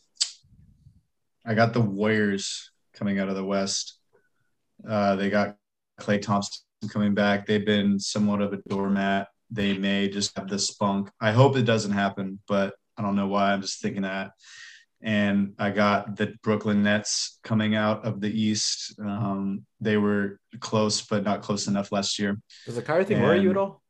I 1.45 1.55
got 1.55 1.73
the 1.73 1.81
Warriors 1.81 2.71
coming 2.93 3.19
out 3.19 3.27
of 3.27 3.35
the 3.35 3.43
West. 3.43 3.99
Uh, 4.87 5.17
they 5.17 5.29
got 5.29 5.57
Klay 5.99 6.21
Thompson 6.21 6.61
coming 6.89 7.13
back. 7.13 7.45
They've 7.45 7.65
been 7.65 7.99
somewhat 7.99 8.41
of 8.41 8.53
a 8.53 8.61
doormat. 8.69 9.27
They 9.53 9.77
may 9.77 10.09
just 10.09 10.35
have 10.35 10.49
the 10.49 10.57
spunk. 10.57 11.11
I 11.21 11.31
hope 11.31 11.55
it 11.55 11.63
doesn't 11.63 11.91
happen, 11.91 12.39
but 12.47 12.73
I 12.97 13.03
don't 13.03 13.15
know 13.15 13.27
why. 13.27 13.53
I'm 13.53 13.61
just 13.61 13.81
thinking 13.81 14.01
that. 14.01 14.31
And 15.01 15.53
I 15.59 15.69
got 15.69 16.15
the 16.15 16.33
Brooklyn 16.41 16.81
Nets 16.81 17.39
coming 17.43 17.75
out 17.75 18.05
of 18.05 18.19
the 18.19 18.31
East. 18.31 18.95
Um, 18.99 19.65
they 19.79 19.97
were 19.97 20.39
close, 20.59 21.01
but 21.01 21.23
not 21.23 21.41
close 21.43 21.67
enough 21.67 21.91
last 21.91 22.17
year. 22.17 22.37
Does 22.65 22.75
the 22.75 22.81
Kyrie 22.81 23.05
thing 23.05 23.17
and 23.17 23.25
worry 23.25 23.41
you 23.41 23.51
at 23.51 23.57
all? 23.57 23.83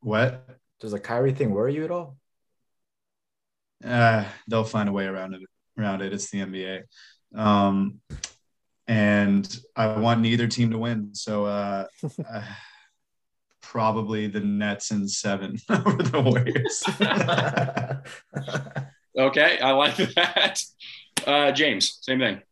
What? 0.00 0.46
Does 0.78 0.92
the 0.92 1.00
Kyrie 1.00 1.32
thing 1.32 1.50
worry 1.50 1.74
you 1.74 1.84
at 1.84 1.90
all? 1.90 2.16
Uh, 3.84 4.24
they'll 4.46 4.62
find 4.62 4.88
a 4.88 4.92
way 4.92 5.06
around 5.06 5.34
it. 5.34 5.40
Around 5.78 6.02
it, 6.02 6.12
it's 6.12 6.30
the 6.30 6.40
NBA. 6.40 6.82
Um, 7.34 8.00
and 8.86 9.58
I 9.74 9.98
want 9.98 10.20
neither 10.20 10.46
team 10.46 10.70
to 10.70 10.78
win. 10.78 11.14
So 11.14 11.46
uh, 11.46 11.86
uh, 12.30 12.42
probably 13.72 14.26
the 14.26 14.40
Nets 14.40 14.90
in 14.90 15.08
seven 15.08 15.56
over 15.70 16.02
the 16.02 16.20
Warriors. 16.20 16.82
okay, 19.18 19.58
I 19.58 19.70
like 19.72 19.96
that. 19.96 20.62
Uh, 21.26 21.52
James, 21.52 21.98
same 22.02 22.18
thing. 22.18 22.42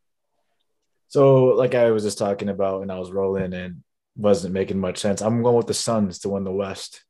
So, 1.08 1.46
like 1.46 1.74
I 1.74 1.90
was 1.90 2.04
just 2.04 2.18
talking 2.18 2.48
about, 2.48 2.82
and 2.82 2.90
I 2.90 2.98
was 2.98 3.10
rolling 3.10 3.52
and 3.52 3.82
wasn't 4.16 4.54
making 4.54 4.78
much 4.78 4.98
sense. 4.98 5.20
I'm 5.20 5.42
going 5.42 5.56
with 5.56 5.66
the 5.66 5.74
Suns 5.74 6.20
to 6.20 6.30
win 6.30 6.44
the 6.44 6.52
West, 6.52 7.04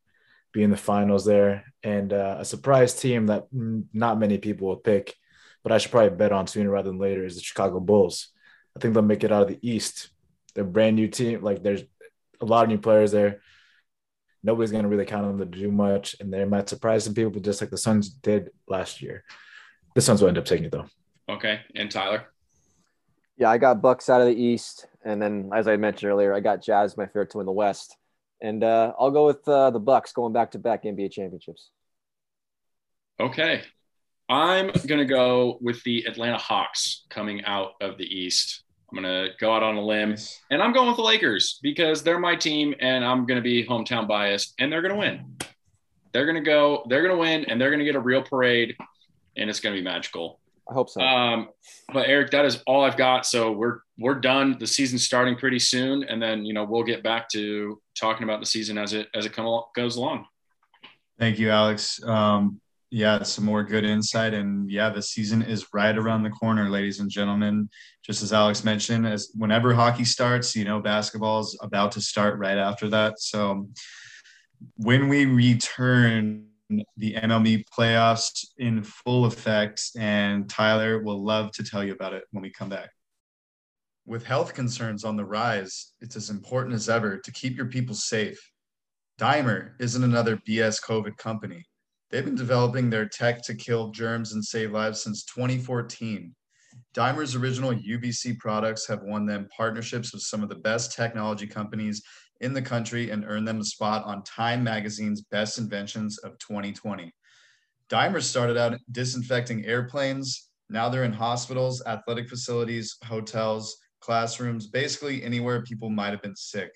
be 0.52 0.64
in 0.64 0.70
the 0.70 0.76
finals 0.76 1.24
there, 1.24 1.64
and 1.82 2.12
uh, 2.12 2.38
a 2.40 2.44
surprise 2.44 2.94
team 2.94 3.26
that 3.26 3.46
not 3.52 4.18
many 4.18 4.38
people 4.38 4.66
will 4.68 4.76
pick 4.76 5.14
but 5.62 5.72
I 5.72 5.78
should 5.78 5.90
probably 5.90 6.16
bet 6.16 6.32
on 6.32 6.46
sooner 6.46 6.70
rather 6.70 6.90
than 6.90 6.98
later 6.98 7.24
is 7.24 7.36
the 7.36 7.42
Chicago 7.42 7.80
Bulls. 7.80 8.28
I 8.76 8.80
think 8.80 8.94
they'll 8.94 9.02
make 9.02 9.24
it 9.24 9.32
out 9.32 9.42
of 9.42 9.48
the 9.48 9.58
East. 9.68 10.10
They're 10.54 10.64
a 10.64 10.66
brand 10.66 10.96
new 10.96 11.08
team. 11.08 11.42
Like 11.42 11.62
there's 11.62 11.82
a 12.40 12.46
lot 12.46 12.64
of 12.64 12.70
new 12.70 12.78
players 12.78 13.12
there. 13.12 13.40
Nobody's 14.42 14.70
going 14.72 14.84
to 14.84 14.88
really 14.88 15.04
count 15.04 15.26
on 15.26 15.36
them 15.36 15.50
to 15.50 15.58
do 15.58 15.70
much, 15.70 16.16
and 16.18 16.32
they 16.32 16.44
might 16.44 16.68
surprise 16.68 17.04
some 17.04 17.14
people, 17.14 17.40
just 17.40 17.60
like 17.60 17.70
the 17.70 17.76
Suns 17.76 18.08
did 18.08 18.50
last 18.66 19.02
year. 19.02 19.24
The 19.94 20.00
Suns 20.00 20.22
will 20.22 20.28
end 20.28 20.38
up 20.38 20.44
taking 20.44 20.66
it 20.66 20.72
though. 20.72 20.86
Okay, 21.28 21.60
and 21.74 21.90
Tyler. 21.90 22.24
Yeah, 23.36 23.50
I 23.50 23.58
got 23.58 23.82
Bucks 23.82 24.08
out 24.08 24.20
of 24.20 24.26
the 24.26 24.40
East, 24.40 24.86
and 25.04 25.20
then 25.20 25.50
as 25.54 25.68
I 25.68 25.76
mentioned 25.76 26.10
earlier, 26.10 26.34
I 26.34 26.40
got 26.40 26.62
Jazz 26.62 26.96
my 26.96 27.06
favorite 27.06 27.30
to 27.30 27.38
win 27.38 27.46
the 27.46 27.52
West, 27.52 27.96
and 28.40 28.64
uh, 28.64 28.92
I'll 28.98 29.10
go 29.10 29.26
with 29.26 29.46
uh, 29.46 29.70
the 29.70 29.80
Bucks 29.80 30.12
going 30.12 30.32
back 30.32 30.52
to 30.52 30.58
back 30.58 30.84
NBA 30.84 31.12
championships. 31.12 31.70
Okay, 33.18 33.62
I'm 34.28 34.70
gonna 34.86 35.04
go 35.04 35.58
with 35.60 35.82
the 35.84 36.04
Atlanta 36.06 36.38
Hawks 36.38 37.04
coming 37.10 37.44
out 37.44 37.72
of 37.80 37.98
the 37.98 38.04
East. 38.04 38.62
I'm 38.90 38.96
gonna 38.96 39.28
go 39.38 39.54
out 39.54 39.62
on 39.62 39.76
a 39.76 39.84
limb, 39.84 40.16
and 40.50 40.62
I'm 40.62 40.72
going 40.72 40.88
with 40.88 40.96
the 40.96 41.02
Lakers 41.02 41.60
because 41.62 42.02
they're 42.02 42.18
my 42.18 42.34
team, 42.34 42.74
and 42.80 43.04
I'm 43.04 43.24
gonna 43.26 43.40
be 43.40 43.64
hometown 43.64 44.08
biased, 44.08 44.54
and 44.58 44.72
they're 44.72 44.82
gonna 44.82 44.96
win. 44.96 45.36
They're 46.12 46.26
gonna 46.26 46.40
go. 46.40 46.84
They're 46.88 47.02
gonna 47.02 47.16
win, 47.16 47.44
and 47.44 47.60
they're 47.60 47.70
gonna 47.70 47.84
get 47.84 47.94
a 47.94 48.00
real 48.00 48.22
parade, 48.22 48.76
and 49.36 49.48
it's 49.48 49.60
gonna 49.60 49.76
be 49.76 49.82
magical. 49.82 50.40
I 50.68 50.74
hope 50.74 50.88
so. 50.88 51.00
Um, 51.00 51.48
but 51.92 52.08
Eric, 52.08 52.30
that 52.30 52.44
is 52.44 52.62
all 52.66 52.84
I've 52.84 52.96
got. 52.96 53.26
So 53.26 53.52
we're 53.52 53.80
we're 53.98 54.14
done. 54.14 54.56
The 54.58 54.66
season's 54.66 55.04
starting 55.04 55.36
pretty 55.36 55.58
soon, 55.58 56.04
and 56.04 56.20
then 56.20 56.44
you 56.44 56.52
know 56.52 56.64
we'll 56.64 56.84
get 56.84 57.02
back 57.02 57.28
to 57.30 57.80
talking 57.96 58.24
about 58.24 58.40
the 58.40 58.46
season 58.46 58.78
as 58.78 58.92
it 58.92 59.08
as 59.14 59.26
it 59.26 59.32
come 59.32 59.62
goes 59.74 59.96
along. 59.96 60.26
Thank 61.18 61.38
you, 61.38 61.50
Alex. 61.50 62.02
Um, 62.02 62.60
yeah, 62.90 63.22
some 63.22 63.44
more 63.44 63.62
good 63.62 63.84
insight. 63.84 64.34
And 64.34 64.70
yeah, 64.70 64.90
the 64.90 65.02
season 65.02 65.42
is 65.42 65.66
right 65.72 65.96
around 65.96 66.24
the 66.24 66.30
corner, 66.30 66.68
ladies 66.68 66.98
and 66.98 67.08
gentlemen. 67.08 67.68
Just 68.04 68.22
as 68.22 68.32
Alex 68.32 68.64
mentioned, 68.64 69.06
as 69.06 69.30
whenever 69.36 69.72
hockey 69.72 70.04
starts, 70.04 70.56
you 70.56 70.64
know, 70.64 70.80
basketball 70.80 71.40
is 71.40 71.56
about 71.62 71.92
to 71.92 72.00
start 72.00 72.38
right 72.38 72.58
after 72.58 72.88
that. 72.88 73.20
So 73.20 73.68
when 74.76 75.08
we 75.08 75.24
return, 75.26 76.46
the 76.96 77.14
MLB 77.14 77.64
playoffs 77.76 78.46
in 78.58 78.82
full 78.82 79.24
effect, 79.24 79.82
and 79.98 80.48
Tyler 80.48 81.02
will 81.02 81.22
love 81.22 81.50
to 81.52 81.64
tell 81.64 81.82
you 81.84 81.92
about 81.92 82.12
it 82.12 82.24
when 82.30 82.42
we 82.42 82.50
come 82.50 82.68
back. 82.68 82.90
With 84.06 84.24
health 84.24 84.54
concerns 84.54 85.04
on 85.04 85.16
the 85.16 85.24
rise, 85.24 85.92
it's 86.00 86.16
as 86.16 86.30
important 86.30 86.74
as 86.74 86.88
ever 86.88 87.18
to 87.18 87.32
keep 87.32 87.56
your 87.56 87.66
people 87.66 87.94
safe. 87.94 88.40
Dimer 89.20 89.72
isn't 89.78 90.02
another 90.02 90.36
BS 90.36 90.82
COVID 90.82 91.16
company. 91.16 91.64
They've 92.10 92.24
been 92.24 92.34
developing 92.34 92.90
their 92.90 93.06
tech 93.06 93.42
to 93.42 93.54
kill 93.54 93.90
germs 93.90 94.32
and 94.32 94.44
save 94.44 94.72
lives 94.72 95.02
since 95.02 95.24
2014. 95.24 96.34
Dimer's 96.94 97.36
original 97.36 97.72
UVC 97.72 98.38
products 98.38 98.86
have 98.88 99.02
won 99.02 99.26
them 99.26 99.48
partnerships 99.56 100.12
with 100.12 100.22
some 100.22 100.42
of 100.42 100.48
the 100.48 100.56
best 100.56 100.92
technology 100.92 101.46
companies 101.46 102.02
in 102.40 102.52
the 102.52 102.62
country 102.62 103.10
and 103.10 103.24
earned 103.26 103.46
them 103.46 103.60
a 103.60 103.64
spot 103.64 104.04
on 104.04 104.24
Time 104.24 104.64
Magazine's 104.64 105.22
Best 105.22 105.58
Inventions 105.58 106.18
of 106.18 106.38
2020. 106.38 107.12
Dimer 107.88 108.22
started 108.22 108.56
out 108.56 108.78
disinfecting 108.90 109.64
airplanes. 109.66 110.48
Now 110.68 110.88
they're 110.88 111.04
in 111.04 111.12
hospitals, 111.12 111.82
athletic 111.86 112.28
facilities, 112.28 112.96
hotels, 113.04 113.76
classrooms, 114.00 114.66
basically 114.66 115.22
anywhere 115.22 115.62
people 115.62 115.90
might 115.90 116.10
have 116.10 116.22
been 116.22 116.36
sick. 116.36 116.70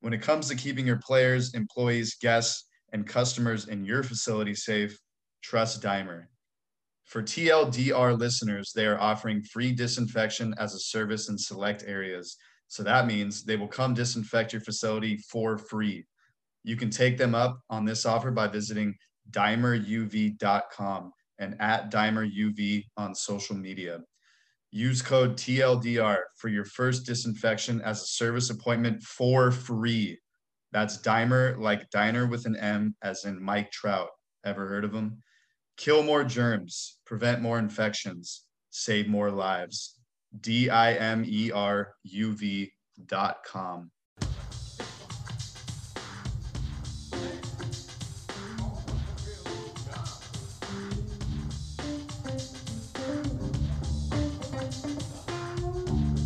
When 0.00 0.12
it 0.12 0.22
comes 0.22 0.48
to 0.48 0.54
keeping 0.54 0.86
your 0.86 1.00
players, 1.04 1.54
employees, 1.54 2.16
guests, 2.20 2.66
and 2.92 3.06
customers 3.06 3.68
in 3.68 3.84
your 3.84 4.02
facility 4.02 4.54
safe, 4.54 4.98
trust 5.42 5.82
Dimer. 5.82 6.26
For 7.04 7.22
TLDR 7.22 8.18
listeners, 8.18 8.72
they 8.74 8.86
are 8.86 8.98
offering 8.98 9.42
free 9.42 9.72
disinfection 9.72 10.54
as 10.58 10.74
a 10.74 10.80
service 10.80 11.28
in 11.28 11.38
select 11.38 11.84
areas. 11.86 12.36
So 12.68 12.82
that 12.82 13.06
means 13.06 13.44
they 13.44 13.56
will 13.56 13.68
come 13.68 13.94
disinfect 13.94 14.52
your 14.52 14.62
facility 14.62 15.16
for 15.30 15.56
free. 15.56 16.04
You 16.64 16.74
can 16.74 16.90
take 16.90 17.16
them 17.16 17.34
up 17.34 17.60
on 17.70 17.84
this 17.84 18.04
offer 18.06 18.32
by 18.32 18.48
visiting 18.48 18.96
dimeruv.com 19.30 21.12
and 21.38 21.56
at 21.60 21.92
dimeruv 21.92 22.84
on 22.96 23.14
social 23.14 23.56
media. 23.56 24.00
Use 24.72 25.00
code 25.00 25.36
TLDR 25.36 26.18
for 26.36 26.48
your 26.48 26.64
first 26.64 27.06
disinfection 27.06 27.80
as 27.82 28.02
a 28.02 28.06
service 28.06 28.50
appointment 28.50 29.02
for 29.02 29.52
free. 29.52 30.18
That's 30.72 30.98
Dimer, 30.98 31.58
like 31.58 31.90
diner 31.90 32.26
with 32.26 32.46
an 32.46 32.56
M, 32.56 32.96
as 33.02 33.24
in 33.24 33.42
Mike 33.42 33.70
Trout. 33.70 34.08
Ever 34.44 34.66
heard 34.68 34.84
of 34.84 34.92
him? 34.92 35.22
Kill 35.76 36.02
more 36.02 36.24
germs, 36.24 36.98
prevent 37.04 37.42
more 37.42 37.58
infections, 37.58 38.44
save 38.70 39.08
more 39.08 39.30
lives. 39.30 39.98
D 40.40 40.68
I 40.68 40.94
M 40.94 41.24
E 41.26 41.50
R 41.50 41.94
U 42.04 42.32
V 42.32 42.72
dot 43.06 43.38
com. 43.46 43.90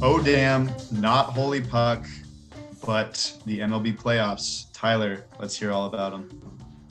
Oh, 0.02 0.18
damn, 0.24 0.70
not 0.90 1.26
Holy 1.26 1.60
Puck, 1.60 2.06
but 2.90 3.38
the 3.46 3.60
MLB 3.60 3.96
playoffs. 3.96 4.66
Tyler, 4.72 5.24
let's 5.38 5.56
hear 5.56 5.70
all 5.70 5.86
about 5.86 6.10
them. 6.10 6.28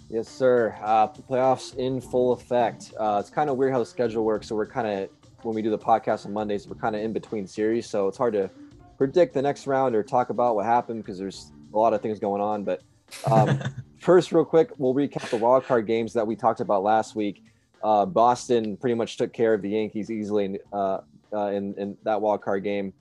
Yes, 0.10 0.30
sir. 0.30 0.74
Uh, 0.82 1.08
the 1.08 1.22
playoffs 1.22 1.76
in 1.76 2.00
full 2.00 2.32
effect. 2.32 2.94
Uh, 2.98 3.18
it's 3.20 3.30
kind 3.30 3.50
of 3.50 3.58
weird 3.58 3.74
how 3.74 3.80
the 3.80 3.86
schedule 3.86 4.24
works. 4.24 4.48
So 4.48 4.56
we're 4.56 4.66
kind 4.66 4.88
of 4.88 5.10
when 5.44 5.54
we 5.54 5.62
do 5.62 5.70
the 5.70 5.78
podcast 5.78 6.26
on 6.26 6.32
Mondays, 6.32 6.70
we're 6.70 6.78
kind 6.78 6.96
of 6.96 7.02
in 7.02 7.12
between 7.12 7.46
series, 7.46 7.86
so 7.86 8.08
it's 8.08 8.18
hard 8.18 8.32
to 8.32 8.50
predict 8.98 9.34
the 9.34 9.42
next 9.42 9.68
round 9.68 9.94
or 9.94 10.02
talk 10.02 10.30
about 10.30 10.56
what 10.56 10.66
happened 10.66 11.04
because 11.04 11.20
there's 11.20 11.52
a 11.74 11.78
lot 11.78 11.94
of 11.94 12.02
things 12.02 12.18
going 12.18 12.42
on. 12.42 12.64
But 12.64 12.82
um, 13.30 13.60
first, 14.00 14.32
real 14.32 14.46
quick, 14.46 14.72
we'll 14.78 14.94
recap 14.94 15.30
the 15.30 15.36
wild 15.36 15.66
card 15.66 15.86
games 15.86 16.14
that 16.14 16.26
we 16.26 16.38
talked 16.38 16.62
about 16.62 16.82
last 16.82 17.14
week. 17.14 17.44
Uh, 17.84 18.06
Boston 18.06 18.78
pretty 18.78 18.96
much 18.96 19.18
took 19.18 19.34
care 19.34 19.54
of 19.54 19.62
the 19.62 19.72
Yankees 19.72 20.10
easily 20.10 20.46
in, 20.46 20.60
uh, 20.72 21.00
uh, 21.34 21.48
in, 21.48 21.74
in 21.78 21.98
that 22.04 22.22
wild 22.22 22.42
card 22.42 22.64
game. 22.64 22.94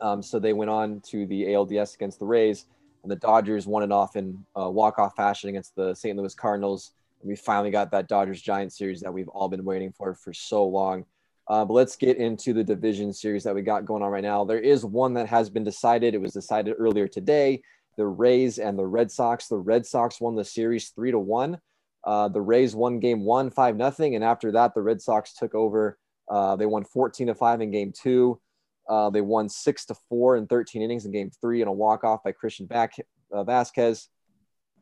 Um, 0.00 0.22
so 0.22 0.38
they 0.38 0.52
went 0.52 0.70
on 0.70 1.00
to 1.08 1.26
the 1.26 1.44
ALDS 1.46 1.94
against 1.94 2.18
the 2.18 2.26
Rays, 2.26 2.66
and 3.02 3.10
the 3.10 3.16
Dodgers 3.16 3.66
won 3.66 3.82
it 3.82 3.92
off 3.92 4.16
in 4.16 4.44
uh, 4.58 4.68
walk-off 4.70 5.16
fashion 5.16 5.48
against 5.48 5.74
the 5.74 5.94
St. 5.94 6.16
Louis 6.16 6.34
Cardinals. 6.34 6.92
And 7.20 7.28
we 7.28 7.36
finally 7.36 7.70
got 7.70 7.90
that 7.90 8.08
Dodgers 8.08 8.40
Giants 8.40 8.76
series 8.78 9.00
that 9.00 9.12
we've 9.12 9.28
all 9.28 9.48
been 9.48 9.64
waiting 9.64 9.92
for 9.92 10.14
for 10.14 10.32
so 10.32 10.64
long. 10.64 11.04
Uh, 11.48 11.64
but 11.64 11.74
let's 11.74 11.96
get 11.96 12.18
into 12.18 12.52
the 12.52 12.62
division 12.62 13.12
series 13.12 13.42
that 13.44 13.54
we 13.54 13.62
got 13.62 13.86
going 13.86 14.02
on 14.02 14.10
right 14.10 14.22
now. 14.22 14.44
There 14.44 14.60
is 14.60 14.84
one 14.84 15.14
that 15.14 15.26
has 15.28 15.48
been 15.48 15.64
decided. 15.64 16.14
It 16.14 16.20
was 16.20 16.32
decided 16.32 16.74
earlier 16.78 17.08
today. 17.08 17.62
The 17.96 18.06
Rays 18.06 18.58
and 18.58 18.78
the 18.78 18.86
Red 18.86 19.10
Sox. 19.10 19.48
The 19.48 19.56
Red 19.56 19.86
Sox 19.86 20.20
won 20.20 20.36
the 20.36 20.44
series 20.44 20.90
three 20.90 21.10
to 21.10 21.18
one. 21.18 21.58
Uh, 22.04 22.28
the 22.28 22.40
Rays 22.40 22.76
won 22.76 23.00
game 23.00 23.24
one, 23.24 23.50
five 23.50 23.76
nothing, 23.76 24.14
and 24.14 24.22
after 24.22 24.52
that, 24.52 24.74
the 24.74 24.82
Red 24.82 25.00
Sox 25.00 25.34
took 25.34 25.54
over. 25.54 25.98
Uh, 26.28 26.54
they 26.56 26.66
won 26.66 26.84
14 26.84 27.26
to 27.28 27.34
five 27.34 27.60
in 27.60 27.70
game 27.70 27.92
two. 27.92 28.40
Uh, 28.88 29.10
they 29.10 29.20
won 29.20 29.48
six 29.48 29.84
to 29.86 29.94
four 30.08 30.36
in 30.36 30.46
13 30.46 30.82
innings 30.82 31.04
in 31.04 31.12
game 31.12 31.30
three 31.40 31.60
and 31.60 31.68
a 31.68 31.72
walk 31.72 32.04
off 32.04 32.24
by 32.24 32.32
Christian 32.32 32.66
Back, 32.66 32.94
uh, 33.32 33.44
Vasquez, 33.44 34.08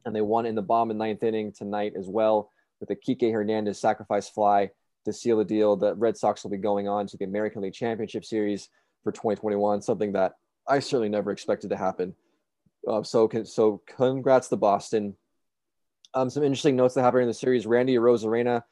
and 0.04 0.14
they 0.14 0.20
won 0.20 0.46
in 0.46 0.54
the 0.54 0.62
bomb 0.62 0.90
in 0.90 0.98
ninth 0.98 1.22
inning 1.22 1.52
tonight 1.52 1.94
as 1.98 2.08
well 2.08 2.50
with 2.80 2.90
a 2.90 2.96
Kike 2.96 3.32
Hernandez 3.32 3.80
sacrifice 3.80 4.28
fly 4.28 4.70
to 5.04 5.12
seal 5.12 5.38
the 5.38 5.44
deal. 5.44 5.76
The 5.76 5.94
Red 5.94 6.16
Sox 6.16 6.42
will 6.42 6.50
be 6.50 6.56
going 6.56 6.88
on 6.88 7.06
to 7.08 7.16
the 7.16 7.24
American 7.24 7.62
League 7.62 7.74
Championship 7.74 8.24
Series 8.24 8.68
for 9.02 9.12
2021, 9.12 9.82
something 9.82 10.12
that 10.12 10.34
I 10.68 10.80
certainly 10.80 11.08
never 11.08 11.30
expected 11.30 11.70
to 11.70 11.76
happen. 11.76 12.14
Uh, 12.86 13.02
so, 13.02 13.28
so 13.44 13.82
congrats 13.86 14.48
to 14.48 14.56
Boston. 14.56 15.16
Um, 16.14 16.30
some 16.30 16.42
interesting 16.42 16.76
notes 16.76 16.94
that 16.94 17.02
happened 17.02 17.22
in 17.22 17.28
the 17.28 17.34
series. 17.34 17.66
Randy 17.66 17.96
Arozarena, 17.96 18.62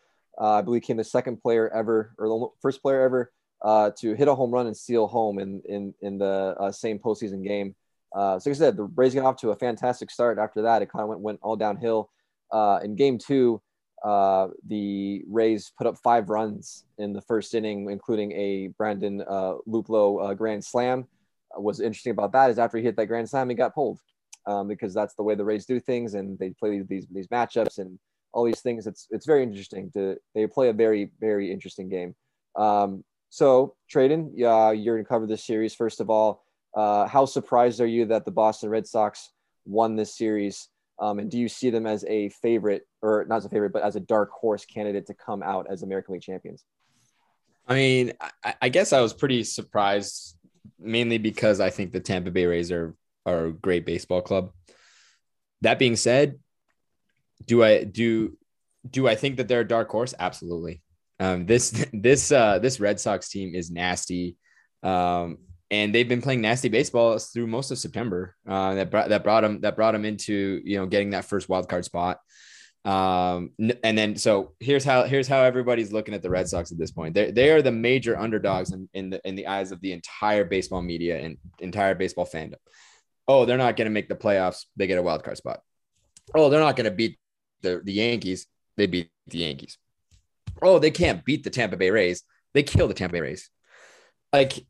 uh, 0.40 0.52
I 0.54 0.62
believe, 0.62 0.82
came 0.82 0.96
the 0.96 1.04
second 1.04 1.42
player 1.42 1.68
ever, 1.68 2.14
or 2.18 2.28
the 2.28 2.48
first 2.62 2.82
player 2.82 3.02
ever, 3.02 3.32
uh, 3.64 3.90
to 3.98 4.14
hit 4.14 4.28
a 4.28 4.34
home 4.34 4.50
run 4.50 4.66
and 4.66 4.76
steal 4.76 5.06
home 5.06 5.38
in 5.38 5.60
in 5.64 5.94
in 6.02 6.18
the 6.18 6.54
uh, 6.60 6.70
same 6.70 6.98
postseason 6.98 7.42
game. 7.42 7.74
Uh, 8.14 8.38
so, 8.38 8.50
like 8.50 8.56
I 8.56 8.58
said, 8.58 8.76
the 8.76 8.84
Rays 8.84 9.14
got 9.14 9.24
off 9.24 9.36
to 9.38 9.50
a 9.50 9.56
fantastic 9.56 10.10
start. 10.10 10.38
After 10.38 10.62
that, 10.62 10.82
it 10.82 10.92
kind 10.92 11.02
of 11.02 11.08
went 11.08 11.20
went 11.20 11.40
all 11.42 11.56
downhill. 11.56 12.10
Uh, 12.52 12.78
in 12.84 12.94
Game 12.94 13.18
Two, 13.18 13.60
uh, 14.04 14.48
the 14.68 15.24
Rays 15.28 15.72
put 15.76 15.86
up 15.86 15.96
five 16.04 16.28
runs 16.28 16.84
in 16.98 17.14
the 17.14 17.22
first 17.22 17.54
inning, 17.54 17.90
including 17.90 18.32
a 18.32 18.68
Brandon 18.76 19.22
uh, 19.22 19.54
Luplow 19.66 20.30
uh, 20.30 20.34
grand 20.34 20.62
slam. 20.62 21.08
What's 21.56 21.80
interesting 21.80 22.12
about 22.12 22.32
that 22.32 22.50
is 22.50 22.58
after 22.58 22.78
he 22.78 22.84
hit 22.84 22.96
that 22.96 23.06
grand 23.06 23.28
slam, 23.28 23.48
he 23.48 23.54
got 23.54 23.74
pulled 23.74 23.98
um, 24.46 24.68
because 24.68 24.92
that's 24.92 25.14
the 25.14 25.22
way 25.22 25.34
the 25.34 25.44
Rays 25.44 25.64
do 25.64 25.80
things, 25.80 26.14
and 26.14 26.38
they 26.38 26.50
play 26.50 26.82
these 26.82 27.06
these 27.10 27.28
matchups 27.28 27.78
and 27.78 27.98
all 28.34 28.44
these 28.44 28.60
things. 28.60 28.86
It's 28.86 29.06
it's 29.10 29.26
very 29.26 29.42
interesting 29.42 29.90
to 29.92 30.18
they 30.34 30.46
play 30.46 30.68
a 30.68 30.74
very 30.74 31.10
very 31.18 31.50
interesting 31.50 31.88
game. 31.88 32.14
Um, 32.56 33.02
so 33.34 33.74
Tradon, 33.92 34.30
yeah, 34.32 34.70
you're 34.70 34.94
gonna 34.94 35.08
cover 35.08 35.26
this 35.26 35.44
series 35.44 35.74
first 35.74 35.98
of 35.98 36.08
all. 36.08 36.44
Uh, 36.72 37.08
how 37.08 37.24
surprised 37.24 37.80
are 37.80 37.86
you 37.86 38.04
that 38.06 38.24
the 38.24 38.30
Boston 38.30 38.70
Red 38.70 38.86
Sox 38.86 39.28
won 39.64 39.96
this 39.96 40.16
series? 40.16 40.68
Um, 41.00 41.18
and 41.18 41.28
do 41.28 41.36
you 41.36 41.48
see 41.48 41.70
them 41.70 41.84
as 41.84 42.04
a 42.04 42.28
favorite, 42.28 42.86
or 43.02 43.26
not 43.28 43.38
as 43.38 43.44
a 43.44 43.48
favorite, 43.48 43.72
but 43.72 43.82
as 43.82 43.96
a 43.96 44.00
dark 44.00 44.30
horse 44.30 44.64
candidate 44.64 45.06
to 45.06 45.14
come 45.14 45.42
out 45.42 45.66
as 45.68 45.82
American 45.82 46.12
League 46.12 46.22
champions? 46.22 46.64
I 47.66 47.74
mean, 47.74 48.12
I, 48.44 48.54
I 48.62 48.68
guess 48.68 48.92
I 48.92 49.00
was 49.00 49.12
pretty 49.12 49.42
surprised, 49.42 50.36
mainly 50.78 51.18
because 51.18 51.58
I 51.58 51.70
think 51.70 51.90
the 51.90 51.98
Tampa 51.98 52.30
Bay 52.30 52.46
Rays 52.46 52.70
are 52.70 52.94
are 53.26 53.46
a 53.46 53.52
great 53.52 53.84
baseball 53.84 54.22
club. 54.22 54.52
That 55.62 55.80
being 55.80 55.96
said, 55.96 56.38
do 57.44 57.64
I 57.64 57.82
do 57.82 58.38
do 58.88 59.08
I 59.08 59.16
think 59.16 59.38
that 59.38 59.48
they're 59.48 59.62
a 59.62 59.66
dark 59.66 59.90
horse? 59.90 60.14
Absolutely. 60.16 60.83
Um, 61.20 61.46
this 61.46 61.86
this 61.92 62.32
uh, 62.32 62.58
this 62.58 62.80
Red 62.80 63.00
Sox 63.00 63.28
team 63.28 63.54
is 63.54 63.70
nasty, 63.70 64.36
um, 64.82 65.38
and 65.70 65.94
they've 65.94 66.08
been 66.08 66.22
playing 66.22 66.40
nasty 66.40 66.68
baseball 66.68 67.18
through 67.18 67.46
most 67.46 67.70
of 67.70 67.78
September. 67.78 68.36
Uh, 68.46 68.74
that 68.74 68.90
brought 68.90 69.08
that 69.08 69.24
brought 69.24 69.42
them 69.42 69.60
that 69.60 69.76
brought 69.76 69.92
them 69.92 70.04
into 70.04 70.60
you 70.64 70.78
know 70.78 70.86
getting 70.86 71.10
that 71.10 71.24
first 71.24 71.48
wild 71.48 71.68
card 71.68 71.84
spot. 71.84 72.18
Um, 72.84 73.52
and 73.82 73.96
then 73.96 74.16
so 74.16 74.52
here's 74.60 74.84
how 74.84 75.04
here's 75.04 75.26
how 75.26 75.42
everybody's 75.42 75.92
looking 75.92 76.12
at 76.12 76.22
the 76.22 76.28
Red 76.28 76.48
Sox 76.48 76.70
at 76.70 76.78
this 76.78 76.90
point. 76.90 77.14
They 77.14 77.30
they 77.30 77.50
are 77.50 77.62
the 77.62 77.72
major 77.72 78.18
underdogs 78.18 78.72
in, 78.72 78.88
in 78.92 79.10
the 79.10 79.26
in 79.26 79.36
the 79.36 79.46
eyes 79.46 79.72
of 79.72 79.80
the 79.80 79.92
entire 79.92 80.44
baseball 80.44 80.82
media 80.82 81.18
and 81.18 81.38
entire 81.60 81.94
baseball 81.94 82.26
fandom. 82.26 82.56
Oh, 83.26 83.46
they're 83.46 83.56
not 83.56 83.76
going 83.76 83.86
to 83.86 83.90
make 83.90 84.08
the 84.08 84.14
playoffs. 84.14 84.66
They 84.76 84.86
get 84.86 84.98
a 84.98 85.02
wild 85.02 85.24
card 85.24 85.38
spot. 85.38 85.60
Oh, 86.34 86.50
they're 86.50 86.60
not 86.60 86.76
going 86.76 86.84
to 86.84 86.90
beat 86.90 87.18
the 87.62 87.80
the 87.82 87.92
Yankees. 87.92 88.46
They 88.76 88.86
beat 88.86 89.08
the 89.28 89.38
Yankees. 89.38 89.78
Oh, 90.64 90.78
they 90.78 90.90
can't 90.90 91.24
beat 91.24 91.44
the 91.44 91.50
Tampa 91.50 91.76
Bay 91.76 91.90
Rays. 91.90 92.22
They 92.54 92.62
kill 92.62 92.88
the 92.88 92.94
Tampa 92.94 93.14
Bay 93.14 93.20
Rays. 93.20 93.50
Like, 94.32 94.66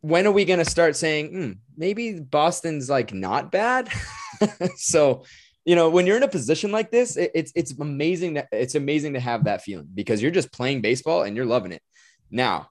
when 0.00 0.26
are 0.26 0.32
we 0.32 0.44
going 0.44 0.60
to 0.60 0.64
start 0.64 0.96
saying 0.96 1.30
hmm, 1.30 1.52
maybe 1.76 2.20
Boston's 2.20 2.88
like 2.88 3.12
not 3.12 3.50
bad? 3.50 3.90
so 4.76 5.24
you 5.68 5.76
know, 5.76 5.90
when 5.90 6.06
you're 6.06 6.16
in 6.16 6.22
a 6.22 6.28
position 6.28 6.72
like 6.72 6.90
this, 6.90 7.18
it, 7.18 7.30
it's 7.34 7.52
it's 7.54 7.78
amazing 7.78 8.34
that 8.34 8.48
it's 8.52 8.74
amazing 8.74 9.12
to 9.12 9.20
have 9.20 9.44
that 9.44 9.60
feeling 9.60 9.86
because 9.94 10.22
you're 10.22 10.30
just 10.30 10.50
playing 10.50 10.80
baseball 10.80 11.24
and 11.24 11.36
you're 11.36 11.44
loving 11.44 11.72
it. 11.72 11.82
Now, 12.30 12.70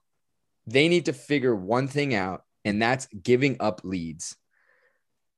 they 0.66 0.88
need 0.88 1.04
to 1.04 1.12
figure 1.12 1.54
one 1.54 1.86
thing 1.86 2.12
out, 2.12 2.42
and 2.64 2.82
that's 2.82 3.06
giving 3.06 3.56
up 3.60 3.82
leads. 3.84 4.34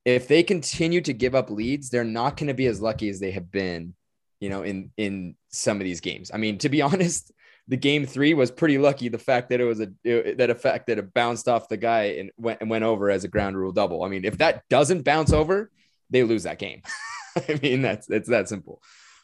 If 0.05 0.27
they 0.27 0.41
continue 0.41 1.01
to 1.01 1.13
give 1.13 1.35
up 1.35 1.51
leads, 1.51 1.91
they're 1.91 2.03
not 2.03 2.35
going 2.35 2.47
to 2.47 2.55
be 2.55 2.65
as 2.65 2.81
lucky 2.81 3.09
as 3.09 3.19
they 3.19 3.29
have 3.29 3.51
been, 3.51 3.93
you 4.41 4.49
know, 4.49 4.63
in 4.63 4.91
in 4.97 5.35
some 5.49 5.77
of 5.77 5.85
these 5.85 6.01
games. 6.01 6.31
I 6.33 6.37
mean, 6.37 6.57
to 6.57 6.69
be 6.69 6.81
honest, 6.81 7.31
the 7.69 7.77
game 7.77 8.05
three 8.05 8.33
was 8.33 8.51
pretty 8.51 8.77
lucky. 8.77 9.07
The 9.07 9.17
fact 9.17 9.49
that 9.51 9.61
it 9.61 9.65
was 9.65 9.79
a 9.79 9.87
that 10.33 10.49
effect 10.49 10.87
that 10.87 10.97
it 10.97 11.13
bounced 11.13 11.47
off 11.47 11.69
the 11.69 11.77
guy 11.77 12.15
and 12.19 12.31
went 12.37 12.59
and 12.59 12.69
went 12.69 12.83
over 12.83 13.09
as 13.09 13.23
a 13.23 13.29
ground 13.29 13.55
rule 13.55 13.71
double. 13.71 14.03
I 14.03 14.09
mean, 14.09 14.25
if 14.25 14.39
that 14.39 14.63
doesn't 14.69 15.03
bounce 15.03 15.31
over, 15.31 15.71
they 16.09 16.23
lose 16.23 16.43
that 16.43 16.59
game. 16.59 16.81
I 17.37 17.57
mean, 17.61 17.81
that's 17.81 18.09
it's 18.09 18.27
that 18.27 18.49
simple. 18.49 18.81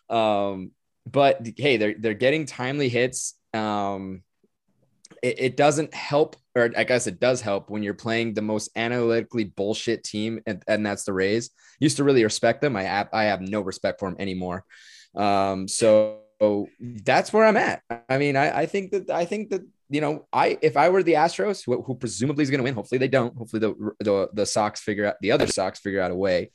Um, 0.09 0.71
but 1.05 1.45
hey, 1.57 1.77
they're 1.77 1.95
they're 1.97 2.13
getting 2.13 2.45
timely 2.45 2.87
hits. 2.87 3.33
Um, 3.53 4.23
it, 5.23 5.39
it, 5.39 5.57
doesn't 5.57 5.93
help, 5.93 6.35
or 6.55 6.69
I 6.77 6.83
guess 6.83 7.07
it 7.07 7.19
does 7.19 7.41
help 7.41 7.69
when 7.69 7.81
you're 7.81 7.93
playing 7.93 8.33
the 8.33 8.41
most 8.41 8.69
analytically 8.75 9.45
bullshit 9.45 10.03
team, 10.03 10.41
and, 10.45 10.61
and 10.67 10.85
that's 10.85 11.05
the 11.05 11.13
Rays. 11.13 11.49
Used 11.79 11.97
to 11.97 12.03
really 12.03 12.23
respect 12.23 12.61
them. 12.61 12.75
I 12.75 12.83
have, 12.83 13.09
I 13.13 13.23
have 13.23 13.41
no 13.41 13.61
respect 13.61 13.99
for 13.99 14.09
them 14.09 14.17
anymore. 14.19 14.63
Um, 15.17 15.67
so 15.67 16.19
that's 16.79 17.33
where 17.33 17.45
I'm 17.45 17.57
at. 17.57 17.81
I 18.07 18.17
mean, 18.17 18.35
I, 18.35 18.59
I 18.59 18.65
think 18.65 18.91
that 18.91 19.09
I 19.09 19.25
think 19.25 19.49
that 19.49 19.61
you 19.89 20.01
know, 20.01 20.27
I 20.31 20.57
if 20.61 20.77
I 20.77 20.89
were 20.89 21.03
the 21.03 21.13
Astros, 21.13 21.65
who, 21.65 21.81
who 21.81 21.95
presumably 21.95 22.43
is 22.43 22.49
going 22.49 22.59
to 22.59 22.63
win, 22.63 22.75
hopefully 22.75 22.99
they 22.99 23.07
don't. 23.07 23.35
Hopefully 23.35 23.59
the, 23.59 23.91
the 23.99 24.29
the 24.33 24.45
Sox 24.45 24.81
figure 24.81 25.05
out 25.05 25.15
the 25.21 25.31
other 25.31 25.47
Sox 25.47 25.79
figure 25.79 26.01
out 26.01 26.11
a 26.11 26.15
way 26.15 26.51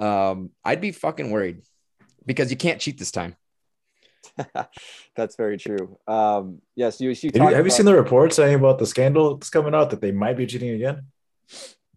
um, 0.00 0.50
I'd 0.64 0.80
be 0.80 0.92
fucking 0.92 1.30
worried 1.30 1.62
because 2.26 2.50
you 2.50 2.56
can't 2.56 2.80
cheat 2.80 2.98
this 2.98 3.10
time. 3.10 3.36
that's 5.16 5.36
very 5.36 5.58
true. 5.58 5.98
Um, 6.06 6.60
yes, 6.76 7.00
you. 7.00 7.10
you 7.10 7.14
have, 7.14 7.34
you, 7.34 7.40
have 7.40 7.52
about, 7.52 7.64
you, 7.64 7.70
seen 7.70 7.86
the 7.86 7.94
report 7.94 8.32
saying 8.32 8.54
about 8.54 8.78
the 8.78 8.86
scandal 8.86 9.36
that's 9.36 9.50
coming 9.50 9.74
out 9.74 9.90
that 9.90 10.00
they 10.00 10.12
might 10.12 10.36
be 10.36 10.46
cheating 10.46 10.70
again? 10.70 11.06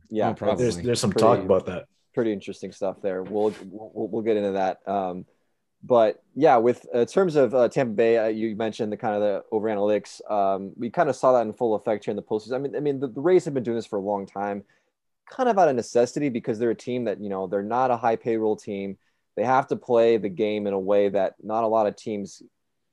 Yeah, 0.09 0.29
oh, 0.29 0.33
probably. 0.33 0.63
There's 0.63 0.77
there's 0.77 0.99
some 0.99 1.11
pretty, 1.11 1.25
talk 1.25 1.39
about 1.39 1.67
that. 1.67 1.85
Pretty 2.13 2.33
interesting 2.33 2.71
stuff 2.71 3.01
there. 3.01 3.23
We'll 3.23 3.53
we'll, 3.65 4.07
we'll 4.07 4.21
get 4.21 4.37
into 4.37 4.53
that. 4.53 4.79
Um, 4.87 5.25
but 5.83 6.23
yeah, 6.35 6.57
with 6.57 6.85
uh, 6.93 7.05
terms 7.05 7.35
of 7.35 7.55
uh, 7.55 7.67
Tampa 7.69 7.93
Bay, 7.93 8.17
uh, 8.17 8.27
you 8.27 8.55
mentioned 8.55 8.91
the 8.91 8.97
kind 8.97 9.15
of 9.15 9.21
the 9.21 9.43
over 9.51 9.67
analytics. 9.67 10.21
Um, 10.29 10.73
we 10.77 10.89
kind 10.89 11.09
of 11.09 11.15
saw 11.15 11.33
that 11.33 11.41
in 11.41 11.53
full 11.53 11.75
effect 11.75 12.05
here 12.05 12.11
in 12.11 12.15
the 12.15 12.21
postseason. 12.21 12.53
I 12.53 12.57
mean, 12.59 12.75
I 12.75 12.79
mean, 12.79 12.99
the, 12.99 13.07
the 13.07 13.21
Rays 13.21 13.45
have 13.45 13.53
been 13.53 13.63
doing 13.63 13.77
this 13.77 13.85
for 13.85 13.97
a 13.97 14.01
long 14.01 14.25
time 14.25 14.63
kind 15.31 15.49
of 15.49 15.57
out 15.57 15.69
of 15.69 15.75
necessity 15.75 16.29
because 16.29 16.59
they're 16.59 16.71
a 16.71 16.75
team 16.75 17.05
that, 17.05 17.21
you 17.21 17.29
know, 17.29 17.47
they're 17.47 17.63
not 17.63 17.89
a 17.89 17.97
high 17.97 18.17
payroll 18.17 18.55
team. 18.55 18.97
They 19.35 19.45
have 19.45 19.65
to 19.67 19.75
play 19.77 20.17
the 20.17 20.29
game 20.29 20.67
in 20.67 20.73
a 20.73 20.79
way 20.79 21.09
that 21.09 21.35
not 21.41 21.63
a 21.63 21.67
lot 21.67 21.87
of 21.87 21.95
teams 21.95 22.43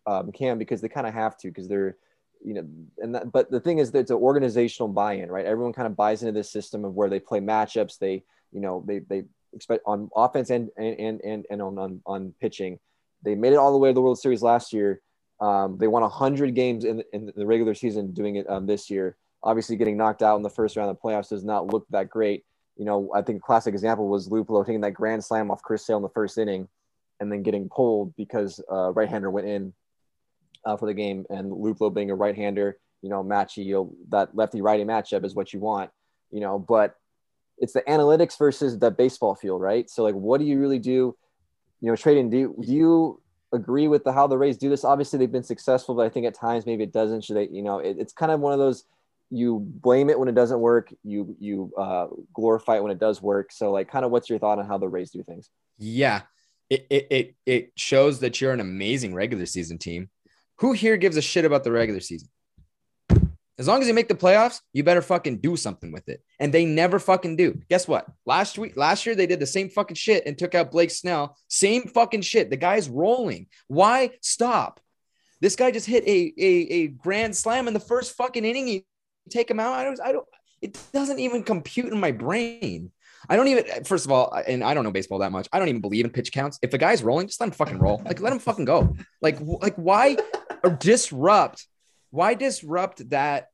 um, 0.06 0.30
can 0.30 0.56
because 0.56 0.80
they 0.80 0.88
kind 0.88 1.06
of 1.06 1.12
have 1.12 1.36
to 1.38 1.48
because 1.48 1.68
they're, 1.68 1.96
you 2.42 2.54
know, 2.54 2.66
and 2.98 3.14
that, 3.16 3.32
but 3.32 3.50
the 3.50 3.60
thing 3.60 3.78
is 3.78 3.90
that 3.90 3.98
it's 3.98 4.12
an 4.12 4.18
organizational 4.18 4.88
buy-in, 4.88 5.30
right? 5.30 5.44
Everyone 5.44 5.72
kind 5.72 5.86
of 5.86 5.96
buys 5.96 6.22
into 6.22 6.32
this 6.32 6.50
system 6.50 6.84
of 6.84 6.94
where 6.94 7.10
they 7.10 7.18
play 7.18 7.40
matchups. 7.40 7.98
They, 7.98 8.22
you 8.52 8.60
know, 8.60 8.84
they, 8.86 9.00
they 9.00 9.24
on 9.86 10.10
offense 10.14 10.50
and, 10.50 10.70
and, 10.76 11.20
and, 11.22 11.46
and 11.50 11.62
on, 11.62 11.78
on, 11.78 12.02
on 12.06 12.34
pitching. 12.40 12.78
They 13.22 13.34
made 13.34 13.52
it 13.52 13.56
all 13.56 13.72
the 13.72 13.78
way 13.78 13.90
to 13.90 13.94
the 13.94 14.02
World 14.02 14.18
Series 14.18 14.42
last 14.42 14.72
year. 14.72 15.00
Um, 15.40 15.78
they 15.78 15.86
won 15.86 16.02
100 16.02 16.54
games 16.54 16.84
in, 16.84 17.02
in 17.12 17.32
the 17.34 17.46
regular 17.46 17.74
season 17.74 18.12
doing 18.12 18.36
it 18.36 18.48
um, 18.50 18.66
this 18.66 18.90
year 18.90 19.16
obviously 19.42 19.76
getting 19.76 19.96
knocked 19.96 20.22
out 20.22 20.36
in 20.36 20.42
the 20.42 20.50
first 20.50 20.76
round 20.76 20.90
of 20.90 20.96
the 20.96 21.08
playoffs 21.08 21.28
does 21.28 21.44
not 21.44 21.66
look 21.66 21.86
that 21.90 22.08
great. 22.08 22.44
You 22.76 22.84
know, 22.84 23.10
I 23.14 23.22
think 23.22 23.38
a 23.38 23.46
classic 23.46 23.74
example 23.74 24.08
was 24.08 24.28
Luplow 24.28 24.64
taking 24.64 24.80
that 24.82 24.92
grand 24.92 25.24
slam 25.24 25.50
off 25.50 25.62
Chris 25.62 25.86
Sale 25.86 25.98
in 25.98 26.02
the 26.02 26.08
first 26.08 26.38
inning 26.38 26.68
and 27.20 27.30
then 27.30 27.42
getting 27.42 27.68
pulled 27.68 28.14
because 28.16 28.60
uh, 28.70 28.92
right-hander 28.92 29.30
went 29.30 29.48
in 29.48 29.72
uh, 30.64 30.76
for 30.76 30.86
the 30.86 30.94
game 30.94 31.24
and 31.30 31.50
Luplow 31.50 31.92
being 31.92 32.10
a 32.10 32.14
right-hander, 32.14 32.78
you 33.02 33.08
know, 33.08 33.24
matchy, 33.24 33.64
you 33.64 33.96
that 34.10 34.34
lefty-righty 34.34 34.84
matchup 34.84 35.24
is 35.24 35.34
what 35.34 35.52
you 35.52 35.60
want, 35.60 35.90
you 36.30 36.40
know, 36.40 36.58
but 36.58 36.94
it's 37.60 37.72
the 37.72 37.82
analytics 37.82 38.38
versus 38.38 38.78
the 38.78 38.90
baseball 38.90 39.34
field, 39.34 39.60
right? 39.60 39.88
So 39.90 40.02
like, 40.02 40.14
what 40.14 40.38
do 40.40 40.46
you 40.46 40.58
really 40.58 40.78
do? 40.78 41.16
You 41.80 41.88
know, 41.88 41.92
Tradon, 41.92 42.30
do 42.30 42.36
you, 42.36 42.56
do 42.64 42.72
you 42.72 43.22
agree 43.52 43.88
with 43.88 44.04
the, 44.04 44.12
how 44.12 44.26
the 44.26 44.38
Rays 44.38 44.58
do 44.58 44.68
this? 44.68 44.84
Obviously 44.84 45.18
they've 45.18 45.32
been 45.32 45.42
successful, 45.42 45.94
but 45.94 46.06
I 46.06 46.08
think 46.08 46.26
at 46.26 46.34
times 46.34 46.66
maybe 46.66 46.84
it 46.84 46.92
doesn't. 46.92 47.24
Should 47.24 47.36
they, 47.36 47.48
you 47.48 47.62
know, 47.62 47.78
it, 47.78 47.96
it's 47.98 48.12
kind 48.12 48.32
of 48.32 48.40
one 48.40 48.52
of 48.52 48.58
those– 48.58 48.84
you 49.30 49.60
blame 49.60 50.08
it 50.08 50.18
when 50.18 50.26
it 50.26 50.34
doesn't 50.34 50.58
work. 50.58 50.90
You 51.04 51.36
you 51.38 51.70
uh, 51.76 52.06
glorify 52.32 52.76
it 52.76 52.82
when 52.82 52.90
it 52.90 52.98
does 52.98 53.20
work. 53.20 53.52
So 53.52 53.70
like, 53.70 53.90
kind 53.90 54.06
of, 54.06 54.10
what's 54.10 54.30
your 54.30 54.38
thought 54.38 54.58
on 54.58 54.66
how 54.66 54.78
the 54.78 54.88
Rays 54.88 55.10
do 55.10 55.22
things? 55.22 55.50
Yeah, 55.76 56.22
it 56.70 56.86
it 56.88 57.06
it, 57.10 57.34
it 57.44 57.72
shows 57.76 58.20
that 58.20 58.40
you're 58.40 58.54
an 58.54 58.60
amazing 58.60 59.12
regular 59.12 59.44
season 59.44 59.76
team. 59.76 60.08
Who 60.60 60.72
here 60.72 60.96
gives 60.96 61.18
a 61.18 61.20
shit 61.20 61.44
about 61.44 61.62
the 61.62 61.70
regular 61.70 62.00
season? 62.00 62.30
As 63.58 63.66
long 63.66 63.80
as 63.80 63.88
you 63.88 63.94
make 63.94 64.08
the 64.08 64.14
playoffs, 64.14 64.60
you 64.72 64.84
better 64.84 65.02
fucking 65.02 65.38
do 65.38 65.56
something 65.56 65.90
with 65.90 66.08
it. 66.08 66.22
And 66.38 66.54
they 66.54 66.64
never 66.64 67.00
fucking 67.00 67.36
do. 67.36 67.60
Guess 67.68 67.88
what? 67.88 68.06
Last 68.24 68.56
week, 68.56 68.76
last 68.76 69.04
year, 69.04 69.16
they 69.16 69.26
did 69.26 69.40
the 69.40 69.46
same 69.46 69.68
fucking 69.68 69.96
shit 69.96 70.24
and 70.26 70.38
took 70.38 70.54
out 70.54 70.70
Blake 70.70 70.92
Snell. 70.92 71.36
Same 71.48 71.82
fucking 71.82 72.22
shit. 72.22 72.50
The 72.50 72.56
guy's 72.56 72.88
rolling. 72.88 73.48
Why 73.66 74.10
stop? 74.20 74.80
This 75.40 75.56
guy 75.56 75.72
just 75.72 75.86
hit 75.86 76.04
a, 76.04 76.32
a, 76.38 76.46
a 76.46 76.86
grand 76.88 77.36
slam 77.36 77.66
in 77.66 77.74
the 77.74 77.80
first 77.80 78.16
fucking 78.16 78.44
inning 78.44 78.68
You 78.68 78.82
take 79.28 79.50
him 79.50 79.60
out. 79.60 79.74
I 79.74 79.84
don't, 79.84 80.00
I 80.00 80.12
don't, 80.12 80.26
it 80.62 80.78
doesn't 80.92 81.18
even 81.18 81.42
compute 81.42 81.92
in 81.92 81.98
my 81.98 82.12
brain. 82.12 82.92
I 83.28 83.34
don't 83.36 83.48
even, 83.48 83.84
first 83.84 84.06
of 84.06 84.12
all, 84.12 84.32
and 84.46 84.62
I 84.62 84.74
don't 84.74 84.84
know 84.84 84.92
baseball 84.92 85.18
that 85.18 85.32
much. 85.32 85.48
I 85.52 85.58
don't 85.58 85.68
even 85.68 85.80
believe 85.80 86.04
in 86.04 86.12
pitch 86.12 86.30
counts. 86.30 86.58
If 86.62 86.72
a 86.74 86.78
guy's 86.78 87.02
rolling, 87.02 87.26
just 87.26 87.40
let 87.40 87.48
him 87.48 87.52
fucking 87.52 87.78
roll. 87.78 88.00
Like, 88.04 88.20
let 88.20 88.32
him 88.32 88.38
fucking 88.38 88.64
go. 88.64 88.94
Like, 89.20 89.38
like 89.40 89.74
why 89.74 90.16
disrupt? 90.78 91.66
Why 92.10 92.34
disrupt 92.34 93.08
that? 93.10 93.48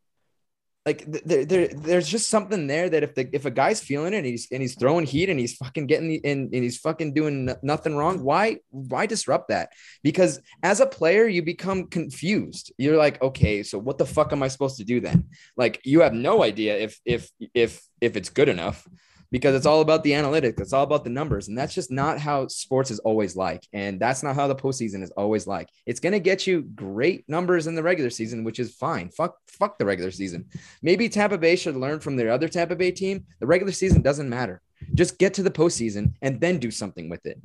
Like 0.86 1.02
there, 1.06 1.46
there 1.46 1.68
there's 1.68 2.06
just 2.06 2.28
something 2.28 2.66
there 2.66 2.90
that 2.90 3.02
if 3.02 3.14
the 3.14 3.26
if 3.32 3.46
a 3.46 3.50
guy's 3.50 3.80
feeling 3.80 4.12
it 4.12 4.18
and 4.18 4.26
he's 4.26 4.48
and 4.52 4.60
he's 4.60 4.74
throwing 4.74 5.06
heat 5.06 5.30
and 5.30 5.40
he's 5.40 5.56
fucking 5.56 5.86
getting 5.86 6.08
the 6.08 6.20
and, 6.24 6.52
and 6.52 6.62
he's 6.62 6.76
fucking 6.76 7.14
doing 7.14 7.48
nothing 7.62 7.96
wrong 7.96 8.22
why 8.22 8.58
why 8.68 9.06
disrupt 9.06 9.48
that? 9.48 9.70
Because 10.02 10.42
as 10.62 10.80
a 10.80 10.86
player 10.86 11.26
you 11.26 11.42
become 11.42 11.86
confused. 11.86 12.70
You're 12.76 12.98
like 12.98 13.22
okay 13.22 13.62
so 13.62 13.78
what 13.78 13.96
the 13.96 14.04
fuck 14.04 14.30
am 14.32 14.42
i 14.42 14.48
supposed 14.48 14.76
to 14.76 14.84
do 14.84 15.00
then? 15.00 15.30
Like 15.56 15.80
you 15.84 16.02
have 16.02 16.12
no 16.12 16.42
idea 16.42 16.76
if 16.76 17.00
if 17.06 17.30
if 17.54 17.80
if 18.02 18.14
it's 18.14 18.28
good 18.28 18.50
enough 18.50 18.86
because 19.30 19.54
it's 19.54 19.66
all 19.66 19.80
about 19.80 20.02
the 20.04 20.12
analytics. 20.12 20.60
It's 20.60 20.72
all 20.72 20.84
about 20.84 21.04
the 21.04 21.10
numbers. 21.10 21.48
And 21.48 21.58
that's 21.58 21.74
just 21.74 21.90
not 21.90 22.18
how 22.18 22.46
sports 22.48 22.90
is 22.90 23.00
always 23.00 23.34
like. 23.34 23.66
And 23.72 23.98
that's 23.98 24.22
not 24.22 24.36
how 24.36 24.46
the 24.46 24.54
postseason 24.54 25.02
is 25.02 25.10
always 25.12 25.46
like. 25.46 25.68
It's 25.86 26.00
going 26.00 26.12
to 26.12 26.20
get 26.20 26.46
you 26.46 26.62
great 26.62 27.28
numbers 27.28 27.66
in 27.66 27.74
the 27.74 27.82
regular 27.82 28.10
season, 28.10 28.44
which 28.44 28.58
is 28.58 28.74
fine. 28.74 29.10
Fuck, 29.10 29.36
fuck 29.48 29.78
the 29.78 29.84
regular 29.84 30.10
season. 30.10 30.46
Maybe 30.82 31.08
Tampa 31.08 31.38
Bay 31.38 31.56
should 31.56 31.76
learn 31.76 32.00
from 32.00 32.16
their 32.16 32.30
other 32.30 32.48
Tampa 32.48 32.76
Bay 32.76 32.90
team. 32.90 33.24
The 33.40 33.46
regular 33.46 33.72
season 33.72 34.02
doesn't 34.02 34.28
matter. 34.28 34.60
Just 34.94 35.18
get 35.18 35.34
to 35.34 35.42
the 35.42 35.50
postseason 35.50 36.14
and 36.22 36.40
then 36.40 36.58
do 36.58 36.70
something 36.70 37.08
with 37.08 37.26
it. 37.26 37.40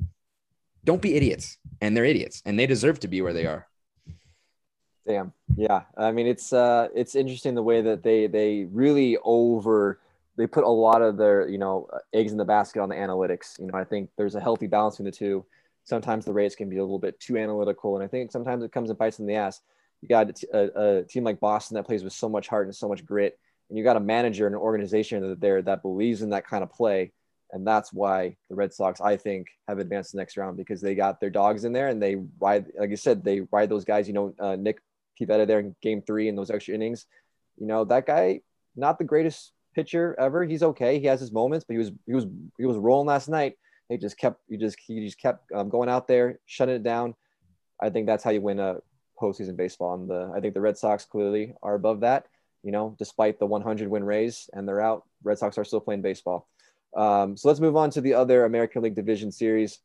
Don't 0.83 1.01
be 1.01 1.15
idiots. 1.15 1.57
And 1.81 1.95
they're 1.95 2.05
idiots 2.05 2.41
and 2.45 2.59
they 2.59 2.67
deserve 2.67 2.99
to 3.01 3.07
be 3.07 3.21
where 3.21 3.33
they 3.33 3.45
are. 3.45 3.67
Damn. 5.07 5.33
Yeah. 5.55 5.83
I 5.97 6.11
mean, 6.11 6.27
it's, 6.27 6.53
uh, 6.53 6.89
it's 6.93 7.15
interesting 7.15 7.55
the 7.55 7.63
way 7.63 7.81
that 7.81 8.03
they, 8.03 8.27
they 8.27 8.65
really 8.65 9.17
over, 9.23 9.99
they 10.39 10.47
put 10.47 10.63
a 10.63 10.69
lot 10.69 11.01
of 11.01 11.17
their 11.17 11.49
you 11.49 11.57
know 11.57 11.89
eggs 12.13 12.31
in 12.31 12.37
the 12.37 12.45
basket 12.45 12.81
on 12.81 12.87
the 12.87 12.95
analytics. 12.95 13.59
You 13.59 13.67
know, 13.67 13.77
I 13.77 13.83
think 13.83 14.09
there's 14.17 14.35
a 14.35 14.39
healthy 14.39 14.67
balance 14.67 14.95
between 14.95 15.11
the 15.11 15.17
two. 15.17 15.45
Sometimes 15.83 16.23
the 16.23 16.31
Rays 16.31 16.55
can 16.55 16.69
be 16.69 16.77
a 16.77 16.81
little 16.81 16.97
bit 16.97 17.19
too 17.19 17.37
analytical, 17.37 17.95
and 17.95 18.03
I 18.03 18.07
think 18.07 18.31
sometimes 18.31 18.63
it 18.63 18.71
comes 18.71 18.89
and 18.89 18.97
bites 18.97 19.19
in 19.19 19.25
the 19.25 19.35
ass. 19.35 19.59
you 20.01 20.07
got 20.07 20.41
a 20.53 21.03
team 21.03 21.25
like 21.25 21.41
Boston 21.41 21.75
that 21.75 21.83
plays 21.85 22.05
with 22.05 22.13
so 22.13 22.29
much 22.29 22.47
heart 22.47 22.67
and 22.67 22.75
so 22.75 22.87
much 22.87 23.05
grit, 23.05 23.37
and 23.67 23.77
you 23.77 23.83
got 23.83 23.97
a 23.97 23.99
manager 23.99 24.45
and 24.45 24.55
an 24.55 24.61
organization 24.61 25.27
that 25.27 25.41
there 25.41 25.61
that 25.61 25.81
believes 25.81 26.21
in 26.21 26.29
that 26.29 26.47
kind 26.47 26.63
of 26.63 26.71
play, 26.71 27.11
and 27.51 27.67
that's 27.67 27.91
why 27.91 28.37
the 28.49 28.55
Red 28.55 28.73
Sox, 28.73 29.01
I 29.01 29.17
think, 29.17 29.47
have 29.67 29.79
advanced 29.79 30.13
the 30.13 30.19
next 30.19 30.37
round 30.37 30.55
because 30.55 30.79
they 30.79 30.95
got 30.95 31.19
their 31.19 31.29
dogs 31.29 31.65
in 31.65 31.73
there 31.73 31.89
and 31.89 32.01
they 32.01 32.15
ride, 32.39 32.67
like 32.79 32.91
I 32.91 32.95
said, 32.95 33.25
they 33.25 33.41
ride 33.51 33.69
those 33.69 33.83
guys. 33.83 34.07
You 34.07 34.13
know, 34.13 34.33
uh, 34.39 34.55
Nick 34.55 34.79
Pivetta 35.19 35.45
there 35.45 35.59
in 35.59 35.75
Game 35.81 36.01
Three 36.01 36.29
in 36.29 36.37
those 36.37 36.49
extra 36.49 36.75
innings. 36.75 37.07
You 37.57 37.67
know, 37.67 37.83
that 37.83 38.05
guy, 38.05 38.39
not 38.77 38.99
the 38.99 39.03
greatest 39.03 39.51
pitcher 39.79 40.15
ever. 40.19 40.43
He's 40.43 40.63
okay. 40.63 40.99
He 40.99 41.07
has 41.07 41.19
his 41.21 41.31
moments, 41.31 41.65
but 41.65 41.73
he 41.73 41.77
was 41.77 41.91
he 42.05 42.13
was 42.13 42.25
he 42.57 42.65
was 42.65 42.77
rolling 42.77 43.07
last 43.07 43.29
night. 43.29 43.57
He 43.87 43.97
just 43.97 44.17
kept 44.17 44.41
he 44.49 44.57
just 44.57 44.77
he 44.85 45.05
just 45.05 45.19
kept 45.19 45.51
um, 45.53 45.69
going 45.69 45.89
out 45.89 46.07
there, 46.07 46.39
shutting 46.45 46.75
it 46.75 46.83
down. 46.83 47.15
I 47.81 47.89
think 47.89 48.05
that's 48.05 48.23
how 48.23 48.31
you 48.31 48.41
win 48.41 48.59
a 48.59 48.77
postseason 49.19 49.55
baseball. 49.55 49.93
And 49.93 50.09
the 50.09 50.31
I 50.35 50.41
think 50.41 50.53
the 50.53 50.61
Red 50.61 50.77
Sox 50.77 51.05
clearly 51.05 51.53
are 51.63 51.75
above 51.75 52.01
that. 52.01 52.25
You 52.61 52.73
know, 52.73 52.93
despite 52.99 53.39
the 53.39 53.45
100 53.45 53.87
win 53.87 54.03
Rays 54.03 54.49
and 54.51 54.67
they're 54.67 54.81
out, 54.81 55.05
Red 55.23 55.39
Sox 55.39 55.57
are 55.57 55.63
still 55.63 55.79
playing 55.79 56.01
baseball. 56.01 56.47
Um, 56.95 57.37
so 57.37 57.47
let's 57.47 57.61
move 57.61 57.77
on 57.77 57.89
to 57.91 58.01
the 58.01 58.15
other 58.15 58.43
American 58.43 58.81
League 58.81 58.95
Division 58.95 59.31
Series 59.31 59.79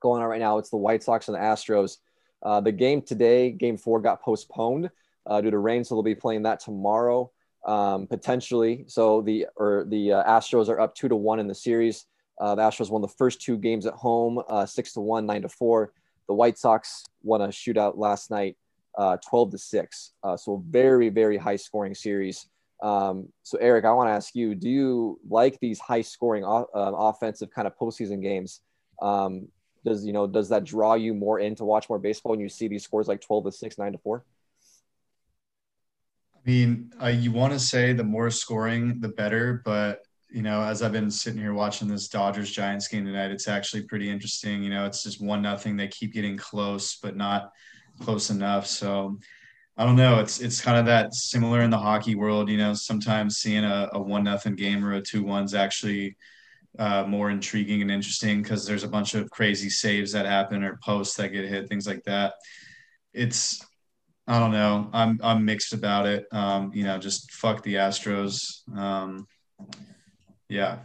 going 0.00 0.22
on 0.22 0.28
right 0.28 0.40
now. 0.40 0.58
It's 0.58 0.70
the 0.70 0.76
White 0.76 1.02
Sox 1.02 1.28
and 1.28 1.36
the 1.36 1.40
Astros. 1.40 1.96
Uh, 2.42 2.60
the 2.60 2.72
game 2.72 3.00
today, 3.00 3.50
Game 3.50 3.78
Four, 3.78 4.02
got 4.02 4.20
postponed 4.20 4.90
uh, 5.24 5.40
due 5.40 5.50
to 5.50 5.58
rain, 5.58 5.84
so 5.84 5.94
they'll 5.94 6.02
be 6.02 6.14
playing 6.14 6.42
that 6.42 6.60
tomorrow 6.60 7.30
um, 7.66 8.06
potentially. 8.06 8.84
So 8.86 9.20
the 9.20 9.46
or 9.56 9.84
the 9.88 10.12
uh, 10.12 10.24
Astros 10.24 10.68
are 10.68 10.80
up 10.80 10.94
two 10.94 11.08
to 11.08 11.16
one 11.16 11.40
in 11.40 11.46
the 11.46 11.54
series. 11.54 12.06
Uh, 12.40 12.54
the 12.54 12.62
Astros 12.62 12.90
won 12.90 13.02
the 13.02 13.08
first 13.08 13.40
two 13.40 13.58
games 13.58 13.86
at 13.86 13.94
home, 13.94 14.40
uh, 14.48 14.64
six 14.64 14.92
to 14.94 15.00
one, 15.00 15.26
nine 15.26 15.42
to 15.42 15.48
four. 15.48 15.92
The 16.28 16.34
White 16.34 16.58
Sox 16.58 17.04
won 17.22 17.42
a 17.42 17.48
shootout 17.48 17.96
last 17.96 18.30
night, 18.30 18.56
uh, 18.96 19.16
twelve 19.28 19.50
to 19.50 19.58
six. 19.58 20.12
Uh, 20.22 20.36
so 20.36 20.62
very 20.68 21.08
very 21.08 21.36
high 21.36 21.56
scoring 21.56 21.94
series. 21.94 22.48
Um, 22.82 23.28
so 23.42 23.58
Eric, 23.58 23.84
I 23.84 23.92
want 23.92 24.08
to 24.08 24.12
ask 24.12 24.34
you: 24.34 24.54
Do 24.54 24.68
you 24.68 25.20
like 25.28 25.58
these 25.60 25.80
high 25.80 26.02
scoring 26.02 26.44
uh, 26.44 26.64
offensive 26.74 27.50
kind 27.50 27.66
of 27.66 27.76
postseason 27.76 28.22
games? 28.22 28.60
Um, 29.02 29.48
does 29.84 30.04
you 30.04 30.12
know 30.12 30.26
does 30.26 30.48
that 30.50 30.64
draw 30.64 30.94
you 30.94 31.14
more 31.14 31.40
in 31.40 31.54
to 31.56 31.64
watch 31.64 31.88
more 31.88 31.98
baseball 31.98 32.30
when 32.30 32.40
you 32.40 32.48
see 32.48 32.68
these 32.68 32.84
scores 32.84 33.08
like 33.08 33.20
twelve 33.20 33.44
to 33.44 33.52
six, 33.52 33.78
nine 33.78 33.92
to 33.92 33.98
four? 33.98 34.24
I 36.46 36.50
mean, 36.50 36.92
uh, 37.02 37.08
you 37.08 37.32
want 37.32 37.52
to 37.54 37.58
say 37.58 37.92
the 37.92 38.04
more 38.04 38.30
scoring, 38.30 39.00
the 39.00 39.08
better. 39.08 39.62
But 39.64 40.00
you 40.30 40.42
know, 40.42 40.62
as 40.62 40.82
I've 40.82 40.92
been 40.92 41.10
sitting 41.10 41.40
here 41.40 41.54
watching 41.54 41.88
this 41.88 42.08
Dodgers 42.08 42.50
Giants 42.50 42.86
game 42.86 43.04
tonight, 43.04 43.32
it's 43.32 43.48
actually 43.48 43.82
pretty 43.82 44.08
interesting. 44.08 44.62
You 44.62 44.70
know, 44.70 44.86
it's 44.86 45.02
just 45.02 45.20
one 45.20 45.42
nothing. 45.42 45.76
They 45.76 45.88
keep 45.88 46.12
getting 46.12 46.36
close, 46.36 46.98
but 46.98 47.16
not 47.16 47.50
close 48.00 48.30
enough. 48.30 48.66
So 48.66 49.18
I 49.76 49.84
don't 49.84 49.96
know. 49.96 50.20
It's 50.20 50.40
it's 50.40 50.60
kind 50.60 50.78
of 50.78 50.86
that 50.86 51.14
similar 51.14 51.62
in 51.62 51.70
the 51.70 51.78
hockey 51.78 52.14
world. 52.14 52.48
You 52.48 52.58
know, 52.58 52.74
sometimes 52.74 53.38
seeing 53.38 53.64
a, 53.64 53.88
a 53.92 54.00
one 54.00 54.22
nothing 54.22 54.54
game 54.54 54.84
or 54.84 54.92
a 54.92 55.02
two 55.02 55.24
one's 55.24 55.54
actually 55.54 56.16
uh, 56.78 57.04
more 57.08 57.30
intriguing 57.30 57.82
and 57.82 57.90
interesting 57.90 58.40
because 58.42 58.64
there's 58.64 58.84
a 58.84 58.88
bunch 58.88 59.14
of 59.14 59.30
crazy 59.30 59.68
saves 59.68 60.12
that 60.12 60.26
happen 60.26 60.62
or 60.62 60.78
posts 60.84 61.16
that 61.16 61.32
get 61.32 61.48
hit, 61.48 61.68
things 61.68 61.88
like 61.88 62.04
that. 62.04 62.34
It's 63.12 63.64
I 64.28 64.38
don't 64.40 64.52
know. 64.52 64.90
I'm 64.92 65.20
I'm 65.22 65.44
mixed 65.44 65.72
about 65.72 66.06
it. 66.06 66.26
Um, 66.32 66.72
you 66.74 66.84
know, 66.84 66.98
just 66.98 67.30
fuck 67.30 67.62
the 67.62 67.74
Astros. 67.74 68.36
Um, 68.76 69.28
yeah. 70.48 70.78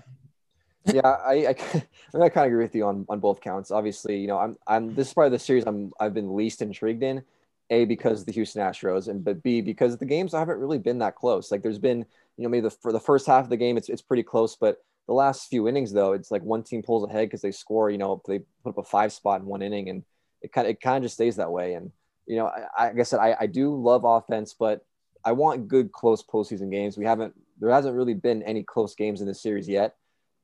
yeah, 0.85 1.01
I, 1.07 1.33
I, 1.33 1.49
I 2.19 2.29
kind 2.29 2.45
of 2.45 2.45
agree 2.47 2.63
with 2.63 2.75
you 2.75 2.85
on, 2.85 3.05
on 3.09 3.19
both 3.19 3.41
counts. 3.41 3.71
Obviously, 3.71 4.19
you 4.19 4.27
know, 4.27 4.37
I'm, 4.37 4.57
I'm, 4.65 4.95
this 4.95 5.09
is 5.09 5.13
probably 5.13 5.29
the 5.29 5.39
series 5.39 5.65
I'm, 5.65 5.91
I've 5.99 6.13
been 6.13 6.35
least 6.35 6.61
intrigued 6.61 7.03
in. 7.03 7.23
A, 7.69 7.85
because 7.85 8.25
the 8.25 8.33
Houston 8.33 8.61
Astros, 8.61 9.07
and 9.07 9.23
but 9.23 9.41
B, 9.41 9.61
because 9.61 9.97
the 9.97 10.05
games 10.05 10.33
haven't 10.33 10.59
really 10.59 10.77
been 10.77 10.99
that 10.99 11.15
close. 11.15 11.51
Like 11.51 11.63
there's 11.63 11.79
been, 11.79 11.99
you 12.35 12.43
know, 12.43 12.49
maybe 12.49 12.63
the, 12.63 12.69
for 12.69 12.91
the 12.91 12.99
first 12.99 13.25
half 13.25 13.45
of 13.45 13.49
the 13.49 13.55
game, 13.55 13.77
it's, 13.77 13.87
it's 13.87 14.01
pretty 14.01 14.23
close, 14.23 14.57
but 14.57 14.83
the 15.07 15.13
last 15.13 15.49
few 15.49 15.69
innings 15.69 15.93
though, 15.93 16.11
it's 16.11 16.31
like 16.31 16.43
one 16.43 16.63
team 16.63 16.83
pulls 16.83 17.07
ahead 17.07 17.27
because 17.27 17.41
they 17.41 17.51
score, 17.51 17.89
you 17.89 17.97
know, 17.97 18.21
they 18.27 18.39
put 18.63 18.71
up 18.71 18.77
a 18.77 18.83
five 18.83 19.13
spot 19.13 19.39
in 19.39 19.47
one 19.47 19.61
inning, 19.61 19.87
and 19.87 20.03
it 20.41 20.51
kind 20.51 20.67
of, 20.67 20.71
it 20.71 20.81
kind 20.81 20.97
of 20.97 21.03
just 21.03 21.15
stays 21.15 21.37
that 21.37 21.49
way. 21.49 21.75
And 21.75 21.93
you 22.27 22.37
know, 22.37 22.51
I, 22.77 22.91
like 22.91 23.13
I 23.13 23.31
I, 23.31 23.37
I 23.41 23.45
do 23.47 23.75
love 23.75 24.03
offense, 24.03 24.55
but 24.57 24.85
I 25.23 25.33
want 25.33 25.67
good 25.67 25.91
close 25.91 26.23
postseason 26.23 26.71
games. 26.71 26.97
We 26.97 27.05
haven't, 27.05 27.33
there 27.59 27.69
hasn't 27.69 27.95
really 27.95 28.13
been 28.13 28.41
any 28.43 28.63
close 28.63 28.95
games 28.95 29.21
in 29.21 29.27
this 29.27 29.41
series 29.41 29.67
yet. 29.67 29.95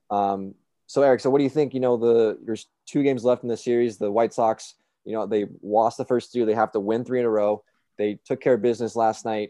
Um, 0.10 0.56
so 0.86 1.02
Eric, 1.02 1.20
so 1.20 1.30
what 1.30 1.40
do 1.40 1.44
you 1.44 1.50
think? 1.50 1.74
You 1.74 1.80
know, 1.80 1.98
the 1.98 2.40
there's 2.46 2.68
two 2.86 3.04
games 3.04 3.24
left 3.24 3.44
in 3.44 3.50
the 3.50 3.58
series. 3.58 3.98
The 3.98 4.12
White 4.12 4.34
Sox, 4.34 4.76
you 5.04 5.14
know, 5.14 5.26
they 5.26 5.48
lost 5.62 5.98
the 5.98 6.06
first 6.06 6.32
two. 6.32 6.46
They 6.46 6.54
have 6.54 6.72
to 6.74 6.80
win 6.80 7.04
three 7.04 7.20
in 7.20 7.26
a 7.26 7.30
row. 7.30 7.64
They 7.98 8.20
took 8.26 8.40
care 8.40 8.54
of 8.54 8.62
business 8.62 8.96
last 8.96 9.26
night. 9.26 9.50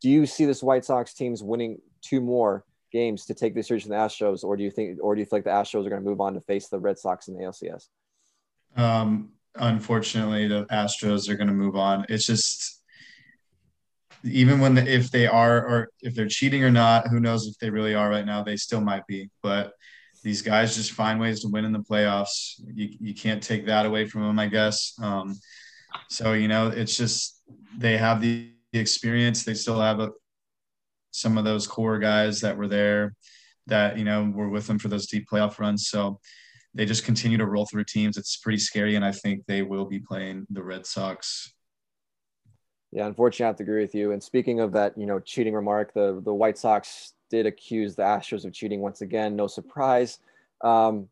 Do 0.00 0.10
you 0.10 0.26
see 0.26 0.46
this 0.46 0.62
White 0.62 0.84
Sox 0.84 1.14
teams 1.14 1.42
winning 1.42 1.78
two 2.02 2.20
more 2.20 2.64
games 2.92 3.26
to 3.26 3.34
take 3.34 3.54
the 3.54 3.62
series 3.62 3.82
from 3.82 3.90
the 3.90 3.96
Astros, 3.96 4.44
or 4.44 4.56
do 4.56 4.62
you 4.62 4.70
think, 4.70 4.98
or 5.02 5.14
do 5.14 5.20
you 5.20 5.26
feel 5.26 5.38
like 5.38 5.44
the 5.44 5.50
Astros 5.50 5.86
are 5.86 5.90
going 5.90 6.02
to 6.02 6.08
move 6.08 6.20
on 6.20 6.34
to 6.34 6.40
face 6.40 6.68
the 6.68 6.78
Red 6.78 6.98
Sox 6.98 7.28
in 7.28 7.34
the 7.34 7.44
ALCS? 7.44 7.88
Um, 8.76 9.30
unfortunately, 9.56 10.48
the 10.48 10.64
Astros 10.66 11.28
are 11.28 11.36
going 11.36 11.48
to 11.48 11.54
move 11.54 11.76
on. 11.76 12.06
It's 12.08 12.26
just 12.26 12.82
even 14.24 14.58
when 14.58 14.74
the, 14.74 14.90
if 14.90 15.10
they 15.10 15.26
are 15.26 15.66
or 15.66 15.88
if 16.00 16.14
they're 16.14 16.28
cheating 16.28 16.64
or 16.64 16.70
not, 16.70 17.08
who 17.08 17.20
knows 17.20 17.46
if 17.46 17.58
they 17.58 17.70
really 17.70 17.94
are 17.94 18.08
right 18.08 18.24
now? 18.24 18.42
They 18.42 18.56
still 18.56 18.80
might 18.80 19.06
be, 19.06 19.30
but 19.42 19.72
these 20.22 20.40
guys 20.40 20.74
just 20.74 20.92
find 20.92 21.20
ways 21.20 21.40
to 21.42 21.48
win 21.48 21.66
in 21.66 21.72
the 21.72 21.80
playoffs. 21.80 22.54
You, 22.74 22.88
you 22.98 23.14
can't 23.14 23.42
take 23.42 23.66
that 23.66 23.84
away 23.84 24.06
from 24.06 24.22
them, 24.22 24.38
I 24.38 24.46
guess. 24.46 24.94
Um, 25.02 25.38
so 26.08 26.32
you 26.32 26.48
know, 26.48 26.68
it's 26.68 26.96
just 26.96 27.42
they 27.76 27.96
have 27.98 28.20
the, 28.20 28.50
experience. 28.80 29.44
They 29.44 29.54
still 29.54 29.80
have 29.80 30.00
a, 30.00 30.10
some 31.12 31.38
of 31.38 31.44
those 31.44 31.66
core 31.66 31.98
guys 32.00 32.40
that 32.40 32.56
were 32.56 32.66
there, 32.66 33.14
that 33.68 33.96
you 33.96 34.04
know 34.04 34.24
were 34.34 34.48
with 34.48 34.66
them 34.66 34.78
for 34.78 34.88
those 34.88 35.06
deep 35.06 35.28
playoff 35.30 35.60
runs. 35.60 35.86
So 35.86 36.18
they 36.74 36.84
just 36.84 37.04
continue 37.04 37.38
to 37.38 37.46
roll 37.46 37.66
through 37.66 37.84
teams. 37.84 38.16
It's 38.16 38.36
pretty 38.36 38.58
scary, 38.58 38.96
and 38.96 39.04
I 39.04 39.12
think 39.12 39.44
they 39.46 39.62
will 39.62 39.84
be 39.84 40.00
playing 40.00 40.46
the 40.50 40.62
Red 40.62 40.86
Sox. 40.86 41.52
Yeah, 42.90 43.06
unfortunately, 43.06 43.44
I 43.44 43.48
have 43.48 43.56
to 43.56 43.62
agree 43.62 43.82
with 43.82 43.94
you. 43.94 44.12
And 44.12 44.22
speaking 44.22 44.60
of 44.60 44.72
that, 44.72 44.96
you 44.96 45.06
know, 45.06 45.18
cheating 45.20 45.54
remark, 45.54 45.94
the 45.94 46.20
the 46.24 46.34
White 46.34 46.58
Sox 46.58 47.14
did 47.30 47.46
accuse 47.46 47.94
the 47.94 48.02
Astros 48.02 48.44
of 48.44 48.52
cheating 48.52 48.80
once 48.80 49.00
again. 49.00 49.34
No 49.34 49.46
surprise. 49.46 50.18
Um, 50.62 51.08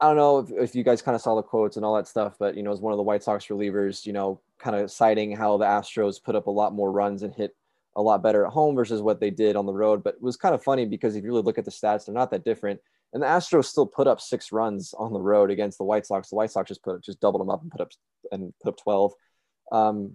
I 0.00 0.06
don't 0.06 0.16
know 0.16 0.38
if, 0.38 0.50
if 0.52 0.74
you 0.76 0.84
guys 0.84 1.02
kind 1.02 1.14
of 1.14 1.20
saw 1.20 1.34
the 1.34 1.42
quotes 1.42 1.76
and 1.76 1.84
all 1.84 1.96
that 1.96 2.06
stuff, 2.06 2.36
but 2.38 2.56
you 2.56 2.62
know, 2.62 2.70
as 2.70 2.80
one 2.80 2.92
of 2.92 2.98
the 2.98 3.02
White 3.02 3.22
Sox 3.22 3.46
relievers, 3.46 4.06
you 4.06 4.12
know, 4.12 4.40
kind 4.58 4.76
of 4.76 4.90
citing 4.90 5.34
how 5.34 5.56
the 5.56 5.64
Astros 5.64 6.22
put 6.22 6.36
up 6.36 6.46
a 6.46 6.50
lot 6.50 6.74
more 6.74 6.92
runs 6.92 7.22
and 7.22 7.34
hit 7.34 7.56
a 7.96 8.02
lot 8.02 8.22
better 8.22 8.46
at 8.46 8.52
home 8.52 8.76
versus 8.76 9.02
what 9.02 9.18
they 9.18 9.30
did 9.30 9.56
on 9.56 9.66
the 9.66 9.72
road. 9.72 10.04
But 10.04 10.14
it 10.14 10.22
was 10.22 10.36
kind 10.36 10.54
of 10.54 10.62
funny 10.62 10.86
because 10.86 11.16
if 11.16 11.24
you 11.24 11.30
really 11.30 11.42
look 11.42 11.58
at 11.58 11.64
the 11.64 11.70
stats, 11.70 12.06
they're 12.06 12.14
not 12.14 12.30
that 12.30 12.44
different. 12.44 12.80
And 13.12 13.22
the 13.22 13.26
Astros 13.26 13.66
still 13.66 13.86
put 13.86 14.06
up 14.06 14.20
six 14.20 14.52
runs 14.52 14.92
on 14.96 15.12
the 15.12 15.20
road 15.20 15.50
against 15.50 15.78
the 15.78 15.84
White 15.84 16.06
Sox. 16.06 16.28
The 16.28 16.36
White 16.36 16.50
Sox 16.50 16.68
just 16.68 16.82
put 16.82 17.02
just 17.02 17.20
doubled 17.20 17.40
them 17.40 17.50
up 17.50 17.62
and 17.62 17.70
put 17.70 17.80
up 17.80 17.90
and 18.30 18.52
put 18.62 18.70
up 18.70 18.76
twelve. 18.76 19.12
Um, 19.72 20.14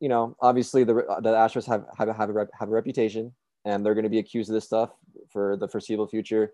you 0.00 0.08
know, 0.08 0.36
obviously 0.40 0.82
the 0.84 0.94
the 0.94 1.32
Astros 1.32 1.66
have 1.66 1.84
have 1.96 2.08
a, 2.08 2.12
have 2.12 2.30
a, 2.30 2.48
have 2.58 2.68
a 2.68 2.72
reputation, 2.72 3.32
and 3.64 3.84
they're 3.84 3.94
going 3.94 4.04
to 4.04 4.10
be 4.10 4.18
accused 4.18 4.50
of 4.50 4.54
this 4.54 4.64
stuff 4.64 4.90
for 5.32 5.56
the 5.56 5.68
foreseeable 5.68 6.08
future. 6.08 6.52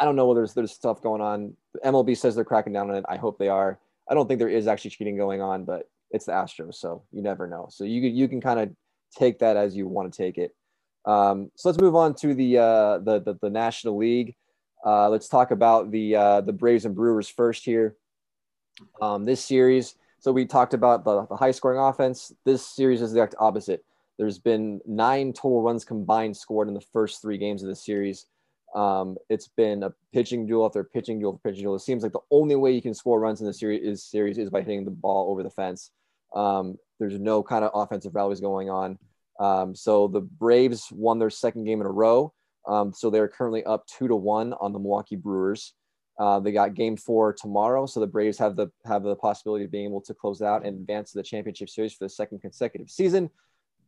I 0.00 0.04
don't 0.04 0.16
know 0.16 0.26
whether 0.26 0.40
there's, 0.40 0.54
there's 0.54 0.72
stuff 0.72 1.02
going 1.02 1.20
on. 1.20 1.56
MLB 1.84 2.16
says 2.16 2.34
they're 2.34 2.44
cracking 2.44 2.72
down 2.72 2.90
on 2.90 2.96
it. 2.96 3.04
I 3.08 3.16
hope 3.16 3.38
they 3.38 3.48
are. 3.48 3.78
I 4.08 4.14
don't 4.14 4.28
think 4.28 4.38
there 4.38 4.48
is 4.48 4.66
actually 4.66 4.90
cheating 4.90 5.16
going 5.16 5.42
on, 5.42 5.64
but 5.64 5.88
it's 6.10 6.26
the 6.26 6.32
Astros, 6.32 6.74
so 6.74 7.02
you 7.12 7.22
never 7.22 7.46
know. 7.46 7.66
So 7.70 7.84
you 7.84 8.00
you 8.02 8.28
can 8.28 8.40
kind 8.40 8.60
of 8.60 8.70
take 9.16 9.38
that 9.40 9.56
as 9.56 9.76
you 9.76 9.86
want 9.86 10.12
to 10.12 10.16
take 10.16 10.38
it. 10.38 10.54
Um, 11.04 11.50
so 11.54 11.68
let's 11.68 11.80
move 11.80 11.96
on 11.96 12.14
to 12.16 12.34
the 12.34 12.58
uh, 12.58 12.98
the, 12.98 13.20
the, 13.20 13.38
the 13.40 13.50
National 13.50 13.96
League. 13.96 14.34
Uh, 14.84 15.08
let's 15.08 15.28
talk 15.28 15.50
about 15.50 15.90
the 15.90 16.14
uh, 16.14 16.40
the 16.40 16.52
Braves 16.52 16.84
and 16.84 16.94
Brewers 16.94 17.28
first 17.28 17.64
here. 17.64 17.96
Um, 19.02 19.24
this 19.24 19.44
series, 19.44 19.96
so 20.20 20.30
we 20.30 20.46
talked 20.46 20.74
about 20.74 21.04
the, 21.04 21.26
the 21.26 21.36
high 21.36 21.50
scoring 21.50 21.80
offense. 21.80 22.32
This 22.44 22.64
series 22.64 23.02
is 23.02 23.12
the 23.12 23.20
exact 23.20 23.34
opposite. 23.40 23.84
There's 24.18 24.38
been 24.38 24.80
nine 24.86 25.32
total 25.32 25.62
runs 25.62 25.84
combined 25.84 26.36
scored 26.36 26.68
in 26.68 26.74
the 26.74 26.84
first 26.92 27.22
three 27.22 27.38
games 27.38 27.62
of 27.62 27.68
the 27.68 27.76
series. 27.76 28.26
Um, 28.74 29.16
it's 29.30 29.48
been 29.48 29.82
a 29.82 29.94
pitching 30.12 30.46
duel 30.46 30.66
after 30.66 30.84
pitching 30.84 31.18
duel 31.18 31.34
after 31.34 31.48
pitching 31.50 31.64
duel. 31.64 31.76
It 31.76 31.80
seems 31.80 32.02
like 32.02 32.12
the 32.12 32.20
only 32.30 32.56
way 32.56 32.72
you 32.72 32.82
can 32.82 32.94
score 32.94 33.18
runs 33.18 33.40
in 33.40 33.46
the 33.46 33.54
series 33.54 33.82
is, 33.82 34.04
series 34.04 34.38
is 34.38 34.50
by 34.50 34.60
hitting 34.60 34.84
the 34.84 34.90
ball 34.90 35.30
over 35.30 35.42
the 35.42 35.50
fence. 35.50 35.90
Um, 36.34 36.76
there's 36.98 37.18
no 37.18 37.42
kind 37.42 37.64
of 37.64 37.70
offensive 37.74 38.14
rallies 38.14 38.40
going 38.40 38.68
on. 38.68 38.98
Um, 39.40 39.74
so 39.74 40.08
the 40.08 40.20
Braves 40.20 40.88
won 40.92 41.18
their 41.18 41.30
second 41.30 41.64
game 41.64 41.80
in 41.80 41.86
a 41.86 41.90
row. 41.90 42.34
Um, 42.68 42.92
so 42.92 43.10
they're 43.10 43.28
currently 43.28 43.64
up 43.64 43.86
two 43.86 44.08
to 44.08 44.16
one 44.16 44.52
on 44.60 44.72
the 44.72 44.78
Milwaukee 44.78 45.16
Brewers. 45.16 45.74
Uh, 46.18 46.40
they 46.40 46.52
got 46.52 46.74
game 46.74 46.96
four 46.96 47.32
tomorrow, 47.32 47.86
so 47.86 48.00
the 48.00 48.06
Braves 48.06 48.38
have 48.38 48.56
the 48.56 48.68
have 48.84 49.04
the 49.04 49.16
possibility 49.16 49.64
of 49.64 49.70
being 49.70 49.86
able 49.86 50.00
to 50.02 50.14
close 50.14 50.42
out 50.42 50.66
and 50.66 50.80
advance 50.80 51.12
to 51.12 51.18
the 51.18 51.22
championship 51.22 51.68
series 51.68 51.92
for 51.92 52.04
the 52.04 52.08
second 52.08 52.40
consecutive 52.40 52.90
season. 52.90 53.30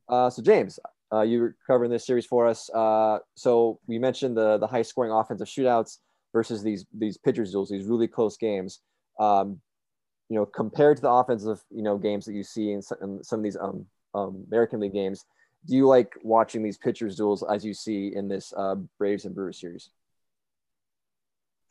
Uh, 0.09 0.31
so 0.31 0.41
James, 0.43 0.79
uh, 1.13 1.23
you're 1.23 1.57
covering 1.67 1.91
this 1.91 2.07
series 2.07 2.27
for 2.27 2.47
us. 2.47 2.71
Uh, 2.71 3.19
so 3.35 3.81
we 3.87 3.99
mentioned 3.99 4.37
the 4.37 4.59
the 4.59 4.67
high 4.67 4.83
scoring 4.83 5.13
offensive 5.13 5.49
shootouts 5.49 5.99
versus 6.33 6.63
these 6.63 6.87
these 6.97 7.19
pitchers 7.19 7.51
duels, 7.51 7.69
these 7.69 7.87
really 7.87 8.09
close 8.09 8.37
games. 8.37 8.81
Um, 9.19 9.61
you 10.29 10.37
know, 10.37 10.47
compared 10.47 10.97
to 10.99 11.03
the 11.03 11.11
offensive, 11.11 11.61
you 11.71 11.83
know, 11.83 11.99
games 11.99 12.25
that 12.25 12.35
you 12.35 12.45
see 12.45 12.71
in 12.71 12.81
some, 12.81 12.99
in 13.03 13.25
some 13.25 13.41
of 13.41 13.43
these 13.43 13.57
um, 13.57 13.85
um, 14.15 14.45
American 14.47 14.79
League 14.79 14.93
games, 14.93 15.25
do 15.67 15.77
you 15.77 15.87
like 15.87 16.15
watching 16.23 16.63
these 16.63 16.79
pitchers 16.79 17.17
duels 17.17 17.43
as 17.43 17.65
you 17.65 17.75
see 17.75 18.15
in 18.15 18.29
this 18.29 18.53
uh, 18.57 18.77
Braves 18.99 19.25
and 19.25 19.35
Brewers 19.35 19.61
series? 19.61 19.91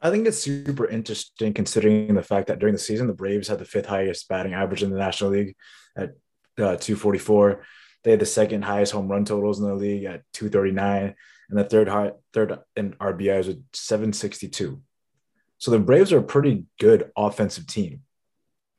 I 0.01 0.09
think 0.09 0.27
it's 0.27 0.37
super 0.37 0.87
interesting 0.87 1.53
considering 1.53 2.13
the 2.13 2.23
fact 2.23 2.47
that 2.47 2.59
during 2.59 2.73
the 2.73 2.79
season, 2.79 3.07
the 3.07 3.13
Braves 3.13 3.49
had 3.49 3.59
the 3.59 3.65
fifth 3.65 3.87
highest 3.87 4.29
batting 4.29 4.53
average 4.53 4.83
in 4.83 4.91
the 4.91 4.97
National 4.97 5.31
League 5.31 5.55
at 5.97 6.11
uh, 6.57 6.77
244. 6.77 7.65
They 8.03 8.11
had 8.11 8.21
the 8.21 8.25
second 8.25 8.63
highest 8.63 8.93
home 8.93 9.09
run 9.09 9.25
totals 9.25 9.59
in 9.59 9.67
the 9.67 9.75
league 9.75 10.05
at 10.05 10.23
239, 10.33 11.15
and 11.49 11.59
the 11.59 11.65
third 11.65 11.89
high, 11.89 12.11
third 12.33 12.59
in 12.77 12.93
RBIs 12.93 13.47
with 13.47 13.63
762. 13.73 14.81
So 15.57 15.71
the 15.71 15.79
Braves 15.79 16.13
are 16.13 16.19
a 16.19 16.23
pretty 16.23 16.65
good 16.79 17.11
offensive 17.17 17.67
team. 17.67 18.03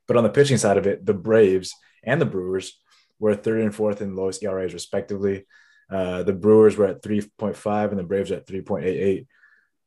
But 0.08 0.16
on 0.16 0.24
the 0.24 0.30
pitching 0.30 0.56
side 0.56 0.78
of 0.78 0.86
it, 0.86 1.04
the 1.04 1.14
Braves 1.14 1.74
and 2.02 2.20
the 2.20 2.26
Brewers 2.26 2.80
were 3.20 3.36
third 3.36 3.60
and 3.60 3.74
fourth 3.74 4.02
in 4.02 4.16
lowest 4.16 4.42
ERAs 4.42 4.74
respectively. 4.74 5.46
Uh, 5.88 6.24
the 6.24 6.32
Brewers 6.32 6.76
were 6.76 6.86
at 6.86 7.02
3.5 7.02 7.90
and 7.90 7.98
the 7.98 8.02
Braves 8.04 8.32
at 8.32 8.46
3.88. 8.46 9.26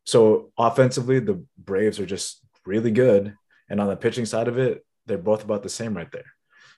So 0.05 0.51
offensively, 0.57 1.19
the 1.19 1.43
Braves 1.57 1.99
are 1.99 2.05
just 2.05 2.41
really 2.65 2.91
good. 2.91 3.35
And 3.69 3.81
on 3.81 3.87
the 3.87 3.95
pitching 3.95 4.25
side 4.25 4.47
of 4.47 4.57
it, 4.57 4.85
they're 5.05 5.17
both 5.17 5.43
about 5.43 5.63
the 5.63 5.69
same 5.69 5.95
right 5.95 6.11
there. 6.11 6.25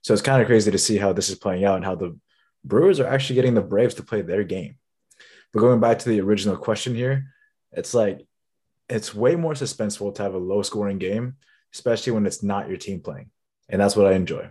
So 0.02 0.14
it's 0.14 0.22
kind 0.22 0.41
of 0.41 0.48
crazy 0.48 0.72
to 0.72 0.77
see 0.77 0.98
how 0.98 1.14
this 1.14 1.30
is 1.30 1.36
playing 1.36 1.65
out 1.65 1.76
and 1.76 1.86
how 1.86 1.95
the 1.95 2.18
Brewers 2.64 2.99
are 2.99 3.07
actually 3.07 3.36
getting 3.36 3.53
the 3.53 3.61
Braves 3.61 3.95
to 3.95 4.03
play 4.03 4.22
their 4.22 4.44
game. 4.44 4.77
But 5.53 5.60
going 5.60 5.80
back 5.80 5.99
to 5.99 6.10
the 6.10 6.22
original 6.22 6.57
question 6.57 6.95
here, 6.95 7.26
it's 7.72 7.94
like 7.94 8.26
it's 8.88 9.15
way 9.15 9.36
more 9.36 9.53
suspenseful 9.53 10.14
to 10.15 10.23
have 10.23 10.34
a 10.34 10.40
low 10.40 10.61
scoring 10.61 10.99
game, 10.99 11.38
especially 11.73 12.14
when 12.14 12.26
it's 12.26 12.44
not 12.44 12.68
your 12.68 12.77
team 12.77 13.02
playing. 13.02 13.32
And 13.69 13.82
that's 13.82 13.95
what 13.95 14.07
I 14.07 14.14
enjoy. 14.14 14.49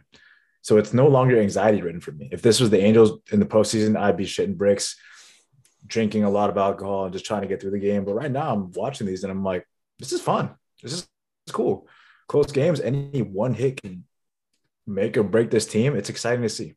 So 0.64 0.78
it's 0.78 0.94
no 0.94 1.06
longer 1.06 1.38
anxiety 1.38 1.82
ridden 1.82 2.00
for 2.00 2.12
me. 2.12 2.30
If 2.32 2.40
this 2.40 2.58
was 2.58 2.70
the 2.70 2.80
Angels 2.80 3.20
in 3.30 3.38
the 3.38 3.44
postseason, 3.44 4.00
I'd 4.00 4.16
be 4.16 4.24
shitting 4.24 4.56
bricks 4.56 4.96
drinking 5.86 6.24
a 6.24 6.30
lot 6.30 6.48
of 6.48 6.56
alcohol 6.56 7.04
and 7.04 7.12
just 7.12 7.26
trying 7.26 7.42
to 7.42 7.46
get 7.46 7.60
through 7.60 7.72
the 7.72 7.78
game. 7.78 8.06
But 8.06 8.14
right 8.14 8.30
now, 8.30 8.50
I'm 8.50 8.72
watching 8.72 9.06
these 9.06 9.24
and 9.24 9.30
I'm 9.30 9.44
like, 9.44 9.68
this 9.98 10.10
is 10.10 10.22
fun. 10.22 10.54
This 10.82 10.94
is 10.94 11.08
cool. 11.52 11.86
Close 12.28 12.50
games. 12.50 12.80
Any 12.80 13.20
one 13.20 13.52
hit 13.52 13.82
can 13.82 14.04
make 14.86 15.18
or 15.18 15.22
break 15.22 15.50
this 15.50 15.66
team. 15.66 15.94
It's 15.94 16.08
exciting 16.08 16.40
to 16.40 16.48
see. 16.48 16.76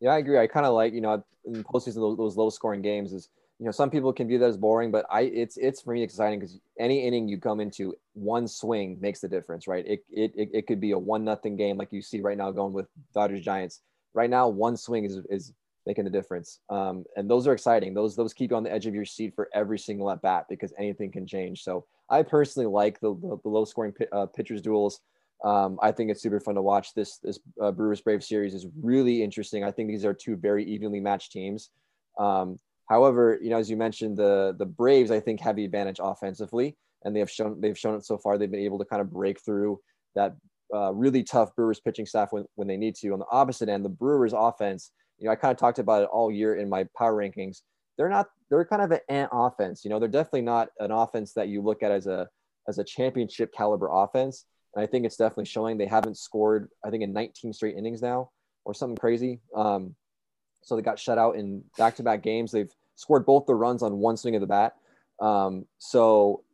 Yeah, 0.00 0.10
I 0.10 0.18
agree. 0.18 0.38
I 0.38 0.46
kind 0.46 0.66
of 0.66 0.74
like 0.74 0.92
you 0.92 1.00
know 1.00 1.24
in 1.46 1.64
postseason 1.64 1.94
those, 1.94 2.18
those 2.18 2.36
low 2.36 2.50
scoring 2.50 2.82
games 2.82 3.14
is 3.14 3.30
you 3.58 3.64
know 3.64 3.72
some 3.72 3.90
people 3.90 4.12
can 4.12 4.28
view 4.28 4.38
that 4.38 4.48
as 4.48 4.56
boring, 4.56 4.90
but 4.92 5.04
I 5.10 5.22
it's 5.22 5.56
it's 5.56 5.80
for 5.80 5.92
me 5.92 6.02
exciting 6.02 6.38
because 6.38 6.60
any 6.78 7.04
inning 7.04 7.28
you 7.28 7.38
come 7.38 7.60
into, 7.60 7.94
one 8.12 8.46
swing 8.46 8.98
makes 9.00 9.20
the 9.20 9.28
difference, 9.28 9.66
right? 9.66 9.84
It 9.86 10.04
it 10.10 10.32
it, 10.36 10.66
could 10.68 10.80
be 10.80 10.92
a 10.92 10.98
one 10.98 11.24
nothing 11.24 11.56
game 11.56 11.76
like 11.76 11.92
you 11.92 12.00
see 12.00 12.20
right 12.20 12.38
now 12.38 12.52
going 12.52 12.72
with 12.72 12.86
Dodgers 13.14 13.40
Giants. 13.40 13.80
Right 14.14 14.30
now, 14.30 14.48
one 14.48 14.76
swing 14.76 15.04
is 15.04 15.18
is 15.28 15.52
making 15.86 16.04
the 16.04 16.10
difference. 16.10 16.60
Um, 16.68 17.04
and 17.16 17.28
those 17.28 17.48
are 17.48 17.52
exciting. 17.52 17.94
Those 17.94 18.14
those 18.14 18.32
keep 18.32 18.52
you 18.52 18.56
on 18.56 18.62
the 18.62 18.72
edge 18.72 18.86
of 18.86 18.94
your 18.94 19.04
seat 19.04 19.34
for 19.34 19.48
every 19.52 19.78
single 19.78 20.08
at 20.10 20.22
bat 20.22 20.46
because 20.48 20.72
anything 20.78 21.10
can 21.10 21.26
change. 21.26 21.64
So 21.64 21.84
I 22.08 22.22
personally 22.22 22.68
like 22.68 23.00
the, 23.00 23.14
the, 23.14 23.38
the 23.42 23.48
low 23.48 23.64
scoring 23.64 23.92
uh, 24.12 24.26
pitchers 24.26 24.62
duels. 24.62 25.00
Um, 25.44 25.78
I 25.82 25.92
think 25.92 26.10
it's 26.10 26.22
super 26.22 26.40
fun 26.40 26.54
to 26.54 26.62
watch. 26.62 26.94
This 26.94 27.18
this 27.18 27.40
uh, 27.60 27.72
Brewers 27.72 28.02
Brave 28.02 28.22
series 28.22 28.54
is 28.54 28.66
really 28.80 29.22
interesting. 29.22 29.64
I 29.64 29.72
think 29.72 29.88
these 29.88 30.04
are 30.04 30.14
two 30.14 30.36
very 30.36 30.64
evenly 30.64 31.00
matched 31.00 31.32
teams. 31.32 31.70
Um, 32.18 32.58
however, 32.88 33.38
you 33.42 33.50
know, 33.50 33.58
as 33.58 33.70
you 33.70 33.76
mentioned, 33.76 34.16
the 34.16 34.54
the 34.58 34.66
Braves 34.66 35.10
I 35.10 35.20
think 35.20 35.40
have 35.40 35.56
the 35.56 35.64
advantage 35.64 36.00
offensively, 36.02 36.76
and 37.04 37.14
they 37.14 37.20
have 37.20 37.30
shown 37.30 37.60
they've 37.60 37.78
shown 37.78 37.96
it 37.96 38.04
so 38.04 38.18
far. 38.18 38.38
They've 38.38 38.50
been 38.50 38.60
able 38.60 38.78
to 38.78 38.84
kind 38.84 39.00
of 39.00 39.10
break 39.10 39.40
through 39.44 39.80
that 40.14 40.36
uh, 40.74 40.92
really 40.92 41.22
tough 41.22 41.54
Brewers 41.56 41.80
pitching 41.80 42.06
staff 42.06 42.32
when, 42.32 42.44
when 42.56 42.68
they 42.68 42.76
need 42.76 42.94
to. 42.96 43.12
On 43.12 43.18
the 43.18 43.26
opposite 43.30 43.68
end, 43.68 43.84
the 43.84 43.90
Brewers 43.90 44.34
offense 44.36 44.90
you 45.18 45.26
know, 45.26 45.32
I 45.32 45.36
kind 45.36 45.52
of 45.52 45.58
talked 45.58 45.78
about 45.78 46.02
it 46.02 46.08
all 46.12 46.30
year 46.30 46.56
in 46.56 46.68
my 46.68 46.84
power 46.96 47.14
rankings. 47.14 47.62
They're 47.96 48.08
not, 48.08 48.28
they're 48.50 48.64
kind 48.64 48.82
of 48.82 48.92
an 48.92 49.00
ant 49.08 49.30
offense. 49.32 49.84
You 49.84 49.90
know, 49.90 49.98
they're 49.98 50.08
definitely 50.08 50.42
not 50.42 50.68
an 50.78 50.92
offense 50.92 51.32
that 51.34 51.48
you 51.48 51.60
look 51.60 51.82
at 51.82 51.90
as 51.90 52.06
a, 52.06 52.28
as 52.68 52.78
a 52.78 52.84
championship 52.84 53.52
caliber 53.52 53.88
offense. 53.92 54.44
And 54.74 54.82
I 54.82 54.86
think 54.86 55.04
it's 55.04 55.16
definitely 55.16 55.46
showing 55.46 55.76
they 55.76 55.86
haven't 55.86 56.18
scored, 56.18 56.68
I 56.84 56.90
think 56.90 57.02
in 57.02 57.12
19 57.12 57.52
straight 57.52 57.76
innings 57.76 58.00
now 58.00 58.30
or 58.64 58.74
something 58.74 58.96
crazy. 58.96 59.40
Um, 59.56 59.96
so 60.62 60.76
they 60.76 60.82
got 60.82 60.98
shut 60.98 61.18
out 61.18 61.36
in 61.36 61.64
back-to-back 61.76 62.22
games. 62.22 62.52
They've 62.52 62.72
scored 62.96 63.24
both 63.24 63.46
the 63.46 63.54
runs 63.54 63.82
on 63.82 63.98
one 63.98 64.16
swing 64.16 64.34
of 64.34 64.40
the 64.40 64.46
bat. 64.46 64.74
Um, 65.20 65.66
so 65.78 66.44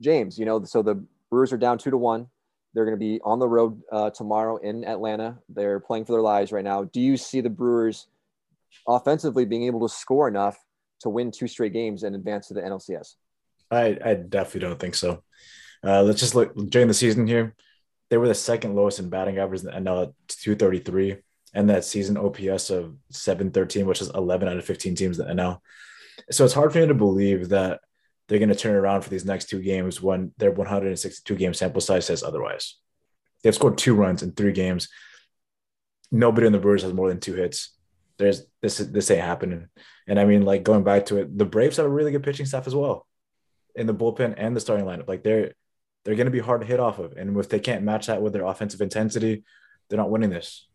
James, 0.00 0.38
you 0.38 0.44
know, 0.44 0.64
so 0.64 0.82
the 0.82 1.04
Brewers 1.30 1.52
are 1.52 1.58
down 1.58 1.78
two 1.78 1.90
to 1.90 1.98
one. 1.98 2.26
They're 2.74 2.84
going 2.84 2.96
to 2.96 3.00
be 3.00 3.20
on 3.24 3.38
the 3.38 3.48
road 3.48 3.80
uh, 3.90 4.10
tomorrow 4.10 4.56
in 4.58 4.84
Atlanta. 4.84 5.38
They're 5.48 5.80
playing 5.80 6.04
for 6.04 6.12
their 6.12 6.22
lives 6.22 6.52
right 6.52 6.64
now. 6.64 6.84
Do 6.84 7.00
you 7.00 7.16
see 7.16 7.40
the 7.40 7.50
Brewers 7.50 8.06
offensively 8.86 9.44
being 9.44 9.64
able 9.64 9.86
to 9.86 9.94
score 9.94 10.28
enough 10.28 10.56
to 11.00 11.08
win 11.08 11.30
two 11.30 11.48
straight 11.48 11.72
games 11.72 12.02
and 12.02 12.14
advance 12.14 12.48
to 12.48 12.54
the 12.54 12.60
NLCS? 12.60 13.14
I, 13.70 13.98
I 14.04 14.14
definitely 14.14 14.68
don't 14.68 14.78
think 14.78 14.94
so. 14.94 15.22
Uh, 15.84 16.02
let's 16.02 16.20
just 16.20 16.34
look 16.34 16.54
during 16.70 16.88
the 16.88 16.94
season 16.94 17.26
here. 17.26 17.54
They 18.10 18.16
were 18.16 18.28
the 18.28 18.34
second 18.34 18.74
lowest 18.74 18.98
in 18.98 19.10
batting 19.10 19.38
average 19.38 19.60
in 19.60 19.66
the 19.66 19.72
NL 19.72 20.08
at 20.08 20.28
233, 20.28 21.18
and 21.54 21.70
that 21.70 21.84
season 21.84 22.16
OPS 22.16 22.70
of 22.70 22.94
713, 23.10 23.86
which 23.86 24.00
is 24.00 24.10
11 24.10 24.48
out 24.48 24.56
of 24.56 24.64
15 24.64 24.94
teams 24.94 25.18
in 25.18 25.26
the 25.26 25.34
NL. 25.34 25.60
So 26.30 26.44
it's 26.44 26.54
hard 26.54 26.72
for 26.72 26.78
me 26.78 26.86
to 26.86 26.94
believe 26.94 27.50
that 27.50 27.80
they're 28.28 28.38
going 28.38 28.50
to 28.50 28.54
turn 28.54 28.74
around 28.74 29.02
for 29.02 29.10
these 29.10 29.24
next 29.24 29.48
two 29.48 29.62
games 29.62 30.02
when 30.02 30.32
their 30.36 30.50
162 30.50 31.34
game 31.36 31.54
sample 31.54 31.80
size 31.80 32.06
says 32.06 32.22
otherwise. 32.22 32.76
They've 33.42 33.54
scored 33.54 33.78
two 33.78 33.94
runs 33.94 34.22
in 34.22 34.32
three 34.32 34.52
games. 34.52 34.88
Nobody 36.10 36.46
in 36.46 36.52
the 36.52 36.58
Brewers 36.58 36.82
has 36.82 36.92
more 36.92 37.08
than 37.08 37.20
two 37.20 37.34
hits. 37.34 37.74
There's 38.18 38.42
this 38.60 38.78
this 38.78 39.10
ain't 39.10 39.22
happening. 39.22 39.68
And 40.06 40.18
I 40.18 40.24
mean, 40.24 40.42
like 40.42 40.64
going 40.64 40.82
back 40.82 41.06
to 41.06 41.18
it, 41.18 41.38
the 41.38 41.44
Braves 41.44 41.76
have 41.76 41.86
a 41.86 41.90
really 41.90 42.10
good 42.10 42.22
pitching 42.22 42.46
staff 42.46 42.66
as 42.66 42.74
well 42.74 43.06
in 43.74 43.86
the 43.86 43.94
bullpen 43.94 44.34
and 44.36 44.56
the 44.56 44.60
starting 44.60 44.86
lineup. 44.86 45.08
Like 45.08 45.22
they're 45.22 45.52
they're 46.04 46.16
going 46.16 46.26
to 46.26 46.32
be 46.32 46.40
hard 46.40 46.62
to 46.62 46.66
hit 46.66 46.80
off 46.80 46.98
of, 46.98 47.12
and 47.12 47.36
if 47.38 47.48
they 47.48 47.60
can't 47.60 47.84
match 47.84 48.06
that 48.06 48.22
with 48.22 48.32
their 48.32 48.44
offensive 48.44 48.80
intensity, 48.80 49.44
they're 49.88 49.98
not 49.98 50.10
winning 50.10 50.30
this. 50.30 50.67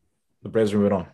The 0.43 0.49
Braves 0.49 0.73
are 0.73 0.77
moving 0.77 0.93
on. 0.93 1.07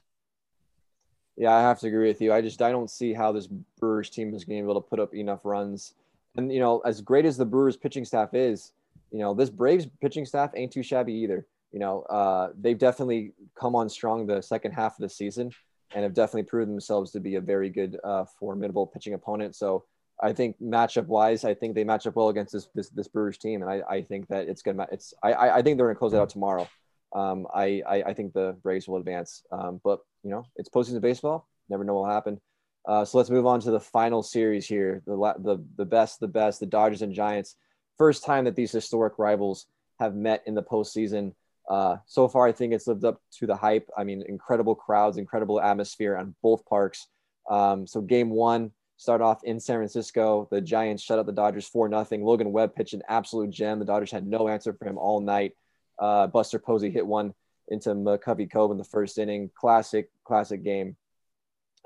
Yeah, 1.38 1.54
I 1.54 1.62
have 1.62 1.80
to 1.80 1.88
agree 1.88 2.08
with 2.08 2.20
you. 2.20 2.34
I 2.34 2.42
just 2.42 2.62
I 2.62 2.72
don't 2.72 2.90
see 2.90 3.14
how 3.14 3.32
this 3.32 3.48
Brewers 3.80 4.10
team 4.10 4.34
is 4.34 4.44
going 4.44 4.60
to 4.60 4.64
be 4.64 4.70
able 4.70 4.82
to 4.82 4.88
put 4.88 5.00
up 5.00 5.16
enough 5.16 5.40
runs 5.46 5.94
and 6.36 6.52
you 6.52 6.60
know, 6.60 6.80
as 6.80 7.02
great 7.02 7.26
as 7.26 7.38
the 7.38 7.46
Brewers 7.46 7.78
pitching 7.78 8.06
staff 8.06 8.34
is, 8.34 8.72
you 9.12 9.20
know, 9.20 9.34
this 9.34 9.50
Braves 9.50 9.88
pitching 10.02 10.26
staff 10.26 10.52
ain't 10.56 10.72
too 10.72 10.84
shabby 10.84 11.14
either. 11.14 11.46
You 11.72 11.80
know, 11.80 12.02
uh, 12.04 12.50
they've 12.60 12.78
definitely 12.78 13.34
come 13.60 13.76
on 13.76 13.90
strong 13.90 14.26
the 14.26 14.42
second 14.42 14.72
half 14.72 14.94
of 14.94 15.02
the 15.02 15.10
season 15.10 15.52
and 15.94 16.04
have 16.04 16.14
definitely 16.14 16.44
proven 16.44 16.70
themselves 16.70 17.12
to 17.12 17.20
be 17.20 17.36
a 17.36 17.42
very 17.42 17.70
good, 17.70 17.98
uh, 18.04 18.26
formidable 18.40 18.88
pitching 18.88 19.14
opponent. 19.14 19.56
So 19.56 19.86
I 20.22 20.34
think 20.34 20.56
matchup 20.62 21.08
wise, 21.08 21.44
I 21.44 21.54
think 21.54 21.76
they 21.76 21.84
match 21.84 22.08
up 22.08 22.16
well 22.16 22.30
against 22.30 22.54
this 22.54 22.68
this, 22.76 22.90
this 22.90 23.08
Brewers 23.08 23.38
team, 23.38 23.62
and 23.62 23.72
I, 23.72 23.82
I 23.90 24.02
think 24.02 24.28
that 24.28 24.48
it's 24.48 24.62
gonna 24.62 24.88
it's 24.92 25.14
I 25.24 25.34
I 25.34 25.62
think 25.62 25.78
they're 25.78 25.88
gonna 25.88 25.98
close 25.98 26.14
it 26.14 26.20
out 26.20 26.30
tomorrow. 26.30 26.68
Um, 27.14 27.48
I, 27.54 27.82
I, 27.88 28.04
I 28.04 28.14
think 28.14 28.34
the 28.34 28.56
Braves 28.62 28.88
will 28.88 28.98
advance, 28.98 29.44
um, 29.52 29.82
but 29.84 30.00
you 30.24 30.30
know 30.30 30.46
it's 30.56 30.70
postseason 30.70 31.02
baseball. 31.02 31.48
Never 31.70 31.84
know 31.84 31.96
what 31.96 32.08
will 32.08 32.14
happen. 32.14 32.42
Uh, 32.88 33.06
so 33.06 33.18
let's 33.18 33.30
move 33.30 33.46
on 33.46 33.60
to 33.62 33.72
the 33.72 33.80
final 33.80 34.24
series 34.24 34.66
here. 34.66 35.02
The, 35.06 35.16
the, 35.40 35.64
the 35.78 35.86
best, 35.86 36.20
the 36.20 36.28
best, 36.28 36.60
the 36.60 36.66
Dodgers 36.66 37.02
and 37.02 37.14
Giants. 37.14 37.56
First 37.98 38.24
time 38.24 38.46
that 38.46 38.56
these 38.56 38.72
historic 38.72 39.20
rivals 39.20 39.68
have 40.00 40.16
met 40.16 40.44
in 40.48 40.56
the 40.56 40.64
postseason. 40.64 41.34
Uh, 41.70 41.98
so 42.08 42.28
far, 42.28 42.48
I 42.48 42.52
think 42.52 42.74
it's 42.74 42.88
lived 42.88 43.06
up 43.06 43.22
to 43.38 43.46
the 43.46 43.56
hype. 43.56 43.88
I 43.96 44.04
mean, 44.04 44.24
incredible 44.28 44.74
crowds, 44.74 45.18
incredible 45.18 45.62
atmosphere 45.62 46.18
on 46.18 46.34
both 46.42 46.66
parks. 46.66 47.08
Um, 47.50 47.86
so 47.86 48.02
game 48.02 48.30
one 48.30 48.72
start 48.98 49.22
off 49.22 49.44
in 49.44 49.60
San 49.60 49.78
Francisco. 49.78 50.48
The 50.52 50.62
Giants 50.62 51.04
shut 51.04 51.20
out 51.20 51.26
the 51.26 51.32
Dodgers 51.32 51.68
for 51.68 51.88
nothing. 51.88 52.24
Logan 52.24 52.52
Webb 52.52 52.76
pitched 52.76 52.94
an 52.94 53.04
absolute 53.08 53.52
gem. 53.52 53.80
The 53.80 53.86
Dodgers 53.86 54.12
had 54.12 54.26
no 54.26 54.48
answer 54.48 54.74
for 54.74 54.88
him 54.88 54.98
all 54.98 55.22
night. 55.22 55.54
Uh, 56.00 56.28
Buster 56.28 56.60
Posey 56.60 56.90
hit 56.90 57.06
one 57.06 57.34
into 57.68 57.90
McCovey 57.90 58.52
Cove 58.52 58.72
in 58.72 58.78
the 58.78 58.84
first 58.84 59.18
inning. 59.18 59.50
Classic, 59.56 60.10
classic 60.24 60.64
game. 60.64 60.96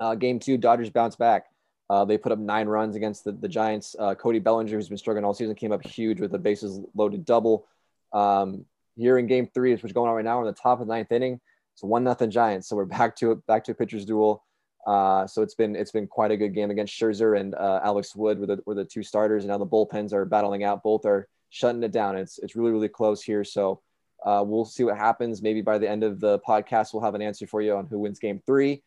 Uh, 0.00 0.14
game 0.14 0.38
two, 0.38 0.56
Dodgers 0.56 0.90
bounce 0.90 1.16
back. 1.16 1.46
Uh, 1.90 2.04
they 2.04 2.16
put 2.16 2.32
up 2.32 2.38
nine 2.38 2.66
runs 2.66 2.96
against 2.96 3.24
the, 3.24 3.32
the 3.32 3.48
Giants. 3.48 3.94
Uh, 3.98 4.14
Cody 4.14 4.38
Bellinger, 4.38 4.72
who's 4.72 4.88
been 4.88 4.98
struggling 4.98 5.24
all 5.24 5.34
season, 5.34 5.54
came 5.54 5.72
up 5.72 5.84
huge 5.84 6.20
with 6.20 6.34
a 6.34 6.38
bases 6.38 6.80
loaded 6.94 7.24
double. 7.24 7.66
Um, 8.12 8.64
here 8.96 9.18
in 9.18 9.26
game 9.26 9.48
three, 9.52 9.72
is 9.72 9.80
going 9.92 10.08
on 10.08 10.16
right 10.16 10.24
now, 10.24 10.38
we're 10.38 10.48
in 10.48 10.54
the 10.54 10.60
top 10.60 10.80
of 10.80 10.86
the 10.86 10.94
ninth 10.94 11.12
inning. 11.12 11.40
It's 11.74 11.82
one 11.82 12.04
nothing 12.04 12.30
Giants. 12.30 12.68
So 12.68 12.76
we're 12.76 12.84
back 12.86 13.16
to 13.16 13.32
it, 13.32 13.46
back 13.46 13.64
to 13.64 13.72
a 13.72 13.74
pitcher's 13.74 14.04
duel. 14.04 14.42
Uh, 14.86 15.26
so 15.26 15.42
it's 15.42 15.54
been 15.54 15.74
it's 15.76 15.92
been 15.92 16.06
quite 16.06 16.30
a 16.30 16.36
good 16.36 16.54
game 16.54 16.70
against 16.70 16.92
Scherzer 16.92 17.40
and 17.40 17.54
uh, 17.54 17.80
Alex 17.82 18.14
Wood 18.14 18.38
were 18.38 18.46
the, 18.46 18.62
were 18.66 18.74
the 18.74 18.84
two 18.84 19.02
starters, 19.02 19.44
and 19.44 19.50
now 19.50 19.56
the 19.56 19.66
bullpens 19.66 20.12
are 20.12 20.26
battling 20.26 20.62
out. 20.62 20.82
Both 20.82 21.06
are 21.06 21.26
shutting 21.48 21.82
it 21.82 21.90
down. 21.90 22.16
It's 22.16 22.38
it's 22.38 22.54
really 22.54 22.70
really 22.70 22.88
close 22.88 23.22
here. 23.22 23.44
So 23.44 23.80
uh, 24.24 24.42
we'll 24.44 24.64
see 24.64 24.84
what 24.84 24.96
happens. 24.96 25.42
Maybe 25.42 25.60
by 25.60 25.78
the 25.78 25.88
end 25.88 26.02
of 26.02 26.18
the 26.18 26.38
podcast, 26.40 26.92
we'll 26.92 27.02
have 27.02 27.14
an 27.14 27.22
answer 27.22 27.46
for 27.46 27.60
you 27.60 27.76
on 27.76 27.86
who 27.86 27.98
wins 27.98 28.18
game 28.18 28.40
three. 28.46 28.82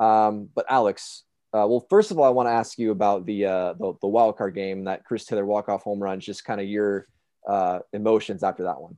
Um, 0.00 0.48
but 0.54 0.66
Alex, 0.68 1.24
uh, 1.52 1.66
well, 1.68 1.84
first 1.90 2.10
of 2.10 2.18
all, 2.18 2.24
I 2.24 2.30
want 2.30 2.48
to 2.48 2.52
ask 2.52 2.78
you 2.78 2.92
about 2.92 3.26
the, 3.26 3.46
uh, 3.46 3.72
the, 3.74 3.94
the 4.00 4.06
wild 4.06 4.36
card 4.36 4.54
game 4.54 4.84
that 4.84 5.04
Chris 5.04 5.24
Taylor 5.24 5.44
walk 5.44 5.68
off 5.68 5.82
home 5.82 6.00
run. 6.00 6.20
Just 6.20 6.44
kind 6.44 6.60
of 6.60 6.66
your 6.66 7.06
uh, 7.48 7.80
emotions 7.92 8.42
after 8.42 8.64
that 8.64 8.80
one. 8.80 8.96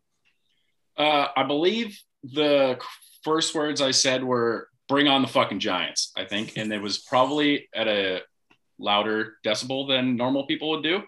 Uh, 0.97 1.29
I 1.37 1.45
believe 1.45 1.99
the 2.23 2.79
first 3.23 3.55
words 3.55 3.81
I 3.81 3.93
said 3.93 4.25
were 4.25 4.69
"Bring 4.89 5.07
on 5.07 5.23
the 5.23 5.29
fucking 5.29 5.61
Giants." 5.61 6.13
I 6.17 6.25
think, 6.25 6.57
and 6.57 6.73
it 6.73 6.83
was 6.83 6.99
probably 6.99 7.69
at 7.73 7.87
a 7.87 8.23
louder 8.79 9.37
decibel 9.45 9.87
than 9.87 10.17
normal 10.17 10.47
people 10.47 10.71
would 10.71 10.83
do. 10.83 11.03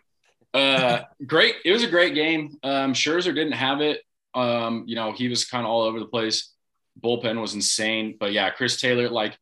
Uh, 0.55 1.01
great. 1.27 1.57
It 1.65 1.73
was 1.73 1.83
a 1.83 1.89
great 1.89 2.15
game. 2.15 2.57
Um, 2.63 2.93
Scherzer 2.95 3.35
didn't 3.35 3.53
have 3.53 3.81
it. 3.81 4.03
Um, 4.35 4.85
you 4.87 4.97
know, 4.97 5.13
he 5.13 5.29
was 5.29 5.45
kind 5.45 5.65
of 5.65 5.71
all 5.71 5.83
over 5.83 5.99
the 5.99 6.07
place. 6.07 6.53
Bullpen 7.03 7.41
was 7.41 7.55
insane, 7.55 8.17
but 8.19 8.33
yeah, 8.33 8.51
Chris 8.51 8.81
Taylor, 8.81 9.09
like 9.09 9.37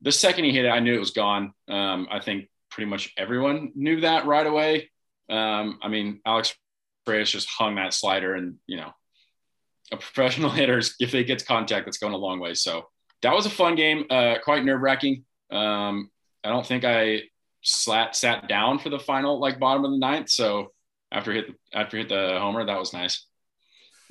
the 0.00 0.12
second 0.12 0.44
he 0.44 0.52
hit 0.52 0.64
it, 0.64 0.70
I 0.70 0.80
knew 0.80 0.94
it 0.94 1.00
was 1.00 1.10
gone. 1.10 1.52
Um, 1.68 2.08
I 2.10 2.20
think 2.20 2.48
pretty 2.70 2.90
much 2.90 3.12
everyone 3.16 3.72
knew 3.74 4.00
that 4.00 4.26
right 4.26 4.46
away. 4.46 4.90
Um, 5.28 5.78
I 5.82 5.88
mean, 5.88 6.20
Alex 6.26 6.54
Reyes 7.06 7.30
just 7.30 7.48
hung 7.48 7.76
that 7.76 7.94
slider, 7.94 8.34
and 8.34 8.56
you 8.66 8.76
know, 8.76 8.92
a 9.90 9.96
professional 9.98 10.50
hitter, 10.50 10.80
if 11.00 11.10
they 11.12 11.24
get 11.24 11.46
contact, 11.46 11.86
that's 11.86 11.98
going 11.98 12.14
a 12.14 12.18
long 12.18 12.40
way. 12.40 12.54
So 12.54 12.88
that 13.22 13.34
was 13.34 13.46
a 13.46 13.50
fun 13.50 13.76
game, 13.76 14.04
uh, 14.10 14.36
quite 14.42 14.64
nerve 14.64 14.80
wracking. 14.80 15.24
Um, 15.50 16.10
I 16.44 16.48
don't 16.48 16.66
think 16.66 16.84
I 16.84 17.22
sat 17.62 18.16
sat 18.16 18.48
down 18.48 18.78
for 18.78 18.90
the 18.90 18.98
final 18.98 19.38
like 19.38 19.60
bottom 19.60 19.84
of 19.84 19.92
the 19.92 19.98
ninth. 19.98 20.28
So 20.28 20.72
after 21.12 21.32
hit 21.32 21.46
after 21.72 21.98
hit 21.98 22.08
the 22.08 22.38
homer, 22.40 22.64
that 22.66 22.78
was 22.78 22.92
nice. 22.92 23.26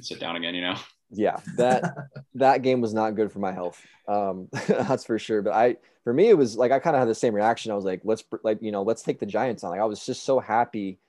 Sit 0.02 0.20
down 0.20 0.36
again, 0.36 0.56
you 0.56 0.62
know. 0.62 0.76
Yeah, 1.14 1.42
that 1.58 1.94
that 2.36 2.62
game 2.62 2.80
was 2.80 2.94
not 2.94 3.18
good 3.18 3.34
for 3.34 3.40
my 3.40 3.52
health. 3.52 3.86
Um, 4.08 4.48
that's 4.70 5.04
for 5.04 5.20
sure. 5.20 5.42
But 5.42 5.54
I, 5.54 5.76
for 6.06 6.14
me, 6.14 6.30
it 6.30 6.38
was 6.38 6.56
like 6.56 6.72
I 6.72 6.80
kind 6.80 6.96
of 6.96 7.02
had 7.02 7.10
the 7.10 7.16
same 7.16 7.34
reaction. 7.34 7.70
I 7.70 7.76
was 7.76 7.84
like, 7.84 8.00
let's 8.06 8.24
like 8.44 8.60
you 8.62 8.72
know, 8.72 8.84
let's 8.84 9.02
take 9.02 9.20
the 9.20 9.26
Giants 9.26 9.66
on. 9.66 9.72
Like 9.72 9.82
I 9.82 9.86
was 9.86 10.06
just 10.06 10.24
so 10.24 10.40
happy 10.40 11.00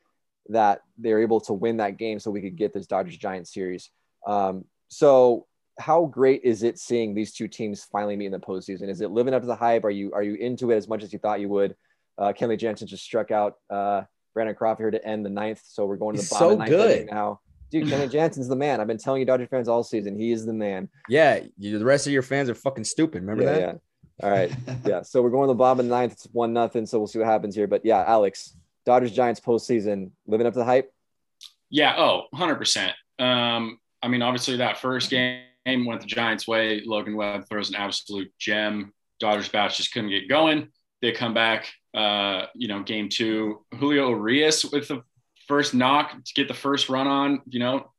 that 0.49 0.83
they 0.99 1.13
were 1.13 1.23
able 1.23 1.41
to 1.43 1.53
win 1.53 1.77
that 1.77 1.99
game, 1.99 2.19
so 2.19 2.33
we 2.33 2.41
could 2.41 2.57
get 2.57 2.73
this 2.73 2.89
Dodgers 2.89 3.17
Giants 3.17 3.55
series. 3.55 3.91
Um, 4.27 4.65
so 4.89 5.47
how 5.79 6.07
great 6.07 6.43
is 6.43 6.65
it 6.65 6.81
seeing 6.81 7.15
these 7.15 7.33
two 7.33 7.47
teams 7.47 7.85
finally 7.85 8.17
meet 8.17 8.27
in 8.27 8.33
the 8.33 8.41
postseason? 8.41 8.89
Is 8.89 9.01
it 9.03 9.13
living 9.13 9.35
up 9.35 9.43
to 9.43 9.47
the 9.47 9.55
hype? 9.55 9.85
Are 9.85 9.91
you 9.91 10.13
are 10.15 10.23
you 10.25 10.35
into 10.35 10.73
it 10.73 10.77
as 10.77 10.89
much 10.89 11.05
as 11.05 11.13
you 11.13 11.21
thought 11.21 11.41
you 11.41 11.49
would? 11.49 11.77
Uh, 12.19 12.33
Kenley 12.33 12.59
Jansen 12.59 12.89
just 12.89 13.05
struck 13.05 13.31
out 13.31 13.59
uh, 13.71 14.03
Brandon 14.35 14.57
Crawford 14.57 14.83
here 14.83 15.01
to 15.01 15.07
end 15.07 15.25
the 15.25 15.31
ninth, 15.31 15.63
so 15.65 15.87
we're 15.87 15.97
going 15.97 16.17
to 16.17 16.19
the 16.19 16.25
He's 16.25 16.31
bottom 16.31 16.49
so 16.49 16.53
of 16.53 16.59
the 16.59 16.77
ninth 16.77 17.07
good. 17.07 17.09
now. 17.09 17.41
Dude, 17.73 17.89
Kenley 17.89 18.13
Jansen's 18.13 18.49
the 18.49 18.57
man. 18.57 18.83
I've 18.83 18.87
been 18.87 18.99
telling 18.99 19.21
you, 19.21 19.25
Dodger 19.25 19.47
fans, 19.47 19.67
all 19.67 19.83
season. 19.83 20.15
He 20.15 20.31
is 20.31 20.45
the 20.45 20.53
man. 20.53 20.91
Yeah, 21.09 21.41
you, 21.57 21.79
the 21.79 21.85
rest 21.87 22.07
of 22.07 22.13
your 22.13 22.21
fans 22.21 22.51
are 22.51 22.55
fucking 22.55 22.85
stupid. 22.85 23.23
Remember 23.23 23.45
yeah, 23.45 23.53
that? 23.53 23.61
Yeah. 23.61 23.75
All 24.23 24.31
right. 24.31 24.55
yeah. 24.85 25.01
So 25.01 25.23
we're 25.23 25.31
going 25.31 25.49
to 25.49 25.55
the 25.55 25.59
bottom 25.59 25.81
of 25.81 25.87
the 25.87 25.91
ninth. 25.91 26.13
It's 26.13 26.29
one 26.33 26.53
nothing. 26.53 26.85
So 26.85 26.99
we'll 26.99 27.07
see 27.07 27.19
what 27.19 27.29
happens 27.29 27.57
here. 27.57 27.67
But 27.67 27.83
yeah, 27.83 28.05
Alex, 28.07 28.55
Dodgers 28.85 29.13
Giants 29.13 29.41
postseason, 29.41 30.11
living 30.27 30.47
up 30.47 30.53
to 30.53 30.59
the 30.59 30.67
hype. 30.67 30.93
Yeah. 31.71 31.95
Oh, 31.97 32.25
100%. 32.35 32.93
Um, 33.19 33.79
I 34.03 34.09
mean, 34.09 34.21
obviously, 34.21 34.59
that 34.59 34.77
first 34.77 35.09
game 35.09 35.41
went 35.65 36.03
the 36.03 36.07
Giants' 36.07 36.47
way. 36.47 36.83
Logan 36.85 37.17
Webb 37.17 37.49
throws 37.49 37.71
an 37.71 37.77
absolute 37.77 38.31
gem. 38.39 38.93
Dodgers 39.19 39.49
bats 39.49 39.79
just 39.79 39.95
couldn't 39.95 40.11
get 40.11 40.29
going. 40.29 40.69
They 41.01 41.13
come 41.13 41.33
back, 41.33 41.73
uh, 41.95 42.47
you 42.55 42.69
know, 42.69 42.83
game 42.83 43.09
two. 43.09 43.65
Julio 43.79 44.11
Urias 44.11 44.67
with 44.67 44.89
the 44.89 45.03
first 45.53 45.75
knock 45.75 46.13
to 46.25 46.33
get 46.33 46.49
the 46.49 46.55
first 46.55 46.89
run 46.89 47.07
on, 47.07 47.43
you 47.47 47.61
know, 47.61 47.91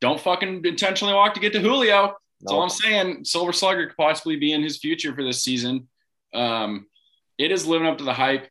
don't 0.00 0.18
fucking 0.20 0.62
intentionally 0.64 1.14
walk 1.14 1.32
to 1.34 1.40
get 1.40 1.52
to 1.52 1.60
Julio. 1.60 2.16
That's 2.40 2.52
all 2.52 2.60
I'm 2.60 2.68
saying. 2.68 3.24
Silver 3.24 3.52
Slugger 3.52 3.86
could 3.86 3.96
possibly 3.96 4.34
be 4.34 4.52
in 4.52 4.64
his 4.64 4.78
future 4.78 5.14
for 5.14 5.22
this 5.22 5.40
season. 5.40 5.86
Um, 6.34 6.88
it 7.38 7.52
is 7.52 7.68
living 7.68 7.86
up 7.86 7.98
to 7.98 8.04
the 8.04 8.12
hype. 8.12 8.48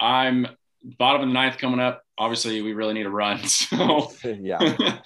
I'm 0.00 0.46
bottom 0.98 1.20
of 1.20 1.28
the 1.28 1.34
ninth 1.34 1.58
coming 1.58 1.80
up. 1.80 2.02
Obviously, 2.16 2.62
we 2.62 2.72
really 2.72 2.94
need 2.94 3.04
a 3.04 3.10
run. 3.10 3.40
So 3.46 4.10
yeah, 4.24 4.58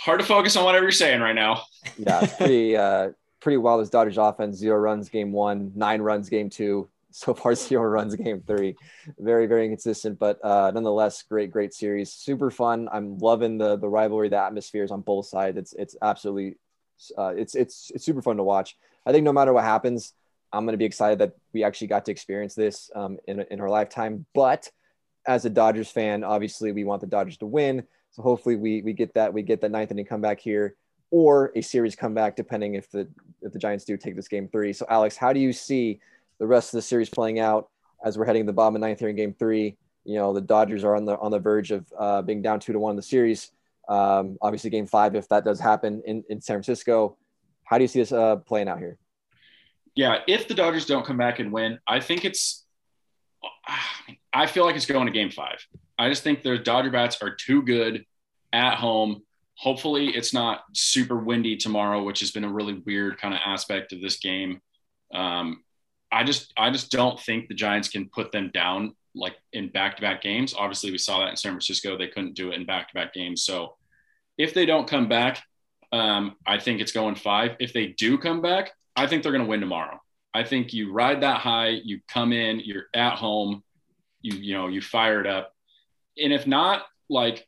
hard 0.00 0.18
to 0.18 0.26
focus 0.26 0.56
on 0.56 0.64
whatever 0.64 0.86
you're 0.86 0.90
saying 0.90 1.20
right 1.20 1.36
now. 1.36 1.62
yeah, 1.96 2.24
it's 2.24 2.34
pretty 2.34 2.76
uh, 2.76 3.10
pretty 3.38 3.58
wild. 3.58 3.80
This 3.80 3.90
Dodgers 3.90 4.18
offense: 4.18 4.56
zero 4.56 4.76
runs 4.76 5.08
game 5.08 5.30
one, 5.30 5.70
nine 5.76 6.02
runs 6.02 6.28
game 6.28 6.50
two. 6.50 6.88
So 7.12 7.32
far, 7.32 7.54
zero 7.54 7.84
runs 7.84 8.14
game 8.16 8.42
three. 8.46 8.76
Very 9.18 9.46
very 9.46 9.64
inconsistent, 9.64 10.18
but 10.18 10.38
uh, 10.44 10.70
nonetheless, 10.72 11.22
great 11.22 11.50
great 11.50 11.72
series. 11.72 12.12
Super 12.12 12.50
fun. 12.50 12.86
I'm 12.92 13.16
loving 13.18 13.56
the 13.56 13.76
the 13.76 13.88
rivalry, 13.88 14.28
the 14.28 14.36
atmospheres 14.36 14.90
on 14.90 15.00
both 15.00 15.24
sides. 15.24 15.56
It's 15.56 15.72
it's 15.72 15.96
absolutely 16.02 16.58
uh, 17.16 17.34
it's 17.34 17.54
it's 17.54 17.90
it's 17.94 18.04
super 18.04 18.20
fun 18.20 18.36
to 18.36 18.42
watch. 18.42 18.76
I 19.06 19.12
think 19.12 19.24
no 19.24 19.32
matter 19.32 19.54
what 19.54 19.64
happens, 19.64 20.12
I'm 20.52 20.64
going 20.64 20.74
to 20.74 20.78
be 20.78 20.84
excited 20.84 21.18
that 21.20 21.32
we 21.54 21.64
actually 21.64 21.86
got 21.86 22.04
to 22.04 22.12
experience 22.12 22.54
this 22.54 22.90
um, 22.94 23.18
in 23.26 23.40
in 23.50 23.60
our 23.60 23.70
lifetime. 23.70 24.26
But 24.34 24.70
as 25.26 25.44
a 25.44 25.50
Dodgers 25.50 25.90
fan, 25.90 26.24
obviously 26.24 26.72
we 26.72 26.84
want 26.84 27.00
the 27.00 27.06
Dodgers 27.06 27.38
to 27.38 27.46
win. 27.46 27.84
So 28.10 28.22
hopefully 28.22 28.56
we 28.56 28.82
we 28.82 28.92
get 28.92 29.14
that 29.14 29.32
we 29.32 29.42
get 29.42 29.60
that 29.62 29.70
ninth 29.70 29.90
inning 29.90 30.04
comeback 30.04 30.40
here, 30.40 30.76
or 31.10 31.52
a 31.56 31.62
series 31.62 31.96
comeback, 31.96 32.36
depending 32.36 32.74
if 32.74 32.90
the 32.90 33.08
if 33.42 33.52
the 33.52 33.58
Giants 33.58 33.84
do 33.84 33.96
take 33.96 34.16
this 34.16 34.28
game 34.28 34.48
three. 34.48 34.72
So 34.72 34.86
Alex, 34.88 35.16
how 35.16 35.32
do 35.32 35.40
you 35.40 35.52
see 35.52 36.00
the 36.38 36.46
rest 36.46 36.72
of 36.72 36.78
the 36.78 36.82
series 36.82 37.08
playing 37.08 37.38
out 37.38 37.68
as 38.04 38.16
we're 38.16 38.24
heading 38.24 38.44
to 38.44 38.46
the 38.46 38.52
bottom 38.52 38.76
of 38.76 38.80
ninth 38.80 39.00
here 39.00 39.08
in 39.08 39.16
game 39.16 39.34
three? 39.38 39.76
You 40.04 40.16
know 40.16 40.32
the 40.32 40.40
Dodgers 40.40 40.84
are 40.84 40.96
on 40.96 41.04
the 41.04 41.18
on 41.18 41.30
the 41.30 41.38
verge 41.38 41.70
of 41.70 41.86
uh, 41.98 42.22
being 42.22 42.42
down 42.42 42.60
two 42.60 42.72
to 42.72 42.78
one 42.78 42.90
in 42.90 42.96
the 42.96 43.02
series. 43.02 43.50
Um, 43.88 44.36
obviously, 44.42 44.70
game 44.70 44.86
five, 44.86 45.14
if 45.14 45.28
that 45.28 45.44
does 45.44 45.58
happen 45.58 46.02
in, 46.06 46.22
in 46.28 46.40
San 46.40 46.56
Francisco, 46.56 47.16
how 47.64 47.78
do 47.78 47.84
you 47.84 47.88
see 47.88 48.00
this 48.00 48.12
uh, 48.12 48.36
playing 48.36 48.68
out 48.68 48.78
here? 48.78 48.98
Yeah, 49.94 50.18
if 50.26 50.46
the 50.46 50.54
Dodgers 50.54 50.86
don't 50.86 51.04
come 51.04 51.16
back 51.16 51.38
and 51.38 51.52
win, 51.52 51.78
I 51.86 52.00
think 52.00 52.24
it's. 52.24 52.64
I 54.32 54.46
feel 54.46 54.64
like 54.64 54.76
it's 54.76 54.86
going 54.86 55.06
to 55.06 55.12
game 55.12 55.30
five. 55.30 55.66
I 55.98 56.08
just 56.08 56.22
think 56.22 56.42
the 56.42 56.58
Dodger 56.58 56.90
bats 56.90 57.20
are 57.22 57.34
too 57.34 57.62
good 57.62 58.04
at 58.52 58.74
home. 58.74 59.22
Hopefully, 59.56 60.08
it's 60.08 60.32
not 60.32 60.60
super 60.72 61.16
windy 61.16 61.56
tomorrow, 61.56 62.02
which 62.02 62.20
has 62.20 62.30
been 62.30 62.44
a 62.44 62.52
really 62.52 62.74
weird 62.86 63.18
kind 63.18 63.34
of 63.34 63.40
aspect 63.44 63.92
of 63.92 64.00
this 64.00 64.18
game. 64.18 64.60
Um, 65.12 65.62
I 66.10 66.24
just, 66.24 66.52
I 66.56 66.70
just 66.70 66.90
don't 66.90 67.20
think 67.20 67.48
the 67.48 67.54
Giants 67.54 67.88
can 67.88 68.08
put 68.08 68.32
them 68.32 68.50
down 68.52 68.94
like 69.14 69.36
in 69.52 69.68
back-to-back 69.68 70.22
games. 70.22 70.54
Obviously, 70.56 70.90
we 70.90 70.98
saw 70.98 71.20
that 71.20 71.30
in 71.30 71.36
San 71.36 71.52
Francisco; 71.52 71.96
they 71.96 72.08
couldn't 72.08 72.34
do 72.34 72.50
it 72.50 72.54
in 72.54 72.66
back-to-back 72.66 73.12
games. 73.12 73.42
So, 73.42 73.76
if 74.36 74.54
they 74.54 74.66
don't 74.66 74.88
come 74.88 75.08
back, 75.08 75.42
um, 75.92 76.36
I 76.46 76.58
think 76.58 76.80
it's 76.80 76.92
going 76.92 77.14
five. 77.14 77.56
If 77.58 77.72
they 77.72 77.88
do 77.88 78.18
come 78.18 78.40
back, 78.40 78.72
I 78.96 79.06
think 79.06 79.22
they're 79.22 79.32
going 79.32 79.44
to 79.44 79.48
win 79.50 79.60
tomorrow. 79.60 80.00
I 80.34 80.44
think 80.44 80.72
you 80.72 80.92
ride 80.92 81.22
that 81.22 81.40
high, 81.40 81.68
you 81.68 82.00
come 82.08 82.32
in, 82.32 82.60
you're 82.60 82.86
at 82.94 83.14
home, 83.14 83.62
you 84.20 84.36
you 84.36 84.54
know 84.54 84.68
you 84.68 84.80
fire 84.80 85.20
it 85.20 85.26
up, 85.26 85.52
and 86.16 86.32
if 86.32 86.46
not, 86.46 86.82
like 87.08 87.46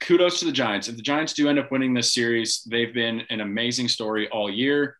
kudos 0.00 0.38
to 0.40 0.44
the 0.44 0.52
Giants. 0.52 0.88
If 0.88 0.96
the 0.96 1.02
Giants 1.02 1.32
do 1.32 1.48
end 1.48 1.58
up 1.58 1.70
winning 1.72 1.94
this 1.94 2.14
series, 2.14 2.62
they've 2.70 2.94
been 2.94 3.22
an 3.30 3.40
amazing 3.40 3.88
story 3.88 4.28
all 4.28 4.50
year. 4.50 4.96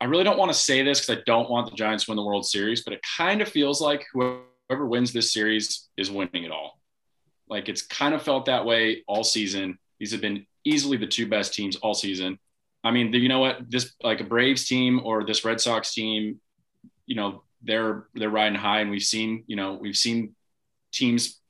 I 0.00 0.06
really 0.06 0.24
don't 0.24 0.38
want 0.38 0.50
to 0.50 0.58
say 0.58 0.82
this 0.82 1.00
because 1.00 1.18
I 1.18 1.22
don't 1.26 1.50
want 1.50 1.70
the 1.70 1.76
Giants 1.76 2.04
to 2.04 2.10
win 2.10 2.16
the 2.16 2.24
World 2.24 2.46
Series, 2.46 2.82
but 2.82 2.94
it 2.94 3.00
kind 3.16 3.42
of 3.42 3.48
feels 3.48 3.80
like 3.80 4.06
whoever 4.12 4.86
wins 4.86 5.12
this 5.12 5.32
series 5.32 5.88
is 5.96 6.10
winning 6.10 6.44
it 6.44 6.50
all. 6.50 6.80
Like 7.48 7.68
it's 7.68 7.82
kind 7.82 8.14
of 8.14 8.22
felt 8.22 8.46
that 8.46 8.64
way 8.64 9.04
all 9.06 9.24
season. 9.24 9.78
These 9.98 10.12
have 10.12 10.20
been 10.20 10.46
easily 10.64 10.96
the 10.96 11.06
two 11.06 11.26
best 11.26 11.52
teams 11.52 11.76
all 11.76 11.94
season. 11.94 12.38
I 12.82 12.90
mean, 12.92 13.12
you 13.12 13.28
know 13.28 13.40
what? 13.40 13.70
This 13.70 13.92
like 14.02 14.20
a 14.20 14.24
Braves 14.24 14.66
team 14.66 15.00
or 15.04 15.24
this 15.24 15.44
Red 15.44 15.60
Sox 15.60 15.92
team, 15.92 16.40
you 17.06 17.16
know, 17.16 17.42
they're 17.62 18.06
they're 18.14 18.30
riding 18.30 18.58
high, 18.58 18.80
and 18.80 18.90
we've 18.90 19.02
seen, 19.02 19.44
you 19.46 19.56
know, 19.56 19.74
we've 19.74 19.96
seen 19.96 20.34
teams 20.92 21.40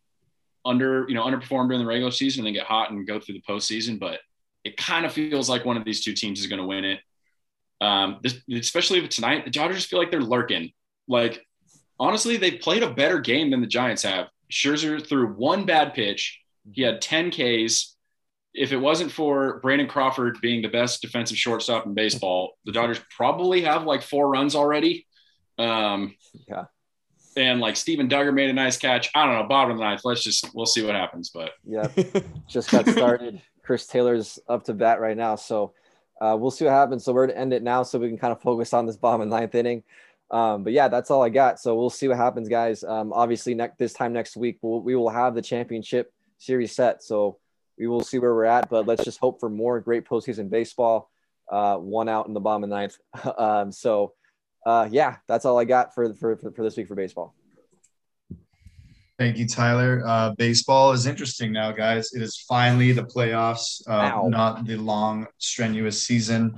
under, 0.65 1.07
you 1.09 1.15
know, 1.15 1.25
underperform 1.25 1.69
during 1.69 1.81
the 1.81 1.87
regular 1.87 2.11
season 2.11 2.41
and 2.41 2.47
then 2.49 2.55
get 2.55 2.67
hot 2.67 2.91
and 2.91 3.07
go 3.07 3.21
through 3.21 3.35
the 3.35 3.43
postseason. 3.49 4.01
But 4.01 4.19
it 4.65 4.77
kind 4.77 5.07
of 5.07 5.13
feels 5.13 5.49
like 5.49 5.65
one 5.65 5.77
of 5.77 5.85
these 5.85 6.05
two 6.05 6.15
teams 6.15 6.41
is 6.41 6.49
going 6.49 6.61
to 6.61 6.67
win 6.67 6.85
it. 6.85 7.01
Um, 7.81 8.19
this, 8.23 8.39
especially 8.53 9.03
if 9.03 9.09
tonight, 9.09 9.45
the 9.45 9.51
Dodgers 9.51 9.85
feel 9.85 9.99
like 9.99 10.11
they're 10.11 10.21
lurking. 10.21 10.73
Like 11.09 11.47
honestly, 11.99 12.37
they 12.37 12.53
played 12.53 12.83
a 12.83 12.91
better 12.91 13.21
game 13.21 13.51
than 13.51 13.61
the 13.61 13.67
Giants 13.67 14.03
have. 14.03 14.29
Scherzer 14.51 15.07
threw 15.07 15.29
one 15.35 15.65
bad 15.65 15.95
pitch. 15.95 16.41
He 16.73 16.83
had 16.83 17.01
10 17.01 17.31
Ks 17.31 17.97
if 18.55 18.73
it 18.73 18.77
wasn't 18.77 19.13
for 19.13 19.61
Brandon 19.61 19.87
Crawford 19.87 20.39
being 20.41 20.63
the 20.63 20.69
best 20.69 21.03
defensive 21.03 21.37
shortstop 21.37 21.87
in 21.87 21.95
baseball, 21.95 22.59
the 22.65 22.73
Dodgers 22.73 23.01
probably 23.17 23.63
have 23.63 23.85
like 23.85 24.03
four 24.03 24.29
runs 24.29 24.55
already. 24.55 25.07
Um, 25.59 26.17
yeah. 26.49 26.65
And 27.37 27.61
like 27.61 27.77
Steven 27.77 28.09
Duggar 28.09 28.35
made 28.35 28.51
a 28.51 28.53
nice 28.53 28.77
catch. 28.77 29.11
I 29.15 29.25
don't 29.25 29.37
know, 29.37 29.49
bottom 29.49 29.73
of 29.73 29.79
the 29.79 29.85
ninth. 29.85 30.01
Let's 30.05 30.25
just 30.25 30.53
we'll 30.53 30.67
see 30.67 30.85
what 30.85 30.97
happens. 30.97 31.31
But 31.31 31.53
yeah, 31.65 31.87
just 32.49 32.71
got 32.71 32.89
started. 32.89 33.41
Chris 33.63 33.87
Taylor's 33.87 34.41
up 34.49 34.65
to 34.65 34.75
bat 34.75 35.01
right 35.01 35.17
now, 35.17 35.37
so 35.37 35.75
uh, 36.21 36.37
we'll 36.39 36.51
see 36.51 36.65
what 36.65 36.75
happens. 36.75 37.05
So 37.05 37.13
we're 37.13 37.27
to 37.27 37.37
end 37.37 37.53
it 37.53 37.63
now, 37.63 37.83
so 37.83 37.99
we 37.99 38.09
can 38.09 38.19
kind 38.19 38.33
of 38.33 38.41
focus 38.43 38.73
on 38.73 38.87
this 38.87 38.97
bottom 38.97 39.29
the 39.29 39.37
ninth 39.37 39.55
inning. 39.55 39.83
Um, 40.31 40.63
but 40.63 40.73
yeah, 40.73 40.89
that's 40.89 41.11
all 41.11 41.23
I 41.23 41.29
got. 41.29 41.59
So 41.59 41.75
we'll 41.75 41.91
see 41.91 42.09
what 42.09 42.17
happens, 42.17 42.49
guys. 42.49 42.85
Um, 42.85 43.13
obviously, 43.13 43.55
next 43.55 43.79
this 43.79 43.93
time 43.93 44.13
next 44.13 44.37
week, 44.37 44.59
we'll, 44.63 44.81
we 44.81 44.95
will 44.95 45.09
have 45.09 45.35
the 45.35 45.43
championship 45.43 46.13
series 46.39 46.73
set. 46.73 47.03
So 47.03 47.39
we 47.79 47.87
will 47.87 48.03
see 48.03 48.19
where 48.19 48.35
we're 48.35 48.45
at, 48.45 48.69
but 48.69 48.87
let's 48.87 49.05
just 49.05 49.19
hope 49.19 49.41
for 49.41 49.49
more 49.49 49.81
great 49.81 50.05
postseason 50.05 50.51
baseball. 50.51 51.11
Uh, 51.51 51.77
one 51.77 52.09
out 52.09 52.29
in 52.29 52.35
the 52.35 52.41
bottom 52.41 52.63
the 52.63 52.69
ninth. 52.69 52.97
um, 53.39 53.73
so, 53.73 54.13
uh, 54.65 54.89
yeah, 54.91 55.17
that's 55.27 55.45
all 55.45 55.59
I 55.59 55.65
got 55.65 55.95
for, 55.95 56.15
for, 56.15 56.37
for 56.37 56.63
this 56.63 56.77
week 56.77 56.87
for 56.87 56.95
baseball. 56.95 57.35
Thank 59.21 59.37
you, 59.37 59.47
Tyler. 59.47 60.03
Uh, 60.07 60.31
baseball 60.39 60.93
is 60.93 61.05
interesting 61.05 61.53
now, 61.53 61.73
guys. 61.73 62.15
It 62.15 62.23
is 62.23 62.39
finally 62.49 62.93
the 62.93 63.03
playoffs, 63.03 63.87
uh, 63.87 64.27
not 64.31 64.65
the 64.65 64.77
long, 64.77 65.27
strenuous 65.37 66.03
season. 66.03 66.57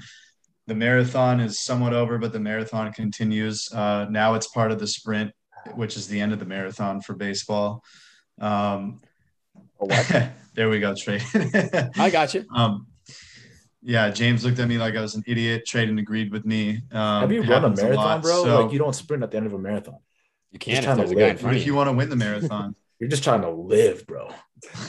The 0.69 0.75
marathon 0.77 1.41
is 1.41 1.59
somewhat 1.59 1.93
over, 1.93 2.19
but 2.19 2.33
the 2.33 2.39
marathon 2.39 2.93
continues. 2.93 3.69
Uh, 3.73 4.07
now 4.11 4.35
it's 4.35 4.47
part 4.47 4.71
of 4.71 4.79
the 4.79 4.87
sprint, 4.87 5.33
which 5.75 5.97
is 5.97 6.07
the 6.07 6.21
end 6.21 6.33
of 6.33 6.39
the 6.39 6.45
marathon 6.45 7.01
for 7.01 7.15
baseball. 7.15 7.83
Um, 8.41 9.01
what? 9.79 10.31
there 10.55 10.71
we 10.71 10.79
go, 10.79 10.95
Trey. 10.95 11.21
I 11.99 12.11
got 12.11 12.33
you. 12.33 12.45
Um, 12.55 12.87
yeah, 13.83 14.09
James 14.11 14.45
looked 14.45 14.61
at 14.61 14.69
me 14.69 14.79
like 14.79 14.95
I 14.95 15.01
was 15.01 15.17
an 15.17 15.25
idiot. 15.27 15.65
Tradon 15.69 15.99
agreed 15.99 16.31
with 16.31 16.47
me. 16.47 16.83
Um, 16.93 17.23
Have 17.23 17.33
you 17.33 17.43
run 17.43 17.65
a 17.65 17.71
marathon, 17.71 17.97
lot. 17.97 18.23
bro? 18.23 18.45
So, 18.45 18.63
like 18.63 18.73
you 18.73 18.79
don't 18.79 18.95
sprint 18.95 19.25
at 19.25 19.33
the 19.33 19.37
end 19.39 19.47
of 19.47 19.53
a 19.53 19.59
marathon. 19.59 19.99
You 20.53 20.59
can 20.59 20.75
if 20.79 20.85
trying 20.85 20.97
to 20.97 21.01
there's 21.03 21.11
a 21.13 21.15
guy 21.15 21.21
in 21.23 21.29
live. 21.31 21.41
front 21.41 21.57
of 21.57 21.61
if 21.61 21.67
you. 21.67 21.73
you 21.73 21.77
want 21.77 21.89
to 21.89 21.93
win 21.95 22.09
the 22.11 22.17
marathon? 22.17 22.77
You're 23.01 23.09
just 23.11 23.25
trying 23.25 23.41
to 23.41 23.51
live, 23.51 24.07
bro. 24.07 24.29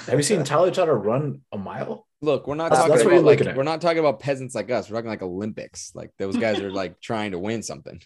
Have 0.05 0.19
you 0.19 0.23
seen 0.23 0.43
Tyler 0.43 0.69
try 0.69 0.85
to 0.85 0.93
run 0.93 1.41
a 1.51 1.57
mile? 1.57 2.05
Look, 2.21 2.45
we're 2.47 2.53
not 2.55 2.69
That's- 2.69 2.79
talking 2.87 2.95
that's 2.97 3.07
about 3.07 3.47
like 3.47 3.57
we're 3.57 3.63
not 3.63 3.81
talking 3.81 3.97
about 3.99 4.19
peasants 4.19 4.53
like 4.53 4.69
us. 4.69 4.89
We're 4.89 4.97
talking 4.97 5.09
like 5.09 5.23
Olympics. 5.23 5.91
Like 5.95 6.11
those 6.19 6.37
guys 6.37 6.59
are 6.59 6.69
like 6.71 7.01
trying 7.01 7.31
to 7.31 7.39
win 7.39 7.63
something. 7.63 7.99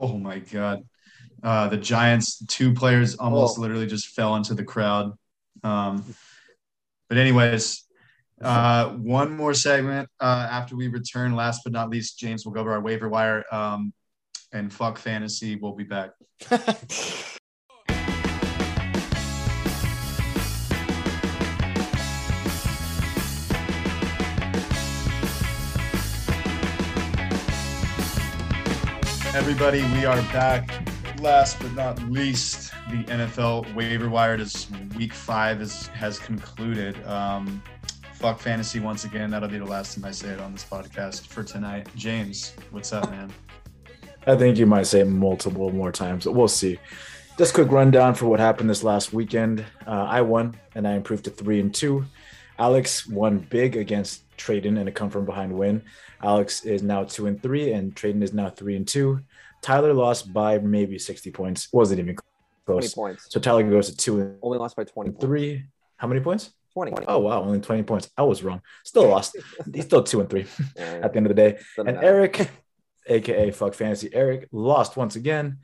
Oh 0.00 0.18
my 0.18 0.38
god. 0.40 0.84
Uh, 1.42 1.68
the 1.68 1.76
Giants, 1.76 2.44
two 2.46 2.74
players 2.74 3.16
almost 3.16 3.58
Oh. 3.58 3.62
literally 3.62 3.86
just 3.86 4.08
fell 4.08 4.36
into 4.36 4.54
the 4.54 4.64
crowd. 4.64 5.12
Um, 5.64 6.04
but 7.08 7.16
anyways, 7.18 7.84
uh, 8.42 8.90
one 8.90 9.36
more 9.36 9.54
segment 9.54 10.08
uh, 10.20 10.46
after 10.50 10.76
we 10.76 10.88
return. 10.88 11.34
Last 11.34 11.62
but 11.64 11.72
not 11.72 11.90
least, 11.90 12.18
James 12.18 12.44
will 12.44 12.52
go 12.52 12.60
over 12.60 12.72
our 12.72 12.80
waiver 12.80 13.08
wire 13.08 13.44
um, 13.50 13.92
and 14.52 14.72
fuck 14.72 14.98
fantasy. 14.98 15.56
We'll 15.56 15.72
be 15.72 15.84
back. 15.84 16.10
Everybody, 29.34 29.82
we 29.92 30.04
are 30.04 30.20
back. 30.32 30.68
Last 31.20 31.60
but 31.60 31.72
not 31.74 32.02
least, 32.10 32.72
the 32.90 33.04
NFL 33.04 33.72
waiver 33.74 34.08
wire 34.08 34.34
is 34.34 34.66
week 34.96 35.12
five 35.12 35.60
is, 35.60 35.86
has 35.88 36.18
concluded. 36.18 37.04
Um, 37.06 37.62
fuck 38.14 38.40
fantasy 38.40 38.80
once 38.80 39.04
again. 39.04 39.30
That'll 39.30 39.48
be 39.48 39.58
the 39.58 39.64
last 39.64 39.94
time 39.94 40.04
I 40.04 40.10
say 40.10 40.30
it 40.30 40.40
on 40.40 40.52
this 40.52 40.64
podcast 40.64 41.26
for 41.26 41.44
tonight. 41.44 41.88
James, 41.94 42.54
what's 42.70 42.92
up, 42.92 43.10
man? 43.10 43.32
I 44.26 44.36
think 44.36 44.58
you 44.58 44.66
might 44.66 44.86
say 44.86 45.02
multiple 45.04 45.70
more 45.72 45.92
times, 45.92 46.24
but 46.24 46.32
we'll 46.32 46.48
see. 46.48 46.78
Just 47.38 47.54
quick 47.54 47.70
rundown 47.70 48.14
for 48.14 48.26
what 48.26 48.40
happened 48.40 48.68
this 48.68 48.82
last 48.82 49.12
weekend. 49.12 49.64
Uh, 49.86 49.90
I 50.08 50.20
won 50.22 50.58
and 50.74 50.86
I 50.86 50.92
improved 50.94 51.24
to 51.24 51.30
three 51.30 51.60
and 51.60 51.72
two. 51.74 52.04
Alex 52.58 53.06
won 53.06 53.38
big 53.38 53.76
against 53.76 54.24
Tradon 54.36 54.78
in 54.78 54.88
a 54.88 54.92
come 54.92 55.08
from 55.10 55.24
behind 55.24 55.52
win. 55.52 55.82
Alex 56.22 56.64
is 56.64 56.82
now 56.82 57.04
two 57.04 57.26
and 57.26 57.40
three, 57.40 57.72
and 57.72 57.94
Tradon 57.94 58.22
is 58.22 58.32
now 58.32 58.50
three 58.50 58.74
and 58.76 58.86
two. 58.86 59.20
Tyler 59.62 59.94
lost 59.94 60.32
by 60.32 60.58
maybe 60.58 60.98
60 60.98 61.30
points. 61.30 61.68
Wasn't 61.72 62.00
even 62.00 62.16
20 62.16 62.20
close. 62.66 62.94
points. 62.94 63.26
So 63.30 63.38
Tyler 63.40 63.62
goes 63.62 63.88
to 63.90 63.96
two 63.96 64.20
and 64.20 64.36
Only 64.42 64.58
lost 64.58 64.76
by 64.76 64.84
20 64.84 65.10
points. 65.10 65.24
three. 65.24 65.64
How 65.96 66.08
many 66.08 66.20
points? 66.20 66.50
20. 66.74 66.92
Oh 67.08 67.18
wow, 67.20 67.42
only 67.42 67.60
20 67.60 67.84
points. 67.84 68.10
I 68.16 68.22
was 68.22 68.42
wrong. 68.42 68.60
Still 68.84 69.08
lost. 69.08 69.36
He's 69.74 69.84
still 69.84 70.02
two 70.02 70.20
and 70.20 70.28
three 70.28 70.46
at 70.76 71.12
the 71.12 71.16
end 71.16 71.26
of 71.26 71.34
the 71.34 71.34
day. 71.34 71.52
doesn't 71.76 71.88
And 71.88 71.96
matter. 71.96 72.06
Eric, 72.06 72.50
aka 73.08 73.50
Fuck 73.50 73.74
Fantasy 73.74 74.10
Eric, 74.12 74.48
lost 74.52 74.96
once 74.96 75.16
again. 75.16 75.58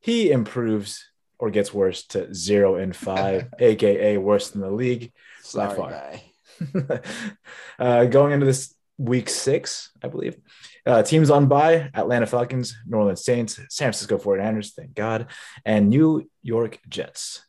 He 0.00 0.30
improves 0.30 1.06
or 1.38 1.50
gets 1.50 1.72
worse 1.72 2.06
to 2.08 2.32
zero 2.34 2.76
and 2.76 2.94
five, 2.94 3.48
aka 3.58 4.16
worse 4.18 4.50
than 4.50 4.60
the 4.60 4.70
league. 4.70 5.12
By 5.54 5.74
far. 5.74 7.00
uh, 7.78 8.04
going 8.04 8.32
into 8.32 8.46
this 8.46 8.74
week 8.98 9.28
six, 9.30 9.90
I 10.02 10.08
believe. 10.08 10.36
Uh, 10.84 11.02
teams 11.02 11.30
on 11.30 11.46
by 11.46 11.90
Atlanta 11.94 12.26
Falcons, 12.26 12.76
New 12.86 12.98
Orleans 12.98 13.24
Saints, 13.24 13.56
San 13.68 13.86
Francisco 13.86 14.18
49ers, 14.18 14.74
thank 14.74 14.94
God, 14.94 15.28
and 15.64 15.88
New 15.88 16.28
York 16.42 16.78
Jets. 16.88 17.44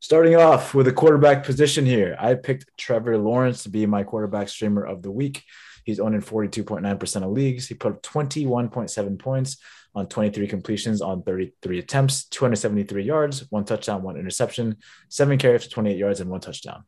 Starting 0.00 0.36
off 0.36 0.74
with 0.74 0.86
the 0.86 0.92
quarterback 0.92 1.44
position 1.44 1.86
here, 1.86 2.14
I 2.18 2.34
picked 2.34 2.66
Trevor 2.76 3.16
Lawrence 3.16 3.62
to 3.62 3.70
be 3.70 3.86
my 3.86 4.04
quarterback 4.04 4.48
streamer 4.48 4.84
of 4.84 5.02
the 5.02 5.10
week. 5.10 5.42
He's 5.84 6.00
owned 6.00 6.14
in 6.14 6.22
42.9% 6.22 7.22
of 7.22 7.30
leagues. 7.30 7.68
He 7.68 7.74
put 7.74 7.92
up 7.92 8.02
21.7 8.02 9.18
points 9.18 9.58
on 9.94 10.08
23 10.08 10.48
completions 10.48 11.00
on 11.00 11.22
33 11.22 11.78
attempts, 11.78 12.24
273 12.26 13.04
yards, 13.04 13.50
one 13.50 13.64
touchdown, 13.64 14.02
one 14.02 14.16
interception, 14.16 14.76
seven 15.08 15.38
carries 15.38 15.64
for 15.64 15.70
28 15.70 15.96
yards, 15.96 16.20
and 16.20 16.30
one 16.30 16.40
touchdown. 16.40 16.84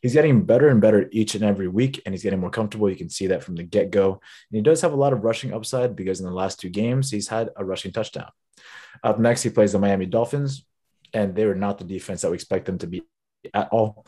He's 0.00 0.12
getting 0.12 0.44
better 0.44 0.68
and 0.68 0.80
better 0.80 1.08
each 1.10 1.34
and 1.34 1.44
every 1.44 1.66
week, 1.66 2.00
and 2.04 2.14
he's 2.14 2.22
getting 2.22 2.38
more 2.38 2.50
comfortable. 2.50 2.88
You 2.88 2.96
can 2.96 3.10
see 3.10 3.28
that 3.28 3.42
from 3.42 3.56
the 3.56 3.64
get 3.64 3.90
go. 3.90 4.12
And 4.12 4.56
he 4.56 4.60
does 4.60 4.80
have 4.82 4.92
a 4.92 4.96
lot 4.96 5.12
of 5.12 5.24
rushing 5.24 5.52
upside 5.52 5.96
because 5.96 6.20
in 6.20 6.26
the 6.26 6.32
last 6.32 6.60
two 6.60 6.68
games, 6.68 7.10
he's 7.10 7.26
had 7.26 7.50
a 7.56 7.64
rushing 7.64 7.90
touchdown. 7.90 8.30
Up 9.02 9.18
next, 9.18 9.42
he 9.42 9.50
plays 9.50 9.72
the 9.72 9.78
Miami 9.78 10.06
Dolphins, 10.06 10.64
and 11.12 11.34
they 11.34 11.46
were 11.46 11.54
not 11.54 11.78
the 11.78 11.84
defense 11.84 12.22
that 12.22 12.30
we 12.30 12.36
expect 12.36 12.66
them 12.66 12.78
to 12.78 12.86
be 12.86 13.02
at 13.52 13.68
all. 13.72 14.06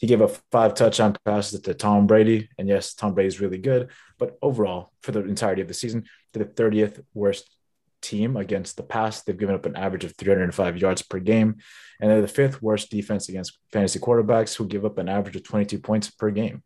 He 0.00 0.06
gave 0.06 0.22
up 0.22 0.32
five 0.50 0.72
touchdown 0.72 1.14
passes 1.26 1.60
to 1.60 1.74
Tom 1.74 2.06
Brady. 2.06 2.48
And 2.58 2.66
yes, 2.66 2.94
Tom 2.94 3.12
Brady 3.12 3.28
is 3.28 3.38
really 3.38 3.58
good. 3.58 3.90
But 4.18 4.38
overall, 4.40 4.92
for 5.02 5.12
the 5.12 5.20
entirety 5.20 5.60
of 5.60 5.68
the 5.68 5.74
season, 5.74 6.06
they're 6.32 6.44
the 6.44 6.50
30th 6.50 7.04
worst 7.12 7.54
team 8.00 8.34
against 8.38 8.78
the 8.78 8.82
pass. 8.82 9.20
They've 9.22 9.36
given 9.36 9.54
up 9.54 9.66
an 9.66 9.76
average 9.76 10.04
of 10.04 10.16
305 10.16 10.78
yards 10.78 11.02
per 11.02 11.18
game. 11.18 11.56
And 12.00 12.10
they're 12.10 12.22
the 12.22 12.28
fifth 12.28 12.62
worst 12.62 12.90
defense 12.90 13.28
against 13.28 13.58
fantasy 13.72 13.98
quarterbacks 13.98 14.56
who 14.56 14.66
give 14.66 14.86
up 14.86 14.96
an 14.96 15.10
average 15.10 15.36
of 15.36 15.44
22 15.44 15.78
points 15.80 16.10
per 16.10 16.30
game. 16.30 16.62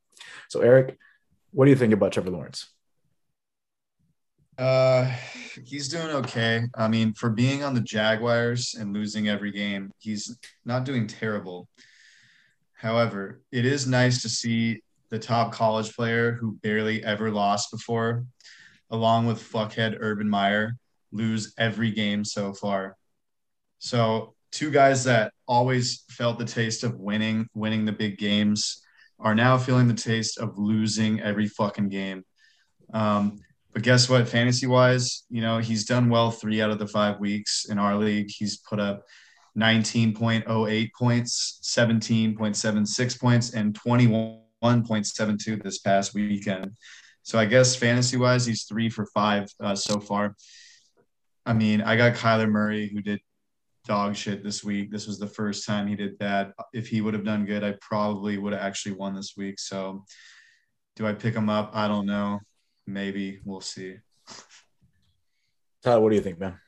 So, 0.49 0.61
Eric, 0.61 0.97
what 1.51 1.65
do 1.65 1.73
you 1.73 1.77
think 1.77 1.93
about 1.93 2.13
Trevor 2.13 2.31
Lawrence? 2.31 2.73
Uh, 4.57 5.13
he's 5.65 5.89
doing 5.89 6.11
okay. 6.11 6.63
I 6.77 6.87
mean, 6.87 7.15
for 7.15 7.31
being 7.31 7.65
on 7.65 7.75
the 7.75 7.81
Jaguars 7.81 8.77
and 8.79 8.93
losing 8.93 9.29
every 9.29 9.51
game, 9.51 9.91
he's 9.99 10.39
not 10.65 10.85
doing 10.85 11.09
terrible. 11.09 11.69
However, 12.75 13.41
it 13.51 13.65
is 13.65 13.87
nice 13.87 14.23
to 14.23 14.29
see 14.29 14.83
the 15.11 15.19
top 15.19 15.53
college 15.53 15.95
player 15.95 16.33
who 16.33 16.59
barely 16.63 17.05
ever 17.05 17.31
lost 17.31 17.71
before, 17.71 18.25
along 18.91 19.27
with 19.27 19.43
fuckhead 19.43 19.97
Urban 20.01 20.29
Meyer, 20.29 20.77
lose 21.13 21.55
every 21.57 21.91
game 21.91 22.25
so 22.25 22.53
far. 22.53 22.97
So, 23.79 24.35
two 24.51 24.71
guys 24.71 25.05
that 25.05 25.33
always 25.47 26.05
felt 26.11 26.39
the 26.39 26.45
taste 26.45 26.85
of 26.85 26.99
winning, 26.99 27.49
winning 27.55 27.85
the 27.85 27.93
big 27.93 28.19
games, 28.19 28.83
are 29.19 29.35
now 29.35 29.57
feeling 29.57 29.89
the 29.89 29.95
taste 29.95 30.39
of 30.39 30.59
losing 30.59 31.21
every 31.21 31.49
fucking 31.49 31.89
game. 31.89 32.25
Um, 32.93 33.39
but 33.73 33.83
guess 33.83 34.09
what? 34.09 34.29
Fantasy 34.29 34.67
wise, 34.67 35.25
you 35.29 35.41
know, 35.41 35.59
he's 35.59 35.85
done 35.85 36.09
well 36.09 36.31
three 36.31 36.63
out 36.63 36.71
of 36.71 36.79
the 36.79 36.87
five 36.87 37.19
weeks 37.19 37.67
in 37.69 37.79
our 37.79 37.97
league. 37.97 38.29
He's 38.29 38.57
put 38.57 38.79
up 38.79 39.05
19.08 39.59 40.91
points, 40.99 41.61
17.76 41.63 43.21
points, 43.21 43.55
and 43.55 43.79
21.72 43.79 45.63
this 45.63 45.79
past 45.79 46.15
weekend. 46.15 46.77
So 47.23 47.39
I 47.39 47.47
guess 47.47 47.77
fantasy 47.77 48.17
wise, 48.17 48.45
he's 48.45 48.65
three 48.65 48.89
for 48.89 49.07
five 49.07 49.49
uh, 49.61 49.75
so 49.75 50.01
far. 50.01 50.35
I 51.47 51.53
mean, 51.53 51.81
I 51.81 51.97
got 51.97 52.15
Kyler 52.15 52.49
Murray 52.49 52.91
who 52.93 53.01
did 53.01 53.21
dog 53.87 54.17
shit 54.17 54.43
this 54.43 54.65
week. 54.65 54.91
This 54.91 55.07
was 55.07 55.19
the 55.19 55.27
first 55.27 55.67
time 55.67 55.87
he 55.87 55.95
did 55.95 56.19
bad. 56.19 56.53
If 56.73 56.89
he 56.89 57.01
would 57.01 57.15
have 57.15 57.25
done 57.25 57.45
good, 57.45 57.63
I 57.63 57.75
probably 57.81 58.39
would 58.39 58.53
have 58.53 58.63
actually 58.63 58.93
won 58.93 59.15
this 59.15 59.35
week. 59.37 59.59
So 59.59 60.05
do 60.97 61.07
I 61.07 61.13
pick 61.13 61.35
him 61.35 61.49
up? 61.49 61.71
I 61.75 61.89
don't 61.89 62.07
know. 62.07 62.41
Maybe 62.87 63.41
we'll 63.45 63.61
see. 63.61 63.97
Tyler, 65.83 66.01
what 66.01 66.11
do 66.11 66.17
you 66.17 66.23
think, 66.23 66.39
man? 66.39 66.59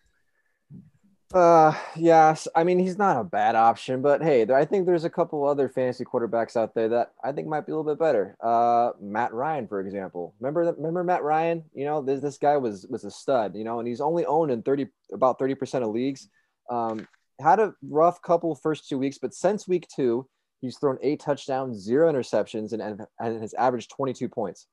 Uh, 1.35 1.75
yes. 1.97 2.47
I 2.55 2.63
mean, 2.63 2.79
he's 2.79 2.99
not 2.99 3.21
a 3.21 3.25
bad 3.25 3.57
option, 3.57 4.01
but 4.01 4.23
hey, 4.23 4.45
there, 4.45 4.57
I 4.57 4.65
think 4.65 4.87
there's 4.87 5.05
a 5.05 5.11
couple 5.11 5.45
other 5.47 5.69
fantasy 5.69 6.05
quarterbacks 6.05 6.57
out 6.57 6.75
there 6.75 6.89
that 6.91 7.13
I 7.23 7.33
think 7.33 7.49
might 7.49 7.67
be 7.67 7.73
a 7.73 7.77
little 7.77 7.91
bit 7.91 7.99
better. 7.99 8.37
Uh, 8.41 8.93
Matt 9.01 9.35
Ryan, 9.35 9.67
for 9.67 9.81
example. 9.81 10.35
Remember 10.41 10.67
that? 10.67 10.77
Remember 10.77 11.03
Matt 11.03 11.25
Ryan? 11.25 11.65
You 11.75 11.85
know, 11.85 12.01
this 12.01 12.21
this 12.21 12.39
guy 12.39 12.57
was 12.57 12.87
was 12.89 13.05
a 13.05 13.11
stud. 13.11 13.57
You 13.57 13.65
know, 13.65 13.81
and 13.81 13.89
he's 13.89 14.01
only 14.01 14.25
owned 14.25 14.53
in 14.53 14.63
thirty 14.63 14.87
about 15.13 15.39
thirty 15.39 15.57
percent 15.57 15.85
of 15.85 15.91
leagues. 15.91 16.29
Um, 16.71 17.09
had 17.41 17.59
a 17.59 17.75
rough 17.83 18.23
couple 18.23 18.55
first 18.55 18.89
two 18.89 18.99
weeks, 18.99 19.19
but 19.19 19.35
since 19.35 19.67
week 19.67 19.89
two, 19.95 20.29
he's 20.61 20.79
thrown 20.79 20.97
eight 21.03 21.21
touchdowns, 21.21 21.83
zero 21.83 22.11
interceptions, 22.11 22.73
and 22.73 22.81
and, 22.81 23.01
and 23.19 23.41
has 23.43 23.53
averaged 23.55 23.91
twenty 23.91 24.13
two 24.13 24.29
points. 24.29 24.69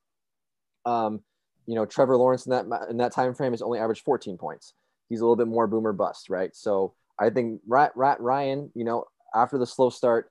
Um, 0.86 1.20
you 1.66 1.74
know, 1.74 1.84
Trevor 1.84 2.16
Lawrence 2.16 2.46
in 2.46 2.50
that 2.50 2.66
in 2.88 2.98
that 2.98 3.12
time 3.12 3.34
frame 3.34 3.52
has 3.52 3.62
only 3.62 3.80
averaged 3.80 4.04
fourteen 4.04 4.38
points 4.38 4.72
he's 5.14 5.20
a 5.20 5.24
little 5.24 5.36
bit 5.36 5.48
more 5.48 5.66
boomer 5.66 5.92
bust, 5.92 6.28
right? 6.28 6.54
So 6.54 6.94
I 7.18 7.30
think 7.30 7.60
Ryan, 7.66 8.70
you 8.74 8.84
know, 8.84 9.04
after 9.34 9.58
the 9.58 9.66
slow 9.66 9.90
start 9.90 10.30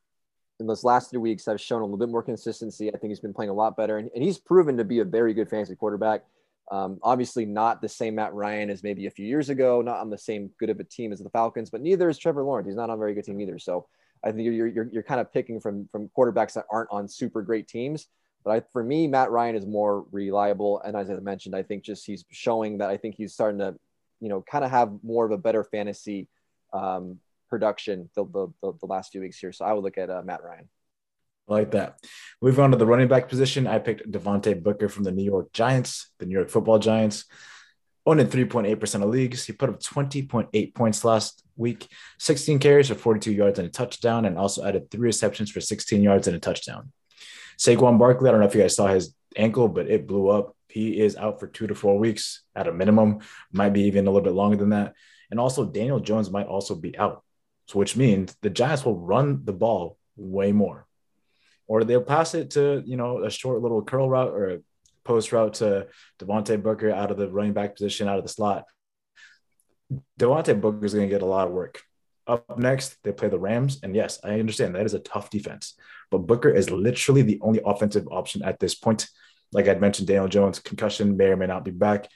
in 0.59 0.67
those 0.67 0.83
last 0.83 1.09
three 1.09 1.19
weeks, 1.19 1.45
have 1.45 1.59
shown 1.59 1.81
a 1.81 1.85
little 1.85 1.97
bit 1.97 2.09
more 2.09 2.21
consistency. 2.23 2.89
I 2.89 2.97
think 2.97 3.11
he's 3.11 3.19
been 3.19 3.33
playing 3.33 3.49
a 3.49 3.53
lot 3.53 3.77
better, 3.77 3.97
and, 3.97 4.09
and 4.13 4.23
he's 4.23 4.37
proven 4.37 4.77
to 4.77 4.83
be 4.83 4.99
a 4.99 5.05
very 5.05 5.33
good 5.33 5.49
fantasy 5.49 5.75
quarterback. 5.75 6.23
Um, 6.71 6.99
obviously, 7.01 7.45
not 7.45 7.81
the 7.81 7.89
same 7.89 8.15
Matt 8.15 8.33
Ryan 8.33 8.69
as 8.69 8.83
maybe 8.83 9.05
a 9.05 9.11
few 9.11 9.25
years 9.25 9.49
ago, 9.49 9.81
not 9.81 9.99
on 9.99 10.09
the 10.09 10.17
same 10.17 10.49
good 10.59 10.69
of 10.69 10.79
a 10.79 10.83
team 10.83 11.11
as 11.11 11.19
the 11.19 11.29
Falcons, 11.29 11.69
but 11.69 11.81
neither 11.81 12.09
is 12.09 12.17
Trevor 12.17 12.43
Lawrence. 12.43 12.67
He's 12.67 12.75
not 12.75 12.89
on 12.89 12.95
a 12.95 12.99
very 12.99 13.13
good 13.13 13.25
team 13.25 13.39
either. 13.41 13.59
So 13.59 13.87
I 14.23 14.31
think 14.31 14.45
you're, 14.45 14.67
you're, 14.67 14.89
you're 14.91 15.03
kind 15.03 15.19
of 15.19 15.31
picking 15.33 15.59
from, 15.59 15.89
from 15.91 16.09
quarterbacks 16.17 16.53
that 16.53 16.65
aren't 16.71 16.89
on 16.91 17.07
super 17.07 17.41
great 17.41 17.67
teams. 17.67 18.07
But 18.45 18.51
I, 18.51 18.63
for 18.71 18.83
me, 18.83 19.07
Matt 19.07 19.31
Ryan 19.31 19.55
is 19.55 19.65
more 19.65 20.05
reliable. 20.11 20.81
And 20.81 20.95
as 20.95 21.09
I 21.09 21.15
mentioned, 21.15 21.55
I 21.55 21.63
think 21.63 21.83
just 21.83 22.05
he's 22.05 22.23
showing 22.31 22.77
that 22.77 22.89
I 22.89 22.97
think 22.97 23.15
he's 23.15 23.33
starting 23.33 23.59
to, 23.59 23.75
you 24.23 24.29
know, 24.29 24.41
kind 24.41 24.63
of 24.63 24.71
have 24.71 24.89
more 25.03 25.25
of 25.25 25.31
a 25.31 25.37
better 25.37 25.65
fantasy 25.65 26.29
um, 26.71 27.19
production 27.49 28.09
the, 28.15 28.23
the, 28.23 28.73
the, 28.79 28.85
last 28.85 29.11
few 29.11 29.19
weeks 29.19 29.37
here. 29.37 29.51
So 29.51 29.65
I 29.65 29.73
would 29.73 29.83
look 29.83 29.97
at 29.97 30.09
uh, 30.09 30.21
Matt 30.23 30.41
Ryan. 30.41 30.69
I 31.49 31.51
like 31.51 31.71
that. 31.71 31.97
Moving 32.41 32.63
on 32.63 32.71
to 32.71 32.77
the 32.77 32.85
running 32.85 33.09
back 33.09 33.27
position, 33.27 33.67
I 33.67 33.79
picked 33.79 34.09
Devontae 34.09 34.63
Booker 34.63 34.87
from 34.87 35.03
the 35.03 35.11
New 35.11 35.25
York 35.25 35.51
Giants, 35.51 36.09
the 36.19 36.25
New 36.25 36.35
York 36.35 36.49
Football 36.49 36.79
Giants. 36.79 37.25
Owned 38.05 38.21
in 38.21 38.27
3.8% 38.27 39.03
of 39.03 39.09
leagues. 39.09 39.45
He 39.45 39.51
put 39.51 39.69
up 39.69 39.81
20.8 39.81 40.73
points 40.73 41.03
last 41.03 41.43
week, 41.57 41.89
16 42.19 42.59
carries 42.59 42.87
for 42.87 42.95
42 42.95 43.33
yards 43.33 43.59
and 43.59 43.67
a 43.67 43.71
touchdown, 43.71 44.23
and 44.23 44.37
also 44.37 44.65
added 44.65 44.89
three 44.89 45.07
receptions 45.07 45.51
for 45.51 45.59
16 45.59 46.01
yards 46.01 46.27
and 46.27 46.35
a 46.35 46.39
touchdown. 46.39 46.93
Saquon 47.57 47.99
Barkley, 47.99 48.29
I 48.29 48.31
don't 48.31 48.39
know 48.39 48.47
if 48.47 48.55
you 48.55 48.61
guys 48.61 48.75
saw 48.75 48.87
his 48.87 49.13
ankle, 49.35 49.67
but 49.67 49.89
it 49.89 50.07
blew 50.07 50.29
up. 50.29 50.55
He 50.73 50.99
is 50.99 51.15
out 51.15 51.39
for 51.39 51.47
two 51.47 51.67
to 51.67 51.75
four 51.75 51.99
weeks 51.99 52.43
at 52.55 52.67
a 52.67 52.73
minimum, 52.73 53.19
might 53.51 53.73
be 53.73 53.83
even 53.83 54.07
a 54.07 54.11
little 54.11 54.25
bit 54.25 54.33
longer 54.33 54.57
than 54.57 54.69
that. 54.69 54.93
And 55.29 55.39
also, 55.39 55.65
Daniel 55.65 55.99
Jones 55.99 56.31
might 56.31 56.47
also 56.47 56.75
be 56.75 56.97
out. 56.97 57.23
So, 57.67 57.79
which 57.79 57.95
means 57.95 58.35
the 58.41 58.49
Giants 58.49 58.83
will 58.83 58.97
run 58.97 59.45
the 59.45 59.53
ball 59.53 59.97
way 60.17 60.51
more 60.51 60.85
or 61.67 61.83
they'll 61.83 62.01
pass 62.01 62.33
it 62.33 62.51
to 62.51 62.83
you 62.85 62.97
know 62.97 63.23
a 63.23 63.29
short 63.29 63.61
little 63.61 63.81
curl 63.81 64.09
route 64.09 64.33
or 64.33 64.49
a 64.49 64.59
post 65.03 65.31
route 65.31 65.55
to 65.55 65.87
Devontae 66.19 66.61
Booker 66.61 66.91
out 66.91 67.11
of 67.11 67.17
the 67.17 67.29
running 67.29 67.53
back 67.53 67.75
position 67.75 68.07
out 68.07 68.17
of 68.17 68.23
the 68.23 68.29
slot. 68.29 68.65
Devontae 70.19 70.59
Booker 70.59 70.85
is 70.85 70.93
going 70.93 71.07
to 71.07 71.13
get 71.13 71.21
a 71.21 71.25
lot 71.25 71.47
of 71.47 71.53
work. 71.53 71.81
Up 72.25 72.57
next, 72.57 72.95
they 73.03 73.11
play 73.11 73.27
the 73.27 73.39
Rams, 73.39 73.79
and 73.83 73.93
yes, 73.93 74.19
I 74.23 74.39
understand 74.39 74.75
that 74.75 74.85
is 74.85 74.93
a 74.93 74.99
tough 74.99 75.29
defense, 75.29 75.73
but 76.09 76.19
Booker 76.19 76.49
is 76.49 76.69
literally 76.69 77.21
the 77.21 77.39
only 77.41 77.59
offensive 77.65 78.07
option 78.09 78.43
at 78.43 78.59
this 78.59 78.75
point. 78.75 79.09
Like 79.53 79.67
I'd 79.67 79.81
mentioned, 79.81 80.07
Daniel 80.07 80.27
Jones 80.27 80.59
concussion 80.59 81.15
may 81.15 81.25
or 81.25 81.37
may 81.37 81.47
not 81.47 81.63
be 81.63 81.71
back. 81.71 82.09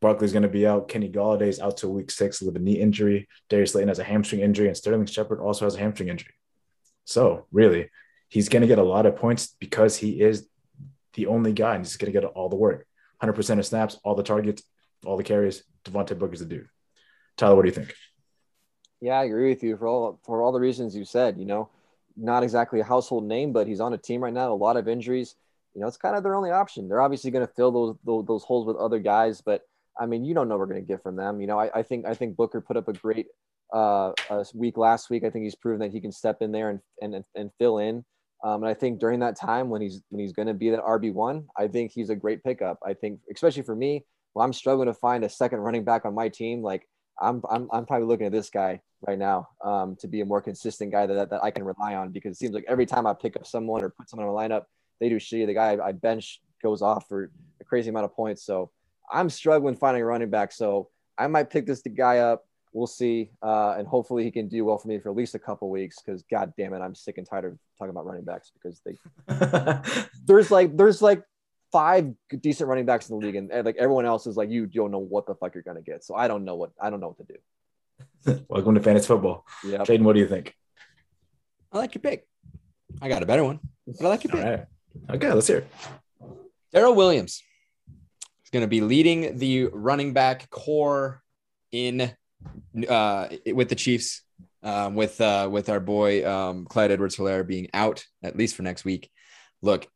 Barkley's 0.00 0.32
going 0.32 0.42
to 0.42 0.48
be 0.48 0.66
out. 0.66 0.88
Kenny 0.88 1.10
Golladay 1.10 1.48
is 1.48 1.60
out 1.60 1.78
to 1.78 1.88
week 1.88 2.10
six 2.10 2.42
with 2.42 2.56
a 2.56 2.60
knee 2.60 2.78
injury. 2.78 3.26
Darius 3.48 3.72
Slayton 3.72 3.88
has 3.88 3.98
a 3.98 4.04
hamstring 4.04 4.42
injury, 4.42 4.66
and 4.66 4.76
Sterling 4.76 5.06
Shepard 5.06 5.40
also 5.40 5.64
has 5.64 5.76
a 5.76 5.78
hamstring 5.78 6.10
injury. 6.10 6.34
So 7.06 7.46
really, 7.52 7.88
he's 8.28 8.48
going 8.48 8.62
to 8.62 8.68
get 8.68 8.78
a 8.78 8.84
lot 8.84 9.06
of 9.06 9.16
points 9.16 9.54
because 9.58 9.96
he 9.96 10.20
is 10.20 10.46
the 11.14 11.26
only 11.26 11.52
guy 11.52 11.76
and 11.76 11.84
he's 11.84 11.96
going 11.96 12.12
to 12.12 12.20
get 12.20 12.28
all 12.28 12.48
the 12.48 12.56
work 12.56 12.86
100% 13.22 13.58
of 13.58 13.66
snaps, 13.66 13.98
all 14.04 14.14
the 14.14 14.22
targets, 14.22 14.62
all 15.04 15.16
the 15.16 15.22
carries. 15.22 15.62
Devontae 15.84 16.18
Booker's 16.18 16.40
the 16.40 16.46
dude. 16.46 16.68
Tyler, 17.36 17.56
what 17.56 17.62
do 17.62 17.68
you 17.68 17.74
think? 17.74 17.94
Yeah, 19.00 19.20
I 19.20 19.24
agree 19.24 19.50
with 19.50 19.62
you 19.62 19.76
for 19.76 19.86
all 19.86 20.18
for 20.24 20.42
all 20.42 20.52
the 20.52 20.60
reasons 20.60 20.96
you 20.96 21.04
said. 21.04 21.38
You 21.38 21.44
know, 21.44 21.68
not 22.16 22.42
exactly 22.42 22.80
a 22.80 22.84
household 22.84 23.24
name, 23.24 23.52
but 23.52 23.66
he's 23.66 23.80
on 23.80 23.92
a 23.92 23.98
team 23.98 24.22
right 24.22 24.32
now. 24.32 24.52
A 24.52 24.54
lot 24.54 24.76
of 24.76 24.88
injuries. 24.88 25.34
You 25.74 25.80
know, 25.80 25.88
it's 25.88 25.96
kind 25.96 26.16
of 26.16 26.22
their 26.22 26.34
only 26.34 26.50
option. 26.50 26.88
They're 26.88 27.00
obviously 27.02 27.30
going 27.30 27.46
to 27.46 27.52
fill 27.52 27.72
those, 27.72 27.96
those, 28.04 28.26
those 28.26 28.44
holes 28.44 28.66
with 28.66 28.76
other 28.76 28.98
guys, 28.98 29.40
but 29.40 29.62
I 29.98 30.06
mean, 30.06 30.24
you 30.24 30.34
don't 30.34 30.48
know 30.48 30.56
we're 30.56 30.66
going 30.66 30.80
to 30.80 30.86
get 30.86 31.02
from 31.02 31.16
them. 31.16 31.40
You 31.40 31.46
know, 31.46 31.58
I, 31.58 31.70
I 31.74 31.82
think 31.82 32.06
I 32.06 32.14
think 32.14 32.36
Booker 32.36 32.60
put 32.60 32.76
up 32.76 32.88
a 32.88 32.92
great 32.92 33.26
uh, 33.72 34.12
week 34.54 34.76
last 34.76 35.10
week. 35.10 35.24
I 35.24 35.30
think 35.30 35.44
he's 35.44 35.54
proven 35.54 35.80
that 35.80 35.92
he 35.92 36.00
can 36.00 36.12
step 36.12 36.38
in 36.40 36.52
there 36.52 36.70
and 36.70 36.80
and 37.00 37.24
and 37.34 37.50
fill 37.58 37.78
in. 37.78 38.04
Um, 38.42 38.62
and 38.62 38.68
I 38.68 38.74
think 38.74 39.00
during 39.00 39.20
that 39.20 39.36
time 39.36 39.70
when 39.70 39.80
he's 39.80 40.02
when 40.10 40.20
he's 40.20 40.32
going 40.32 40.48
to 40.48 40.54
be 40.54 40.70
that 40.70 40.82
RB 40.82 41.12
one, 41.12 41.46
I 41.56 41.68
think 41.68 41.92
he's 41.92 42.10
a 42.10 42.16
great 42.16 42.42
pickup. 42.44 42.78
I 42.84 42.94
think 42.94 43.20
especially 43.32 43.62
for 43.62 43.76
me, 43.76 44.04
when 44.32 44.44
I'm 44.44 44.52
struggling 44.52 44.86
to 44.86 44.94
find 44.94 45.24
a 45.24 45.28
second 45.28 45.60
running 45.60 45.84
back 45.84 46.04
on 46.04 46.14
my 46.14 46.28
team, 46.28 46.62
like 46.62 46.88
I'm 47.20 47.42
I'm, 47.50 47.68
I'm 47.72 47.86
probably 47.86 48.06
looking 48.06 48.26
at 48.26 48.32
this 48.32 48.50
guy 48.50 48.80
right 49.06 49.18
now 49.18 49.48
um, 49.64 49.96
to 50.00 50.08
be 50.08 50.20
a 50.20 50.26
more 50.26 50.40
consistent 50.42 50.90
guy 50.90 51.06
that, 51.06 51.30
that 51.30 51.44
I 51.44 51.50
can 51.50 51.64
rely 51.64 51.94
on 51.94 52.10
because 52.10 52.32
it 52.32 52.38
seems 52.38 52.54
like 52.54 52.64
every 52.68 52.86
time 52.86 53.06
I 53.06 53.14
pick 53.14 53.36
up 53.36 53.46
someone 53.46 53.82
or 53.82 53.90
put 53.90 54.10
someone 54.10 54.28
on 54.28 54.34
my 54.34 54.48
lineup, 54.48 54.64
they 55.00 55.08
do 55.08 55.16
shitty. 55.16 55.46
The 55.46 55.54
guy 55.54 55.78
I 55.82 55.92
bench 55.92 56.40
goes 56.62 56.82
off 56.82 57.08
for 57.08 57.30
a 57.60 57.64
crazy 57.64 57.90
amount 57.90 58.04
of 58.04 58.14
points. 58.14 58.44
So 58.44 58.70
I'm 59.10 59.30
struggling 59.30 59.76
finding 59.76 60.02
a 60.02 60.06
running 60.06 60.30
back. 60.30 60.52
So 60.52 60.88
I 61.18 61.26
might 61.26 61.50
pick 61.50 61.66
this 61.66 61.82
guy 61.82 62.18
up 62.18 62.44
we'll 62.74 62.86
see. 62.86 63.30
Uh, 63.40 63.76
and 63.78 63.88
hopefully 63.88 64.24
he 64.24 64.30
can 64.30 64.48
do 64.48 64.66
well 64.66 64.76
for 64.76 64.88
me 64.88 64.98
for 64.98 65.08
at 65.08 65.16
least 65.16 65.34
a 65.34 65.38
couple 65.38 65.70
weeks 65.70 65.96
because 66.04 66.22
god 66.30 66.52
damn 66.58 66.74
it, 66.74 66.80
I'm 66.80 66.94
sick 66.94 67.16
and 67.16 67.26
tired 67.26 67.46
of 67.46 67.58
talking 67.78 67.90
about 67.90 68.04
running 68.04 68.24
backs 68.24 68.52
because 68.52 68.82
they 68.84 68.98
there's 70.26 70.50
like 70.50 70.76
there's 70.76 71.00
like 71.00 71.22
five 71.72 72.12
decent 72.40 72.68
running 72.68 72.84
backs 72.84 73.08
in 73.08 73.18
the 73.18 73.24
league 73.24 73.36
and, 73.36 73.50
and 73.50 73.64
like 73.64 73.76
everyone 73.78 74.04
else 74.04 74.26
is 74.26 74.36
like 74.36 74.50
you 74.50 74.66
don't 74.66 74.90
know 74.90 74.98
what 74.98 75.26
the 75.26 75.34
fuck 75.36 75.54
you're 75.54 75.62
gonna 75.62 75.80
get. 75.80 76.04
So 76.04 76.14
I 76.14 76.28
don't 76.28 76.44
know 76.44 76.56
what 76.56 76.72
I 76.78 76.90
don't 76.90 77.00
know 77.00 77.14
what 77.16 77.26
to 77.26 77.32
do. 77.32 78.44
Welcome 78.48 78.74
to 78.74 78.80
fantasy 78.80 79.06
football. 79.06 79.46
Yeah. 79.64 79.78
Jaden, 79.78 80.02
what 80.02 80.14
do 80.14 80.20
you 80.20 80.28
think? 80.28 80.54
I 81.72 81.78
like 81.78 81.94
your 81.94 82.02
pick. 82.02 82.26
I 83.00 83.08
got 83.08 83.22
a 83.22 83.26
better 83.26 83.44
one. 83.44 83.60
But 83.86 84.06
I 84.06 84.08
like 84.08 84.24
your 84.24 84.32
pick. 84.32 84.44
All 84.44 84.50
right. 84.50 84.66
Okay, 85.10 85.32
let's 85.32 85.46
hear 85.46 85.66
Darrel 86.72 86.94
Williams 86.94 87.42
is 88.44 88.50
going 88.52 88.62
to 88.62 88.68
be 88.68 88.80
leading 88.80 89.38
the 89.38 89.66
running 89.66 90.12
back 90.12 90.50
core 90.50 91.22
in 91.72 92.12
uh, 92.88 93.28
with 93.46 93.68
the 93.68 93.74
Chiefs, 93.74 94.22
um, 94.62 94.94
with 94.94 95.20
uh, 95.20 95.48
with 95.50 95.68
our 95.68 95.80
boy 95.80 96.26
um, 96.28 96.64
Clyde 96.64 96.90
Edwards-Helaire 96.90 97.46
being 97.46 97.68
out 97.74 98.04
at 98.22 98.36
least 98.36 98.56
for 98.56 98.62
next 98.62 98.84
week. 98.84 99.10
Look, 99.62 99.86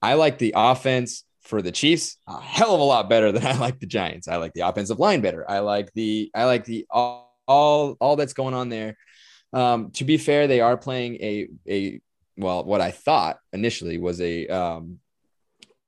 I 0.00 0.14
like 0.14 0.38
the 0.38 0.54
offense 0.56 1.24
for 1.42 1.60
the 1.60 1.72
Chiefs 1.72 2.16
a 2.28 2.40
hell 2.40 2.74
of 2.74 2.80
a 2.80 2.84
lot 2.84 3.08
better 3.08 3.32
than 3.32 3.46
I 3.46 3.56
like 3.58 3.78
the 3.78 3.86
Giants. 3.86 4.28
I 4.28 4.36
like 4.36 4.52
the 4.52 4.62
offensive 4.62 4.98
line 4.98 5.20
better. 5.20 5.48
I 5.48 5.60
like 5.60 5.92
the 5.94 6.30
I 6.34 6.44
like 6.44 6.64
the 6.64 6.86
all 6.90 7.36
all, 7.48 7.96
all 8.00 8.16
that's 8.16 8.34
going 8.34 8.54
on 8.54 8.68
there. 8.68 8.96
Um, 9.52 9.90
to 9.92 10.04
be 10.04 10.16
fair, 10.16 10.46
they 10.46 10.60
are 10.60 10.76
playing 10.76 11.16
a 11.16 11.48
a 11.68 12.00
well, 12.36 12.64
what 12.64 12.80
I 12.80 12.90
thought 12.90 13.38
initially 13.52 13.98
was 13.98 14.20
a 14.20 14.46
um, 14.48 14.98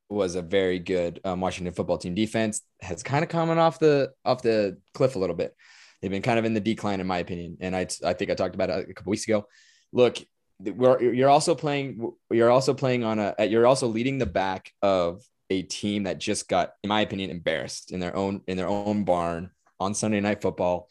was 0.09 0.35
a 0.35 0.43
very 0.43 0.79
good 0.79 1.21
um, 1.25 1.41
Washington 1.41 1.75
football 1.75 1.99
team 1.99 2.15
defense. 2.15 2.63
Has 2.81 3.03
kind 3.03 3.23
of 3.23 3.31
coming 3.31 3.59
off 3.59 3.79
the 3.79 4.13
off 4.25 4.43
the 4.43 4.79
cliff 4.93 5.17
a 5.17 5.19
little 5.19 5.37
bit. 5.37 5.55
They've 6.01 6.11
been 6.11 6.23
kind 6.23 6.39
of 6.39 6.45
in 6.45 6.55
the 6.55 6.61
decline, 6.61 7.01
in 7.01 7.07
my 7.07 7.19
opinion. 7.19 7.59
And 7.61 7.75
I 7.75 7.87
I 8.05 8.13
think 8.13 8.31
I 8.31 8.35
talked 8.35 8.55
about 8.55 8.71
it 8.71 8.91
a 8.91 8.95
couple 8.95 9.11
weeks 9.11 9.25
ago. 9.25 9.47
Look, 9.93 10.19
you're 10.63 11.31
also 11.31 11.55
playing. 11.55 12.13
You're 12.31 12.51
also 12.51 12.75
playing 12.75 13.05
on 13.05 13.19
a. 13.19 13.35
You're 13.47 13.67
also 13.67 13.89
leading 13.89 14.19
the 14.19 14.27
back 14.27 14.73
of 14.83 15.23
a 15.51 15.63
team 15.63 16.05
that 16.05 16.19
just 16.19 16.49
got, 16.49 16.73
in 16.83 16.89
my 16.89 17.01
opinion, 17.01 17.31
embarrassed 17.31 17.93
in 17.93 18.01
their 18.01 18.15
own 18.17 18.43
in 18.47 18.57
their 18.57 18.69
own 18.69 19.05
barn 19.05 19.51
on 19.81 19.95
Sunday 19.95 20.21
Night 20.21 20.43
Football. 20.43 20.89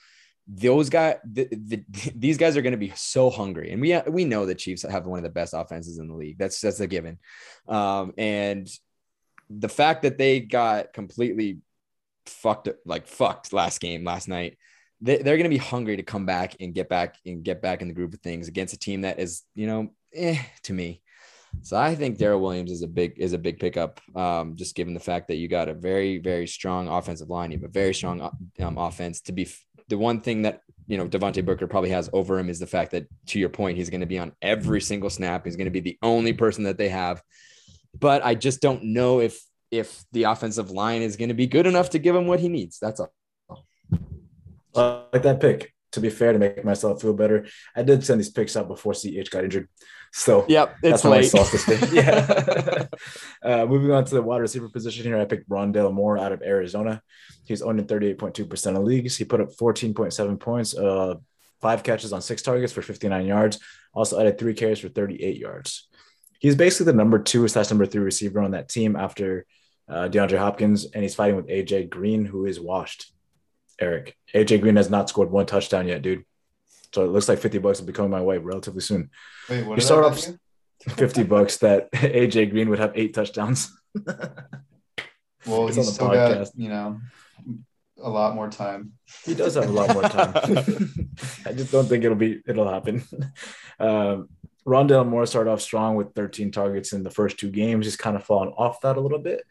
Those 0.47 0.89
guys, 0.89 1.17
the, 1.23 1.47
the, 1.51 1.83
these 2.15 2.37
guys 2.37 2.57
are 2.57 2.61
going 2.61 2.71
to 2.71 2.77
be 2.77 2.93
so 2.95 3.29
hungry, 3.29 3.71
and 3.71 3.81
we 3.81 3.97
we 4.07 4.25
know 4.25 4.45
the 4.45 4.55
Chiefs 4.55 4.83
have 4.83 5.05
one 5.05 5.19
of 5.19 5.23
the 5.23 5.29
best 5.29 5.53
offenses 5.53 5.97
in 5.99 6.07
the 6.07 6.15
league. 6.15 6.37
That's 6.37 6.59
that's 6.59 6.79
a 6.79 6.87
given. 6.87 7.19
Um, 7.67 8.13
and 8.17 8.67
the 9.49 9.69
fact 9.69 10.03
that 10.03 10.17
they 10.17 10.39
got 10.39 10.93
completely 10.93 11.59
fucked 12.25 12.69
like 12.85 13.07
fucked 13.07 13.53
last 13.53 13.81
game 13.81 14.03
last 14.03 14.27
night 14.27 14.57
they, 15.01 15.17
they're 15.17 15.37
going 15.37 15.43
to 15.43 15.49
be 15.49 15.57
hungry 15.57 15.97
to 15.97 16.03
come 16.03 16.25
back 16.25 16.55
and 16.61 16.73
get 16.73 16.87
back 16.87 17.17
and 17.25 17.43
get 17.43 17.61
back 17.61 17.81
in 17.81 17.87
the 17.87 17.93
group 17.93 18.13
of 18.13 18.21
things 18.21 18.47
against 18.47 18.73
a 18.73 18.79
team 18.79 19.01
that 19.01 19.19
is 19.19 19.43
you 19.55 19.67
know 19.67 19.91
eh, 20.13 20.41
to 20.63 20.73
me 20.73 21.01
so 21.61 21.77
i 21.77 21.93
think 21.93 22.17
Darrel 22.17 22.39
williams 22.39 22.71
is 22.71 22.81
a 22.81 22.87
big 22.87 23.13
is 23.17 23.33
a 23.33 23.37
big 23.37 23.59
pickup 23.59 23.99
um, 24.15 24.55
just 24.55 24.75
given 24.75 24.93
the 24.93 24.99
fact 24.99 25.27
that 25.27 25.35
you 25.35 25.47
got 25.47 25.69
a 25.69 25.73
very 25.73 26.17
very 26.17 26.47
strong 26.47 26.87
offensive 26.87 27.29
line 27.29 27.51
you 27.51 27.57
have 27.57 27.69
a 27.69 27.73
very 27.73 27.93
strong 27.93 28.21
um, 28.61 28.77
offense 28.77 29.21
to 29.21 29.33
be 29.33 29.47
the 29.89 29.97
one 29.97 30.21
thing 30.21 30.43
that 30.43 30.61
you 30.87 30.97
know 30.97 31.07
Devontae 31.07 31.45
Booker 31.45 31.67
probably 31.67 31.91
has 31.91 32.09
over 32.13 32.37
him 32.37 32.49
is 32.49 32.59
the 32.59 32.67
fact 32.67 32.91
that 32.91 33.07
to 33.27 33.39
your 33.39 33.49
point 33.49 33.77
he's 33.77 33.89
going 33.89 34.01
to 34.01 34.07
be 34.07 34.19
on 34.19 34.33
every 34.41 34.81
single 34.81 35.09
snap 35.09 35.45
he's 35.45 35.55
going 35.55 35.65
to 35.65 35.71
be 35.71 35.79
the 35.79 35.97
only 36.01 36.33
person 36.33 36.63
that 36.65 36.77
they 36.77 36.89
have 36.89 37.21
but 37.99 38.23
I 38.25 38.35
just 38.35 38.61
don't 38.61 38.83
know 38.83 39.19
if 39.19 39.39
if 39.71 40.03
the 40.11 40.23
offensive 40.23 40.69
line 40.69 41.01
is 41.01 41.15
going 41.15 41.29
to 41.29 41.35
be 41.35 41.47
good 41.47 41.65
enough 41.65 41.89
to 41.91 41.99
give 41.99 42.15
him 42.15 42.27
what 42.27 42.39
he 42.39 42.47
needs. 42.47 42.77
That's 42.79 42.99
all. 42.99 43.11
Like 44.75 45.23
that 45.23 45.39
pick. 45.39 45.73
To 45.93 45.99
be 45.99 46.09
fair, 46.09 46.33
to 46.33 46.39
make 46.39 46.65
myself 46.65 47.01
feel 47.01 47.13
better, 47.13 47.45
I 47.75 47.83
did 47.83 48.03
send 48.03 48.19
these 48.19 48.31
picks 48.31 48.57
out 48.57 48.67
before 48.67 48.93
CH 48.93 49.29
got 49.29 49.43
injured. 49.43 49.69
So 50.15 50.45
yep, 50.47 50.77
it's 50.83 51.03
late. 51.03 51.33
yeah. 51.91 52.85
uh, 53.43 53.65
moving 53.65 53.89
on 53.91 54.05
to 54.05 54.13
the 54.13 54.21
wide 54.21 54.41
receiver 54.41 54.69
position 54.69 55.05
here, 55.05 55.19
I 55.19 55.25
picked 55.25 55.49
Rondale 55.49 55.91
Moore 55.91 56.19
out 56.19 56.31
of 56.31 56.43
Arizona. 56.43 57.01
He's 57.45 57.63
owned 57.63 57.79
in 57.79 57.87
38.2% 57.87 58.77
of 58.77 58.83
leagues. 58.83 59.17
He 59.17 59.25
put 59.25 59.41
up 59.41 59.49
14.7 59.49 60.39
points, 60.39 60.77
uh, 60.77 61.15
five 61.61 61.81
catches 61.81 62.13
on 62.13 62.21
six 62.21 62.43
targets 62.43 62.71
for 62.71 62.83
59 62.83 63.25
yards. 63.25 63.59
Also 63.91 64.19
added 64.19 64.37
three 64.37 64.53
carries 64.53 64.79
for 64.79 64.89
38 64.89 65.35
yards. 65.35 65.89
He's 66.39 66.55
basically 66.55 66.91
the 66.91 66.97
number 66.97 67.17
two 67.17 67.47
slash 67.47 67.71
number 67.71 67.87
three 67.87 68.03
receiver 68.03 68.39
on 68.39 68.51
that 68.51 68.69
team 68.69 68.95
after 68.95 69.47
uh, 69.89 70.09
DeAndre 70.09 70.37
Hopkins, 70.37 70.85
and 70.85 71.01
he's 71.01 71.15
fighting 71.15 71.37
with 71.37 71.47
AJ 71.47 71.89
Green, 71.89 72.23
who 72.23 72.45
is 72.45 72.59
washed. 72.59 73.11
Eric, 73.81 74.15
AJ 74.35 74.61
Green 74.61 74.75
has 74.75 74.91
not 74.91 75.09
scored 75.09 75.31
one 75.31 75.47
touchdown 75.47 75.87
yet, 75.87 76.03
dude. 76.03 76.23
So 76.93 77.03
it 77.03 77.07
looks 77.07 77.27
like 77.27 77.39
50 77.39 77.57
bucks 77.57 77.79
will 77.79 77.87
be 77.87 77.93
coming 77.93 78.11
my 78.11 78.21
way 78.21 78.37
relatively 78.37 78.81
soon. 78.81 79.09
Wait, 79.49 79.65
what 79.65 79.77
you 79.77 79.81
start 79.81 80.05
off 80.05 80.23
50 80.89 81.23
bucks 81.23 81.57
that 81.57 81.91
AJ 81.93 82.51
Green 82.51 82.69
would 82.69 82.79
have 82.79 82.91
eight 82.95 83.13
touchdowns. 83.13 83.71
Well, 85.45 85.67
It's 85.67 85.75
he's 85.75 85.85
on 85.85 85.89
the 85.89 85.93
still 85.93 86.07
got 86.09 86.31
podcast. 86.31 86.51
you 86.55 86.69
know 86.69 87.01
a 88.01 88.09
lot 88.09 88.33
more 88.35 88.49
time. 88.49 88.93
He 89.25 89.33
does 89.33 89.55
have 89.55 89.69
a 89.69 89.71
lot 89.71 89.93
more 89.93 90.03
time. 90.03 90.31
I 91.45 91.51
just 91.53 91.71
don't 91.71 91.85
think 91.85 92.03
it'll 92.03 92.15
be 92.15 92.41
it'll 92.47 92.69
happen. 92.69 93.03
Um, 93.79 94.29
Rondale 94.65 95.05
Moore 95.07 95.25
started 95.25 95.51
off 95.51 95.61
strong 95.61 95.95
with 95.95 96.13
13 96.15 96.51
targets 96.51 96.93
in 96.93 97.03
the 97.03 97.09
first 97.09 97.37
two 97.37 97.49
games. 97.49 97.85
He's 97.85 97.97
kind 97.97 98.15
of 98.15 98.23
fallen 98.23 98.49
off 98.49 98.79
that 98.81 98.95
a 98.95 99.01
little 99.01 99.19
bit. 99.19 99.43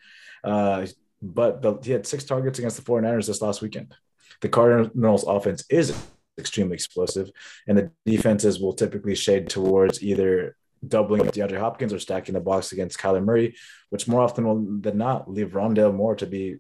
Uh, 0.43 0.87
but 1.21 1.61
the, 1.61 1.79
he 1.83 1.93
had 1.93 2.07
six 2.07 2.25
targets 2.25 2.59
against 2.59 2.77
the 2.77 2.83
49ers 2.83 3.27
this 3.27 3.43
last 3.43 3.61
weekend. 3.61 3.95
The 4.41 4.49
Cardinals 4.49 5.25
offense 5.25 5.65
is 5.69 5.95
extremely 6.39 6.75
explosive, 6.75 7.31
and 7.67 7.79
the 7.79 7.91
defenses 8.07 8.61
will 8.61 8.73
typically 8.73 9.15
shade 9.15 9.49
towards 9.49 10.03
either 10.03 10.57
doubling 10.87 11.23
DeAndre 11.23 11.61
Hopkins 11.61 11.93
or 11.93 11.99
stacking 11.99 12.35
the 12.35 12.41
box 12.41 12.73
against 12.73 12.99
Kyler 12.99 13.25
Murray, 13.25 13.55
which 13.91 14.09
more 14.09 14.21
often 14.21 14.81
than 14.81 14.99
not 14.99 15.31
leave 15.31 15.51
Rondale 15.51 15.95
Moore 15.95 16.17
to 16.17 16.27
be 16.27 16.57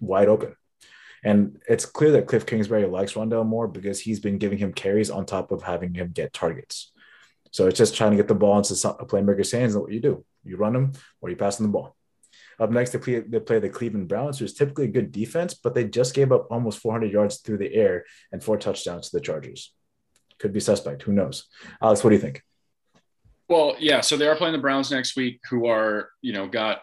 wide 0.00 0.28
open. 0.28 0.56
And 1.22 1.60
it's 1.68 1.84
clear 1.84 2.12
that 2.12 2.26
Cliff 2.26 2.46
Kingsbury 2.46 2.86
likes 2.86 3.12
Rondale 3.12 3.46
Moore 3.46 3.68
because 3.68 4.00
he's 4.00 4.20
been 4.20 4.38
giving 4.38 4.58
him 4.58 4.72
carries 4.72 5.10
on 5.10 5.26
top 5.26 5.52
of 5.52 5.62
having 5.62 5.92
him 5.92 6.12
get 6.12 6.32
targets. 6.32 6.92
So 7.50 7.66
it's 7.66 7.76
just 7.76 7.96
trying 7.96 8.12
to 8.12 8.16
get 8.16 8.28
the 8.28 8.34
ball 8.34 8.56
into 8.56 8.72
a 8.88 9.06
playmaker's 9.06 9.52
hands. 9.52 9.74
And 9.74 9.82
what 9.82 9.92
you 9.92 10.00
do, 10.00 10.24
you 10.44 10.56
run 10.56 10.74
him 10.74 10.92
or 11.20 11.28
you 11.28 11.36
pass 11.36 11.56
them 11.56 11.66
the 11.66 11.72
ball. 11.72 11.96
Up 12.60 12.70
next, 12.70 12.90
they 12.90 12.98
play, 12.98 13.20
they 13.20 13.40
play 13.40 13.58
the 13.58 13.70
Cleveland 13.70 14.08
Browns, 14.08 14.38
who's 14.38 14.54
typically 14.54 14.84
a 14.84 14.88
good 14.88 15.10
defense, 15.10 15.54
but 15.54 15.74
they 15.74 15.84
just 15.84 16.14
gave 16.14 16.30
up 16.30 16.46
almost 16.50 16.78
400 16.80 17.10
yards 17.10 17.38
through 17.38 17.58
the 17.58 17.74
air 17.74 18.04
and 18.30 18.44
four 18.44 18.58
touchdowns 18.58 19.08
to 19.08 19.16
the 19.16 19.22
Chargers. 19.22 19.72
Could 20.38 20.52
be 20.52 20.60
suspect. 20.60 21.02
Who 21.02 21.12
knows? 21.12 21.46
Alex, 21.82 22.04
what 22.04 22.10
do 22.10 22.16
you 22.16 22.22
think? 22.22 22.42
Well, 23.48 23.74
yeah. 23.78 24.00
So 24.02 24.16
they 24.16 24.28
are 24.28 24.36
playing 24.36 24.52
the 24.52 24.60
Browns 24.60 24.90
next 24.90 25.16
week, 25.16 25.40
who 25.48 25.66
are 25.66 26.10
you 26.22 26.32
know 26.32 26.46
got 26.46 26.82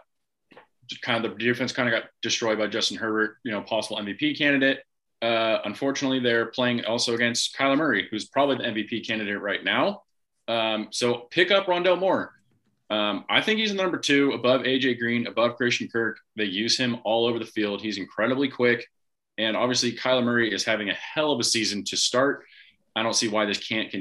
kind 1.01 1.23
of 1.23 1.31
the 1.31 1.37
defense 1.37 1.71
kind 1.71 1.87
of 1.87 2.01
got 2.01 2.09
destroyed 2.21 2.57
by 2.57 2.67
Justin 2.67 2.97
Herbert, 2.97 3.37
you 3.43 3.51
know, 3.51 3.61
possible 3.61 3.97
MVP 3.97 4.37
candidate. 4.37 4.79
Uh, 5.21 5.59
unfortunately, 5.65 6.19
they're 6.19 6.47
playing 6.47 6.85
also 6.85 7.13
against 7.13 7.55
Kyler 7.55 7.77
Murray, 7.77 8.07
who's 8.09 8.27
probably 8.27 8.57
the 8.57 8.63
MVP 8.63 9.05
candidate 9.07 9.41
right 9.41 9.63
now. 9.63 10.03
Um, 10.47 10.87
so 10.91 11.27
pick 11.31 11.51
up 11.51 11.65
Rondale 11.65 11.99
Moore. 11.99 12.33
Um, 12.89 13.25
I 13.29 13.41
think 13.41 13.59
he's 13.59 13.71
the 13.71 13.81
number 13.81 13.97
two 13.97 14.31
above 14.31 14.61
AJ 14.61 14.99
Green, 14.99 15.27
above 15.27 15.57
Christian 15.57 15.89
Kirk. 15.89 16.19
They 16.35 16.45
use 16.45 16.77
him 16.77 16.97
all 17.03 17.25
over 17.25 17.39
the 17.39 17.45
field. 17.45 17.81
He's 17.81 17.97
incredibly 17.97 18.47
quick. 18.47 18.87
And 19.37 19.57
obviously, 19.57 19.91
Kyler 19.91 20.23
Murray 20.23 20.53
is 20.53 20.63
having 20.63 20.89
a 20.89 20.93
hell 20.93 21.31
of 21.31 21.39
a 21.39 21.43
season 21.43 21.83
to 21.85 21.97
start. 21.97 22.45
I 22.95 23.03
don't 23.03 23.15
see 23.15 23.27
why 23.27 23.45
this 23.45 23.59
can't 23.59 23.91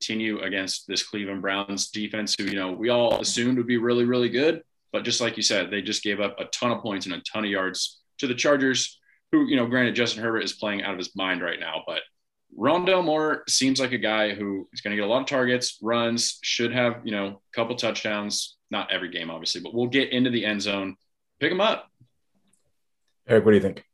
continue 0.00 0.40
against 0.40 0.88
this 0.88 1.02
Cleveland 1.02 1.42
Browns 1.42 1.90
defense, 1.90 2.34
who, 2.36 2.44
you 2.44 2.56
know, 2.56 2.72
we 2.72 2.88
all 2.88 3.20
assumed 3.20 3.58
would 3.58 3.66
be 3.66 3.76
really, 3.76 4.04
really 4.04 4.28
good. 4.28 4.62
But 4.92 5.04
just 5.04 5.20
like 5.20 5.36
you 5.36 5.42
said, 5.42 5.70
they 5.70 5.82
just 5.82 6.02
gave 6.02 6.20
up 6.20 6.40
a 6.40 6.46
ton 6.46 6.72
of 6.72 6.80
points 6.80 7.06
and 7.06 7.14
a 7.14 7.20
ton 7.20 7.44
of 7.44 7.50
yards 7.50 8.00
to 8.18 8.26
the 8.26 8.34
Chargers, 8.34 9.00
who, 9.32 9.46
you 9.46 9.56
know, 9.56 9.66
granted, 9.66 9.94
Justin 9.94 10.22
Herbert 10.22 10.42
is 10.42 10.52
playing 10.52 10.82
out 10.82 10.92
of 10.92 10.98
his 10.98 11.14
mind 11.14 11.42
right 11.42 11.60
now, 11.60 11.82
but 11.86 12.00
Rondale 12.58 13.04
Moore 13.04 13.42
seems 13.48 13.80
like 13.80 13.92
a 13.92 13.98
guy 13.98 14.34
who 14.34 14.68
is 14.72 14.80
going 14.80 14.92
to 14.92 14.96
get 14.96 15.06
a 15.06 15.10
lot 15.10 15.22
of 15.22 15.26
targets, 15.26 15.78
runs, 15.82 16.38
should 16.42 16.72
have, 16.72 17.00
you 17.04 17.12
know, 17.12 17.26
a 17.26 17.56
couple 17.56 17.74
touchdowns. 17.76 18.56
Not 18.70 18.92
every 18.92 19.10
game, 19.10 19.30
obviously, 19.30 19.60
but 19.60 19.74
we'll 19.74 19.88
get 19.88 20.12
into 20.12 20.30
the 20.30 20.44
end 20.44 20.62
zone. 20.62 20.96
Pick 21.40 21.52
him 21.52 21.60
up. 21.60 21.90
Eric, 23.28 23.44
what 23.44 23.52
do 23.52 23.56
you 23.56 23.62
think? 23.62 23.84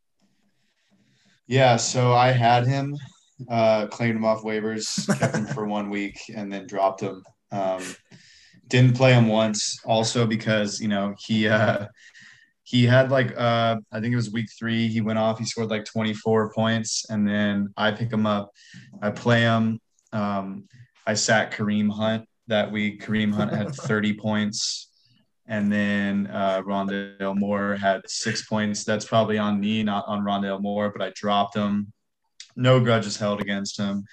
Yeah, 1.47 1.77
so 1.77 2.13
I 2.13 2.31
had 2.31 2.67
him, 2.67 2.97
uh, 3.49 3.87
claimed 3.89 4.17
him 4.17 4.25
off 4.25 4.43
waivers, 4.43 5.07
kept 5.19 5.35
him 5.35 5.47
for 5.47 5.67
one 5.67 5.91
week, 5.91 6.19
and 6.35 6.53
then 6.53 6.67
dropped 6.67 7.01
him. 7.01 7.23
Um, 7.51 7.83
didn't 8.69 8.97
play 8.97 9.13
him 9.13 9.27
once, 9.27 9.81
also 9.85 10.27
because 10.27 10.81
you 10.81 10.89
know 10.89 11.15
he 11.19 11.49
uh, 11.49 11.87
he 12.71 12.87
had 12.87 13.11
like 13.11 13.37
uh, 13.37 13.77
I 13.91 14.01
think 14.01 14.13
it 14.13 14.17
was 14.17 14.31
week 14.31 14.49
three. 14.57 14.87
He 14.87 15.01
went 15.01 15.19
off. 15.19 15.41
He 15.41 15.45
scored 15.45 15.71
like 15.71 15.85
24 15.85 16.53
points, 16.53 17.05
and 17.11 17.27
then 17.27 17.75
I 17.77 17.91
pick 17.91 18.13
him 18.13 18.27
up. 18.27 18.53
I 19.03 19.11
play 19.11 19.41
him. 19.41 19.81
Um, 20.13 20.69
I 21.05 21.15
sat 21.15 21.53
Kareem 21.53 21.91
Hunt 21.91 22.29
that 22.47 22.71
week. 22.71 23.05
Kareem 23.05 23.35
Hunt 23.35 23.53
had 23.53 23.75
30 23.75 24.15
points. 24.15 24.89
And 25.49 25.73
then 25.73 26.29
uh, 26.29 26.63
Rondale 26.63 27.37
Moore 27.37 27.75
had 27.75 28.03
six 28.07 28.47
points. 28.47 28.85
That's 28.85 29.05
probably 29.05 29.37
on 29.37 29.59
me, 29.59 29.83
not 29.83 30.05
on 30.07 30.23
Rondale 30.23 30.61
Moore, 30.61 30.91
but 30.91 31.03
I 31.03 31.11
dropped 31.17 31.57
him. 31.57 31.93
No 32.55 32.79
grudges 32.79 33.17
held 33.17 33.41
against 33.41 33.81
him. 33.81 34.05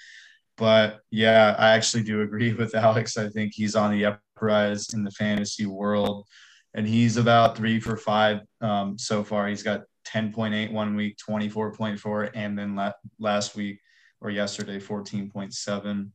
But 0.56 0.98
yeah, 1.12 1.54
I 1.56 1.76
actually 1.76 2.02
do 2.02 2.22
agree 2.22 2.52
with 2.58 2.74
Alex. 2.74 3.16
I 3.16 3.28
think 3.28 3.52
he's 3.54 3.76
on 3.76 3.92
the 3.92 4.04
uprise 4.06 4.88
in 4.94 5.04
the 5.04 5.12
fantasy 5.12 5.66
world. 5.66 6.26
And 6.74 6.86
he's 6.86 7.16
about 7.16 7.56
three 7.56 7.80
for 7.80 7.96
five 7.96 8.40
um, 8.60 8.98
so 8.98 9.24
far. 9.24 9.48
He's 9.48 9.62
got 9.62 9.82
10.8 10.06 10.72
one 10.72 10.96
week, 10.96 11.16
24.4, 11.28 12.30
and 12.34 12.58
then 12.58 12.76
la- 12.76 12.92
last 13.18 13.56
week 13.56 13.80
or 14.20 14.30
yesterday, 14.30 14.78
14.7 14.78 16.10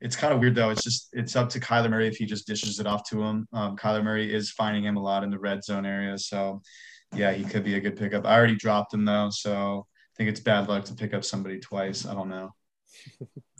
it's 0.00 0.16
kind 0.16 0.32
of 0.32 0.40
weird 0.40 0.54
though. 0.54 0.70
It's 0.70 0.82
just 0.82 1.08
it's 1.12 1.36
up 1.36 1.48
to 1.50 1.60
Kyler 1.60 1.90
Murray 1.90 2.06
if 2.06 2.16
he 2.16 2.26
just 2.26 2.46
dishes 2.46 2.80
it 2.80 2.86
off 2.86 3.08
to 3.10 3.22
him. 3.22 3.48
Um, 3.52 3.76
Kyler 3.76 4.04
Murray 4.04 4.32
is 4.32 4.50
finding 4.50 4.84
him 4.84 4.96
a 4.96 5.02
lot 5.02 5.24
in 5.24 5.30
the 5.30 5.38
red 5.38 5.64
zone 5.64 5.86
area, 5.86 6.18
so 6.18 6.62
yeah, 7.14 7.32
he 7.32 7.44
could 7.44 7.64
be 7.64 7.74
a 7.74 7.80
good 7.80 7.96
pickup. 7.96 8.26
I 8.26 8.36
already 8.36 8.56
dropped 8.56 8.92
him 8.92 9.04
though, 9.04 9.30
so 9.30 9.86
I 9.88 10.12
think 10.16 10.30
it's 10.30 10.40
bad 10.40 10.68
luck 10.68 10.84
to 10.86 10.94
pick 10.94 11.14
up 11.14 11.24
somebody 11.24 11.58
twice. 11.60 12.04
I 12.04 12.14
don't 12.14 12.28
know. 12.28 12.50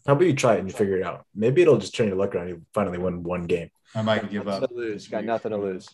How 0.07 0.13
about 0.13 0.27
you 0.27 0.35
try 0.35 0.55
it 0.55 0.61
and 0.61 0.71
you 0.71 0.77
figure 0.77 0.99
it 0.99 1.05
out? 1.05 1.27
Maybe 1.35 1.63
it'll 1.63 1.79
just 1.79 1.95
turn 1.95 2.07
your 2.07 2.17
luck 2.17 2.35
around. 2.35 2.49
You 2.49 2.63
finally 2.73 2.99
win 2.99 3.23
one 3.23 3.45
game. 3.45 3.71
I 3.95 4.03
might 4.03 4.31
give 4.31 4.47
up. 4.47 4.61
Nothing 4.61 4.77
to 4.77 4.83
lose. 4.83 5.09
Got 5.09 5.25
nothing 5.25 5.51
to 5.51 5.57
lose. 5.57 5.89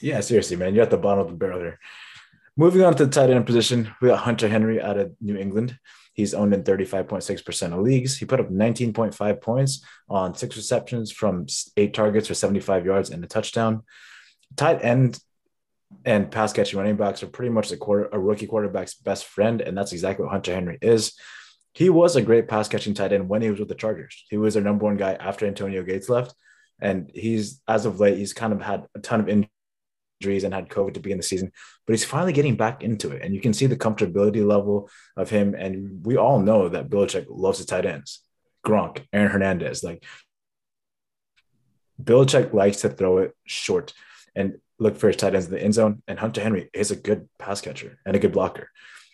Yeah, 0.00 0.20
seriously, 0.20 0.56
man. 0.56 0.74
You're 0.74 0.84
at 0.84 0.90
the 0.90 0.96
bottom 0.96 1.20
of 1.20 1.28
the 1.28 1.34
barrel 1.34 1.60
there. 1.60 1.78
Moving 2.56 2.82
on 2.82 2.94
to 2.96 3.06
the 3.06 3.12
tight 3.12 3.30
end 3.30 3.46
position, 3.46 3.94
we 4.00 4.08
got 4.08 4.20
Hunter 4.20 4.48
Henry 4.48 4.80
out 4.80 4.98
of 4.98 5.12
New 5.20 5.36
England. 5.36 5.78
He's 6.12 6.34
owned 6.34 6.52
in 6.52 6.62
35.6% 6.62 7.72
of 7.72 7.80
leagues. 7.80 8.18
He 8.18 8.26
put 8.26 8.40
up 8.40 8.50
19.5 8.50 9.40
points 9.40 9.84
on 10.08 10.34
six 10.34 10.56
receptions 10.56 11.10
from 11.10 11.46
eight 11.78 11.94
targets 11.94 12.28
for 12.28 12.34
75 12.34 12.84
yards 12.84 13.10
and 13.10 13.24
a 13.24 13.26
touchdown. 13.26 13.82
Tight 14.56 14.84
end 14.84 15.18
and 16.04 16.30
pass 16.30 16.52
catching 16.52 16.78
running 16.78 16.96
backs 16.96 17.22
are 17.22 17.28
pretty 17.28 17.50
much 17.50 17.72
a, 17.72 17.76
quarter, 17.76 18.08
a 18.12 18.18
rookie 18.18 18.46
quarterback's 18.46 18.94
best 18.94 19.24
friend, 19.24 19.62
and 19.62 19.76
that's 19.76 19.92
exactly 19.92 20.24
what 20.24 20.32
Hunter 20.32 20.52
Henry 20.52 20.78
is. 20.82 21.14
He 21.72 21.88
was 21.88 22.16
a 22.16 22.22
great 22.22 22.48
pass 22.48 22.68
catching 22.68 22.92
tight 22.92 23.14
end 23.14 23.28
when 23.28 23.40
he 23.40 23.50
was 23.50 23.58
with 23.58 23.68
the 23.68 23.74
Chargers. 23.74 24.24
He 24.28 24.36
was 24.36 24.54
their 24.54 24.62
number 24.62 24.84
one 24.84 24.98
guy 24.98 25.14
after 25.14 25.46
Antonio 25.46 25.82
Gates 25.82 26.10
left. 26.10 26.34
And 26.80 27.10
he's, 27.14 27.62
as 27.66 27.86
of 27.86 28.00
late, 28.00 28.18
he's 28.18 28.34
kind 28.34 28.52
of 28.52 28.60
had 28.60 28.86
a 28.94 28.98
ton 28.98 29.20
of 29.20 29.28
injuries 30.22 30.44
and 30.44 30.54
had 30.54 30.68
COVID 30.68 30.94
to 30.94 31.00
begin 31.00 31.18
the 31.18 31.22
season, 31.24 31.50
but 31.86 31.92
he's 31.92 32.04
finally 32.04 32.32
getting 32.32 32.56
back 32.56 32.82
into 32.82 33.10
it. 33.10 33.22
And 33.22 33.34
you 33.34 33.40
can 33.40 33.52
see 33.52 33.66
the 33.66 33.76
comfortability 33.76 34.46
level 34.46 34.88
of 35.16 35.30
him. 35.30 35.54
And 35.54 36.04
we 36.06 36.16
all 36.16 36.38
know 36.38 36.68
that 36.68 36.88
Belichick 36.88 37.26
loves 37.28 37.58
his 37.58 37.66
tight 37.66 37.86
ends. 37.86 38.20
Gronk, 38.64 39.04
Aaron 39.12 39.32
Hernandez. 39.32 39.82
Like 39.82 40.04
Belichick 42.00 42.52
likes 42.52 42.82
to 42.82 42.88
throw 42.88 43.18
it 43.18 43.36
short 43.44 43.92
and 44.36 44.58
look 44.78 44.96
for 44.96 45.08
his 45.08 45.16
tight 45.16 45.34
ends 45.34 45.46
in 45.46 45.52
the 45.52 45.62
end 45.62 45.74
zone. 45.74 46.02
And 46.06 46.18
Hunter 46.18 46.40
Henry 46.40 46.70
is 46.72 46.92
a 46.92 46.96
good 46.96 47.28
pass 47.38 47.60
catcher 47.60 47.98
and 48.06 48.14
a 48.14 48.20
good 48.20 48.32
blocker. 48.32 48.70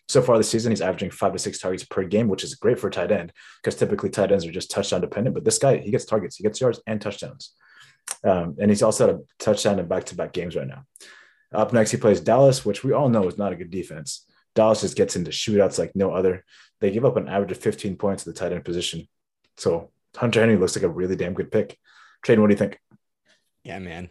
So 0.09 0.23
far 0.23 0.39
this 0.39 0.49
season, 0.49 0.73
he's 0.73 0.81
averaging 0.81 1.11
five 1.11 1.35
to 1.35 1.39
six 1.39 1.59
targets 1.59 1.85
per 1.85 2.03
game, 2.05 2.29
which 2.29 2.43
is 2.43 2.55
great 2.55 2.79
for 2.79 2.89
a 2.89 2.91
tight 2.91 3.13
end 3.13 3.31
because 3.63 3.79
typically 3.79 4.09
tight 4.09 4.33
ends 4.33 4.47
are 4.47 4.51
just 4.51 4.71
touchdown 4.71 5.03
dependent. 5.03 5.35
But 5.35 5.45
this 5.45 5.59
guy, 5.59 5.79
he 5.79 5.91
gets 5.91 6.07
targets, 6.07 6.37
he 6.37 6.43
gets 6.43 6.61
yards 6.61 6.81
and 6.87 7.01
touchdowns. 7.01 7.55
Um, 8.25 8.57
and 8.61 8.71
he's 8.71 8.83
also 8.83 9.07
had 9.07 9.17
a 9.17 9.21
touchdown 9.39 9.79
in 9.79 9.87
back 9.87 10.05
to 10.05 10.17
back 10.17 10.33
games 10.33 10.57
right 10.57 10.67
now. 10.67 10.85
Up 11.53 11.73
next, 11.73 11.91
he 11.91 11.97
plays 11.97 12.21
Dallas, 12.21 12.65
which 12.65 12.85
we 12.85 12.93
all 12.93 13.09
know 13.09 13.27
is 13.27 13.39
not 13.39 13.53
a 13.53 13.57
good 13.57 13.71
defense. 13.71 14.27
Dallas 14.55 14.81
just 14.81 14.97
gets 14.97 15.17
into 15.17 15.31
shootouts 15.31 15.79
like 15.79 15.95
no 15.95 16.11
other. 16.11 16.45
They 16.81 16.91
give 16.91 17.05
up 17.05 17.17
an 17.17 17.29
average 17.29 17.53
of 17.53 17.59
15 17.59 17.97
points 17.97 18.27
at 18.27 18.35
the 18.35 18.39
tight 18.39 18.53
end 18.53 18.65
position. 18.65 19.09
So 19.57 19.91
Hunter 20.17 20.41
Henry 20.41 20.57
looks 20.57 20.77
like 20.77 20.85
a 20.85 20.89
really 20.89 21.17
damn 21.17 21.35
good 21.35 21.51
pick. 21.51 21.79
Tradon, 22.25 22.41
what 22.41 22.49
do 22.49 22.55
you 22.55 22.59
think? 22.59 22.79
Yeah, 23.65 23.79
man. 23.79 24.11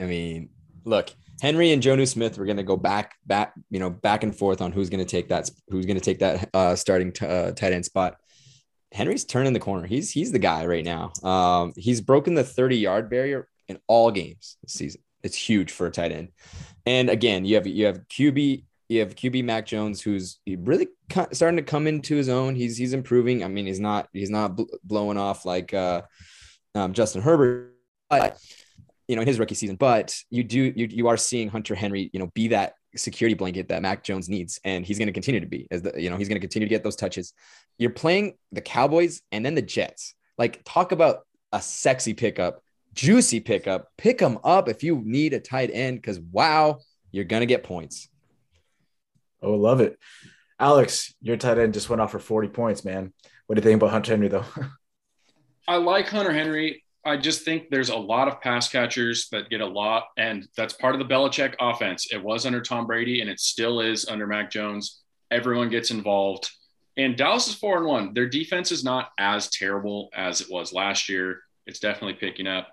I 0.00 0.04
mean, 0.04 0.50
look, 0.84 1.10
Henry 1.40 1.72
and 1.72 1.82
Jonnu 1.82 2.08
Smith 2.08 2.38
were 2.38 2.46
going 2.46 2.56
to 2.56 2.62
go 2.62 2.76
back, 2.76 3.14
back, 3.26 3.54
you 3.70 3.78
know, 3.78 3.90
back 3.90 4.22
and 4.22 4.34
forth 4.34 4.60
on 4.60 4.72
who's 4.72 4.90
going 4.90 5.04
to 5.04 5.10
take 5.10 5.28
that, 5.28 5.50
who's 5.68 5.86
going 5.86 5.98
to 5.98 6.04
take 6.04 6.18
that 6.20 6.48
uh, 6.54 6.74
starting 6.74 7.12
t- 7.12 7.26
uh, 7.26 7.52
tight 7.52 7.72
end 7.72 7.84
spot. 7.84 8.16
Henry's 8.92 9.24
turning 9.24 9.52
the 9.52 9.60
corner. 9.60 9.86
He's 9.86 10.10
he's 10.10 10.32
the 10.32 10.38
guy 10.38 10.66
right 10.66 10.84
now. 10.84 11.12
Um, 11.22 11.72
he's 11.76 12.00
broken 12.00 12.34
the 12.34 12.44
30 12.44 12.76
yard 12.76 13.10
barrier 13.10 13.48
in 13.68 13.78
all 13.86 14.10
games 14.10 14.56
this 14.62 14.74
season. 14.74 15.02
It's 15.22 15.36
huge 15.36 15.72
for 15.72 15.86
a 15.86 15.90
tight 15.90 16.12
end. 16.12 16.28
And 16.84 17.10
again, 17.10 17.44
you 17.44 17.56
have 17.56 17.66
you 17.66 17.86
have 17.86 18.06
QB 18.08 18.64
you 18.88 19.00
have 19.00 19.16
QB 19.16 19.44
Mac 19.44 19.66
Jones, 19.66 20.00
who's 20.00 20.38
really 20.46 20.88
starting 21.32 21.56
to 21.56 21.62
come 21.62 21.86
into 21.86 22.14
his 22.14 22.28
own. 22.28 22.54
He's 22.54 22.76
he's 22.76 22.92
improving. 22.92 23.42
I 23.42 23.48
mean, 23.48 23.66
he's 23.66 23.80
not 23.80 24.08
he's 24.12 24.30
not 24.30 24.56
bl- 24.56 24.64
blowing 24.84 25.18
off 25.18 25.44
like 25.44 25.74
uh, 25.74 26.02
um, 26.74 26.92
Justin 26.92 27.22
Herbert, 27.22 27.74
but 28.08 28.38
you 29.08 29.16
know 29.16 29.22
in 29.22 29.28
his 29.28 29.40
rookie 29.40 29.56
season. 29.56 29.76
But 29.76 30.16
you 30.30 30.44
do 30.44 30.72
you 30.76 30.86
you 30.88 31.08
are 31.08 31.16
seeing 31.16 31.48
Hunter 31.48 31.74
Henry, 31.74 32.10
you 32.12 32.20
know, 32.20 32.30
be 32.34 32.48
that 32.48 32.74
security 32.96 33.34
blanket 33.34 33.68
that 33.68 33.82
Mac 33.82 34.04
Jones 34.04 34.28
needs, 34.28 34.60
and 34.64 34.84
he's 34.84 34.98
going 34.98 35.06
to 35.06 35.12
continue 35.12 35.40
to 35.40 35.46
be. 35.46 35.66
As 35.70 35.82
the 35.82 35.92
you 35.96 36.10
know 36.10 36.16
he's 36.16 36.28
going 36.28 36.36
to 36.36 36.40
continue 36.40 36.68
to 36.68 36.74
get 36.74 36.82
those 36.82 36.96
touches. 36.96 37.32
You're 37.78 37.90
playing 37.90 38.34
the 38.52 38.60
Cowboys 38.60 39.22
and 39.32 39.44
then 39.44 39.54
the 39.54 39.62
Jets. 39.62 40.14
Like 40.38 40.62
talk 40.64 40.92
about 40.92 41.26
a 41.52 41.60
sexy 41.60 42.14
pickup, 42.14 42.62
juicy 42.94 43.40
pickup. 43.40 43.88
Pick 43.96 44.18
them 44.18 44.38
up 44.44 44.68
if 44.68 44.82
you 44.82 45.02
need 45.04 45.32
a 45.34 45.40
tight 45.40 45.70
end 45.72 45.98
because 45.98 46.20
wow, 46.20 46.78
you're 47.10 47.24
going 47.24 47.40
to 47.40 47.46
get 47.46 47.64
points. 47.64 48.08
Oh, 49.42 49.54
love 49.54 49.80
it. 49.80 49.98
Alex, 50.58 51.14
your 51.20 51.36
tight 51.36 51.58
end 51.58 51.74
just 51.74 51.90
went 51.90 52.00
off 52.00 52.12
for 52.12 52.18
40 52.18 52.48
points, 52.48 52.84
man. 52.84 53.12
What 53.46 53.56
do 53.56 53.60
you 53.60 53.62
think 53.62 53.80
about 53.80 53.90
Hunter 53.90 54.12
Henry, 54.12 54.28
though? 54.28 54.44
I 55.68 55.76
like 55.76 56.08
Hunter 56.08 56.32
Henry. 56.32 56.82
I 57.06 57.16
just 57.16 57.44
think 57.44 57.70
there's 57.70 57.88
a 57.88 57.96
lot 57.96 58.26
of 58.26 58.40
pass 58.40 58.68
catchers 58.68 59.28
that 59.30 59.48
get 59.48 59.60
a 59.60 59.66
lot, 59.66 60.08
and 60.18 60.46
that's 60.56 60.74
part 60.74 60.94
of 60.94 60.98
the 60.98 61.14
Belichick 61.14 61.54
offense. 61.60 62.08
It 62.12 62.22
was 62.22 62.44
under 62.44 62.60
Tom 62.60 62.86
Brady, 62.86 63.20
and 63.20 63.30
it 63.30 63.38
still 63.38 63.80
is 63.80 64.06
under 64.06 64.26
Mac 64.26 64.50
Jones. 64.50 65.02
Everyone 65.30 65.70
gets 65.70 65.92
involved. 65.92 66.50
And 66.96 67.16
Dallas 67.16 67.46
is 67.46 67.54
four 67.54 67.78
and 67.78 67.86
one. 67.86 68.12
Their 68.12 68.28
defense 68.28 68.72
is 68.72 68.82
not 68.82 69.10
as 69.18 69.48
terrible 69.50 70.08
as 70.14 70.40
it 70.40 70.50
was 70.50 70.72
last 70.72 71.08
year. 71.08 71.40
It's 71.66 71.78
definitely 71.78 72.14
picking 72.14 72.46
up. 72.46 72.68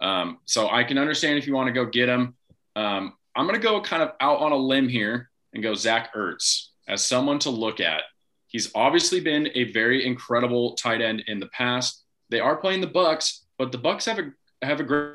Um, 0.00 0.38
so 0.44 0.68
I 0.68 0.84
can 0.84 0.98
understand 0.98 1.38
if 1.38 1.46
you 1.46 1.54
want 1.54 1.68
to 1.68 1.72
go 1.72 1.86
get 1.86 2.08
him. 2.08 2.36
Um, 2.76 3.14
I'm 3.34 3.46
going 3.46 3.58
to 3.58 3.66
go 3.66 3.80
kind 3.80 4.02
of 4.02 4.12
out 4.20 4.40
on 4.40 4.52
a 4.52 4.56
limb 4.56 4.88
here 4.88 5.30
and 5.54 5.62
go 5.62 5.74
Zach 5.74 6.14
Ertz 6.14 6.66
as 6.88 7.04
someone 7.04 7.38
to 7.40 7.50
look 7.50 7.80
at. 7.80 8.02
He's 8.48 8.70
obviously 8.74 9.20
been 9.20 9.48
a 9.54 9.72
very 9.72 10.04
incredible 10.04 10.74
tight 10.74 11.00
end 11.00 11.24
in 11.26 11.40
the 11.40 11.48
past. 11.48 12.04
They 12.30 12.40
are 12.40 12.56
playing 12.56 12.80
the 12.80 12.86
Bucs, 12.86 13.44
but 13.58 13.72
the 13.72 13.78
Bucs 13.78 14.06
have 14.06 14.18
a 14.18 14.32
have 14.64 14.80
a 14.80 14.84
great, 14.84 15.14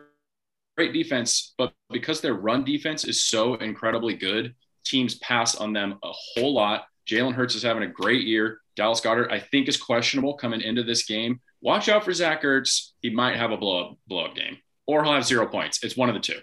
great 0.78 0.94
defense. 0.94 1.54
But 1.58 1.74
because 1.90 2.22
their 2.22 2.34
run 2.34 2.64
defense 2.64 3.06
is 3.06 3.24
so 3.24 3.56
incredibly 3.56 4.16
good, 4.16 4.56
teams 4.86 5.16
pass 5.16 5.56
on 5.56 5.74
them 5.74 6.00
a 6.04 6.12
whole 6.12 6.54
lot. 6.54 6.86
Jalen 7.10 7.34
Hurts 7.34 7.56
is 7.56 7.64
having 7.64 7.84
a 7.84 7.88
great 7.88 8.24
year. 8.24 8.60
Dallas 8.76 9.02
Goedert, 9.02 9.32
I 9.32 9.40
think, 9.40 9.68
is 9.68 9.78
questionable 9.78 10.36
coming 10.36 10.62
into 10.62 10.84
this 10.84 11.06
game. 11.06 11.40
Watch 11.62 11.90
out 11.90 12.04
for 12.04 12.14
Zach 12.14 12.44
Ertz. 12.44 12.92
He 13.02 13.10
might 13.10 13.38
have 13.38 13.52
a 13.52 13.58
blow 13.58 13.82
up 13.82 13.98
blow 14.08 14.26
up 14.26 14.36
game, 14.36 14.58
or 14.88 15.04
he'll 15.04 15.14
have 15.14 15.26
zero 15.26 15.48
points. 15.48 15.84
It's 15.84 15.98
one 15.98 16.10
of 16.10 16.16
the 16.16 16.22
two. 16.22 16.40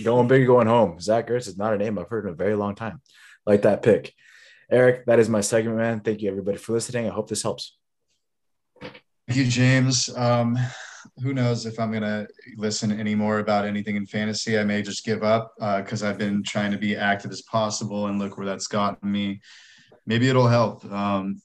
going 0.04 0.28
big, 0.28 0.46
going 0.46 0.66
home. 0.66 1.00
Zach 1.00 1.28
Ertz 1.28 1.48
is 1.48 1.58
not 1.58 1.74
a 1.74 1.78
name 1.78 1.98
I've 1.98 2.08
heard 2.08 2.26
in 2.26 2.32
a 2.32 2.36
very 2.36 2.54
long 2.54 2.74
time. 2.74 3.00
Like 3.44 3.62
that 3.62 3.82
pick. 3.82 4.12
Eric, 4.70 5.06
that 5.06 5.20
is 5.20 5.28
my 5.28 5.42
segment, 5.42 5.76
man. 5.76 6.00
Thank 6.00 6.22
you, 6.22 6.30
everybody, 6.30 6.58
for 6.58 6.72
listening. 6.72 7.06
I 7.06 7.10
hope 7.12 7.28
this 7.28 7.42
helps. 7.42 7.76
Thank 9.28 9.38
you, 9.38 9.46
James. 9.46 10.08
Um, 10.16 10.56
who 11.20 11.34
knows 11.34 11.66
if 11.66 11.80
I'm 11.80 11.90
going 11.90 12.02
to 12.02 12.28
listen 12.56 12.98
anymore 12.98 13.40
about 13.40 13.64
anything 13.64 13.96
in 13.96 14.06
fantasy. 14.06 14.56
I 14.56 14.62
may 14.62 14.82
just 14.82 15.04
give 15.04 15.24
up 15.24 15.52
because 15.58 16.04
uh, 16.04 16.08
I've 16.08 16.18
been 16.18 16.44
trying 16.44 16.70
to 16.70 16.78
be 16.78 16.96
active 16.96 17.32
as 17.32 17.42
possible 17.42 18.06
and 18.06 18.20
look 18.20 18.36
where 18.38 18.46
that's 18.46 18.68
gotten 18.68 19.10
me. 19.10 19.40
Maybe 20.06 20.28
it'll 20.28 20.46
help. 20.46 20.84
Um, 20.84 21.42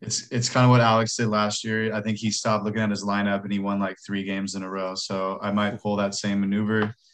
it's 0.00 0.26
it's 0.32 0.48
kind 0.48 0.64
of 0.64 0.70
what 0.70 0.80
Alex 0.80 1.16
did 1.16 1.28
last 1.28 1.62
year. 1.62 1.94
I 1.94 2.00
think 2.00 2.18
he 2.18 2.32
stopped 2.32 2.64
looking 2.64 2.82
at 2.82 2.90
his 2.90 3.04
lineup 3.04 3.44
and 3.44 3.52
he 3.52 3.60
won 3.60 3.78
like 3.78 3.98
three 4.04 4.24
games 4.24 4.56
in 4.56 4.64
a 4.64 4.68
row. 4.68 4.96
So 4.96 5.38
I 5.40 5.52
might 5.52 5.80
pull 5.80 5.96
that 5.96 6.14
same 6.14 6.40
maneuver. 6.40 6.94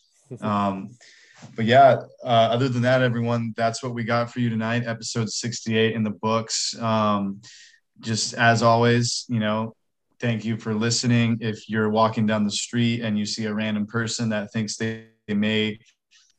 Um, 0.43 0.91
but 1.57 1.65
yeah, 1.65 2.03
uh, 2.23 2.49
other 2.53 2.69
than 2.69 2.83
that, 2.83 3.01
everyone, 3.01 3.55
that's 3.57 3.83
what 3.83 3.95
we 3.95 4.05
got 4.05 4.31
for 4.31 4.41
you 4.41 4.51
tonight. 4.51 4.83
Episode 4.85 5.31
68 5.31 5.95
in 5.95 6.03
the 6.03 6.11
books. 6.11 6.79
Um, 6.79 7.41
just 8.01 8.35
as 8.35 8.63
always, 8.63 9.25
you 9.31 9.41
know, 9.41 9.75
thank 10.21 10.45
you 10.45 10.57
for 10.57 10.75
listening. 10.75 11.39
If 11.41 11.69
you're 11.69 11.91
walking 11.91 12.27
down 12.27 12.45
the 12.45 12.51
street 12.51 13.03
and 13.03 13.19
you 13.19 13.25
see 13.25 13.47
a 13.47 13.55
random 13.55 13.87
person 13.87 14.29
that 14.31 14.53
thinks 14.53 14.77
they, 14.77 15.07
they 15.27 15.35
may 15.35 15.79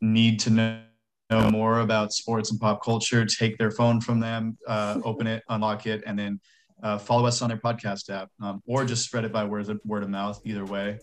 need 0.01 0.39
to 0.41 0.49
know, 0.49 0.81
know 1.29 1.49
more 1.49 1.79
about 1.79 2.13
sports 2.13 2.51
and 2.51 2.59
pop 2.59 2.83
culture, 2.83 3.25
take 3.25 3.57
their 3.57 3.71
phone 3.71 4.01
from 4.01 4.19
them, 4.19 4.57
uh, 4.67 4.99
open 5.05 5.27
it, 5.27 5.43
unlock 5.49 5.85
it, 5.87 6.03
and 6.05 6.17
then 6.17 6.39
uh, 6.81 6.97
follow 6.97 7.25
us 7.25 7.41
on 7.41 7.49
their 7.49 7.57
podcast 7.57 8.09
app 8.09 8.29
um, 8.41 8.61
or 8.65 8.85
just 8.85 9.03
spread 9.03 9.25
it 9.25 9.33
by 9.33 9.43
word 9.43 9.69
of, 9.69 9.79
word 9.85 10.03
of 10.03 10.09
mouth, 10.09 10.39
either 10.45 10.65
way. 10.65 10.97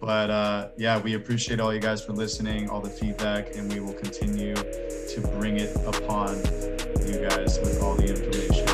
But 0.00 0.30
uh, 0.30 0.68
yeah, 0.78 0.98
we 0.98 1.14
appreciate 1.14 1.60
all 1.60 1.72
you 1.72 1.80
guys 1.80 2.04
for 2.04 2.12
listening, 2.12 2.68
all 2.68 2.80
the 2.80 2.90
feedback, 2.90 3.54
and 3.54 3.72
we 3.72 3.80
will 3.80 3.94
continue 3.94 4.54
to 4.54 5.32
bring 5.38 5.58
it 5.58 5.74
upon 5.86 6.36
you 7.06 7.28
guys 7.28 7.58
with 7.60 7.80
all 7.82 7.94
the 7.94 8.08
information 8.08 8.69